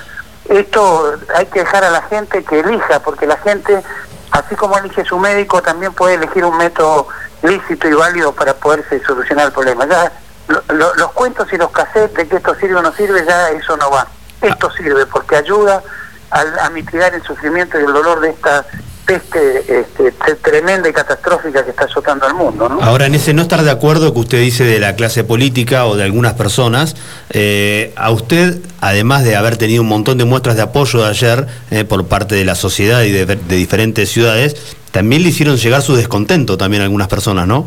Esto 0.48 1.14
hay 1.34 1.46
que 1.46 1.60
dejar 1.60 1.84
a 1.84 1.90
la 1.90 2.02
gente 2.02 2.42
que 2.44 2.60
elija, 2.60 3.00
porque 3.00 3.26
la 3.26 3.36
gente, 3.38 3.82
así 4.30 4.54
como 4.54 4.78
elige 4.78 5.04
su 5.04 5.18
médico, 5.18 5.60
también 5.62 5.92
puede 5.92 6.14
elegir 6.14 6.44
un 6.44 6.56
método 6.56 7.08
lícito 7.42 7.88
y 7.88 7.92
válido 7.92 8.32
para 8.32 8.54
poderse 8.54 9.02
solucionar 9.04 9.46
el 9.46 9.52
problema. 9.52 9.86
Ya 9.86 10.12
lo- 10.48 10.62
lo- 10.74 10.94
los 10.94 11.12
cuentos 11.12 11.52
y 11.52 11.56
los 11.58 11.70
cassettes 11.70 12.14
de 12.16 12.28
que 12.28 12.36
esto 12.36 12.54
sirve 12.54 12.76
o 12.76 12.82
no 12.82 12.92
sirve, 12.92 13.24
ya 13.26 13.50
eso 13.50 13.76
no 13.76 13.90
va. 13.90 14.06
Esto 14.40 14.70
sirve 14.70 15.04
porque 15.06 15.36
ayuda 15.36 15.82
a 16.30 16.68
mitigar 16.70 17.14
el 17.14 17.22
sufrimiento 17.22 17.78
y 17.78 17.84
el 17.84 17.92
dolor 17.92 18.20
de 18.20 18.30
esta 18.30 18.64
peste 19.08 19.80
este, 19.80 20.12
tre- 20.18 20.36
tremenda 20.42 20.86
y 20.86 20.92
catastrófica 20.92 21.64
que 21.64 21.70
está 21.70 21.84
azotando 21.84 22.26
al 22.26 22.34
mundo. 22.34 22.68
¿no? 22.68 22.82
Ahora, 22.82 23.06
en 23.06 23.14
ese 23.14 23.32
no 23.32 23.40
estar 23.40 23.62
de 23.62 23.70
acuerdo 23.70 24.12
que 24.12 24.20
usted 24.20 24.38
dice 24.40 24.64
de 24.64 24.78
la 24.78 24.96
clase 24.96 25.24
política 25.24 25.86
o 25.86 25.96
de 25.96 26.04
algunas 26.04 26.34
personas, 26.34 26.94
eh, 27.30 27.94
a 27.96 28.10
usted, 28.10 28.58
además 28.82 29.24
de 29.24 29.34
haber 29.34 29.56
tenido 29.56 29.80
un 29.80 29.88
montón 29.88 30.18
de 30.18 30.26
muestras 30.26 30.56
de 30.56 30.62
apoyo 30.62 31.00
de 31.02 31.08
ayer 31.08 31.46
eh, 31.70 31.84
por 31.84 32.06
parte 32.06 32.34
de 32.34 32.44
la 32.44 32.54
sociedad 32.54 33.00
y 33.02 33.10
de, 33.10 33.24
de 33.24 33.56
diferentes 33.56 34.10
ciudades, 34.10 34.56
también 34.90 35.22
le 35.22 35.30
hicieron 35.30 35.56
llegar 35.56 35.80
su 35.80 35.96
descontento 35.96 36.58
también 36.58 36.82
a 36.82 36.84
algunas 36.84 37.08
personas, 37.08 37.46
¿no? 37.46 37.66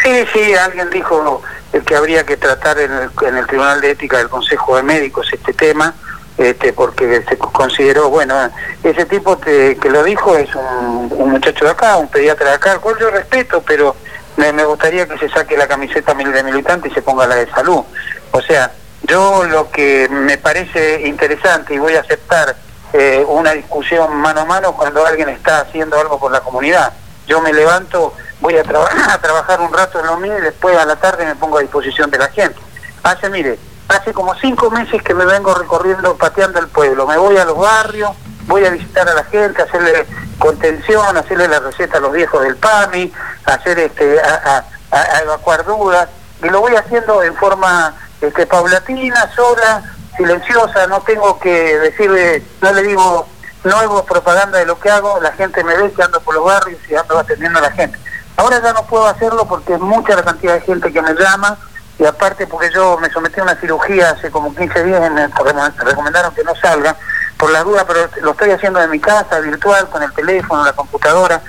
Sí, 0.00 0.10
sí, 0.32 0.54
alguien 0.54 0.90
dijo 0.90 1.42
eh, 1.72 1.80
que 1.84 1.96
habría 1.96 2.24
que 2.24 2.36
tratar 2.36 2.78
en 2.78 2.92
el, 2.92 3.10
en 3.28 3.36
el 3.36 3.46
Tribunal 3.48 3.80
de 3.80 3.90
Ética 3.90 4.18
del 4.18 4.28
Consejo 4.28 4.76
de 4.76 4.84
Médicos 4.84 5.26
este 5.32 5.52
tema, 5.52 5.92
este, 6.38 6.72
porque 6.72 7.24
se 7.28 7.36
consideró, 7.36 8.08
bueno, 8.10 8.34
ese 8.82 9.04
tipo 9.06 9.36
te- 9.36 9.76
que 9.76 9.90
lo 9.90 10.02
dijo 10.04 10.36
es 10.36 10.48
un, 10.54 11.30
muchacho 11.30 11.64
de 11.64 11.72
acá, 11.72 11.96
un 11.96 12.08
pediatra 12.08 12.50
de 12.50 12.54
acá, 12.54 12.72
al 12.72 12.80
cual 12.80 12.96
yo 12.98 13.10
respeto, 13.10 13.62
pero 13.66 13.94
me, 14.36 14.52
gustaría 14.64 15.06
que 15.08 15.18
se 15.18 15.28
saque 15.28 15.56
la 15.56 15.66
camiseta 15.66 16.14
de 16.14 16.42
militante 16.44 16.88
y 16.88 16.92
se 16.92 17.02
ponga 17.02 17.26
la 17.26 17.34
de 17.34 17.50
salud. 17.50 17.82
O 18.30 18.40
sea, 18.40 18.72
yo 19.02 19.44
lo 19.44 19.70
que 19.70 20.08
me 20.10 20.38
parece 20.38 21.02
interesante 21.06 21.74
y 21.74 21.78
voy 21.78 21.96
a 21.96 22.00
aceptar 22.00 22.54
eh, 22.92 23.24
una 23.28 23.52
discusión 23.52 24.14
mano 24.16 24.42
a 24.42 24.44
mano 24.44 24.72
cuando 24.74 25.04
alguien 25.04 25.28
está 25.28 25.60
haciendo 25.60 25.98
algo 26.00 26.18
por 26.18 26.30
la 26.30 26.40
comunidad. 26.40 26.92
Yo 27.26 27.40
me 27.40 27.52
levanto, 27.52 28.14
voy 28.40 28.56
a, 28.56 28.62
traba- 28.62 28.88
a 29.12 29.20
trabajar 29.20 29.60
un 29.60 29.72
rato 29.72 29.98
en 30.00 30.06
lo 30.06 30.16
mío 30.18 30.38
y 30.38 30.42
después 30.42 30.76
a 30.76 30.84
la 30.84 30.96
tarde 30.96 31.26
me 31.26 31.34
pongo 31.34 31.58
a 31.58 31.62
disposición 31.62 32.10
de 32.10 32.18
la 32.18 32.28
gente. 32.28 32.58
Hace, 33.02 33.28
mire, 33.28 33.58
hace 33.88 34.12
como 34.12 34.34
cinco 34.36 34.70
meses 34.70 35.02
que 35.02 35.14
me 35.14 35.24
vengo 35.24 35.54
recorriendo, 35.54 36.16
pateando 36.16 36.58
el 36.58 36.68
pueblo. 36.68 37.06
Me 37.06 37.16
voy 37.16 37.36
a 37.38 37.44
los 37.44 37.58
barrios, 37.58 38.10
voy 38.46 38.64
a 38.64 38.70
visitar 38.70 39.08
a 39.08 39.14
la 39.14 39.24
gente, 39.24 39.62
hacerle 39.62 40.06
contención, 40.38 41.16
hacerle 41.16 41.48
la 41.48 41.60
receta 41.60 41.98
a 41.98 42.00
los 42.00 42.12
viejos 42.12 42.42
del 42.42 42.56
PAMI, 42.56 43.12
hacer 43.46 43.78
este, 43.78 44.20
a, 44.20 44.64
evacuar 45.22 45.64
dudas. 45.64 46.08
Y 46.42 46.48
lo 46.48 46.60
voy 46.60 46.76
haciendo 46.76 47.22
en 47.22 47.34
forma 47.34 47.94
este, 48.20 48.46
paulatina, 48.46 49.30
sola, 49.34 49.82
silenciosa, 50.16 50.86
no 50.86 51.00
tengo 51.00 51.38
que 51.38 51.78
decirle, 51.78 52.42
no 52.60 52.72
le 52.72 52.82
digo, 52.82 53.26
no 53.64 53.76
hago 53.76 54.04
propaganda 54.04 54.58
de 54.58 54.66
lo 54.66 54.78
que 54.78 54.90
hago, 54.90 55.20
la 55.20 55.32
gente 55.32 55.64
me 55.64 55.76
ve 55.76 55.92
que 55.92 56.02
ando 56.02 56.20
por 56.20 56.34
los 56.34 56.44
barrios 56.44 56.80
y 56.88 56.94
ando 56.94 57.18
atendiendo 57.18 57.58
a 57.58 57.62
la 57.62 57.70
gente. 57.70 57.98
Ahora 58.36 58.60
ya 58.62 58.72
no 58.72 58.84
puedo 58.84 59.06
hacerlo 59.06 59.46
porque 59.46 59.74
es 59.74 59.80
mucha 59.80 60.14
la 60.14 60.22
cantidad 60.22 60.54
de 60.54 60.60
gente 60.60 60.92
que 60.92 61.02
me 61.02 61.14
llama 61.14 61.58
y 61.98 62.04
aparte 62.04 62.46
porque 62.46 62.70
yo 62.72 62.96
me 62.98 63.10
sometí 63.10 63.40
a 63.40 63.42
una 63.42 63.56
cirugía 63.56 64.10
hace 64.10 64.30
como 64.30 64.54
15 64.54 64.84
días 64.84 65.02
y 65.06 65.10
me 65.10 65.28
recom- 65.28 65.74
recomendaron 65.76 66.34
que 66.34 66.44
no 66.44 66.54
salga 66.54 66.96
por 67.36 67.50
las 67.50 67.64
dudas, 67.64 67.84
pero 67.86 68.08
lo 68.22 68.32
estoy 68.32 68.50
haciendo 68.50 68.78
de 68.80 68.88
mi 68.88 69.00
casa, 69.00 69.40
virtual, 69.40 69.88
con 69.88 70.02
el 70.02 70.12
teléfono, 70.12 70.64
la 70.64 70.72
computadora 70.72 71.40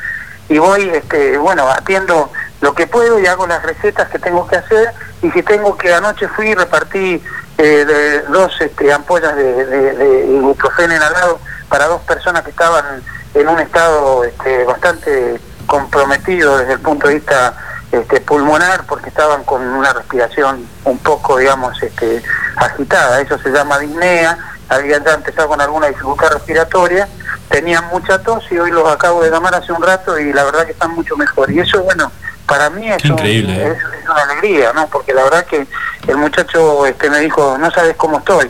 y 0.47 0.57
voy, 0.57 0.89
este, 0.89 1.37
bueno, 1.37 1.69
atiendo 1.69 2.31
lo 2.61 2.73
que 2.73 2.87
puedo 2.87 3.19
y 3.19 3.27
hago 3.27 3.45
las 3.47 3.61
recetas 3.63 4.09
que 4.09 4.19
tengo 4.19 4.47
que 4.47 4.55
hacer 4.57 4.91
y 5.21 5.29
si 5.31 5.43
tengo 5.43 5.77
que 5.77 5.93
anoche 5.93 6.27
fui 6.29 6.49
y 6.49 6.55
repartí 6.55 7.23
eh, 7.57 8.23
dos 8.29 8.53
este, 8.59 8.91
ampollas 8.91 9.35
de, 9.35 9.65
de, 9.65 9.93
de 9.93 11.37
para 11.69 11.85
dos 11.85 12.01
personas 12.01 12.43
que 12.43 12.49
estaban 12.49 13.03
en 13.35 13.47
un 13.47 13.59
estado 13.59 14.23
este, 14.23 14.63
bastante 14.63 15.39
comprometido 15.67 16.57
desde 16.57 16.73
el 16.73 16.79
punto 16.79 17.07
de 17.07 17.15
vista 17.15 17.53
este, 17.91 18.21
pulmonar 18.21 18.85
porque 18.85 19.09
estaban 19.09 19.43
con 19.43 19.61
una 19.61 19.93
respiración 19.93 20.65
un 20.85 20.97
poco, 20.99 21.37
digamos, 21.37 21.81
este, 21.81 22.21
agitada. 22.55 23.21
Eso 23.21 23.37
se 23.39 23.49
llama 23.49 23.79
disnea. 23.79 24.37
Habían 24.69 25.03
ya 25.03 25.13
empezado 25.13 25.47
con 25.47 25.59
alguna 25.61 25.87
dificultad 25.87 26.31
respiratoria, 26.31 27.07
tenían 27.49 27.85
mucha 27.87 28.19
tos 28.21 28.43
y 28.51 28.59
hoy 28.59 28.69
los 28.69 28.87
acabo 28.87 29.23
de 29.23 29.31
llamar 29.31 29.55
hace 29.55 29.71
un 29.71 29.81
rato 29.81 30.19
y 30.19 30.31
la 30.31 30.43
verdad 30.43 30.65
que 30.65 30.73
están 30.73 30.91
mucho 30.93 31.17
mejor. 31.17 31.49
Y 31.51 31.59
eso, 31.59 31.81
bueno, 31.81 32.11
para 32.45 32.69
mí 32.69 32.87
es, 32.91 33.03
un- 33.05 33.11
increíble, 33.13 33.53
¿eh? 33.63 33.71
es, 33.71 33.77
es 34.03 34.07
una 34.09 34.21
alegría, 34.21 34.71
¿no? 34.73 34.85
Porque 34.87 35.11
la 35.15 35.23
verdad 35.23 35.45
que 35.47 35.65
el 36.07 36.17
muchacho 36.17 36.85
este, 36.85 37.09
me 37.09 37.17
dijo, 37.19 37.57
no 37.57 37.71
sabes 37.71 37.95
cómo 37.95 38.19
estoy, 38.19 38.45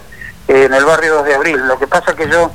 eh, 0.49 0.65
en 0.65 0.73
el 0.73 0.83
barrio 0.83 1.15
2 1.15 1.25
de 1.25 1.35
abril. 1.35 1.67
Lo 1.67 1.79
que 1.79 1.87
pasa 1.87 2.13
que 2.13 2.27
yo 2.27 2.51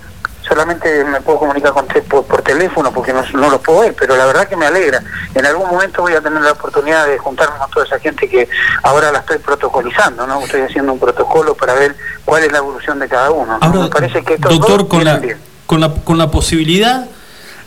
solamente 0.55 1.05
me 1.05 1.21
puedo 1.21 1.41
comunicar 1.41 1.73
con 1.73 1.85
usted 1.85 2.05
por, 2.05 2.25
por 2.27 2.41
teléfono 2.43 2.93
porque 2.93 3.13
no, 3.13 3.25
no 3.35 3.51
lo 3.51 3.61
puedo 3.61 3.81
ver, 3.81 3.95
pero 3.99 4.17
la 4.17 4.25
verdad 4.25 4.47
que 4.47 4.57
me 4.57 4.67
alegra. 4.67 5.03
En 5.35 5.45
algún 5.45 5.69
momento 5.69 6.03
voy 6.03 6.13
a 6.13 6.21
tener 6.21 6.41
la 6.41 6.53
oportunidad 6.53 7.09
de 7.09 7.19
juntarme 7.19 7.59
con 7.59 7.71
toda 7.71 7.87
esa 7.87 7.99
gente 7.99 8.29
que 8.29 8.49
ahora 8.85 9.11
la 9.11 9.19
estoy 9.19 9.39
protocolizando, 9.39 10.29
¿no? 10.29 10.41
Estoy 10.45 10.61
haciendo 10.61 10.93
un 10.93 11.01
protocolo 11.01 11.57
para 11.57 11.75
ver 11.75 11.97
cuál 12.25 12.45
es 12.45 12.53
la 12.53 12.59
evolución 12.59 13.01
de 13.01 13.09
cada 13.09 13.33
uno. 13.33 13.59
¿no? 13.59 13.67
Ahora, 13.67 13.81
me 13.81 13.89
parece 13.89 14.23
que 14.23 14.35
estos 14.35 14.53
doctor, 14.53 14.79
dos 14.79 14.89
con 14.89 15.05
la, 15.05 15.17
bien. 15.17 15.39
con, 15.67 15.81
la, 15.81 15.93
con 15.93 16.19
la 16.19 16.31
posibilidad 16.31 17.07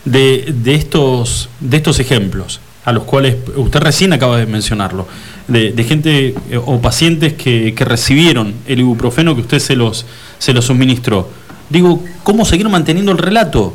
de, 0.06 0.46
de 0.48 0.76
estos, 0.76 1.50
de 1.60 1.76
estos 1.76 2.00
ejemplos, 2.00 2.62
a 2.86 2.94
los 2.94 3.04
cuales 3.04 3.36
usted 3.58 3.82
recién 3.82 4.14
acaba 4.14 4.38
de 4.38 4.46
mencionarlo, 4.46 5.08
de, 5.50 5.74
de 5.74 5.84
gente 5.84 6.36
eh, 6.50 6.62
o 6.66 6.80
pacientes 6.80 7.34
que, 7.34 7.76
que 7.76 7.84
recibieron 7.84 8.56
el 8.66 8.80
ibuprofeno 8.80 9.36
que 9.36 9.42
usted 9.42 9.60
se 9.60 9.76
los, 9.76 10.06
se 10.40 10.54
los 10.54 10.64
suministró. 10.64 11.30
Digo, 11.70 12.04
¿cómo 12.24 12.46
seguir 12.46 12.70
manteniendo 12.70 13.12
el 13.12 13.18
relato? 13.18 13.74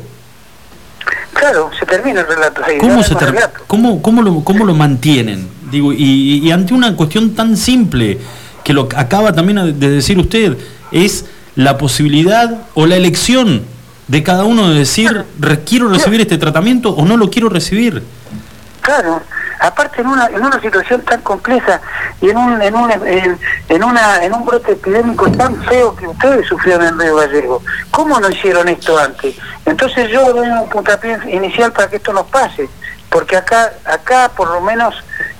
Claro, 1.33 1.69
se 1.77 1.85
termina 1.85 2.21
el 2.21 2.27
relato. 2.27 2.61
¿Cómo, 2.79 3.03
se 3.03 3.13
relato. 3.15 3.59
cómo, 3.67 4.01
cómo 4.01 4.21
lo, 4.21 4.43
cómo 4.43 4.65
lo 4.65 4.73
mantienen? 4.73 5.47
Digo, 5.71 5.91
y, 5.93 6.39
y 6.43 6.51
ante 6.51 6.73
una 6.73 6.95
cuestión 6.95 7.31
tan 7.35 7.57
simple, 7.57 8.19
que 8.63 8.73
lo 8.73 8.87
acaba 8.95 9.33
también 9.33 9.79
de 9.79 9.89
decir 9.89 10.17
usted, 10.19 10.57
es 10.91 11.25
la 11.55 11.77
posibilidad 11.77 12.61
o 12.75 12.85
la 12.85 12.95
elección 12.95 13.63
de 14.07 14.23
cada 14.23 14.43
uno 14.43 14.69
de 14.69 14.79
decir, 14.79 15.23
"Re- 15.39 15.63
quiero 15.63 15.87
recibir 15.89 16.21
este 16.21 16.37
tratamiento 16.37 16.91
o 16.91 17.05
no 17.05 17.17
lo 17.17 17.29
quiero 17.29 17.49
recibir. 17.49 18.03
Claro, 18.81 19.21
aparte 19.63 20.01
en 20.01 20.07
una, 20.07 20.27
en 20.27 20.43
una 20.43 20.59
situación 20.59 21.01
tan 21.03 21.21
compleja 21.21 21.79
y 22.19 22.29
en 22.29 22.37
un, 22.37 22.61
en, 22.61 22.75
un, 22.75 22.91
en, 22.91 23.83
una, 23.83 24.23
en 24.23 24.33
un 24.33 24.45
brote 24.45 24.73
epidémico 24.73 25.31
tan 25.31 25.55
feo 25.63 25.95
que 25.95 26.05
ustedes 26.05 26.45
sufrieron 26.47 26.85
en 26.85 26.99
Río 26.99 27.15
Gallego, 27.15 27.61
¿cómo 27.89 28.19
no 28.19 28.29
hicieron 28.29 28.67
esto 28.67 28.97
antes? 28.99 29.37
Entonces 29.65 30.11
yo 30.11 30.33
doy 30.33 30.49
un 30.49 30.67
puntapié 30.67 31.17
inicial 31.29 31.71
para 31.71 31.89
que 31.89 31.95
esto 31.95 32.11
nos 32.11 32.27
pase, 32.27 32.69
porque 33.09 33.37
acá, 33.37 33.71
acá 33.85 34.29
por 34.35 34.49
lo 34.49 34.59
menos, 34.59 34.95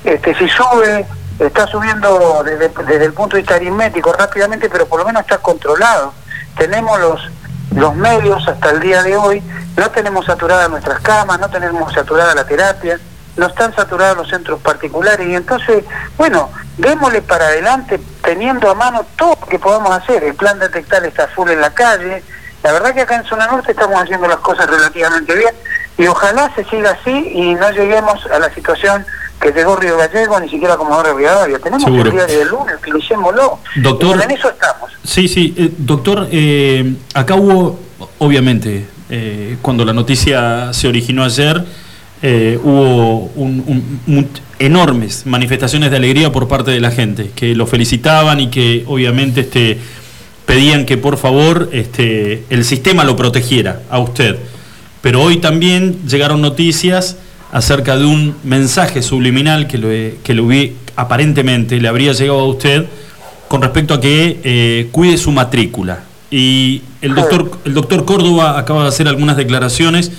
este, 0.05 0.33
si 0.35 0.47
sube, 0.47 1.05
está 1.39 1.67
subiendo 1.67 2.43
desde, 2.45 2.69
desde 2.69 3.05
el 3.05 3.13
punto 3.13 3.35
de 3.35 3.41
vista 3.41 3.55
aritmético 3.55 4.13
rápidamente, 4.13 4.69
pero 4.69 4.85
por 4.85 4.99
lo 4.99 5.05
menos 5.05 5.23
está 5.23 5.39
controlado. 5.39 6.13
Tenemos 6.55 6.97
los 6.99 7.29
los 7.75 7.95
medios 7.95 8.47
hasta 8.47 8.69
el 8.69 8.79
día 8.79 9.01
de 9.01 9.17
hoy, 9.17 9.41
no 9.75 9.89
tenemos 9.89 10.27
saturadas 10.27 10.69
nuestras 10.69 10.99
camas, 10.99 11.39
no 11.39 11.49
tenemos 11.49 11.91
saturada 11.91 12.35
la 12.35 12.45
terapia, 12.45 12.99
no 13.35 13.47
están 13.47 13.75
saturados 13.75 14.17
los 14.17 14.29
centros 14.29 14.59
particulares 14.61 15.27
y 15.27 15.35
entonces, 15.35 15.83
bueno, 16.17 16.49
démosle 16.77 17.21
para 17.21 17.45
adelante 17.45 17.99
teniendo 18.23 18.69
a 18.69 18.75
mano 18.75 19.05
todo 19.15 19.37
lo 19.41 19.47
que 19.47 19.59
podamos 19.59 19.91
hacer. 19.91 20.23
El 20.23 20.35
plan 20.35 20.59
detectar 20.59 21.03
está 21.05 21.27
full 21.27 21.49
en 21.49 21.61
la 21.61 21.73
calle. 21.73 22.23
La 22.63 22.71
verdad 22.71 22.93
que 22.93 23.01
acá 23.01 23.15
en 23.15 23.25
Zona 23.25 23.47
Norte 23.47 23.71
estamos 23.71 24.01
haciendo 24.01 24.27
las 24.27 24.37
cosas 24.37 24.69
relativamente 24.69 25.35
bien 25.35 25.53
y 25.97 26.07
ojalá 26.07 26.53
se 26.55 26.63
siga 26.65 26.91
así 26.91 27.11
y 27.11 27.55
no 27.55 27.71
lleguemos 27.71 28.25
a 28.27 28.39
la 28.39 28.53
situación 28.53 29.05
que 29.41 29.51
llegó 29.51 29.75
Río 29.75 29.97
Gallego, 29.97 30.39
ni 30.39 30.49
siquiera 30.49 30.77
Comodoro 30.77 31.17
Rivadavia. 31.17 31.59
Tenemos 31.59 31.83
Seguro. 31.83 32.09
el 32.09 32.11
día 32.11 32.25
del 32.25 32.47
lunes, 32.47 32.75
utilicémoslo. 32.79 33.59
Doctor. 33.75 34.17
Y 34.17 34.21
en 34.23 34.31
eso 34.31 34.49
estamos. 34.49 34.91
Sí, 35.03 35.27
sí, 35.27 35.53
eh, 35.57 35.69
doctor, 35.77 36.29
eh, 36.31 36.95
acá 37.13 37.35
hubo, 37.35 37.77
obviamente, 38.19 38.87
eh, 39.09 39.57
cuando 39.61 39.83
la 39.83 39.91
noticia 39.91 40.71
se 40.71 40.87
originó 40.87 41.25
ayer, 41.25 41.63
eh, 42.25 42.57
hubo 42.63 43.25
un- 43.35 43.63
un- 43.67 43.99
un- 44.07 44.27
enormes 44.59 45.25
manifestaciones 45.25 45.91
de 45.91 45.97
alegría 45.97 46.31
por 46.31 46.47
parte 46.47 46.71
de 46.71 46.79
la 46.79 46.89
gente, 46.89 47.31
que 47.35 47.53
lo 47.53 47.67
felicitaban 47.67 48.39
y 48.39 48.47
que 48.47 48.85
obviamente 48.87 49.41
este, 49.41 49.77
pedían 50.45 50.85
que 50.85 50.97
por 50.97 51.17
favor 51.17 51.69
este, 51.73 52.43
el 52.49 52.63
sistema 52.63 53.03
lo 53.03 53.15
protegiera 53.17 53.81
a 53.89 53.99
usted. 53.99 54.37
Pero 55.01 55.21
hoy 55.21 55.37
también 55.37 55.97
llegaron 56.07 56.41
noticias 56.41 57.17
acerca 57.51 57.97
de 57.97 58.05
un 58.05 58.35
mensaje 58.45 59.01
subliminal 59.01 59.67
que, 59.67 59.77
lo, 59.77 59.89
que 60.23 60.33
lo 60.33 60.47
vi, 60.47 60.73
aparentemente 60.95 61.79
le 61.81 61.87
habría 61.89 62.13
llegado 62.13 62.39
a 62.39 62.45
usted 62.47 62.85
con 63.49 63.61
respecto 63.61 63.93
a 63.93 63.99
que 64.01 64.39
eh, 64.45 64.87
cuide 64.91 65.17
su 65.17 65.31
matrícula. 65.31 66.03
Y 66.31 66.81
el 67.01 67.13
doctor, 67.13 67.59
el 67.65 67.73
doctor 67.73 68.05
Córdoba 68.05 68.57
acaba 68.57 68.83
de 68.83 68.87
hacer 68.89 69.07
algunas 69.09 69.35
declaraciones 69.37 70.11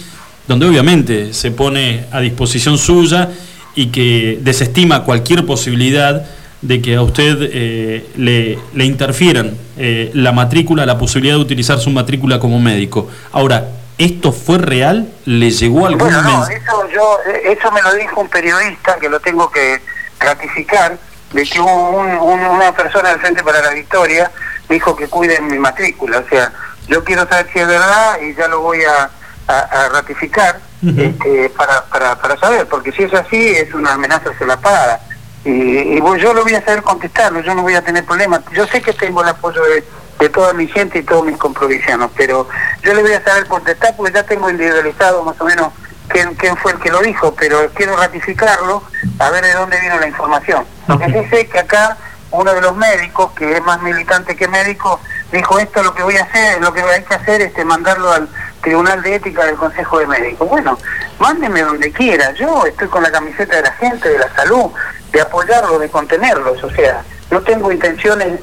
donde 0.47 0.67
obviamente 0.67 1.33
se 1.33 1.51
pone 1.51 2.07
a 2.13 2.21
disposición 2.21 2.79
suya 2.79 3.31
y 3.75 3.87
que 3.87 4.39
desestima 4.43 5.03
cualquier 5.05 5.45
posibilidad 5.47 6.25
de 6.63 6.81
que 6.81 6.95
a 6.97 7.03
usted 7.03 7.37
eh, 7.53 8.07
le, 8.17 8.59
le 8.75 8.85
interfieran 8.85 9.57
eh, 9.77 10.11
la 10.15 10.33
matrícula, 10.33 10.87
la 10.87 10.97
posibilidad 10.99 11.35
de 11.37 11.41
utilizar 11.43 11.79
su 11.79 11.91
matrícula 11.91 12.39
como 12.39 12.59
médico. 12.61 13.09
Ahora, 13.33 13.69
¿esto 13.99 14.33
fue 14.33 14.59
real? 14.59 15.09
¿Le 15.27 15.51
llegó 15.51 15.87
algún 15.87 15.99
Bueno, 16.09 16.23
no, 16.23 16.45
eso, 16.47 16.89
yo, 16.93 17.19
eh, 17.31 17.57
eso 17.59 17.71
me 17.73 17.83
lo 17.83 17.93
dijo 17.95 18.21
un 18.21 18.29
periodista 18.29 18.97
que 19.01 19.09
lo 19.11 19.21
tengo 19.21 19.51
que 19.51 19.81
ratificar, 20.21 20.97
de 21.33 21.45
que 21.45 21.61
hubo 21.61 21.91
un- 22.01 22.17
un- 22.17 22.47
una 22.47 22.73
persona 22.75 23.11
del 23.11 23.19
Frente 23.21 23.43
para 23.43 23.61
la 23.61 23.71
Victoria 23.71 24.31
dijo 24.69 24.95
que 24.97 25.09
cuiden 25.09 25.49
mi 25.49 25.59
matrícula. 25.59 26.19
O 26.21 26.29
sea, 26.29 26.53
yo 26.89 27.03
quiero 27.05 27.29
saber 27.29 27.47
si 27.53 27.59
es 27.59 27.67
verdad 27.67 28.19
y 28.23 28.35
ya 28.35 28.49
lo 28.49 28.61
voy 28.61 28.79
a, 28.85 29.11
a- 29.49 29.59
a 29.85 29.89
ratificar 29.91 30.61
este, 30.99 31.49
para, 31.51 31.83
para, 31.87 32.15
para 32.21 32.37
saber, 32.39 32.67
porque 32.69 32.93
si 32.93 33.05
es 33.05 33.15
así 33.15 33.49
es 33.57 33.73
una 33.73 33.95
amenaza 33.95 34.31
solapada. 34.39 35.01
Y, 35.45 35.51
y 35.51 36.01
bueno, 36.01 36.17
yo 36.17 36.35
lo 36.35 36.43
voy 36.43 36.55
a 36.55 36.65
saber 36.65 36.83
contestarlo, 36.83 37.41
yo 37.41 37.55
no 37.55 37.63
voy 37.63 37.75
a 37.75 37.83
tener 37.83 38.05
problemas. 38.05 38.41
Yo 38.53 38.67
sé 38.67 38.83
que 38.83 38.93
tengo 38.93 39.23
el 39.23 39.29
apoyo 39.29 39.63
de, 39.65 39.85
de 40.19 40.29
toda 40.29 40.53
mi 40.53 40.67
gente 40.67 40.99
y 40.99 41.03
todos 41.03 41.25
mis 41.25 41.37
comprovincianos, 41.39 42.11
pero 42.17 42.49
yo 42.83 42.95
le 42.95 43.03
voy 43.03 43.13
a 43.13 43.25
saber 43.25 43.47
contestar 43.47 43.95
porque 43.97 44.13
ya 44.13 44.23
tengo 44.25 44.49
individualizado 44.51 45.23
más 45.25 45.41
o 45.41 45.45
menos 45.45 45.69
quién, 46.09 46.35
quién 46.35 46.57
fue 46.59 46.73
el 46.73 46.79
que 46.79 46.91
lo 46.91 47.01
dijo, 47.01 47.35
pero 47.35 47.71
quiero 47.75 47.97
ratificarlo 47.97 48.83
a 49.19 49.31
ver 49.31 49.45
de 49.45 49.53
dónde 49.55 49.81
vino 49.81 49.99
la 49.99 50.07
información. 50.09 50.65
Lo 50.89 50.99
que 50.99 51.07
sí 51.07 51.29
sé 51.31 51.47
que 51.47 51.59
acá 51.61 51.97
uno 52.31 52.53
de 52.53 52.61
los 52.61 52.77
médicos, 52.77 53.33
que 53.33 53.57
es 53.57 53.63
más 53.63 53.81
militante 53.81 54.35
que 54.37 54.49
médico, 54.49 55.01
dijo 55.33 55.59
esto 55.59 55.83
lo 55.83 55.95
que 55.95 56.03
voy 56.03 56.17
a 56.17 56.25
hacer, 56.25 56.61
lo 56.61 56.73
que 56.73 56.83
hay 56.83 57.03
que 57.05 57.15
hacer 57.15 57.41
es 57.43 57.49
este, 57.49 57.65
mandarlo 57.65 58.11
al 58.13 58.29
Tribunal 58.65 59.03
de 59.03 59.15
Ética 59.17 59.45
del 59.45 59.57
Consejo 59.57 59.99
de 59.99 60.07
Médicos. 60.07 60.49
Bueno, 60.49 60.79
mándeme 61.19 61.63
donde 61.63 61.93
quiera, 61.93 62.33
yo 62.33 62.65
estoy 62.65 62.89
con 62.89 63.03
la 63.03 63.13
camiseta 63.13 63.57
de 63.57 63.63
la 63.63 63.73
gente, 63.73 64.09
de 64.09 64.19
la 64.19 64.35
salud, 64.35 64.73
de 65.13 65.21
apoyarlos, 65.21 65.81
de 65.81 65.91
contenerlos, 65.91 66.65
o 66.65 66.71
sea, 66.71 67.05
no 67.31 67.43
tengo 67.43 67.71
intenciones, 67.71 68.41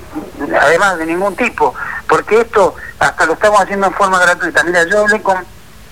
además 0.62 1.00
de 1.00 1.08
ningún 1.08 1.36
tipo, 1.36 1.74
porque 2.08 2.42
esto 2.42 2.76
hasta 3.00 3.26
lo 3.26 3.34
estamos 3.34 3.62
haciendo 3.62 3.88
en 3.88 3.94
forma 3.94 4.20
gratuita. 4.20 4.64
Mira, 4.64 4.84
yo 4.84 5.02
hablé 5.02 5.22
con 5.24 5.44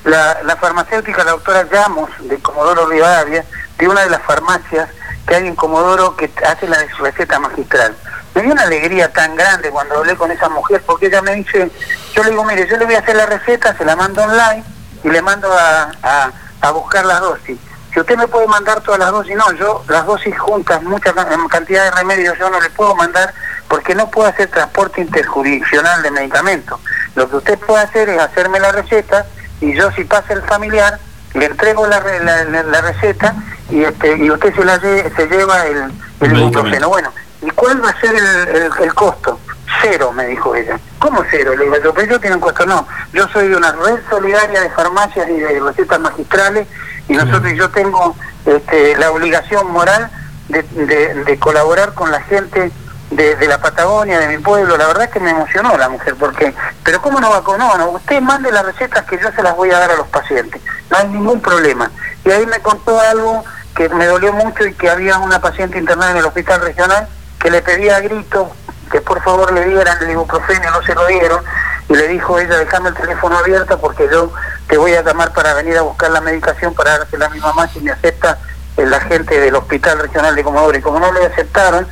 la, 0.03 0.37
la 0.43 0.55
farmacéutica, 0.57 1.23
la 1.23 1.31
doctora 1.31 1.67
Llamos, 1.71 2.09
de 2.19 2.37
Comodoro 2.37 2.87
Rivadavia, 2.87 3.43
de 3.79 3.87
una 3.87 4.01
de 4.01 4.11
las 4.11 4.21
farmacias 4.21 4.89
que 5.27 5.35
hay 5.35 5.47
en 5.47 5.55
Comodoro 5.55 6.15
que 6.15 6.29
hace 6.45 6.67
la 6.67 6.77
receta 6.99 7.39
magistral. 7.39 7.95
Me 8.35 8.43
dio 8.43 8.51
una 8.51 8.63
alegría 8.63 9.11
tan 9.11 9.35
grande 9.35 9.69
cuando 9.71 9.97
hablé 9.97 10.15
con 10.15 10.29
esa 10.29 10.49
mujer, 10.49 10.83
porque 10.85 11.07
ella 11.07 11.21
me 11.21 11.33
dice, 11.35 11.71
yo 12.19 12.23
le 12.25 12.29
digo, 12.31 12.43
mire, 12.43 12.67
yo 12.67 12.77
le 12.77 12.85
voy 12.85 12.95
a 12.95 12.99
hacer 12.99 13.15
la 13.15 13.25
receta, 13.25 13.75
se 13.77 13.85
la 13.85 13.95
mando 13.95 14.21
online 14.23 14.63
y 15.03 15.09
le 15.09 15.21
mando 15.21 15.51
a, 15.53 15.91
a, 16.03 16.31
a 16.61 16.71
buscar 16.71 17.05
las 17.05 17.21
dosis. 17.21 17.57
Si 17.93 17.99
usted 17.99 18.17
me 18.17 18.27
puede 18.27 18.45
mandar 18.47 18.81
todas 18.81 18.99
las 18.99 19.11
dosis, 19.11 19.35
no, 19.35 19.51
yo 19.53 19.83
las 19.87 20.05
dosis 20.05 20.37
juntas, 20.37 20.81
mucha 20.83 21.13
ca- 21.13 21.27
cantidad 21.49 21.85
de 21.85 21.91
remedios 21.91 22.37
yo 22.37 22.49
no 22.49 22.59
le 22.59 22.69
puedo 22.71 22.93
mandar 22.95 23.33
porque 23.67 23.95
no 23.95 24.09
puedo 24.11 24.27
hacer 24.27 24.49
transporte 24.49 25.01
interjurisdiccional 25.01 26.01
de 26.03 26.11
medicamentos. 26.11 26.79
Lo 27.15 27.29
que 27.29 27.37
usted 27.37 27.57
puede 27.59 27.83
hacer 27.83 28.09
es 28.09 28.19
hacerme 28.19 28.59
la 28.59 28.71
receta 28.71 29.25
y 29.61 29.73
yo 29.73 29.89
si 29.91 30.03
pasa 30.03 30.33
el 30.33 30.41
familiar 30.43 30.99
le 31.33 31.45
entrego 31.45 31.87
la, 31.87 31.99
la, 31.99 32.43
la- 32.43 32.63
la 32.63 32.81
receta 32.81 33.33
y 33.69 33.83
este 33.83 34.17
y 34.17 34.29
usted 34.29 34.53
se 34.55 34.65
la 34.65 34.77
lle- 34.81 35.15
se 35.15 35.27
lleva 35.27 35.65
el, 35.67 35.77
el 36.21 36.37
ibuprofeno. 36.37 36.89
Bueno, 36.89 37.13
¿y 37.41 37.49
cuál 37.51 37.83
va 37.83 37.89
a 37.89 37.99
ser 38.01 38.13
el, 38.15 38.25
el- 38.55 38.71
el 38.81 38.93
costo? 38.93 39.39
Cero, 39.81 40.11
me 40.11 40.25
dijo 40.27 40.53
ella. 40.55 40.79
¿Cómo 40.99 41.23
cero? 41.31 41.55
Le 41.55 41.63
digo, 41.65 41.77
yo, 41.83 41.93
pero 41.93 42.07
yo 42.11 42.19
tiene 42.19 42.35
un 42.35 42.41
costo. 42.41 42.65
No, 42.65 42.87
yo 43.13 43.27
soy 43.29 43.47
de 43.47 43.55
una 43.55 43.71
red 43.71 43.99
solidaria 44.09 44.61
de 44.61 44.69
farmacias 44.71 45.29
y 45.29 45.39
de 45.39 45.59
recetas 45.59 45.99
magistrales 45.99 46.67
y 47.07 47.13
nosotros 47.13 47.53
yo 47.55 47.69
tengo 47.69 48.15
este, 48.45 48.95
la 48.97 49.11
obligación 49.11 49.71
moral 49.71 50.09
de, 50.49 50.61
de- 50.63 51.23
de 51.23 51.39
colaborar 51.39 51.93
con 51.93 52.11
la 52.11 52.21
gente 52.21 52.71
de, 53.11 53.35
de 53.35 53.47
la 53.47 53.59
Patagonia, 53.59 54.19
de 54.19 54.27
mi 54.27 54.37
pueblo. 54.43 54.77
La 54.77 54.87
verdad 54.87 55.05
es 55.05 55.09
que 55.09 55.19
me 55.19 55.31
emocionó 55.31 55.75
la 55.77 55.89
mujer, 55.89 56.15
porque, 56.15 56.53
pero 56.83 57.01
¿cómo 57.01 57.19
no 57.19 57.29
va 57.31 57.43
con 57.43 57.57
no, 57.59 57.75
no, 57.77 57.89
Usted 57.91 58.21
mande 58.21 58.51
las 58.51 58.65
recetas 58.65 59.05
que 59.05 59.17
yo 59.17 59.31
se 59.31 59.41
las 59.41 59.55
voy 59.55 59.71
a 59.71 59.79
dar 59.79 59.91
a 59.91 59.95
los 59.95 60.07
pacientes. 60.07 60.61
No 60.91 60.97
hay 60.97 61.07
ningún 61.07 61.41
problema. 61.41 61.89
Y 62.25 62.31
ahí 62.31 62.45
me 62.45 62.59
contó 62.59 62.99
algo 62.99 63.43
que 63.75 63.89
me 63.89 64.05
dolió 64.05 64.33
mucho 64.33 64.65
y 64.65 64.73
que 64.73 64.89
había 64.89 65.17
una 65.19 65.39
paciente 65.39 65.77
internada 65.79 66.11
en 66.11 66.17
el 66.17 66.25
hospital 66.25 66.61
regional 66.61 67.07
que 67.39 67.49
le 67.49 67.61
pedía 67.61 67.95
a 67.95 68.01
gritos 68.01 68.49
que 68.89 69.01
por 69.01 69.21
favor 69.23 69.51
le 69.53 69.65
dieran 69.65 69.97
el 70.01 70.11
ibuprofeno, 70.11 70.71
no 70.71 70.81
se 70.83 70.95
lo 70.95 71.05
dieron, 71.07 71.43
y 71.87 71.95
le 71.95 72.07
dijo 72.07 72.39
ella, 72.39 72.57
déjame 72.57 72.89
el 72.89 72.95
teléfono 72.95 73.37
abierto 73.37 73.79
porque 73.79 74.07
yo 74.11 74.31
te 74.67 74.77
voy 74.77 74.93
a 74.93 75.01
llamar 75.01 75.33
para 75.33 75.53
venir 75.55 75.77
a 75.77 75.81
buscar 75.81 76.11
la 76.11 76.21
medicación 76.21 76.73
para 76.73 76.99
dársela 76.99 77.25
a 77.25 77.29
mi 77.29 77.39
mamá 77.39 77.67
si 77.67 77.79
me 77.79 77.91
acepta 77.91 78.37
el 78.77 78.93
agente 78.93 79.39
del 79.39 79.55
hospital 79.55 79.99
regional 79.99 80.35
de 80.35 80.43
Comodoro. 80.43 80.77
Y 80.77 80.81
como 80.81 80.99
no 80.99 81.11
le 81.11 81.25
aceptaron, 81.25 81.87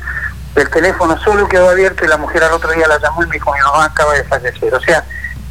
el 0.54 0.70
teléfono 0.70 1.18
solo 1.18 1.48
quedó 1.48 1.68
abierto 1.68 2.04
y 2.04 2.08
la 2.08 2.16
mujer 2.16 2.44
al 2.44 2.52
otro 2.52 2.70
día 2.70 2.86
la 2.86 2.98
llamó 2.98 3.24
y 3.24 3.26
me 3.26 3.34
dijo, 3.34 3.52
mi 3.52 3.60
mamá 3.60 3.86
acaba 3.86 4.14
de 4.14 4.24
fallecer. 4.24 4.72
O 4.72 4.80
sea, 4.80 5.04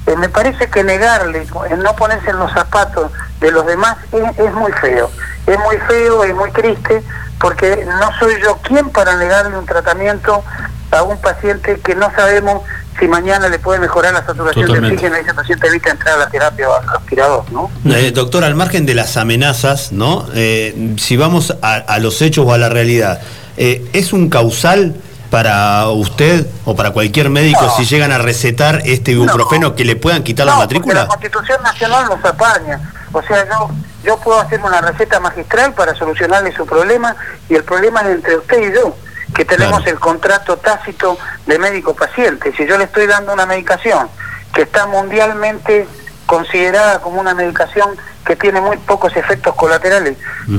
eh, 0.05 0.15
me 0.15 0.29
parece 0.29 0.69
que 0.69 0.83
negarle, 0.83 1.45
el 1.69 1.83
no 1.83 1.95
ponerse 1.95 2.29
en 2.29 2.39
los 2.39 2.51
zapatos 2.53 3.11
de 3.41 3.51
los 3.51 3.65
demás 3.65 3.97
es, 4.13 4.39
es 4.39 4.53
muy 4.53 4.71
feo. 4.73 5.11
Es 5.45 5.59
muy 5.59 5.77
feo 5.79 6.25
y 6.25 6.33
muy 6.33 6.51
triste 6.51 7.03
porque 7.39 7.85
no 7.85 8.11
soy 8.19 8.41
yo 8.41 8.57
quien 8.63 8.89
para 8.89 9.15
negarle 9.15 9.57
un 9.57 9.65
tratamiento 9.65 10.43
a 10.91 11.03
un 11.03 11.19
paciente 11.19 11.79
que 11.83 11.95
no 11.95 12.11
sabemos 12.15 12.61
si 12.99 13.07
mañana 13.07 13.47
le 13.49 13.59
puede 13.59 13.79
mejorar 13.79 14.13
la 14.13 14.25
saturación 14.25 14.65
Totalmente. 14.65 14.87
de 14.89 14.95
oxígeno 14.95 15.17
y 15.17 15.21
ese 15.21 15.33
paciente 15.33 15.67
evita 15.67 15.91
entrar 15.91 16.15
a 16.15 16.17
la 16.17 16.29
terapia 16.29 16.67
respirador, 16.91 17.43
¿no? 17.51 17.69
Eh, 17.93 18.11
doctor, 18.11 18.43
al 18.43 18.55
margen 18.55 18.85
de 18.85 18.95
las 18.95 19.17
amenazas, 19.17 19.91
¿no? 19.91 20.25
Eh, 20.33 20.95
si 20.97 21.15
vamos 21.17 21.55
a, 21.61 21.75
a 21.75 21.99
los 21.99 22.21
hechos 22.21 22.45
o 22.47 22.53
a 22.53 22.57
la 22.57 22.69
realidad, 22.69 23.21
eh, 23.57 23.87
¿es 23.93 24.13
un 24.13 24.29
causal 24.29 24.95
para 25.29 25.87
usted 25.89 26.47
o 26.65 26.75
para 26.75 26.91
cualquier 26.91 27.29
médico 27.29 27.61
No. 27.61 27.75
si 27.75 27.85
llegan 27.85 28.11
a 28.13 28.17
recetar 28.17 28.81
este 28.85 29.11
ibuprofeno 29.11 29.75
que 29.75 29.83
le 29.83 29.95
puedan 29.97 30.23
quitar 30.23 30.45
la 30.45 30.53
No, 30.53 30.59
matrícula? 30.59 31.01
La 31.01 31.07
Constitución 31.07 31.61
Nacional 31.61 32.05
nos 32.09 32.23
apaña. 32.23 32.79
O 33.11 33.21
sea, 33.21 33.45
yo, 33.47 33.69
yo 34.05 34.17
puedo 34.19 34.39
hacer 34.39 34.61
una 34.61 34.79
receta 34.81 35.19
magistral 35.19 35.73
para 35.73 35.93
solucionarle 35.95 36.55
su 36.55 36.65
problema 36.65 37.15
y 37.49 37.55
el 37.55 37.63
problema 37.63 38.01
es 38.01 38.07
entre 38.15 38.37
usted 38.37 38.69
y 38.71 38.73
yo, 38.73 38.95
que 39.35 39.45
tenemos 39.45 39.81
el 39.87 39.99
contrato 39.99 40.57
tácito 40.57 41.17
de 41.45 41.59
médico-paciente. 41.59 42.53
Si 42.55 42.65
yo 42.65 42.77
le 42.77 42.85
estoy 42.85 43.07
dando 43.07 43.33
una 43.33 43.45
medicación 43.45 44.09
que 44.53 44.63
está 44.63 44.87
mundialmente 44.87 45.87
considerada 46.25 46.99
como 47.01 47.19
una 47.21 47.33
medicación 47.33 47.95
que 48.25 48.35
tiene 48.35 48.59
muy 48.61 48.77
pocos 48.77 49.15
efectos 49.15 49.55
colaterales, 49.55 50.17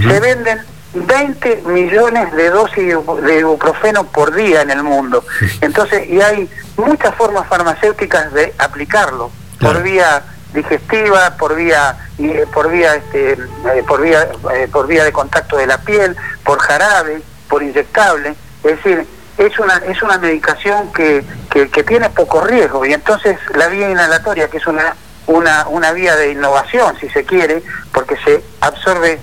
se 0.08 0.20
venden 0.20 0.60
20 0.94 1.62
millones 1.66 2.32
de 2.32 2.48
dosis 2.50 2.76
de 2.76 2.96
ibu- 2.96 3.20
de 3.20 3.40
ibuprofeno 3.40 4.04
por 4.04 4.34
día 4.34 4.62
en 4.62 4.70
el 4.70 4.82
mundo. 4.82 5.24
Entonces, 5.60 6.08
y 6.08 6.20
hay 6.20 6.48
muchas 6.76 7.14
formas 7.14 7.46
farmacéuticas 7.48 8.32
de 8.32 8.54
aplicarlo, 8.58 9.30
por 9.60 9.82
vía 9.82 10.22
digestiva, 10.54 11.36
por 11.36 11.54
vía 11.56 11.96
eh, 12.18 12.46
por 12.52 12.70
vía 12.70 12.94
este 12.94 13.32
eh, 13.32 13.84
por 13.86 14.00
vía 14.00 14.28
eh, 14.54 14.68
por 14.72 14.86
vía 14.86 15.04
de 15.04 15.12
contacto 15.12 15.56
de 15.58 15.66
la 15.66 15.78
piel, 15.78 16.16
por 16.44 16.58
jarabe, 16.60 17.20
por 17.48 17.62
inyectable, 17.62 18.34
es 18.64 18.76
decir, 18.76 19.06
es 19.39 19.59
una 19.59 19.76
es 19.76 20.02
una 20.02 20.18
medicación 20.18 20.93
que, 20.93 21.24
que, 21.51 21.85
tiene 21.85 22.10
poco 22.10 22.40
riesgo. 22.40 22.85
Y 22.85 22.93
entonces 22.93 23.39
la 23.55 23.68
vía 23.68 23.90
inhalatoria 23.90 24.48
que 24.48 24.59
es 24.59 24.66
una 24.66 24.97
una 25.26 25.68
una 25.68 25.93
vía 25.93 26.16
de 26.16 26.32
innovación 26.32 26.97
si 26.98 27.09
se 27.10 27.24
quiere, 27.24 27.62
porque 27.93 28.16
se 28.24 28.43
absorbe 28.60 29.20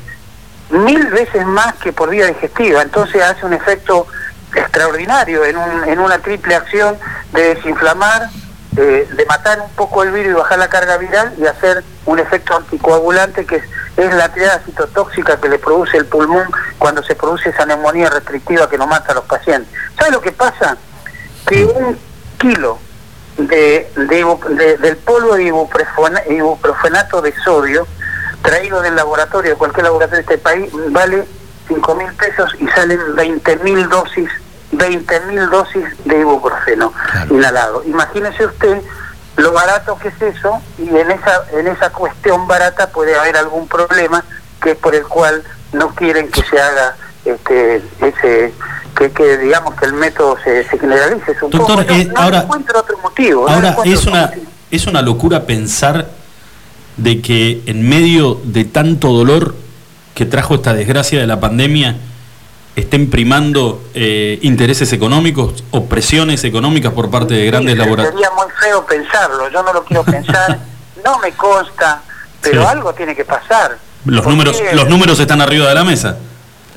mil 0.69 1.07
veces 1.07 1.45
más 1.45 1.75
que 1.75 1.93
por 1.93 2.09
vía 2.09 2.27
digestiva, 2.27 2.81
entonces 2.81 3.21
hace 3.21 3.45
un 3.45 3.53
efecto 3.53 4.07
extraordinario 4.55 5.45
en, 5.45 5.57
un, 5.57 5.83
en 5.83 5.99
una 5.99 6.19
triple 6.19 6.55
acción 6.55 6.97
de 7.33 7.55
desinflamar, 7.55 8.29
eh, 8.77 9.07
de 9.15 9.25
matar 9.25 9.59
un 9.61 9.69
poco 9.71 10.03
el 10.03 10.11
virus 10.11 10.31
y 10.31 10.33
bajar 10.33 10.59
la 10.59 10.69
carga 10.69 10.97
viral 10.97 11.33
y 11.37 11.45
hacer 11.45 11.83
un 12.05 12.19
efecto 12.19 12.55
anticoagulante 12.55 13.45
que 13.45 13.57
es, 13.57 13.63
es 13.97 14.13
la 14.13 14.31
triada 14.33 14.59
citotóxica 14.65 15.39
que 15.39 15.49
le 15.49 15.57
produce 15.59 15.97
el 15.97 16.05
pulmón 16.05 16.47
cuando 16.77 17.01
se 17.03 17.15
produce 17.15 17.49
esa 17.49 17.65
neumonía 17.65 18.09
restrictiva 18.09 18.69
que 18.69 18.77
nos 18.77 18.87
mata 18.87 19.11
a 19.11 19.15
los 19.15 19.25
pacientes. 19.25 19.71
¿Sabe 19.97 20.11
lo 20.11 20.21
que 20.21 20.31
pasa? 20.31 20.77
Que 21.47 21.65
un 21.65 21.97
kilo 22.37 22.77
de, 23.37 23.89
de 23.95 24.23
ibu- 24.25 24.43
de- 24.55 24.77
del 24.77 24.97
polvo 24.97 25.35
de 25.35 25.43
ibuprofena- 25.51 26.23
ibuprofenato 26.29 27.21
de 27.21 27.33
sodio 27.43 27.87
traído 28.41 28.81
del 28.81 28.95
laboratorio, 28.95 29.51
de 29.51 29.57
cualquier 29.57 29.85
laboratorio 29.85 30.25
de 30.25 30.33
este 30.33 30.37
país, 30.43 30.69
vale 30.91 31.25
5 31.67 31.95
mil 31.95 32.11
pesos 32.13 32.53
y 32.59 32.67
salen 32.69 32.99
20 33.15 33.55
mil 33.57 33.89
dosis, 33.89 34.29
20 34.71 35.19
mil 35.21 35.49
dosis 35.49 35.83
de 36.05 36.19
ibuprofeno 36.19 36.93
inhalado. 37.29 37.83
Imagínese 37.85 38.45
usted 38.45 38.81
lo 39.37 39.51
barato 39.51 39.97
que 39.97 40.07
es 40.09 40.21
eso 40.21 40.61
y 40.77 40.87
en 40.87 41.11
esa, 41.11 41.43
en 41.53 41.67
esa 41.67 41.89
cuestión 41.89 42.47
barata 42.47 42.87
puede 42.89 43.15
haber 43.15 43.35
algún 43.37 43.67
problema 43.67 44.23
que 44.61 44.71
es 44.71 44.77
por 44.77 44.95
el 44.95 45.03
cual 45.03 45.43
no 45.73 45.89
quieren 45.93 46.29
que 46.29 46.41
se 46.43 46.59
haga 46.59 46.95
este 47.25 47.77
ese 48.01 48.53
que, 48.97 49.11
que 49.11 49.37
digamos 49.37 49.75
que 49.75 49.85
el 49.85 49.93
método 49.93 50.37
se, 50.43 50.63
se 50.69 50.77
generalice 50.79 51.33
supongo 51.37 51.57
Doctor, 51.67 51.85
no, 51.85 51.93
eh, 51.93 52.05
no 52.05 52.21
ahora- 52.21 52.41
encuentro 52.43 52.79
otro 52.79 52.97
motivo 52.99 53.49
Ahora, 53.49 53.75
es 53.83 54.05
una, 54.05 54.31
es 54.71 54.87
una 54.87 55.01
locura 55.01 55.45
pensar 55.45 56.07
de 56.97 57.21
que 57.21 57.61
en 57.65 57.87
medio 57.89 58.39
de 58.45 58.63
tanto 58.63 59.09
dolor 59.11 59.55
que 60.13 60.25
trajo 60.25 60.55
esta 60.55 60.73
desgracia 60.73 61.19
de 61.19 61.27
la 61.27 61.41
pandemia, 61.41 61.97
estén 62.75 63.09
primando 63.09 63.81
eh, 63.93 64.39
intereses 64.41 64.91
económicos 64.93 65.63
o 65.71 65.85
presiones 65.85 66.43
económicas 66.43 66.91
por 66.93 67.09
parte 67.09 67.33
de 67.33 67.45
grandes 67.45 67.77
laboratorios. 67.77 68.13
Sería 68.21 68.31
muy 68.35 68.47
feo 68.59 68.85
pensarlo, 68.85 69.49
yo 69.49 69.63
no 69.63 69.73
lo 69.73 69.83
quiero 69.85 70.03
pensar, 70.15 70.59
no 71.03 71.19
me 71.19 71.31
consta, 71.33 72.01
pero 72.41 72.61
Sí. 72.61 72.67
algo 72.67 72.93
tiene 72.93 73.15
que 73.15 73.25
pasar. 73.25 73.77
Los 74.05 74.21
Porque, 74.21 74.29
números, 74.29 74.61
los 74.73 74.87
números 74.89 75.19
están 75.19 75.41
arriba 75.41 75.67
de 75.67 75.75
la 75.75 75.83
mesa. 75.83 76.17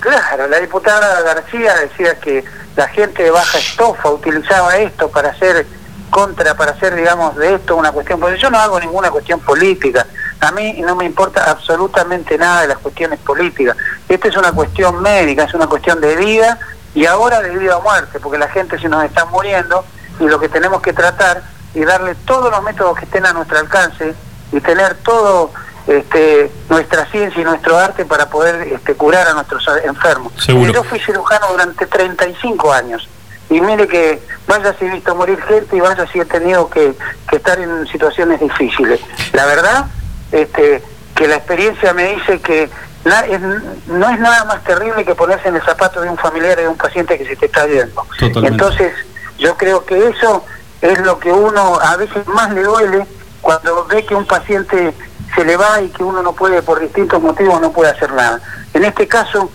Claro, 0.01 0.47
la 0.47 0.61
diputada 0.61 1.21
García 1.23 1.75
decía 1.75 2.19
que 2.21 2.45
la 2.77 2.87
gente 2.89 3.25
de 3.25 3.31
baja 3.31 3.59
estofa 3.59 4.09
utilizaba 4.11 4.77
esto 4.77 5.11
para 5.11 5.31
hacer 5.31 5.67
contra, 6.09 6.55
para 6.57 6.71
hacer, 6.71 6.95
digamos, 6.95 7.37
de 7.37 7.55
esto 7.57 7.77
una 7.77 7.91
cuestión. 7.93 8.21
Porque 8.21 8.39
yo 8.39 8.49
no 8.49 8.59
hago 8.59 8.79
ninguna 8.81 9.11
cuestión 9.11 9.41
política. 9.41 10.07
A 10.41 10.53
mí 10.53 10.81
no 10.81 10.95
me 10.95 11.05
importa 11.05 11.51
absolutamente 11.51 12.39
nada 12.39 12.63
de 12.63 12.69
las 12.69 12.79
cuestiones 12.79 13.19
políticas. 13.21 13.77
Esta 14.09 14.29
es 14.29 14.37
una 14.37 14.53
cuestión 14.53 15.03
médica, 15.03 15.45
es 15.45 15.55
una 15.55 15.67
cuestión 15.67 16.01
de 16.01 16.15
vida 16.17 16.59
y 16.95 17.07
ahora 17.07 17.41
de 17.41 17.57
vida 17.57 17.77
o 17.77 17.83
muerte, 17.83 18.21
porque 18.21 18.39
la 18.39 18.49
gente 18.49 18.79
se 18.79 18.89
nos 18.89 19.05
está 19.05 19.25
muriendo 19.27 19.85
y 20.21 20.25
lo 20.25 20.39
que 20.39 20.49
tenemos 20.49 20.81
que 20.81 20.93
tratar 20.93 21.43
y 21.75 21.85
darle 21.85 22.15
todos 22.15 22.51
los 22.51 22.63
métodos 22.63 22.99
que 22.99 23.05
estén 23.05 23.27
a 23.27 23.33
nuestro 23.33 23.59
alcance 23.59 24.15
y 24.53 24.61
tener 24.61 24.95
todo 24.97 25.51
este, 25.87 26.51
nuestra 26.69 27.07
ciencia 27.07 27.41
y 27.41 27.45
nuestro 27.45 27.77
arte 27.77 28.05
para 28.05 28.29
poder 28.29 28.69
este, 28.73 28.95
curar 28.95 29.27
a 29.29 29.35
nuestros 29.35 29.65
enfermos. 29.85 30.33
Seguro. 30.43 30.73
Yo 30.73 30.85
fui 30.85 31.01
cirujano 31.01 31.49
durante 31.51 31.87
35 31.87 32.73
años 32.73 33.09
y 33.51 33.61
mire 33.61 33.89
que 33.89 34.21
vaya 34.47 34.75
si 34.79 34.85
he 34.85 34.91
visto 34.91 35.15
morir 35.15 35.41
gente 35.43 35.77
y 35.77 35.81
vaya 35.81 36.07
si 36.13 36.21
he 36.21 36.25
tenido 36.25 36.69
que, 36.69 36.95
que 37.29 37.37
estar 37.37 37.59
en 37.59 37.87
situaciones 37.87 38.41
difíciles. 38.41 39.01
La 39.33 39.47
verdad, 39.47 39.87
este, 40.33 40.83
que 41.15 41.27
la 41.29 41.37
experiencia 41.37 41.93
me 41.95 42.15
dice 42.15 42.41
que 42.41 42.69
na- 43.05 43.21
es- 43.27 43.41
no 43.87 44.09
es 44.11 44.19
nada 44.21 44.45
más 44.45 44.63
terrible 44.65 45.05
que 45.05 45.15
ponerse 45.15 45.49
en 45.49 45.57
el 45.57 45.63
zapato 45.63 46.01
de 46.01 46.11
un 46.11 46.17
familiar 46.19 46.57
de 46.57 46.69
un 46.69 46.77
paciente 46.77 47.17
que 47.19 47.27
se 47.27 47.37
te 47.37 47.47
está 47.47 47.67
yendo. 47.67 48.07
Totalmente. 48.19 48.49
Entonces, 48.49 48.93
yo 49.39 49.57
creo 49.57 49.85
que 49.85 50.09
eso 50.09 50.45
es 50.81 50.99
lo 51.01 51.19
que 51.19 51.33
uno 51.33 51.79
a 51.81 51.97
veces 51.97 52.27
más 52.29 52.51
le 52.53 52.63
duele 52.63 53.07
cuando 53.41 53.85
ve 53.87 54.05
que 54.05 54.15
un 54.15 54.27
paciente 54.27 54.95
se 55.35 55.45
le 55.45 55.57
va 55.57 55.81
y 55.81 55.89
que 55.91 56.03
uno 56.03 56.23
no 56.23 56.33
puede, 56.33 56.63
por 56.63 56.81
distintos 56.81 57.21
motivos, 57.23 57.61
no 57.61 57.73
puede 57.73 57.91
hacer 57.91 58.13
nada. 58.13 58.41
En 58.75 58.85
este 58.85 59.07
caso, 59.07 59.51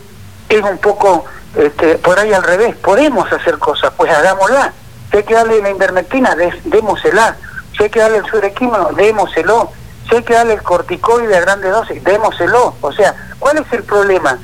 es 0.49 0.61
un 0.61 0.77
poco 0.77 1.25
este, 1.55 1.97
por 1.99 2.17
ahí 2.19 2.33
al 2.33 2.43
revés. 2.43 2.75
Podemos 2.77 3.31
hacer 3.31 3.59
cosas, 3.59 3.91
pues 3.95 4.11
hagámosla. 4.11 4.73
Si 5.11 5.17
hay 5.17 5.23
que 5.23 5.33
darle 5.35 5.61
la 5.61 5.69
invermectina, 5.69 6.33
des- 6.35 6.55
démosela. 6.63 7.35
Si 7.77 7.83
hay 7.83 7.89
que 7.89 7.99
darle 7.99 8.17
el 8.17 8.25
surequímono, 8.25 8.89
démoselo. 8.93 9.71
Si 10.09 10.15
hay 10.15 10.23
que 10.23 10.33
darle 10.33 10.53
el 10.53 10.61
corticoide 10.61 11.35
a 11.37 11.41
grandes 11.41 11.71
dosis, 11.71 12.03
démoselo. 12.03 12.75
O 12.81 12.91
sea, 12.91 13.15
¿cuál 13.39 13.57
es 13.57 13.71
el 13.73 13.83
problema? 13.83 14.37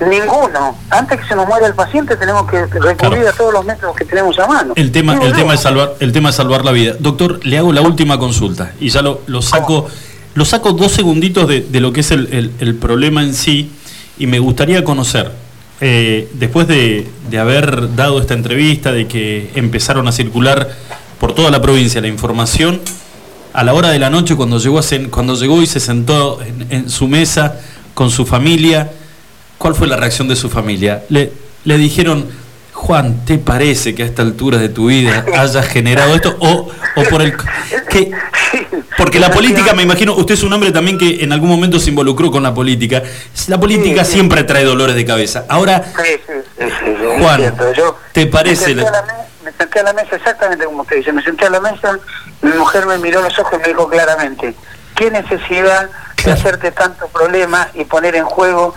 Ninguno. 0.00 0.78
Antes 0.88 1.20
que 1.20 1.26
se 1.28 1.36
nos 1.36 1.46
muera 1.46 1.66
el 1.66 1.74
paciente 1.74 2.16
tenemos 2.16 2.48
que 2.50 2.64
recurrir 2.66 3.26
a 3.26 3.32
todos 3.32 3.52
los 3.52 3.64
métodos 3.66 3.94
que 3.94 4.04
tenemos 4.06 4.38
a 4.38 4.46
mano. 4.46 4.72
El 4.76 4.92
tema, 4.92 5.14
el 5.22 5.32
tema 5.34 5.54
es 5.54 5.60
salvar, 5.60 5.94
el 6.00 6.12
tema 6.12 6.30
es 6.30 6.36
salvar 6.36 6.64
la 6.64 6.72
vida. 6.72 6.94
Doctor, 6.98 7.44
le 7.44 7.58
hago 7.58 7.72
la 7.72 7.82
última 7.82 8.18
consulta 8.18 8.72
y 8.80 8.88
ya 8.88 9.02
lo, 9.02 9.20
lo 9.26 9.42
saco, 9.42 9.88
lo 10.34 10.44
saco 10.46 10.72
dos 10.72 10.92
segunditos 10.92 11.46
de, 11.48 11.60
de 11.60 11.80
lo 11.80 11.92
que 11.92 12.00
es 12.00 12.10
el, 12.12 12.32
el- 12.32 12.52
el 12.60 12.74
problema 12.76 13.22
en 13.22 13.34
sí 13.34 13.70
y 14.18 14.26
me 14.26 14.38
gustaría 14.38 14.84
conocer, 14.84 15.32
eh, 15.82 16.30
después 16.34 16.66
de, 16.66 17.06
de 17.28 17.38
haber 17.38 17.94
dado 17.94 18.20
esta 18.20 18.32
entrevista, 18.34 18.92
de 18.92 19.06
que 19.06 19.50
empezaron 19.54 20.08
a 20.08 20.12
circular 20.12 20.68
por 21.18 21.34
toda 21.34 21.50
la 21.50 21.60
provincia 21.60 22.00
la 22.00 22.08
información, 22.08 22.80
a 23.52 23.64
la 23.64 23.74
hora 23.74 23.88
de 23.90 23.98
la 23.98 24.10
noche 24.10 24.36
cuando 24.36 24.58
llegó, 24.58 24.78
a 24.78 24.82
sen- 24.82 25.10
cuando 25.10 25.34
llegó 25.34 25.60
y 25.62 25.66
se 25.66 25.80
sentó 25.80 26.40
en, 26.42 26.66
en 26.70 26.90
su 26.90 27.08
mesa 27.08 27.56
con 27.94 28.10
su 28.10 28.24
familia, 28.26 28.90
¿cuál 29.58 29.74
fue 29.74 29.86
la 29.86 29.96
reacción 29.96 30.28
de 30.28 30.36
su 30.36 30.48
familia? 30.48 31.02
Le, 31.08 31.32
le 31.64 31.78
dijeron, 31.78 32.26
Juan, 32.72 33.24
¿te 33.26 33.36
parece 33.38 33.94
que 33.94 34.02
a 34.04 34.06
esta 34.06 34.22
altura 34.22 34.56
de 34.58 34.68
tu 34.70 34.86
vida 34.86 35.24
hayas 35.36 35.66
generado 35.66 36.14
esto? 36.14 36.36
O, 36.40 36.68
o 36.96 37.02
por 37.10 37.22
el... 37.22 37.34
que- 37.90 38.10
porque 38.96 39.20
la 39.20 39.30
política, 39.30 39.74
me 39.74 39.82
imagino, 39.82 40.14
usted 40.14 40.34
es 40.34 40.42
un 40.42 40.52
hombre 40.52 40.72
también 40.72 40.98
que 40.98 41.22
en 41.22 41.32
algún 41.32 41.48
momento 41.48 41.78
se 41.78 41.90
involucró 41.90 42.30
con 42.30 42.42
la 42.42 42.52
política. 42.52 43.02
La 43.46 43.58
política 43.60 44.04
siempre 44.04 44.42
trae 44.44 44.64
dolores 44.64 44.96
de 44.96 45.04
cabeza. 45.04 45.44
Ahora, 45.48 45.84
Sí, 46.04 46.34
Juan, 47.20 47.54
¿te 48.12 48.26
parece 48.26 48.74
la 48.74 48.82
me- 49.44 49.52
senté 49.52 49.80
a 49.80 49.82
la 49.84 49.92
mesa 49.92 50.16
exactamente 50.16 50.64
como 50.64 50.82
usted 50.82 50.96
dice. 50.96 51.12
Me 51.12 51.22
senté 51.22 51.46
a 51.46 51.50
la 51.50 51.60
mesa, 51.60 51.98
mi 52.42 52.50
mujer 52.52 52.86
me 52.86 52.98
miró 52.98 53.20
los 53.22 53.38
ojos 53.38 53.54
y 53.54 53.62
me 53.62 53.68
dijo 53.68 53.88
claramente, 53.88 54.54
¿qué 54.96 55.10
necesidad 55.10 55.88
de 56.24 56.32
hacerte 56.32 56.70
tanto 56.72 57.08
problema 57.08 57.68
y 57.74 57.84
poner 57.84 58.14
en 58.16 58.24
juego, 58.26 58.74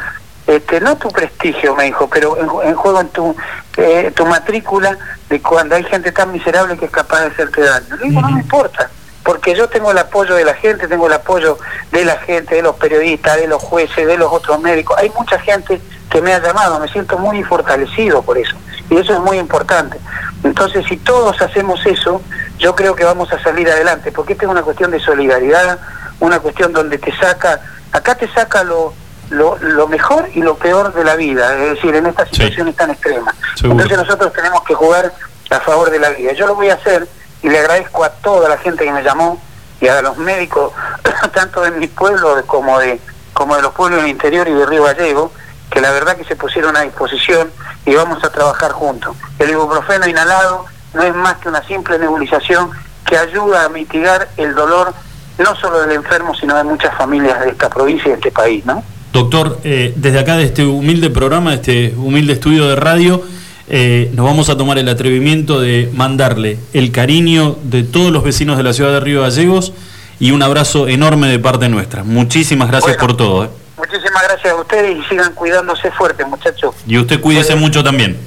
este, 0.48 0.80
no 0.82 0.98
tu 0.98 1.10
prestigio, 1.10 1.76
me 1.76 1.86
dijo, 1.86 2.08
pero 2.10 2.38
en, 2.64 2.70
en 2.70 2.76
juego 2.76 3.02
en 3.02 3.10
tu, 3.10 3.36
eh, 3.78 4.12
tu 4.16 4.26
matrícula 4.26 4.98
de 5.30 5.42
cuando 5.42 5.76
hay 5.76 5.84
gente 5.84 6.12
tan 6.12 6.32
miserable 6.32 6.78
que 6.78 6.86
es 6.86 6.92
capaz 6.92 7.22
de 7.22 7.28
hacerte 7.28 7.62
daño? 7.62 7.96
Le 7.98 8.10
digo, 8.10 8.22
no 8.22 8.30
me 8.30 8.42
importa. 8.42 8.90
Porque 9.24 9.56
yo 9.56 9.70
tengo 9.70 9.92
el 9.92 9.98
apoyo 9.98 10.36
de 10.36 10.44
la 10.44 10.54
gente, 10.54 10.86
tengo 10.90 11.08
el 11.08 11.14
apoyo 11.14 11.58
de 11.94 12.04
la 12.04 12.18
gente, 12.18 12.56
de 12.56 12.62
los 12.62 12.76
periodistas, 12.76 13.38
de 13.38 13.48
los 13.48 13.64
jueces, 13.64 14.06
de 14.06 14.18
los 14.18 14.30
otros 14.32 14.60
médicos. 14.60 14.98
Hay 15.00 15.10
mucha 15.18 15.40
gente 15.40 15.80
que 16.10 16.22
me 16.22 16.34
ha 16.34 16.40
llamado, 16.40 16.78
me 16.78 16.90
siento 16.90 17.18
muy 17.18 17.42
fortalecido 17.44 18.22
por 18.22 18.38
eso. 18.38 18.54
Y 18.90 18.98
eso 18.98 19.14
es 19.14 19.20
muy 19.22 19.38
importante. 19.38 19.98
Entonces, 20.44 20.86
si 20.88 20.98
todos 20.98 21.42
hacemos 21.42 21.86
eso, 21.86 22.22
yo 22.58 22.76
creo 22.76 22.96
que 22.96 23.04
vamos 23.04 23.32
a 23.32 23.42
salir 23.42 23.70
adelante, 23.70 24.12
porque 24.12 24.34
esta 24.34 24.46
es 24.46 24.52
una 24.52 24.62
cuestión 24.62 24.92
de 24.92 25.00
solidaridad, 25.00 25.80
una 26.20 26.40
cuestión 26.40 26.74
donde 26.74 26.98
te 26.98 27.16
saca, 27.18 27.62
acá 27.92 28.16
te 28.16 28.28
saca 28.28 28.64
lo, 28.64 28.94
lo, 29.30 29.58
lo 29.58 29.88
mejor 29.88 30.30
y 30.34 30.42
lo 30.42 30.56
peor 30.56 30.94
de 30.94 31.04
la 31.04 31.16
vida, 31.16 31.58
es 31.58 31.76
decir, 31.76 31.96
en 31.96 32.08
estas 32.08 32.30
situaciones 32.30 32.76
tan 32.76 32.92
extremas. 32.92 33.36
Seguro. 33.56 33.82
Entonces 33.82 33.98
nosotros 33.98 34.34
tenemos 34.34 34.64
que 34.64 34.74
jugar 34.74 35.14
a 35.50 35.60
favor 35.60 35.90
de 35.90 36.00
la 36.00 36.10
vida. 36.10 36.34
Yo 36.34 36.48
lo 36.48 36.56
voy 36.56 36.70
a 36.70 36.76
hacer 36.76 37.08
y 37.42 37.50
le 37.50 37.60
agradezco 37.60 38.04
a 38.04 38.10
toda 38.10 38.50
la 38.50 38.58
gente 38.58 38.84
que 38.84 38.92
me 38.92 39.04
llamó 39.04 39.42
y 39.80 39.88
a 39.88 40.02
los 40.02 40.18
médicos, 40.18 40.72
tanto 41.34 41.62
de 41.62 41.72
mi 41.72 41.88
pueblo 41.88 42.42
como 42.46 42.80
de, 42.80 43.00
como 43.34 43.56
de 43.56 43.62
los 43.62 43.74
pueblos 43.74 44.02
del 44.02 44.10
interior 44.10 44.48
y 44.48 44.54
de 44.54 44.66
Río 44.66 44.84
Gallego, 44.84 45.32
que 45.70 45.82
la 45.82 45.92
verdad 45.92 46.16
que 46.16 46.24
se 46.24 46.36
pusieron 46.36 46.78
a 46.78 46.82
disposición 46.82 47.52
y 47.86 47.94
vamos 47.96 48.24
a 48.24 48.32
trabajar 48.32 48.72
juntos. 48.72 49.16
El 49.40 49.52
ibuprofeno 49.52 50.08
inhalado 50.08 50.66
no 50.94 51.02
es 51.04 51.16
más 51.16 51.36
que 51.36 51.50
una 51.50 51.64
simple 51.68 51.98
nebulización 52.00 52.70
que 53.06 53.18
ayuda 53.18 53.66
a 53.66 53.70
mitigar 53.70 54.30
el 54.38 54.56
dolor 54.56 54.94
no 55.38 55.56
solo 55.56 55.82
del 55.82 55.92
enfermo, 55.92 56.34
sino 56.36 56.56
de 56.56 56.64
muchas 56.64 56.96
familias 56.96 57.40
de 57.42 57.50
esta 57.50 57.70
provincia 57.70 58.06
y 58.08 58.10
de 58.10 58.16
este 58.16 58.32
país, 58.32 58.66
¿no? 58.66 58.84
Doctor, 59.12 59.60
eh, 59.64 59.94
desde 59.96 60.20
acá, 60.20 60.38
de 60.38 60.46
este 60.46 60.66
humilde 60.66 61.10
programa, 61.10 61.52
de 61.52 61.56
este 61.56 61.96
humilde 61.98 62.34
estudio 62.34 62.68
de 62.68 62.76
radio, 62.76 63.22
eh, 63.68 64.12
nos 64.14 64.26
vamos 64.26 64.50
a 64.50 64.58
tomar 64.58 64.78
el 64.78 64.90
atrevimiento 64.90 65.60
de 65.60 65.90
mandarle 65.94 66.60
el 66.74 66.92
cariño 66.92 67.58
de 67.64 67.84
todos 67.84 68.12
los 68.12 68.24
vecinos 68.24 68.58
de 68.58 68.64
la 68.64 68.74
ciudad 68.74 68.92
de 68.92 69.00
Río 69.00 69.22
Gallegos 69.22 69.74
y 70.20 70.32
un 70.32 70.42
abrazo 70.44 70.88
enorme 70.88 71.28
de 71.28 71.40
parte 71.40 71.70
nuestra. 71.70 72.04
Muchísimas 72.04 72.70
gracias 72.70 72.98
por 72.98 73.16
todo. 73.16 73.46
eh. 73.46 73.50
Muchísimas 73.94 74.24
gracias 74.24 74.54
a 74.54 74.56
ustedes 74.56 74.98
y 74.98 75.04
sigan 75.10 75.34
cuidándose 75.34 75.92
fuerte, 75.92 76.26
muchachos. 76.26 76.74
Y 76.88 76.98
usted 76.98 77.22
cuídese 77.22 77.56
mucho 77.56 77.84
también. 77.84 78.18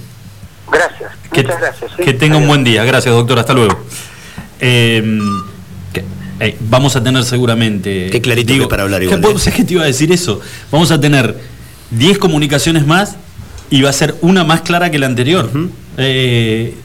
Gracias, 0.71 1.11
Que, 1.33 1.43
muchas 1.43 1.61
gracias. 1.61 1.91
¿sí? 1.97 2.03
que 2.05 2.13
tenga 2.13 2.37
un 2.37 2.47
buen 2.47 2.63
día. 2.63 2.85
Gracias, 2.85 3.13
doctor. 3.13 3.39
Hasta 3.41 3.53
luego. 3.53 3.77
Eh, 4.61 5.03
que- 5.93 6.05
eh, 6.41 6.57
vamos 6.61 6.95
a 6.95 7.03
tener 7.03 7.25
seguramente. 7.25 8.11
Qué 8.11 8.21
clarito 8.21 8.53
que 8.55 8.63
es 8.63 8.67
para 8.69 8.85
hablar 8.85 9.03
igual, 9.03 9.21
¿Sabes 9.39 9.55
que 9.55 9.65
te 9.65 9.73
iba 9.75 9.83
a 9.83 9.87
decir 9.87 10.13
eso? 10.13 10.41
Vamos 10.71 10.93
a 10.93 11.01
tener 11.01 11.37
10 11.91 12.19
comunicaciones 12.19 12.87
más 12.87 13.17
y 13.69 13.83
va 13.83 13.91
a 13.91 13.93
ser 13.93 14.15
una 14.21 14.45
más 14.45 14.61
clara 14.61 14.91
que 14.93 15.01
la 15.01 15.07
anterior. 15.07 15.51
Eh, 15.97 16.77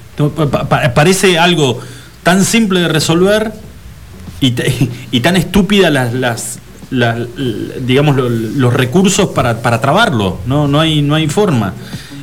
pa- 0.50 0.68
pa- 0.68 0.94
parece 0.96 1.38
algo 1.38 1.80
tan 2.24 2.44
simple 2.46 2.80
de 2.82 2.88
resolver 2.88 3.52
y, 4.40 4.56
y 5.12 5.20
tan 5.20 5.36
estúpida 5.38 5.92
las, 5.92 6.14
las, 6.14 6.60
digamos 6.92 8.16
lo- 8.18 8.30
los 8.30 8.74
recursos 8.74 9.30
para, 9.30 9.62
para 9.62 9.80
trabarlo 9.80 10.40
no 10.46 10.68
no 10.68 10.80
hay 10.80 11.02
no 11.02 11.16
hay 11.16 11.28
forma. 11.28 11.74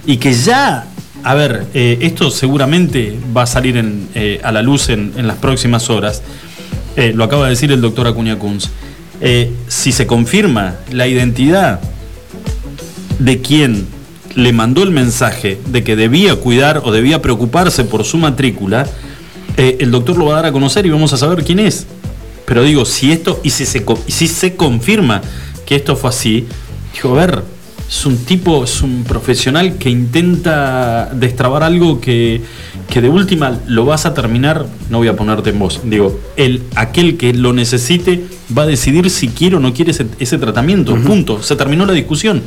Y 0.07 0.19
que 0.19 0.33
ya 0.35 0.87
a 1.25 1.35
ver 1.35 1.67
eh, 1.75 1.99
esto 2.03 2.31
seguramente 2.31 3.19
va 3.37 3.43
a 3.43 3.47
salir 3.47 3.83
eh, 4.15 4.41
a 4.45 4.53
la 4.53 4.63
luz 4.63 4.89
en, 4.91 5.27
las 5.27 5.37
próximas 5.39 5.91
horas. 5.91 6.23
Eh, 6.97 7.13
lo 7.15 7.25
acaba 7.25 7.45
de 7.45 7.51
decir 7.51 7.73
el 7.73 7.81
doctor 7.81 8.07
Acuña 8.07 8.39
Kunz. 8.39 8.69
Si 9.67 9.91
se 9.91 10.07
confirma 10.07 10.77
la 10.93 11.09
identidad 11.09 11.81
de 13.19 13.41
quien 13.41 13.87
le 14.37 14.53
mandó 14.53 14.85
el 14.85 14.93
mensaje 14.93 15.59
de 15.67 15.83
que 15.83 15.97
debía 15.97 16.37
cuidar 16.37 16.83
o 16.85 16.93
debía 16.93 17.21
preocuparse 17.21 17.83
por 17.85 18.05
su 18.05 18.17
matrícula, 18.19 18.87
el 19.57 19.91
doctor 19.91 20.17
lo 20.17 20.27
va 20.27 20.35
a 20.35 20.37
dar 20.37 20.47
a 20.47 20.53
conocer 20.53 20.87
y 20.87 20.91
vamos 20.91 21.13
a 21.13 21.17
saber 21.17 21.43
quién 21.43 21.59
es. 21.59 21.87
Pero 22.49 22.63
digo, 22.63 22.87
si 22.87 23.13
esto, 23.13 23.41
y 23.45 23.51
si 23.51 23.67
se, 23.67 23.85
si 24.07 24.27
se 24.27 24.57
confirma 24.57 25.21
que 25.67 25.77
esto 25.77 25.97
fue 25.97 26.09
así, 26.09 26.47
digo, 26.95 27.15
a 27.15 27.27
ver, 27.27 27.43
es 27.87 28.07
un 28.07 28.17
tipo, 28.25 28.65
es 28.65 28.81
un 28.81 29.05
profesional 29.05 29.77
que 29.77 29.91
intenta 29.91 31.11
destrabar 31.13 31.63
algo 31.63 32.01
que, 32.01 32.41
que 32.89 33.03
de 33.03 33.11
última 33.11 33.61
lo 33.67 33.85
vas 33.85 34.07
a 34.07 34.15
terminar, 34.15 34.65
no 34.89 34.97
voy 34.97 35.09
a 35.09 35.17
ponerte 35.17 35.51
en 35.51 35.59
voz, 35.59 35.83
digo, 35.85 36.19
el, 36.37 36.63
aquel 36.75 37.19
que 37.19 37.35
lo 37.35 37.53
necesite 37.53 38.25
va 38.57 38.63
a 38.63 38.67
decidir 38.67 39.11
si 39.11 39.29
quiere 39.29 39.57
o 39.57 39.61
no 39.61 39.75
quiere 39.75 39.91
ese, 39.91 40.07
ese 40.19 40.39
tratamiento, 40.39 40.97
punto, 40.97 41.43
se 41.43 41.55
terminó 41.55 41.85
la 41.85 41.93
discusión. 41.93 42.43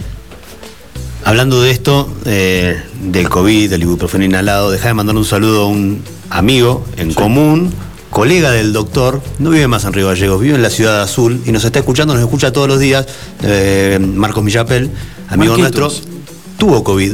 Hablando 1.24 1.62
de 1.62 1.70
esto, 1.70 2.12
eh, 2.26 2.82
del 3.04 3.30
COVID, 3.30 3.70
del 3.70 3.84
ibuprofeno 3.84 4.26
inhalado, 4.26 4.72
deja 4.72 4.88
de 4.88 4.96
mandar 4.96 5.16
un 5.16 5.26
saludo 5.26 5.66
a 5.66 5.68
un 5.68 6.02
amigo 6.32 6.84
en 6.98 7.14
común, 7.14 7.72
colega 8.12 8.52
del 8.52 8.74
doctor, 8.74 9.22
no 9.40 9.50
vive 9.50 9.68
más 9.68 9.86
en 9.86 9.94
Río 9.94 10.08
Gallegos, 10.08 10.40
vive 10.42 10.54
en 10.54 10.62
la 10.62 10.70
ciudad 10.70 11.02
azul 11.02 11.42
y 11.46 11.52
nos 11.52 11.64
está 11.64 11.80
escuchando, 11.80 12.14
nos 12.14 12.22
escucha 12.22 12.52
todos 12.52 12.68
los 12.68 12.80
días, 12.80 13.08
eh, 13.42 13.98
Marcos 14.00 14.44
Millapel, 14.44 14.92
amigo 15.30 15.58
Marquitos. 15.58 16.04
nuestro, 16.04 16.12
tuvo 16.58 16.84
COVID. 16.84 17.14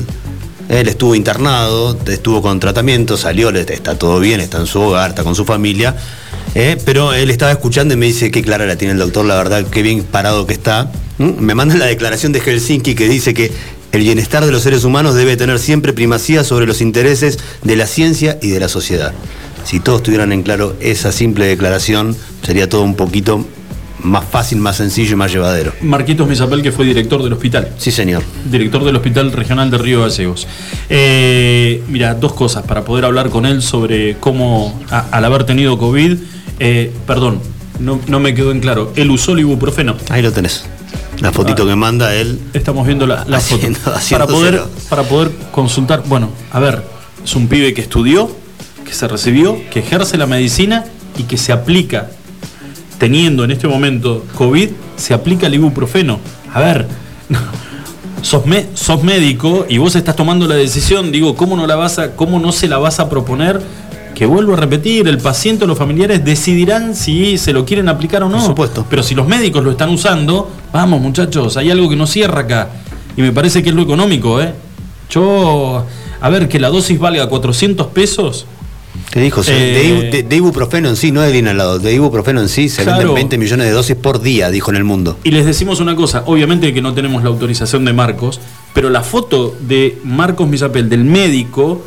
Él 0.70 0.88
estuvo 0.90 1.16
internado, 1.16 1.98
estuvo 2.08 2.42
con 2.42 2.60
tratamiento, 2.60 3.16
salió, 3.16 3.52
está 3.52 3.98
todo 3.98 4.20
bien, 4.20 4.42
está 4.42 4.58
en 4.58 4.66
su 4.66 4.82
hogar, 4.82 5.12
está 5.12 5.24
con 5.24 5.36
su 5.36 5.46
familia. 5.46 5.96
eh, 6.56 6.78
pero 6.84 7.14
él 7.14 7.30
estaba 7.30 7.52
escuchando 7.52 7.94
y 7.94 7.98
me 7.98 8.08
dice 8.08 8.32
qué 8.32 8.42
clara 8.42 8.66
la 8.66 8.76
tiene 8.76 8.94
el 8.94 9.00
doctor, 9.00 9.24
la 9.24 9.36
verdad, 9.36 9.66
qué 9.68 9.82
bien 9.84 10.04
parado 10.04 10.46
que 10.48 10.54
está. 10.54 10.92
¿Mm? 11.20 11.40
Me 11.40 11.56
manda 11.56 11.76
la 11.76 11.86
declaración 11.86 12.34
de 12.34 12.42
Helsinki 12.42 12.96
que 12.96 13.08
dice 13.08 13.34
que 13.34 13.52
el 13.92 14.02
bienestar 14.02 14.46
de 14.46 14.52
los 14.52 14.64
seres 14.64 14.84
humanos 14.84 15.16
debe 15.16 15.38
tener 15.38 15.60
siempre 15.60 15.94
primacía 15.94 16.44
sobre 16.44 16.66
los 16.66 16.82
intereses 16.82 17.40
de 17.62 17.76
la 17.76 17.88
ciencia 17.88 18.38
y 18.42 18.50
de 18.50 18.60
la 18.60 18.68
sociedad. 18.68 19.14
Si 19.68 19.82
todos 19.82 20.02
tuvieran 20.02 20.32
en 20.32 20.44
claro 20.44 20.76
esa 20.80 21.12
simple 21.12 21.46
declaración, 21.46 22.16
sería 22.42 22.70
todo 22.70 22.84
un 22.84 22.96
poquito 22.96 23.46
más 24.02 24.24
fácil, 24.24 24.60
más 24.60 24.78
sencillo 24.78 25.12
y 25.14 25.16
más 25.18 25.30
llevadero. 25.34 25.74
Marquitos 25.82 26.26
Misapel, 26.26 26.62
que 26.62 26.72
fue 26.72 26.86
director 26.86 27.22
del 27.22 27.34
hospital. 27.34 27.74
Sí, 27.78 27.92
señor. 27.92 28.24
Director 28.50 28.86
del 28.86 28.96
Hospital 28.96 29.34
Regional 29.34 29.70
de 29.70 29.78
Río 29.78 30.02
Gallegos. 30.04 30.48
Eh, 30.90 31.84
mira, 31.90 32.14
dos 32.14 32.32
cosas 32.34 32.64
para 32.66 32.86
poder 32.86 33.04
hablar 33.04 33.30
con 33.30 33.46
él 33.46 33.62
sobre 33.62 34.16
cómo, 34.22 34.80
a- 34.90 35.08
al 35.12 35.26
haber 35.26 35.44
tenido 35.44 35.78
COVID, 35.78 36.16
eh, 36.60 36.94
perdón, 37.06 37.42
no, 37.80 38.00
no 38.08 38.20
me 38.22 38.34
quedó 38.34 38.52
en 38.52 38.62
claro, 38.62 38.94
él 38.96 39.12
usó 39.12 39.34
el 39.34 39.40
ibuprofeno. 39.40 39.98
Ahí 40.10 40.22
lo 40.22 40.32
tenés. 40.32 40.64
La 41.20 41.34
fotito 41.34 41.64
Ah. 41.64 41.68
que 41.68 41.76
manda 41.76 42.16
él. 42.16 42.40
Estamos 42.54 42.86
viendo 42.88 43.06
la, 43.06 43.26
la 43.28 43.38
Haciendo- 43.38 43.80
foto. 43.80 44.00
Para 44.12 44.28
poder, 44.28 44.62
para 44.88 45.04
poder 45.04 45.32
consultar, 45.52 46.04
bueno, 46.06 46.30
a 46.54 46.60
ver, 46.62 46.84
es 47.26 47.36
un 47.36 47.48
pibe 47.50 47.74
que 47.74 47.82
estudió, 47.82 48.30
que 48.88 48.94
se 48.94 49.08
recibió, 49.08 49.58
que 49.70 49.80
ejerce 49.80 50.18
la 50.18 50.26
medicina 50.26 50.86
y 51.18 51.24
que 51.24 51.38
se 51.38 51.52
aplica, 51.52 52.10
teniendo 52.98 53.44
en 53.44 53.52
este 53.52 53.68
momento 53.68 54.26
COVID, 54.36 54.70
se 54.96 55.14
aplica 55.14 55.48
el 55.48 55.56
ibuprofeno. 55.56 56.20
A 56.54 56.60
ver, 56.62 56.88
sos, 58.22 58.46
me- 58.46 58.68
sos 58.74 59.04
médico 59.04 59.66
y 59.70 59.78
vos 59.78 59.96
estás 59.96 60.16
tomando 60.16 60.48
la 60.48 60.56
decisión, 60.56 61.12
digo, 61.12 61.36
¿cómo 61.36 61.56
no 61.56 61.68
la 61.68 61.76
vas 61.76 62.00
a, 62.00 62.16
cómo 62.16 62.40
no 62.40 62.52
se 62.52 62.68
la 62.68 62.78
vas 62.78 63.00
a 63.00 63.10
proponer? 63.10 63.62
Que 64.16 64.26
vuelvo 64.26 64.54
a 64.54 64.56
repetir, 64.58 65.08
el 65.08 65.20
paciente 65.20 65.66
o 65.66 65.68
los 65.68 65.78
familiares 65.78 66.26
decidirán 66.26 66.96
si 66.96 67.38
se 67.38 67.54
lo 67.54 67.66
quieren 67.66 67.88
aplicar 67.88 68.24
o 68.24 68.30
no. 68.30 68.38
Por 68.38 68.48
supuesto. 68.48 68.86
Pero 68.90 69.04
si 69.04 69.14
los 69.14 69.28
médicos 69.28 69.64
lo 69.64 69.70
están 69.72 69.90
usando, 69.90 70.50
vamos 70.74 71.00
muchachos, 71.02 71.56
hay 71.56 71.70
algo 71.70 71.88
que 71.88 71.96
no 71.96 72.08
cierra 72.08 72.42
acá. 72.42 72.70
Y 73.16 73.22
me 73.22 73.32
parece 73.32 73.62
que 73.62 73.70
es 73.70 73.76
lo 73.76 73.84
económico, 73.84 74.42
¿eh? 74.42 74.54
Yo, 75.12 75.86
a 76.20 76.30
ver, 76.30 76.50
que 76.50 76.60
la 76.60 76.70
dosis 76.70 76.98
valga 77.00 77.30
400 77.30 77.88
pesos. 77.88 78.48
Te 79.12 79.20
dijo, 79.22 79.42
Eh, 79.48 79.52
de, 79.52 79.84
ibu- 79.90 80.12
de- 80.12 80.24
de 80.24 80.36
ibuprofeno 80.36 80.90
en 80.90 80.96
sí, 80.96 81.12
no 81.12 81.22
del 81.22 81.36
inhalado, 81.36 81.80
de 81.80 81.94
ibuprofeno 81.94 82.42
en 82.42 82.50
sí 82.50 82.70
se 82.70 82.84
Claro. 82.84 83.00
venden 83.00 83.16
20 83.16 83.38
millones 83.38 83.66
de 83.68 83.72
dosis 83.74 83.96
por 83.96 84.22
día, 84.22 84.50
dijo 84.50 84.72
en 84.72 84.78
el 84.78 84.84
mundo. 84.84 85.18
Y 85.24 85.32
les 85.32 85.46
decimos 85.46 85.80
una 85.80 85.96
cosa, 85.96 86.24
obviamente 86.26 86.74
que 86.74 86.82
no 86.82 86.94
tenemos 86.94 87.24
la 87.24 87.30
autorización 87.30 87.86
de 87.86 87.94
Marcos, 87.94 88.40
pero 88.74 88.90
la 88.90 89.02
foto 89.04 89.56
de 89.60 89.98
Marcos 90.04 90.48
Misapel, 90.48 90.90
del 90.90 91.04
médico, 91.04 91.82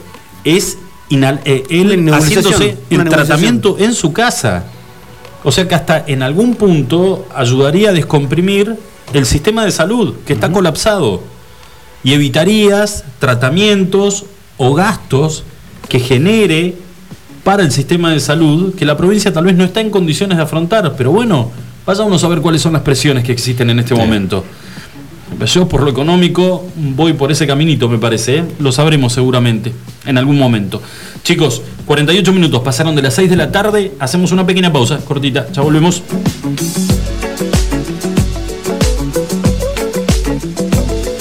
es 0.44 0.78
eh, 1.12 1.64
él 1.70 2.08
haciéndose 2.12 2.76
el 2.88 3.04
tratamiento 3.08 3.76
en 3.78 3.94
su 3.94 4.12
casa. 4.12 4.64
O 5.42 5.50
sea 5.52 5.66
que 5.66 5.74
hasta 5.74 6.04
en 6.06 6.22
algún 6.22 6.54
punto 6.54 7.26
ayudaría 7.34 7.90
a 7.90 7.92
descomprimir 7.92 8.76
el 9.12 9.26
sistema 9.26 9.64
de 9.64 9.72
salud, 9.72 10.14
que 10.26 10.34
está 10.34 10.52
colapsado. 10.52 11.22
Y 12.04 12.12
evitarías 12.12 13.04
tratamientos 13.18 14.24
o 14.56 14.74
gastos 14.74 15.44
que 15.88 15.98
genere 15.98 16.76
para 17.44 17.62
el 17.62 17.72
sistema 17.72 18.12
de 18.12 18.20
salud 18.20 18.74
que 18.74 18.84
la 18.84 18.96
provincia 18.96 19.32
tal 19.32 19.44
vez 19.44 19.56
no 19.56 19.64
está 19.64 19.80
en 19.80 19.90
condiciones 19.90 20.36
de 20.36 20.44
afrontar. 20.44 20.94
Pero 20.96 21.10
bueno, 21.12 21.50
vaya 21.86 22.04
uno 22.04 22.16
a 22.16 22.18
saber 22.18 22.40
cuáles 22.40 22.62
son 22.62 22.72
las 22.72 22.82
presiones 22.82 23.24
que 23.24 23.32
existen 23.32 23.70
en 23.70 23.78
este 23.78 23.94
momento. 23.94 24.44
Yo 25.46 25.68
por 25.68 25.82
lo 25.82 25.90
económico 25.90 26.66
voy 26.76 27.14
por 27.14 27.32
ese 27.32 27.46
caminito, 27.46 27.88
me 27.88 27.98
parece. 27.98 28.38
¿eh? 28.38 28.44
Lo 28.58 28.72
sabremos 28.72 29.12
seguramente 29.12 29.72
en 30.04 30.18
algún 30.18 30.38
momento. 30.38 30.82
Chicos, 31.22 31.62
48 31.86 32.32
minutos 32.32 32.60
pasaron 32.62 32.94
de 32.94 33.02
las 33.02 33.14
6 33.14 33.30
de 33.30 33.36
la 33.36 33.50
tarde. 33.50 33.92
Hacemos 33.98 34.32
una 34.32 34.46
pequeña 34.46 34.72
pausa, 34.72 34.98
cortita. 34.98 35.46
Ya 35.52 35.62
volvemos. 35.62 36.02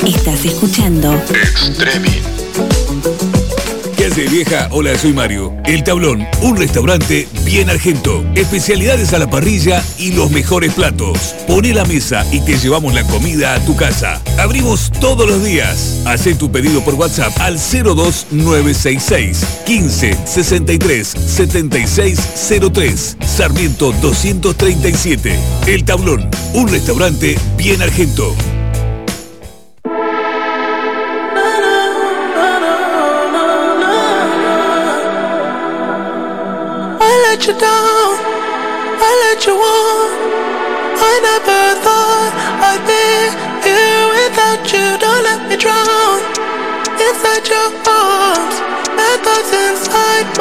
Estás 0.05 0.45
escuchando. 0.45 1.15
¿Qué 4.09 4.23
hace 4.23 4.27
vieja? 4.27 4.67
Hola, 4.71 4.97
soy 4.97 5.13
Mario. 5.13 5.53
El 5.65 5.83
Tablón, 5.83 6.27
un 6.41 6.57
restaurante 6.57 7.27
bien 7.45 7.69
argento. 7.69 8.25
Especialidades 8.33 9.13
a 9.13 9.19
la 9.19 9.29
parrilla 9.29 9.83
y 9.99 10.13
los 10.13 10.31
mejores 10.31 10.73
platos. 10.73 11.35
Pone 11.45 11.75
la 11.75 11.85
mesa 11.85 12.25
y 12.31 12.39
te 12.39 12.57
llevamos 12.57 12.95
la 12.95 13.03
comida 13.03 13.53
a 13.53 13.59
tu 13.65 13.75
casa. 13.75 14.19
Abrimos 14.39 14.91
todos 14.99 15.29
los 15.29 15.43
días. 15.43 16.01
Haz 16.05 16.23
tu 16.39 16.51
pedido 16.51 16.83
por 16.83 16.95
WhatsApp 16.95 17.39
al 17.39 17.57
02966 17.57 19.45
15 19.67 20.17
63 20.25 21.07
76 21.07 22.19
03. 22.73 23.17
Sarmiento 23.27 23.91
237. 24.01 25.37
El 25.67 25.85
Tablón, 25.85 26.27
un 26.55 26.67
restaurante 26.67 27.37
bien 27.57 27.83
argento. 27.83 28.33
Let 37.39 37.47
you 37.47 37.57
down, 37.57 38.19
I 38.99 39.11
let 39.23 39.45
you 39.47 39.55
on. 39.55 40.11
I 40.99 41.13
never 41.23 41.79
thought 41.79 42.33
I'd 42.67 42.83
be 42.83 43.31
here 43.63 44.03
without 44.11 44.67
you. 44.73 44.99
Don't 44.99 45.23
let 45.23 45.47
me 45.47 45.55
drown 45.55 46.19
inside 46.99 47.47
your 47.47 47.71
arms. 47.87 48.59
Bad 48.91 49.23
thoughts 49.23 49.53
inside 49.55 50.38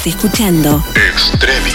Estás 0.00 0.14
escuchando 0.14 0.82
Extrevi. 0.94 1.72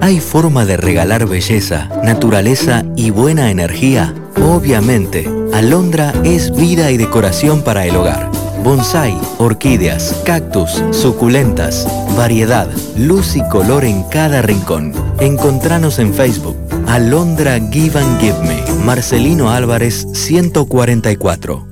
¿Hay 0.00 0.18
forma 0.18 0.64
de 0.64 0.76
regalar 0.76 1.28
belleza, 1.28 1.88
naturaleza 2.02 2.84
y 2.96 3.10
buena 3.10 3.52
energía? 3.52 4.12
Obviamente, 4.42 5.30
Alondra 5.54 6.12
es 6.24 6.50
vida 6.50 6.90
y 6.90 6.96
decoración 6.96 7.62
para 7.62 7.86
el 7.86 7.94
hogar. 7.94 8.28
Bonsai, 8.64 9.16
orquídeas, 9.38 10.22
cactus, 10.24 10.82
suculentas, 10.90 11.86
variedad, 12.16 12.68
luz 12.96 13.36
y 13.36 13.48
color 13.50 13.84
en 13.84 14.02
cada 14.02 14.42
rincón. 14.42 14.92
Encontranos 15.20 16.00
en 16.00 16.12
Facebook. 16.12 16.65
Alondra 16.86 17.58
Give 17.70 17.98
and 17.98 18.20
Give 18.20 18.38
Me. 18.42 18.62
Marcelino 18.84 19.50
Álvarez 19.50 20.06
144. 20.12 21.66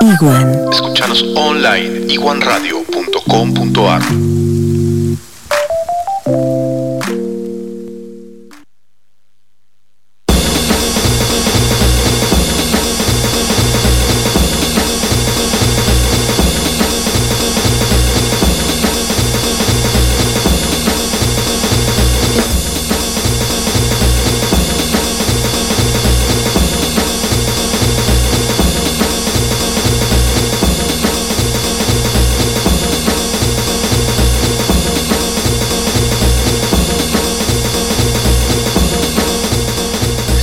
Iguan. 0.00 0.72
Escuchanos 0.72 1.22
online 1.36 2.12
iguanradio.com.ar. 2.12 4.02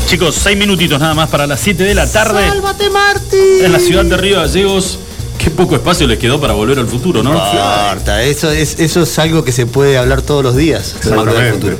Chicos, 0.08 0.36
seis 0.36 0.58
minutitos 0.58 1.00
nada 1.00 1.14
más 1.14 1.30
para 1.30 1.46
las 1.46 1.60
7 1.60 1.84
de 1.84 1.94
la 1.94 2.10
tarde. 2.10 2.48
¡Sálvate, 2.48 2.90
Marty! 2.90 3.64
En 3.66 3.72
la 3.74 3.80
ciudad 3.80 4.06
de 4.06 4.16
Río 4.18 4.38
Gallegos. 4.38 5.00
Qué 5.38 5.52
poco 5.52 5.76
espacio 5.76 6.08
les 6.08 6.18
quedó 6.18 6.40
para 6.42 6.54
volver 6.54 6.80
al 6.80 6.88
futuro, 6.88 7.22
¿no? 7.22 7.32
Importa, 7.34 8.24
eso 8.24 8.50
es, 8.52 8.80
eso 8.80 9.04
es 9.04 9.20
algo 9.20 9.44
que 9.44 9.52
se 9.52 9.66
puede 9.66 9.98
hablar 9.98 10.22
todos 10.22 10.44
los 10.44 10.56
días. 10.56 10.96
volver 11.14 11.38
al 11.38 11.54
futuro. 11.54 11.78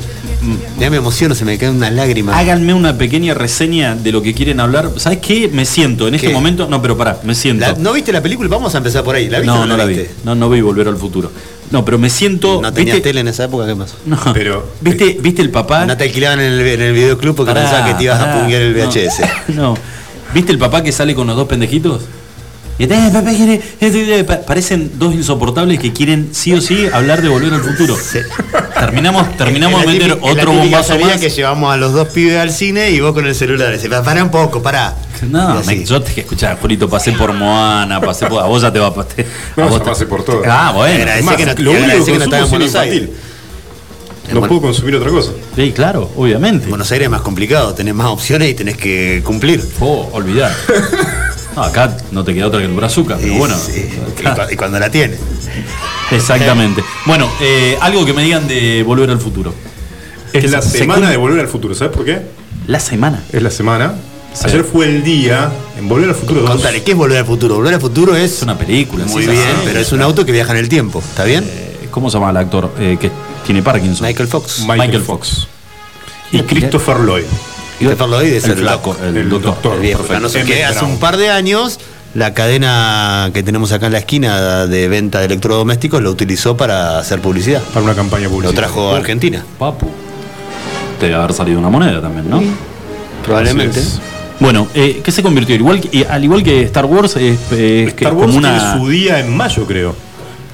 Ya 0.78 0.88
me 0.90 0.98
emociono, 0.98 1.34
se 1.34 1.44
me 1.44 1.58
cae 1.58 1.68
una 1.70 1.90
lágrima. 1.90 2.38
Háganme 2.38 2.72
una 2.72 2.96
pequeña 2.96 3.34
reseña 3.34 3.96
de 3.96 4.12
lo 4.12 4.22
que 4.22 4.32
quieren 4.34 4.60
hablar. 4.60 4.92
¿Sabes 4.98 5.18
qué? 5.18 5.48
Me 5.48 5.64
siento 5.64 6.06
en 6.06 6.14
este 6.14 6.28
¿Qué? 6.28 6.32
momento. 6.32 6.68
No, 6.70 6.80
pero 6.80 6.96
pará, 6.96 7.18
me 7.24 7.34
siento. 7.34 7.66
La- 7.66 7.74
¿No 7.74 7.92
viste 7.92 8.12
la 8.12 8.22
película? 8.22 8.48
Vamos 8.48 8.74
a 8.74 8.78
empezar 8.78 9.02
por 9.02 9.16
ahí. 9.16 9.28
¿La 9.28 9.40
viste 9.40 9.52
no, 9.54 9.62
o 9.62 9.66
no 9.66 9.76
la 9.76 9.84
vi. 9.84 9.94
viste? 9.94 10.14
No, 10.24 10.34
no 10.36 10.48
vi 10.48 10.60
volver 10.60 10.86
al 10.86 10.96
futuro. 10.96 11.30
No, 11.70 11.84
pero 11.84 11.98
me 11.98 12.08
siento. 12.10 12.60
¿No 12.62 12.72
tenías 12.72 12.96
¿viste? 12.96 13.10
tele 13.10 13.20
en 13.20 13.28
esa 13.28 13.44
época? 13.44 13.66
¿Qué 13.66 13.76
pasó? 13.76 13.96
No. 14.06 14.18
Pero 14.34 14.66
¿Viste, 14.80 15.18
¿Viste 15.20 15.42
el 15.42 15.50
papá? 15.50 15.84
No 15.86 15.96
te 15.96 16.04
alquilaban 16.04 16.40
en 16.40 16.52
el, 16.52 16.60
en 16.66 16.80
el 16.80 16.92
videoclub 16.94 17.34
porque 17.36 17.52
Pará, 17.52 17.62
pensaban 17.62 17.90
que 17.90 17.98
te 17.98 18.04
ibas 18.04 18.18
pará, 18.18 18.34
a 18.36 18.40
punguear 18.40 18.62
el 18.62 18.76
no. 18.76 18.84
VHS. 18.88 19.20
No. 19.54 19.74
¿Viste 20.34 20.52
el 20.52 20.58
papá 20.58 20.82
que 20.82 20.92
sale 20.92 21.14
con 21.14 21.26
los 21.26 21.36
dos 21.36 21.46
pendejitos? 21.48 22.02
Y 22.78 22.84
eh, 22.84 23.60
eh, 23.80 24.24
pa- 24.24 24.40
parecen 24.42 24.92
dos 24.98 25.12
insoportables 25.12 25.80
que 25.80 25.92
quieren 25.92 26.28
sí 26.32 26.52
o 26.52 26.60
sí 26.60 26.86
hablar 26.92 27.22
de 27.22 27.28
volver 27.28 27.52
al 27.52 27.60
futuro. 27.60 27.96
Terminamos, 28.78 29.36
terminamos 29.36 29.80
de 29.80 29.86
meter 29.88 30.18
otro 30.20 30.52
bombazo 30.52 30.96
más. 30.98 31.18
que 31.18 31.28
llevamos 31.28 31.72
a 31.74 31.76
los 31.76 31.92
dos 31.92 32.08
pibes 32.08 32.38
al 32.38 32.52
cine 32.52 32.90
y 32.90 33.00
vos 33.00 33.12
con 33.12 33.26
el 33.26 33.34
celular. 33.34 33.72
Dice, 33.72 33.88
pará 33.88 34.22
un 34.22 34.30
poco, 34.30 34.62
pará. 34.62 34.94
No, 35.28 35.60
me, 35.66 35.84
yo 35.84 36.00
te 36.00 36.14
que 36.14 36.20
escuchar, 36.20 36.56
Julito, 36.60 36.88
pasé 36.88 37.10
por 37.12 37.32
Moana, 37.32 38.00
pasé 38.00 38.26
por. 38.26 38.40
A 38.40 38.46
vos 38.46 38.62
ya 38.62 38.72
te 38.72 38.78
va 38.78 38.86
a 38.88 38.94
pasar. 38.94 39.24
No, 39.56 39.76
ya 39.76 39.82
pasé 39.82 40.06
por 40.06 40.24
todo. 40.24 40.42
Ah, 40.46 40.70
bueno. 40.72 40.94
Agradecé 40.94 41.12
Además, 41.28 41.36
que 41.36 41.46
no- 41.46 41.54
lo 41.64 41.70
único 41.72 42.04
que 42.04 42.12
que 42.12 42.18
no 42.18 42.24
estaba 42.24 42.44
en 42.44 42.50
Buenos 42.50 42.74
Aires. 42.76 43.08
No 44.32 44.40
puedo 44.42 44.60
consumir 44.60 44.94
otra 44.94 45.10
cosa. 45.10 45.32
Sí, 45.56 45.72
claro, 45.72 46.10
obviamente. 46.14 46.68
Buenos 46.68 46.92
Aires 46.92 47.06
es 47.06 47.10
más 47.10 47.22
complicado, 47.22 47.74
tenés 47.74 47.94
más 47.94 48.08
opciones 48.08 48.50
y 48.50 48.54
tenés 48.54 48.76
que 48.76 49.22
cumplir. 49.24 49.64
Oh, 49.80 50.08
olvidar. 50.12 50.54
No, 51.58 51.64
acá 51.64 51.96
no 52.12 52.24
te 52.24 52.34
queda 52.34 52.46
otra 52.46 52.60
que 52.60 52.66
el 52.66 52.72
brazuca, 52.72 53.16
pero 53.20 53.32
Y 53.32 53.38
bueno. 53.38 53.56
sí, 53.56 53.88
y, 54.18 54.22
cu- 54.22 54.52
y 54.52 54.56
cuando 54.56 54.78
la 54.78 54.90
tienes. 54.90 55.18
Exactamente. 56.10 56.82
Bueno, 57.06 57.28
eh, 57.40 57.76
algo 57.80 58.04
que 58.04 58.12
me 58.12 58.22
digan 58.22 58.46
de 58.48 58.82
volver 58.82 59.10
al 59.10 59.18
futuro. 59.20 59.54
Es 60.32 60.50
la 60.50 60.62
se- 60.62 60.70
se 60.70 60.78
semana 60.78 61.10
de 61.10 61.16
Volver 61.16 61.40
al 61.40 61.48
Futuro, 61.48 61.74
¿sabes 61.74 61.94
por 61.96 62.04
qué? 62.04 62.20
La 62.66 62.80
semana. 62.80 63.22
Es 63.32 63.42
la 63.42 63.50
semana. 63.50 63.94
Sí. 64.34 64.44
Ayer 64.44 64.62
fue 64.62 64.84
el 64.86 65.02
día 65.02 65.50
en 65.78 65.88
Volver 65.88 66.10
al 66.10 66.14
Futuro 66.14 66.42
2. 66.42 66.50
Contale, 66.50 66.82
¿qué 66.82 66.92
es 66.92 66.96
volver 66.96 67.18
al 67.18 67.24
futuro? 67.24 67.54
Volver 67.56 67.74
al 67.74 67.80
futuro 67.80 68.14
es. 68.14 68.32
Es 68.36 68.42
una 68.42 68.56
película. 68.58 69.04
Muy 69.06 69.22
sí, 69.24 69.30
bien, 69.30 69.42
sí, 69.42 69.62
pero 69.64 69.80
es 69.80 69.90
un 69.90 70.02
auto 70.02 70.24
que 70.26 70.32
viaja 70.32 70.52
en 70.52 70.58
el 70.58 70.68
tiempo, 70.68 71.00
¿está 71.00 71.24
bien? 71.24 71.44
Eh, 71.44 71.88
¿Cómo 71.90 72.10
se 72.10 72.18
llama 72.18 72.30
el 72.30 72.36
actor 72.36 72.70
eh, 72.78 72.98
que 73.00 73.10
tiene 73.46 73.62
Parkinson? 73.62 74.06
Michael 74.06 74.28
Fox. 74.28 74.60
Michael, 74.60 74.78
Michael 74.80 75.02
Fox. 75.02 75.48
Y 76.30 76.42
Christopher 76.42 76.98
Lloyd. 77.00 77.24
Christopher 77.78 78.08
Lloyd 78.08 78.32
es 78.32 78.44
El 78.44 78.50
el, 78.52 78.58
flaco, 78.58 78.96
el, 79.02 79.16
el 79.16 79.28
doctor. 79.28 79.52
doctor. 79.54 79.74
el 79.76 79.80
viejo. 79.80 80.04
No 80.20 80.28
sé 80.28 80.42
qué, 80.44 80.64
hace 80.64 80.84
un 80.84 80.98
par 80.98 81.16
de 81.16 81.30
años 81.30 81.78
la 82.14 82.32
cadena 82.34 83.30
que 83.34 83.42
tenemos 83.42 83.70
acá 83.72 83.86
en 83.86 83.92
la 83.92 83.98
esquina 83.98 84.66
de 84.66 84.88
venta 84.88 85.18
de 85.20 85.26
electrodomésticos 85.26 86.02
lo 86.02 86.10
utilizó 86.10 86.56
para 86.56 86.98
hacer 86.98 87.20
publicidad. 87.20 87.62
Para 87.72 87.84
una 87.84 87.94
campaña 87.94 88.24
Lo 88.24 88.30
publicitaria. 88.30 88.66
trajo 88.68 88.94
a 88.94 88.96
Argentina. 88.96 89.44
Papu. 89.58 89.88
Debe 91.00 91.14
haber 91.14 91.32
salido 91.32 91.58
una 91.60 91.68
moneda 91.70 92.00
también, 92.00 92.28
¿no? 92.28 92.42
Probablemente. 93.24 93.80
Bueno, 94.40 94.68
eh, 94.74 95.00
¿qué 95.04 95.12
se 95.12 95.22
convirtió? 95.22 95.54
Igual 95.54 95.80
eh, 95.92 96.06
al 96.08 96.24
igual 96.24 96.42
que 96.42 96.62
Star 96.62 96.84
Wars, 96.86 97.14
que 97.14 97.84
Star 97.88 98.14
Wars 98.14 98.26
como 98.26 98.38
una. 98.38 98.58
tiene 98.58 98.84
su 98.84 98.88
día 98.88 99.20
en 99.20 99.36
mayo, 99.36 99.66
creo. 99.66 99.94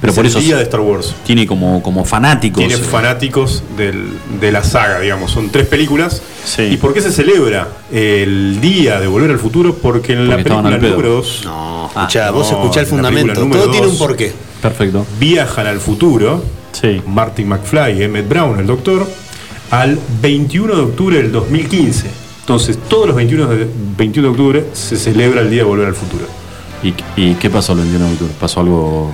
Pero 0.05 0.11
Es 0.11 0.15
por 0.17 0.25
el 0.25 0.29
eso 0.31 0.39
día 0.39 0.57
de 0.57 0.63
Star 0.63 0.81
Wars. 0.81 1.15
tiene 1.25 1.47
como, 1.47 1.81
como 1.81 2.05
fanáticos. 2.05 2.59
Tiene 2.59 2.75
eh, 2.75 2.77
fanáticos 2.85 3.63
del- 3.75 4.11
de 4.39 4.51
la 4.51 4.63
saga, 4.63 4.99
digamos. 4.99 5.31
Son 5.31 5.49
tres 5.49 5.65
películas. 5.65 6.21
Sí. 6.45 6.61
¿Y 6.63 6.77
por 6.77 6.93
qué 6.93 7.01
se 7.01 7.11
celebra 7.11 7.67
el 7.91 8.59
día 8.61 8.99
de 8.99 9.07
Volver 9.07 9.31
al 9.31 9.39
Futuro? 9.39 9.73
Porque 9.75 10.13
en 10.13 10.27
la 10.27 10.35
Porque 10.35 10.41
estaban 10.43 10.63
película 10.65 10.75
al 10.75 10.81
pedo. 10.81 10.91
número 10.97 11.15
2 11.15 11.41
No, 11.45 11.87
escuchá, 11.87 12.29
vos 12.31 12.51
no, 12.51 12.57
escuchá 12.59 12.79
el 12.81 12.85
la 12.85 12.89
fundamento. 12.89 13.33
película 13.33 13.39
número 13.45 13.61
Todo 13.63 13.71
tiene 13.71 13.87
un 13.87 13.91
dos. 13.97 13.99
porqué. 14.07 14.31
Perfecto. 14.61 15.05
viajan 15.19 15.65
al 15.67 15.79
futuro. 15.79 16.43
Sí. 16.71 17.01
Martin 17.07 17.47
McFly 17.47 17.99
y 17.99 18.03
Emmett 18.03 18.27
Brown, 18.29 18.59
el 18.59 18.67
doctor, 18.67 19.07
al 19.71 19.97
21 20.21 20.75
de 20.75 20.81
octubre 20.81 21.17
del 21.17 21.31
2015. 21.31 22.07
Entonces, 22.41 22.77
todos 22.87 23.07
los 23.07 23.15
21 23.15 23.47
de, 23.47 23.67
21 23.97 24.27
de 24.27 24.31
octubre 24.31 24.65
se 24.73 24.97
celebra 24.97 25.41
el 25.41 25.49
día 25.49 25.59
de 25.59 25.63
Volver 25.63 25.87
al 25.87 25.95
Futuro. 25.95 26.25
¿Y, 26.83 26.93
y 27.19 27.33
qué 27.35 27.49
pasó 27.49 27.71
el 27.73 27.79
21 27.79 28.05
de 28.05 28.11
octubre? 28.11 28.33
¿Pasó 28.39 28.59
algo.? 28.59 29.13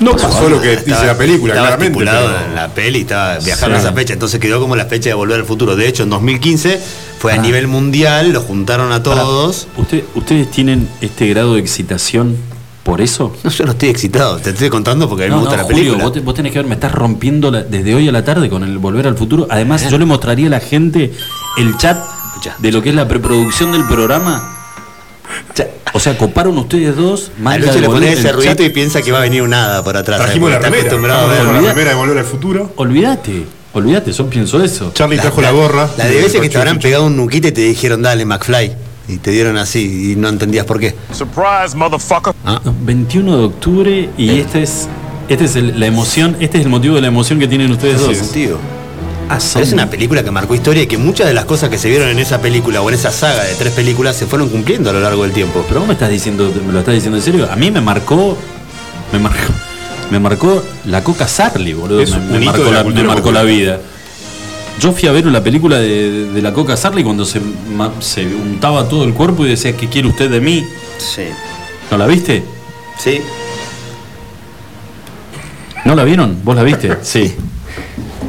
No 0.00 0.12
pasó 0.12 0.48
lo 0.48 0.60
que 0.60 0.74
Estaba- 0.74 0.96
dice 0.98 1.06
la 1.06 1.16
película, 1.18 1.54
estaba 1.54 1.76
claramente. 1.76 1.98
pero- 2.04 2.46
en 2.48 2.54
la 2.54 2.68
peli, 2.68 3.00
estaba 3.00 3.38
viajando 3.38 3.76
Sí. 3.78 3.84
a 3.84 3.88
esa 3.88 3.92
fecha, 3.96 4.12
entonces 4.12 4.38
quedó 4.40 4.60
como 4.60 4.76
la 4.76 4.84
fecha 4.86 5.08
de 5.08 5.14
volver 5.14 5.40
al 5.40 5.46
futuro. 5.46 5.74
De 5.76 5.88
hecho, 5.88 6.02
en 6.02 6.10
2015 6.10 6.80
fue 7.18 7.32
a 7.32 7.36
Ah. 7.36 7.38
nivel 7.38 7.66
mundial, 7.66 8.32
lo 8.32 8.40
juntaron 8.42 8.92
a 8.92 9.02
todos. 9.02 9.66
¿Usted, 9.76 10.04
¿Ustedes 10.14 10.50
tienen 10.50 10.88
este 11.00 11.26
grado 11.28 11.54
de 11.54 11.60
excitación 11.60 12.36
por 12.84 13.00
eso? 13.00 13.34
No, 13.42 13.50
yo 13.50 13.64
no 13.64 13.72
estoy 13.72 13.88
excitado, 13.88 14.36
te 14.36 14.50
estoy 14.50 14.68
contando 14.68 15.08
porque 15.08 15.24
a 15.24 15.26
mí 15.28 15.30
No, 15.30 15.36
me 15.36 15.42
gusta 15.42 15.56
no, 15.56 15.62
la 15.62 15.66
Julio, 15.66 15.78
película. 15.84 16.04
vos, 16.04 16.12
te- 16.12 16.20
vos 16.20 16.34
tenés 16.34 16.52
que 16.52 16.58
ver, 16.58 16.66
me 16.66 16.74
estás 16.74 16.92
rompiendo 16.92 17.50
la- 17.50 17.62
desde 17.62 17.94
hoy 17.94 18.06
a 18.08 18.12
la 18.12 18.22
tarde 18.24 18.50
con 18.50 18.62
el 18.64 18.76
Volver 18.78 19.06
al 19.06 19.16
Futuro. 19.16 19.46
Además, 19.50 19.88
yo 19.90 19.96
le 19.98 20.04
mostraría 20.04 20.48
a 20.48 20.50
la 20.50 20.60
gente 20.60 21.12
el 21.58 21.76
chat 21.78 21.98
de 22.58 22.70
lo 22.70 22.82
que 22.82 22.90
es 22.90 22.94
la 22.94 23.08
preproducción 23.08 23.72
del 23.72 23.84
programa. 23.86 24.52
O 25.92 26.00
sea, 26.00 26.16
coparon 26.18 26.58
ustedes 26.58 26.94
dos. 26.96 27.30
A 27.38 27.40
manga 27.42 27.58
noche 27.66 27.72
de 27.74 27.80
le 27.80 27.86
pones 27.86 28.18
ese 28.18 28.32
ruidito 28.32 28.62
y 28.62 28.68
piensa 28.70 29.00
que 29.02 29.12
va 29.12 29.18
a 29.18 29.22
venir 29.22 29.42
un 29.42 29.54
hada 29.54 29.82
por 29.82 29.96
atrás. 29.96 30.20
Trajimos 30.20 30.50
la 30.50 30.58
remera. 30.58 30.82
acostumbrado 30.82 31.30
a 31.30 31.34
la 31.34 31.60
remera 31.72 31.90
de 31.90 31.96
Volver 31.96 32.18
al 32.18 32.24
Futuro. 32.24 32.72
Olvídate, 32.76 33.44
olvídate, 33.72 34.12
yo 34.12 34.28
pienso 34.28 34.62
eso. 34.62 34.90
Charlie 34.92 35.18
trajo 35.18 35.40
la, 35.40 35.52
gorra. 35.52 35.88
La 35.96 36.06
de 36.06 36.16
veces 36.20 36.40
que 36.40 36.48
te 36.48 36.58
habrán 36.58 36.78
pegado 36.78 37.06
un 37.06 37.16
nuquite 37.16 37.48
y 37.48 37.52
te 37.52 37.62
dijeron, 37.62 38.02
dale, 38.02 38.24
McFly. 38.24 38.72
Y 39.08 39.18
te 39.18 39.30
dieron 39.30 39.56
así 39.56 40.12
y 40.12 40.16
no 40.16 40.28
entendías 40.28 40.66
por 40.66 40.80
qué. 40.80 40.94
Surprise, 41.12 41.76
motherfucker. 41.76 42.34
Ah, 42.44 42.60
21 42.82 43.38
de 43.38 43.44
octubre 43.44 44.10
y 44.18 44.40
esta 44.40 44.58
es, 44.58 44.88
este 45.28 45.44
es 45.44 45.54
el- 45.56 45.78
la 45.78 45.86
emoción, 45.86 46.36
este 46.40 46.58
es 46.58 46.64
el 46.64 46.70
motivo 46.70 46.96
de 46.96 47.02
la 47.02 47.06
emoción 47.06 47.38
que 47.38 47.46
tienen 47.46 47.70
ustedes 47.70 48.00
dos. 48.00 48.16
sentido. 48.16 48.58
Ah, 49.28 49.38
Pero 49.54 49.64
es 49.64 49.72
una 49.72 49.90
película 49.90 50.22
que 50.22 50.30
marcó 50.30 50.54
historia 50.54 50.84
y 50.84 50.86
que 50.86 50.98
muchas 50.98 51.26
de 51.26 51.34
las 51.34 51.46
cosas 51.46 51.68
que 51.68 51.78
se 51.78 51.88
vieron 51.88 52.08
en 52.08 52.18
esa 52.20 52.40
película 52.40 52.80
o 52.80 52.88
en 52.88 52.94
esa 52.94 53.10
saga 53.10 53.42
de 53.44 53.54
tres 53.54 53.72
películas 53.72 54.14
se 54.16 54.26
fueron 54.26 54.48
cumpliendo 54.48 54.90
a 54.90 54.92
lo 54.92 55.00
largo 55.00 55.24
del 55.24 55.32
tiempo. 55.32 55.64
Pero 55.66 55.80
vos 55.80 55.88
me 55.88 55.94
estás 55.94 56.10
diciendo, 56.10 56.52
me 56.64 56.72
lo 56.72 56.78
estás 56.78 56.94
diciendo 56.94 57.16
en 57.18 57.22
serio. 57.24 57.48
A 57.50 57.56
mí 57.56 57.70
me 57.72 57.80
marcó, 57.80 58.36
me 59.12 59.18
marcó, 59.18 59.52
me 60.10 60.20
marcó 60.20 60.62
la 60.84 61.02
Coca 61.02 61.26
Sarli, 61.26 61.72
boludo. 61.72 62.00
Es 62.00 62.16
me, 62.16 62.38
marcó, 62.38 62.64
la 62.64 62.70
la, 62.70 62.78
me 62.78 62.84
cultura 62.84 63.08
marcó 63.08 63.32
la 63.32 63.40
popular. 63.40 63.46
vida. 63.46 63.80
Yo 64.78 64.92
fui 64.92 65.08
a 65.08 65.12
ver 65.12 65.26
la 65.26 65.42
película 65.42 65.78
de, 65.78 66.26
de 66.32 66.42
la 66.42 66.52
Coca 66.52 66.76
Sarli 66.76 67.02
cuando 67.02 67.24
se, 67.24 67.40
se 68.00 68.26
untaba 68.26 68.88
todo 68.88 69.02
el 69.04 69.12
cuerpo 69.14 69.44
y 69.44 69.48
decía, 69.48 69.76
¿qué 69.76 69.88
quiere 69.88 70.06
usted 70.06 70.30
de 70.30 70.40
mí? 70.40 70.64
Sí. 70.98 71.22
¿No 71.90 71.98
la 71.98 72.06
viste? 72.06 72.44
Sí. 72.98 73.20
¿No 75.84 75.94
la 75.94 76.04
vieron? 76.04 76.38
¿Vos 76.44 76.54
la 76.56 76.62
viste? 76.62 76.96
Sí. 77.02 77.34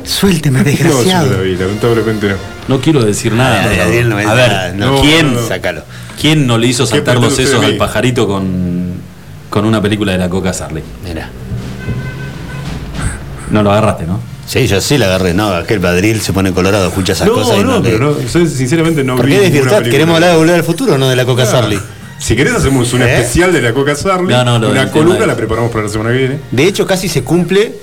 Suélteme, 0.08 0.60
No, 0.64 1.04
yo 1.04 1.20
no 1.20 1.26
la 1.26 1.42
vi, 1.42 1.56
lamentablemente 1.56 2.30
no. 2.30 2.36
No 2.68 2.82
quiero 2.82 3.04
decir 3.04 3.34
nada. 3.34 3.64
No 3.64 4.18
a 4.18 4.34
ver, 4.34 4.76
no, 4.76 5.02
¿quién, 5.02 5.34
no, 5.34 5.42
no. 5.42 5.48
Sácalo. 5.48 5.84
¿quién 6.20 6.48
no 6.48 6.58
le 6.58 6.68
hizo 6.68 6.86
saltar 6.88 7.18
los 7.20 7.36
sesos 7.36 7.64
al 7.64 7.76
pajarito 7.78 8.28
con, 8.28 8.94
con 9.50 9.66
una 9.66 9.82
película 9.82 10.14
de 10.14 10.18
la 10.18 10.30
Coca 10.30 10.54
Sarli? 10.54 10.82
Mira. 11.04 11.30
No 13.52 13.64
lo 13.64 13.72
agarraste, 13.72 14.06
¿no? 14.06 14.20
Sí, 14.46 14.66
yo 14.68 14.80
sí 14.82 14.98
la 14.98 15.08
agarré. 15.08 15.34
No, 15.34 15.50
aquel 15.54 15.80
padril 15.80 16.22
se 16.22 16.34
pone 16.34 16.52
colorado, 16.54 16.88
escucha 16.88 17.14
esas 17.14 17.28
No, 17.28 17.34
cosas 17.34 17.58
y 17.58 17.64
no, 17.64 17.66
no, 17.66 17.80
le- 17.80 17.90
pero 17.92 18.00
no, 18.14 18.22
yo 18.22 18.46
sinceramente 18.48 19.04
no 19.04 19.16
¿Por 19.18 19.26
vi 19.26 19.34
qué. 19.36 19.64
¿Queremos 19.90 20.16
hablar 20.16 20.32
de 20.32 20.38
volver 20.38 20.56
al 20.56 20.64
futuro 20.64 20.94
o 20.94 20.98
no 20.98 21.10
de 21.10 21.16
la 21.16 21.26
Coca 21.26 21.46
Sarli? 21.46 21.80
Si 22.20 22.36
querés 22.36 22.56
hacemos 22.56 22.92
un 22.94 23.02
¿Eh? 23.04 23.14
especial 23.18 23.54
de 23.54 23.62
la 23.62 23.74
Coca 23.74 23.96
Sarli, 23.96 24.34
No, 24.34 24.44
no, 24.44 24.58
lo 24.60 24.72
una 24.72 24.90
columna 24.92 25.20
de- 25.20 25.28
la 25.28 25.36
preparamos 25.36 25.70
para 25.72 25.84
la 25.86 25.90
semana 25.90 26.12
que 26.12 26.18
viene. 26.18 26.40
De 26.52 26.64
hecho, 26.66 26.86
casi 26.88 27.08
se 27.10 27.24
cumple 27.24 27.74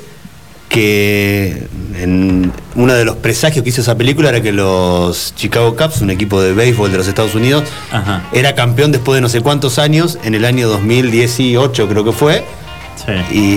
que 0.68 1.66
en 1.96 2.52
uno 2.74 2.92
de 2.94 3.04
los 3.04 3.16
presagios 3.16 3.62
que 3.62 3.68
hizo 3.70 3.80
esa 3.80 3.96
película 3.96 4.28
era 4.30 4.40
que 4.40 4.52
los 4.52 5.34
Chicago 5.36 5.76
Cubs, 5.76 6.00
un 6.00 6.10
equipo 6.10 6.40
de 6.40 6.52
béisbol 6.52 6.90
de 6.92 6.98
los 6.98 7.08
Estados 7.08 7.34
Unidos, 7.34 7.64
Ajá. 7.92 8.24
era 8.32 8.54
campeón 8.54 8.92
después 8.92 9.16
de 9.16 9.20
no 9.20 9.28
sé 9.28 9.40
cuántos 9.40 9.78
años, 9.78 10.18
en 10.24 10.34
el 10.34 10.44
año 10.44 10.68
2018 10.68 11.88
creo 11.88 12.04
que 12.04 12.12
fue, 12.12 12.44
Sí. 12.96 13.12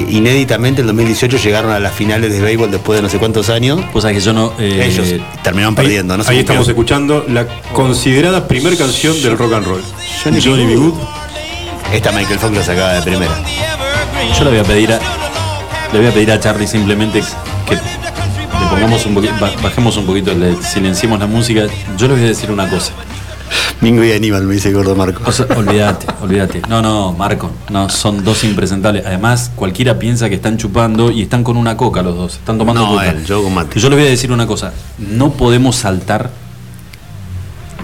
y 0.09 0.17
inéditamente 0.17 0.81
en 0.81 0.87
2018 0.87 1.37
llegaron 1.37 1.71
a 1.71 1.79
las 1.79 1.93
finales 1.93 2.33
de 2.33 2.41
béisbol 2.41 2.69
después 2.71 2.97
de 2.97 3.03
no 3.03 3.07
sé 3.09 3.17
cuántos 3.17 3.49
años. 3.49 3.79
Pues 3.93 4.03
que 4.03 4.19
yo 4.19 4.33
no. 4.33 4.51
eh, 4.59 4.89
Ellos 4.91 5.07
terminaron 5.43 5.73
Ahí, 5.77 5.83
perdiendo, 5.85 6.17
no 6.17 6.23
sé 6.23 6.31
ahí 6.31 6.39
estamos 6.39 6.67
escuchando 6.67 7.23
la 7.29 7.45
considerada 7.71 8.45
primer 8.47 8.75
canción 8.77 9.13
del 9.21 9.37
rock 9.37 9.53
and 9.53 9.65
roll. 9.67 9.81
Johnny 10.23 10.41
Johnny 10.41 10.65
B. 10.65 10.75
Good. 10.75 10.93
Esta 11.93 12.11
Michael 12.11 12.39
Fox 12.39 12.57
la 12.57 12.63
sacaba 12.63 12.93
de 12.95 13.01
primera. 13.03 13.31
Yo 14.37 14.43
le 14.43 14.49
voy 14.49 14.59
a 14.59 14.63
pedir 14.63 14.91
a. 14.91 14.99
Le 15.93 15.99
voy 15.99 16.07
a 16.07 16.11
pedir 16.11 16.31
a 16.31 16.39
Charlie 16.41 16.67
simplemente 16.67 17.21
que 17.69 17.77
pongamos 18.77 19.05
un 19.07 19.13
poquito. 19.15 19.33
Bajemos 19.63 19.97
un 19.97 20.05
poquito, 20.05 20.33
le 20.33 20.55
silenciemos 20.61 21.19
la 21.19 21.25
música. 21.27 21.65
Yo 21.97 22.07
le 22.07 22.13
voy 22.13 22.23
a 22.23 22.27
decir 22.27 22.51
una 22.51 22.69
cosa. 22.69 22.93
Mingo 23.81 24.03
y 24.03 24.11
Aníbal, 24.11 24.43
me 24.43 24.53
dice 24.55 24.71
Gordo 24.71 24.95
Marco. 24.95 25.21
O 25.25 25.31
sea, 25.31 25.45
olvídate, 25.55 26.05
olvídate. 26.21 26.61
No, 26.69 26.81
no, 26.81 27.13
Marco. 27.13 27.49
No, 27.69 27.89
son 27.89 28.23
dos 28.23 28.43
impresentables. 28.43 29.05
Además, 29.05 29.51
cualquiera 29.55 29.97
piensa 29.97 30.29
que 30.29 30.35
están 30.35 30.57
chupando 30.57 31.11
y 31.11 31.21
están 31.23 31.43
con 31.43 31.57
una 31.57 31.75
coca 31.77 32.01
los 32.01 32.15
dos. 32.15 32.33
Están 32.35 32.57
tomando 32.57 32.81
No, 32.83 32.91
coca. 32.93 33.09
él, 33.09 33.25
yo 33.25 33.41
con 33.43 33.53
mate. 33.53 33.79
Yo 33.79 33.89
les 33.89 33.97
voy 33.97 34.07
a 34.07 34.09
decir 34.11 34.31
una 34.31 34.45
cosa. 34.47 34.73
No 34.97 35.31
podemos 35.31 35.75
saltar 35.75 36.29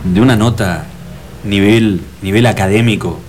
de 0.03 0.21
una 0.21 0.35
nota 0.35 0.85
nivel, 1.43 2.01
nivel 2.21 2.45
académico 2.45 3.19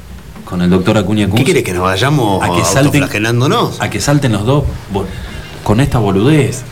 con 0.44 0.60
el 0.60 0.70
doctor 0.70 0.98
Acuña 0.98 1.26
Kunz. 1.26 1.38
¿Qué 1.38 1.44
quieres 1.44 1.64
que 1.64 1.72
nos 1.72 1.82
vayamos 1.82 2.42
a 2.42 2.48
que 2.48 2.64
salten, 2.64 2.86
autoflagelándonos? 2.86 3.80
a 3.80 3.90
que 3.90 4.00
salten 4.00 4.32
los 4.32 4.44
dos 4.44 4.64
con 5.62 5.80
esta 5.80 5.98
boludez 5.98 6.62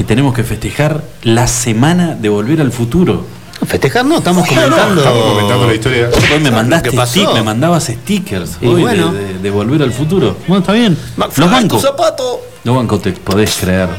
que 0.00 0.04
tenemos 0.04 0.32
que 0.32 0.44
festejar 0.44 1.02
la 1.24 1.46
semana 1.46 2.14
de 2.18 2.30
volver 2.30 2.62
al 2.62 2.72
futuro. 2.72 3.26
Festejar 3.66 4.02
no, 4.06 4.16
estamos 4.16 4.48
No, 4.50 4.54
no, 4.56 4.62
comentando. 4.62 5.00
estamos 5.02 5.22
comentando 5.24 5.66
la 5.66 5.74
historia. 5.74 6.08
Hoy 6.32 6.40
me 6.40 6.50
mandaste 6.50 6.86
Lo 6.86 6.90
que 6.92 6.96
pasó. 6.96 7.20
sti- 7.20 7.34
me 7.34 7.42
mandabas 7.42 7.84
stickers 7.84 8.56
Y 8.62 8.66
hoy 8.66 8.76
de- 8.76 8.80
bueno. 8.80 9.12
de, 9.12 9.34
de 9.40 9.50
volver 9.50 9.82
al 9.82 9.92
futuro. 9.92 10.38
Bueno, 10.48 10.60
está 10.60 10.72
bien. 10.72 10.96
Los 11.18 11.50
bancos. 11.50 11.82
zapato. 11.82 12.40
Los 12.64 12.74
bancos 12.76 13.02
te 13.02 13.12
podés 13.12 13.54
creer. 13.60 13.90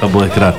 Lo 0.00 0.08
podés 0.10 0.30
creer. 0.30 0.54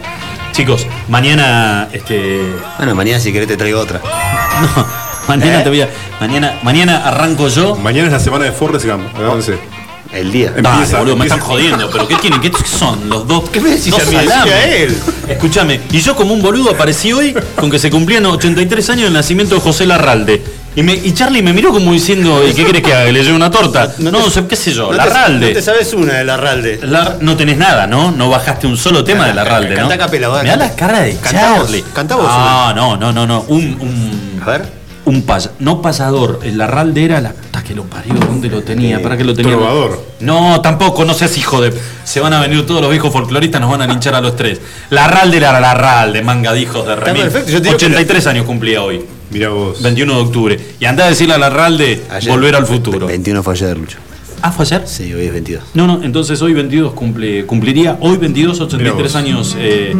Chicos, 0.51 0.85
mañana 1.07 1.87
este. 1.93 2.41
Bueno, 2.77 2.93
mañana 2.93 3.21
si 3.21 3.31
querés 3.31 3.47
te 3.47 3.55
traigo 3.55 3.79
otra. 3.79 4.01
No, 4.59 4.85
mañana 5.29 5.61
¿Eh? 5.61 5.63
te 5.63 5.69
voy 5.69 5.81
a. 5.81 5.89
Mañana, 6.19 6.59
mañana 6.63 7.07
arranco 7.07 7.47
yo. 7.47 7.77
Mañana 7.77 8.07
es 8.07 8.11
la 8.11 8.19
semana 8.19 8.43
de 8.43 8.51
Forrest 8.51 8.85
Gump. 8.85 9.15
Agárrense. 9.15 9.57
El 10.11 10.31
día. 10.31 10.51
Dale, 10.51 10.69
Empieza- 10.69 10.97
boludo, 10.99 11.15
me 11.15 11.25
están 11.25 11.39
jodiendo, 11.39 11.89
pero 11.91 12.07
¿qué 12.07 12.15
tienen? 12.15 12.41
¿Qué 12.41 12.51
son 12.65 13.09
los 13.09 13.27
dos? 13.27 13.47
¿Qué 13.51 13.59
me 13.61 13.69
decís 13.69 13.91
dos 13.91 14.01
a 14.01 14.05
mí? 14.05 14.15
Decía 14.17 14.29
salames? 14.31 14.65
él. 14.75 14.97
Escúchame, 15.27 15.81
y 15.91 15.99
yo 15.99 16.15
como 16.15 16.33
un 16.33 16.41
boludo 16.41 16.71
aparecí 16.71 17.13
hoy 17.13 17.35
con 17.55 17.69
que 17.69 17.77
se 17.77 17.91
cumplían 17.91 18.25
83 18.25 18.89
años 18.89 19.03
del 19.03 19.13
nacimiento 19.13 19.53
de 19.55 19.61
José 19.61 19.85
Larralde. 19.85 20.41
Y, 20.75 20.81
me, 20.83 20.93
y 20.93 21.13
Charlie 21.13 21.41
me 21.43 21.51
miró 21.53 21.71
como 21.71 21.91
diciendo, 21.91 22.41
¿y 22.47 22.53
qué 22.53 22.65
querés 22.65 22.81
que 22.83 22.93
haga? 22.93 23.05
¿Que 23.05 23.11
¿Le 23.11 23.23
lleve 23.23 23.35
una 23.35 23.51
torta? 23.51 23.93
No, 23.99 24.29
sé, 24.29 24.45
qué 24.47 24.55
sé 24.55 24.71
yo, 24.71 24.85
No 24.85 24.89
te- 24.91 24.97
Larralde. 24.97 25.47
No 25.47 25.53
te 25.53 25.61
sabes 25.61 25.93
una 25.93 26.13
de 26.13 26.23
Larralde. 26.25 26.79
La- 26.83 27.17
no 27.19 27.35
tenés 27.37 27.57
nada, 27.57 27.85
¿no? 27.85 28.11
No 28.11 28.29
bajaste 28.29 28.65
un 28.65 28.77
solo 28.77 29.03
tema 29.03 29.27
de 29.27 29.33
Larralde, 29.35 29.69
¿no? 29.71 29.89
Canta 29.89 29.97
capela, 29.97 30.29
va, 30.29 30.41
Me 30.43 30.49
da 30.49 30.57
canta. 30.57 30.65
la 30.67 30.75
cara 30.75 30.99
de 31.01 31.17
Charlie. 31.21 31.83
cantá 31.93 32.15
vos 32.15 32.25
Ah, 32.29 32.73
no, 32.75 32.97
no, 32.97 33.11
no, 33.11 33.27
no. 33.27 33.41
Un, 33.49 33.77
un, 33.79 34.41
A 34.43 34.45
ver. 34.51 34.78
Un 35.09 35.23
paya- 35.23 35.51
no 35.59 35.81
payador. 35.81 36.39
El 36.43 36.57
Larralde 36.57 37.03
era 37.05 37.19
la 37.21 37.33
puta 37.33 37.63
que 37.63 37.73
lo 37.75 37.83
parió. 37.83 38.13
¿Dónde 38.13 38.49
lo 38.49 38.61
tenía? 38.63 39.01
¿Para 39.01 39.17
qué 39.17 39.23
lo 39.23 39.33
tenía? 39.33 39.53
Trovador. 39.53 40.03
No, 40.19 40.61
tampoco, 40.61 41.03
no 41.05 41.13
seas 41.13 41.37
hijo 41.37 41.61
de. 41.61 41.73
Se 42.03 42.19
van 42.19 42.33
a 42.33 42.41
venir 42.41 42.65
todos 42.65 42.81
los 42.81 42.89
viejos 42.89 43.11
folcloristas, 43.11 43.59
nos 43.61 43.69
van 43.71 43.81
a 43.81 43.87
linchar 43.87 44.15
a 44.15 44.21
los 44.21 44.35
tres. 44.35 44.59
Larralde 44.89 45.37
era 45.37 45.59
Larralde, 45.59 46.21
manga 46.21 46.53
de 46.53 46.61
hijos 46.61 46.85
de 46.85 46.95
remil. 46.95 47.23
perfecto, 47.23 47.51
yo 47.51 47.57
te 47.61 47.67
digo 47.69 47.77
que 47.77 47.85
83 47.85 48.27
años 48.27 48.45
cumplía 48.45 48.81
hoy. 48.83 49.03
Mirá 49.31 49.49
vos. 49.49 49.81
21 49.81 50.15
de 50.15 50.21
octubre. 50.21 50.59
Y 50.79 50.85
andá 50.85 51.05
a 51.05 51.09
decirle 51.09 51.35
a 51.35 51.37
Larralde 51.37 52.03
Ayer. 52.09 52.31
volver 52.31 52.55
al 52.55 52.65
futuro. 52.65 53.05
21 53.07 53.43
fue 53.43 53.53
ayer, 53.53 53.77
Lucho. 53.77 53.97
¿Ah, 54.41 54.51
fue 54.51 54.63
ayer? 54.65 54.83
Sí, 54.87 55.13
hoy 55.13 55.25
es 55.25 55.33
22. 55.33 55.63
No, 55.73 55.85
no, 55.85 56.01
entonces 56.03 56.41
hoy 56.41 56.53
22 56.53 56.93
cumple, 56.93 57.45
cumpliría 57.45 57.97
hoy 57.99 58.17
22, 58.17 58.59
83 58.61 59.03
vos. 59.03 59.15
años. 59.15 59.55
Eh, 59.59 59.93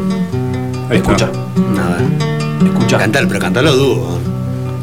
Ahí 0.89 0.97
escucha, 0.97 1.29
Nada. 1.75 1.99
escucha. 2.65 2.97
Cantar, 2.97 3.27
pero 3.27 3.39
cantalo 3.39 3.75
dúo. 3.75 4.19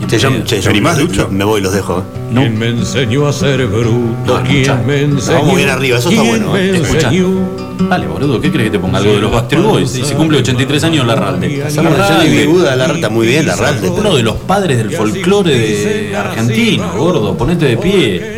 Che, 0.09 0.19
yo, 0.19 0.31
che, 0.45 0.61
yo 0.61 0.71
animás, 0.71 0.97
me- 0.97 1.03
Lucho? 1.05 1.29
me 1.31 1.45
voy 1.45 1.61
y 1.61 1.65
los 1.65 1.73
dejo. 1.75 1.99
¿eh? 1.99 2.03
No. 2.31 2.41
¿Quién 2.43 2.59
me 2.59 2.69
enseñó 2.69 3.27
a 3.27 3.33
ser 3.33 3.67
bruto? 3.67 3.99
No, 4.25 4.43
¿Quién 4.45 4.63
escucha. 4.63 4.83
me 4.87 5.03
enseñó? 5.03 5.39
Vamos 5.41 5.57
bien 5.57 5.69
arriba, 5.69 5.99
eso 5.99 6.09
está 6.11 6.23
¿Quién 6.23 6.39
bueno, 6.45 6.57
eh. 6.57 6.77
Escucha. 6.81 7.09
enseñó? 7.09 7.67
Dale, 7.89 8.07
boludo, 8.07 8.41
¿qué 8.41 8.51
crees 8.53 8.67
que 8.71 8.71
te 8.71 8.79
ponga 8.79 8.99
algo 8.99 9.13
de 9.15 9.21
los 9.21 9.33
Bastard 9.33 9.63
Boys? 9.63 9.97
Y 9.97 10.05
se 10.05 10.15
cumple 10.15 10.39
83 10.39 10.85
años 10.85 11.07
Larralde. 11.07 11.63
Estamos 11.67 11.97
de 11.97 12.03
Johnny 12.05 12.29
B. 12.37 12.47
Good 12.47 12.65
a 12.67 12.77
la 12.77 12.87
está 12.87 13.09
muy 13.11 13.27
bien, 13.27 13.47
Larralde. 13.47 13.89
Uno 13.91 14.15
de 14.15 14.23
los 14.23 14.37
padres 14.37 14.79
del 14.79 14.91
folclore 14.93 15.51
de 15.59 16.17
argentino, 16.17 16.93
gordo, 16.97 17.37
ponete 17.37 17.65
de 17.67 17.77
pie. 17.77 18.37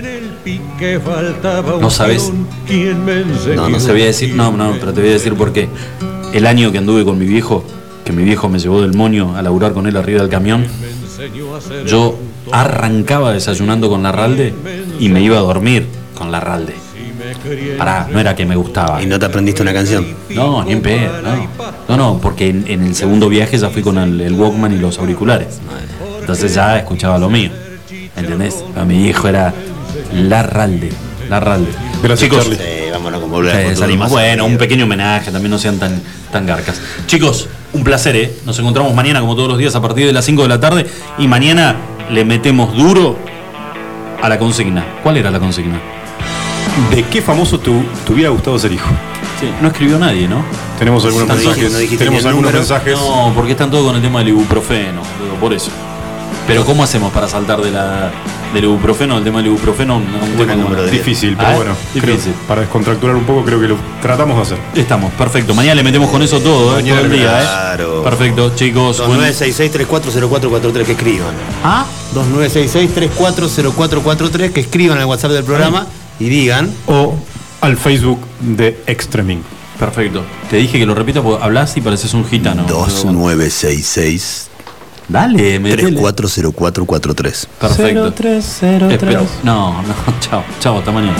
No 1.80 1.90
sabes. 1.90 2.22
peón. 2.24 2.46
¿Quién 2.66 3.04
me 3.04 3.20
enseñó? 3.20 3.56
No, 3.56 3.68
no 3.68 3.80
se 3.80 3.92
voy 3.92 4.02
a 4.02 4.06
decir, 4.06 4.34
no, 4.34 4.52
no, 4.56 4.72
pero 4.80 4.92
te 4.92 5.00
voy 5.00 5.10
a 5.10 5.12
decir 5.14 5.34
por 5.34 5.52
qué. 5.52 5.68
El 6.32 6.46
año 6.46 6.72
que 6.72 6.78
anduve 6.78 7.04
con 7.04 7.18
mi 7.18 7.26
viejo, 7.26 7.64
que 8.04 8.12
mi 8.12 8.22
viejo 8.24 8.48
me 8.48 8.58
llevó 8.58 8.80
del 8.80 8.94
moño 8.94 9.36
a 9.36 9.42
laburar 9.42 9.72
con 9.72 9.86
él 9.86 9.96
arriba 9.96 10.20
del 10.22 10.30
camión, 10.30 10.66
yo 11.86 12.18
arrancaba 12.52 13.32
desayunando 13.32 13.88
con 13.88 14.02
Larralde 14.02 14.54
y 14.98 15.08
me 15.08 15.20
iba 15.20 15.36
a 15.38 15.40
dormir 15.40 15.86
con 16.14 16.30
Larralde. 16.30 16.74
Pará, 17.76 18.08
no 18.10 18.20
era 18.20 18.34
que 18.34 18.46
me 18.46 18.56
gustaba. 18.56 19.02
Y 19.02 19.06
no 19.06 19.18
te 19.18 19.26
aprendiste 19.26 19.62
una 19.62 19.72
canción. 19.72 20.06
No, 20.30 20.64
ni 20.64 20.72
en 20.72 20.82
pedo, 20.82 21.22
no. 21.22 21.48
No, 21.88 21.96
no, 21.96 22.20
porque 22.20 22.48
en, 22.48 22.64
en 22.68 22.84
el 22.84 22.94
segundo 22.94 23.28
viaje 23.28 23.58
ya 23.58 23.70
fui 23.70 23.82
con 23.82 23.98
el, 23.98 24.20
el 24.20 24.34
Walkman 24.34 24.72
y 24.72 24.78
los 24.78 24.98
auriculares. 24.98 25.58
Entonces 26.20 26.54
ya 26.54 26.78
escuchaba 26.78 27.18
lo 27.18 27.28
mío. 27.28 27.50
¿Entendés? 28.16 28.64
A 28.76 28.84
mi 28.84 29.06
hijo 29.06 29.28
era 29.28 29.52
Larralde. 30.12 30.90
Larralde. 31.28 31.70
Gracias, 32.02 32.30
Chicos, 32.30 32.44
Charlie. 32.44 32.58
Eh, 32.60 32.88
vámonos 32.92 33.20
con 33.20 33.30
volver 33.30 33.56
eh, 33.56 33.76
salimos. 33.76 34.10
Bueno, 34.10 34.46
un 34.46 34.56
pequeño 34.56 34.84
homenaje, 34.84 35.30
también 35.30 35.50
no 35.50 35.58
sean 35.58 35.78
tan, 35.78 36.00
tan 36.32 36.46
garcas. 36.46 36.80
Chicos, 37.06 37.48
un 37.72 37.84
placer, 37.84 38.16
¿eh? 38.16 38.36
Nos 38.44 38.58
encontramos 38.58 38.94
mañana, 38.94 39.20
como 39.20 39.34
todos 39.36 39.48
los 39.48 39.58
días, 39.58 39.74
a 39.74 39.82
partir 39.82 40.06
de 40.06 40.12
las 40.12 40.24
5 40.24 40.42
de 40.42 40.48
la 40.48 40.60
tarde. 40.60 40.86
Y 41.18 41.28
mañana 41.28 41.76
le 42.10 42.24
metemos 42.24 42.74
duro 42.76 43.16
a 44.22 44.28
la 44.28 44.38
consigna. 44.38 44.84
¿Cuál 45.02 45.16
era 45.18 45.30
la 45.30 45.38
consigna? 45.38 45.78
¿De 46.90 47.02
qué 47.04 47.20
famoso 47.22 47.58
tu, 47.58 47.82
te 48.06 48.12
hubiera 48.12 48.30
gustado 48.30 48.58
ser 48.58 48.72
hijo? 48.72 48.88
Sí, 49.40 49.48
no 49.60 49.68
escribió 49.68 49.98
nadie, 49.98 50.26
¿no? 50.28 50.42
Tenemos 50.78 51.04
algunos 51.04 51.28
No 51.28 51.34
mensajes. 51.34 51.56
dijiste- 51.58 51.72
no 51.72 51.78
dijiste 51.78 52.04
tenemos 52.04 52.24
algunos 52.26 52.50
número. 52.52 52.58
mensajes. 52.58 52.98
No, 52.98 53.32
porque 53.34 53.52
están 53.52 53.70
todos 53.70 53.86
con 53.86 53.96
el 53.96 54.02
tema 54.02 54.20
del 54.20 54.28
ibuprofeno, 54.28 55.02
por 55.40 55.52
eso. 55.52 55.70
Pero 56.46 56.64
¿cómo 56.64 56.82
hacemos 56.82 57.12
para 57.12 57.28
saltar 57.28 57.60
de 57.60 57.70
la, 57.70 58.10
del 58.54 58.64
ibuprofeno 58.64 59.16
al 59.16 59.24
tema 59.24 59.38
del 59.38 59.46
ibuprofeno? 59.48 59.96
Un, 59.96 60.04
un 60.04 60.36
tema 60.36 60.54
como- 60.62 60.74
Difícil, 60.84 61.36
pero 61.36 61.48
Ah, 61.48 61.54
bueno, 61.56 61.74
creo- 61.92 62.14
difícil. 62.16 62.32
para 62.46 62.60
descontracturar 62.62 63.16
un 63.16 63.24
poco 63.24 63.44
creo 63.44 63.60
que 63.60 63.68
lo 63.68 63.76
tratamos 64.00 64.36
de 64.36 64.42
hacer. 64.42 64.58
Estamos, 64.74 65.12
perfecto. 65.14 65.54
Mañana 65.54 65.74
le 65.76 65.82
metemos 65.84 66.10
con 66.10 66.22
eso 66.22 66.40
todo, 66.40 66.72
¿eh? 66.72 66.76
Mañana 66.82 67.00
todo 67.02 67.12
el 67.12 67.18
día, 67.18 67.40
¿eh? 67.40 67.44
Claro. 67.44 68.02
Perfecto, 68.04 68.52
chicos. 68.54 68.98
Bueno, 69.06 69.22
2966-340443 69.24 70.84
que 70.84 70.92
escriban. 70.92 71.34
¿Ah? 71.64 71.84
2966-340443 72.14 74.52
que 74.52 74.60
escriban 74.60 74.98
al 74.98 75.06
WhatsApp 75.06 75.32
del 75.32 75.44
programa 75.44 75.86
y 76.18 76.28
digan. 76.28 76.70
O 76.86 77.14
al 77.60 77.76
Facebook 77.76 78.20
de 78.40 78.80
Extreming. 78.86 79.42
Perfecto. 79.78 80.24
Te 80.50 80.56
dije 80.56 80.78
que 80.78 80.86
lo 80.86 80.94
repita 80.94 81.22
porque 81.22 81.44
hablas 81.44 81.76
y 81.76 81.80
pareces 81.80 82.14
un 82.14 82.24
gitano. 82.24 82.64
2966 82.66 84.48
Dale, 85.08 85.58
metele. 85.58 85.90
340443. 86.12 87.48
Perfecto. 87.58 88.04
Espero- 88.88 89.26
No, 89.42 89.82
no, 89.82 89.94
chao, 90.20 90.44
chao, 90.60 90.78
hasta 90.78 90.92
mañana. 90.92 91.16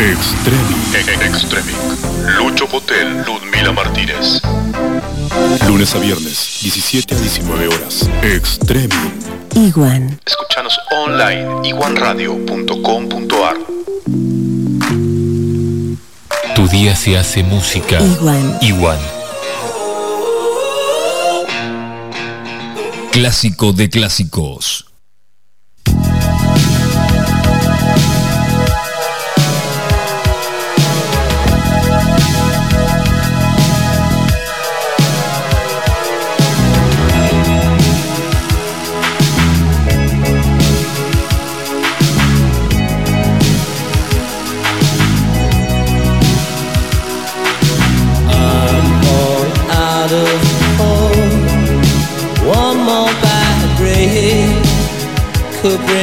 Extremic. 0.00 0.94
Extremic. 0.94 1.87
Lucho 2.68 2.70
Potel, 2.70 3.24
Ludmila 3.24 3.72
Martínez. 3.72 4.40
Lunes 5.66 5.94
a 5.94 5.98
viernes, 5.98 6.58
17 6.62 7.14
a 7.14 7.18
19 7.18 7.68
horas. 7.68 8.08
Extreming. 8.22 9.12
Iguan. 9.54 10.18
Escuchanos 10.24 10.78
online 10.90 11.68
iguanradio.com.ar. 11.68 13.56
Tu 16.54 16.68
día 16.68 16.94
se 16.96 17.16
hace 17.18 17.42
música. 17.42 18.00
Iguan. 18.00 18.58
Iguan. 18.60 18.98
Clásico 23.12 23.72
de 23.72 23.90
clásicos. 23.90 24.87
could 55.68 55.86
bring 55.86 55.97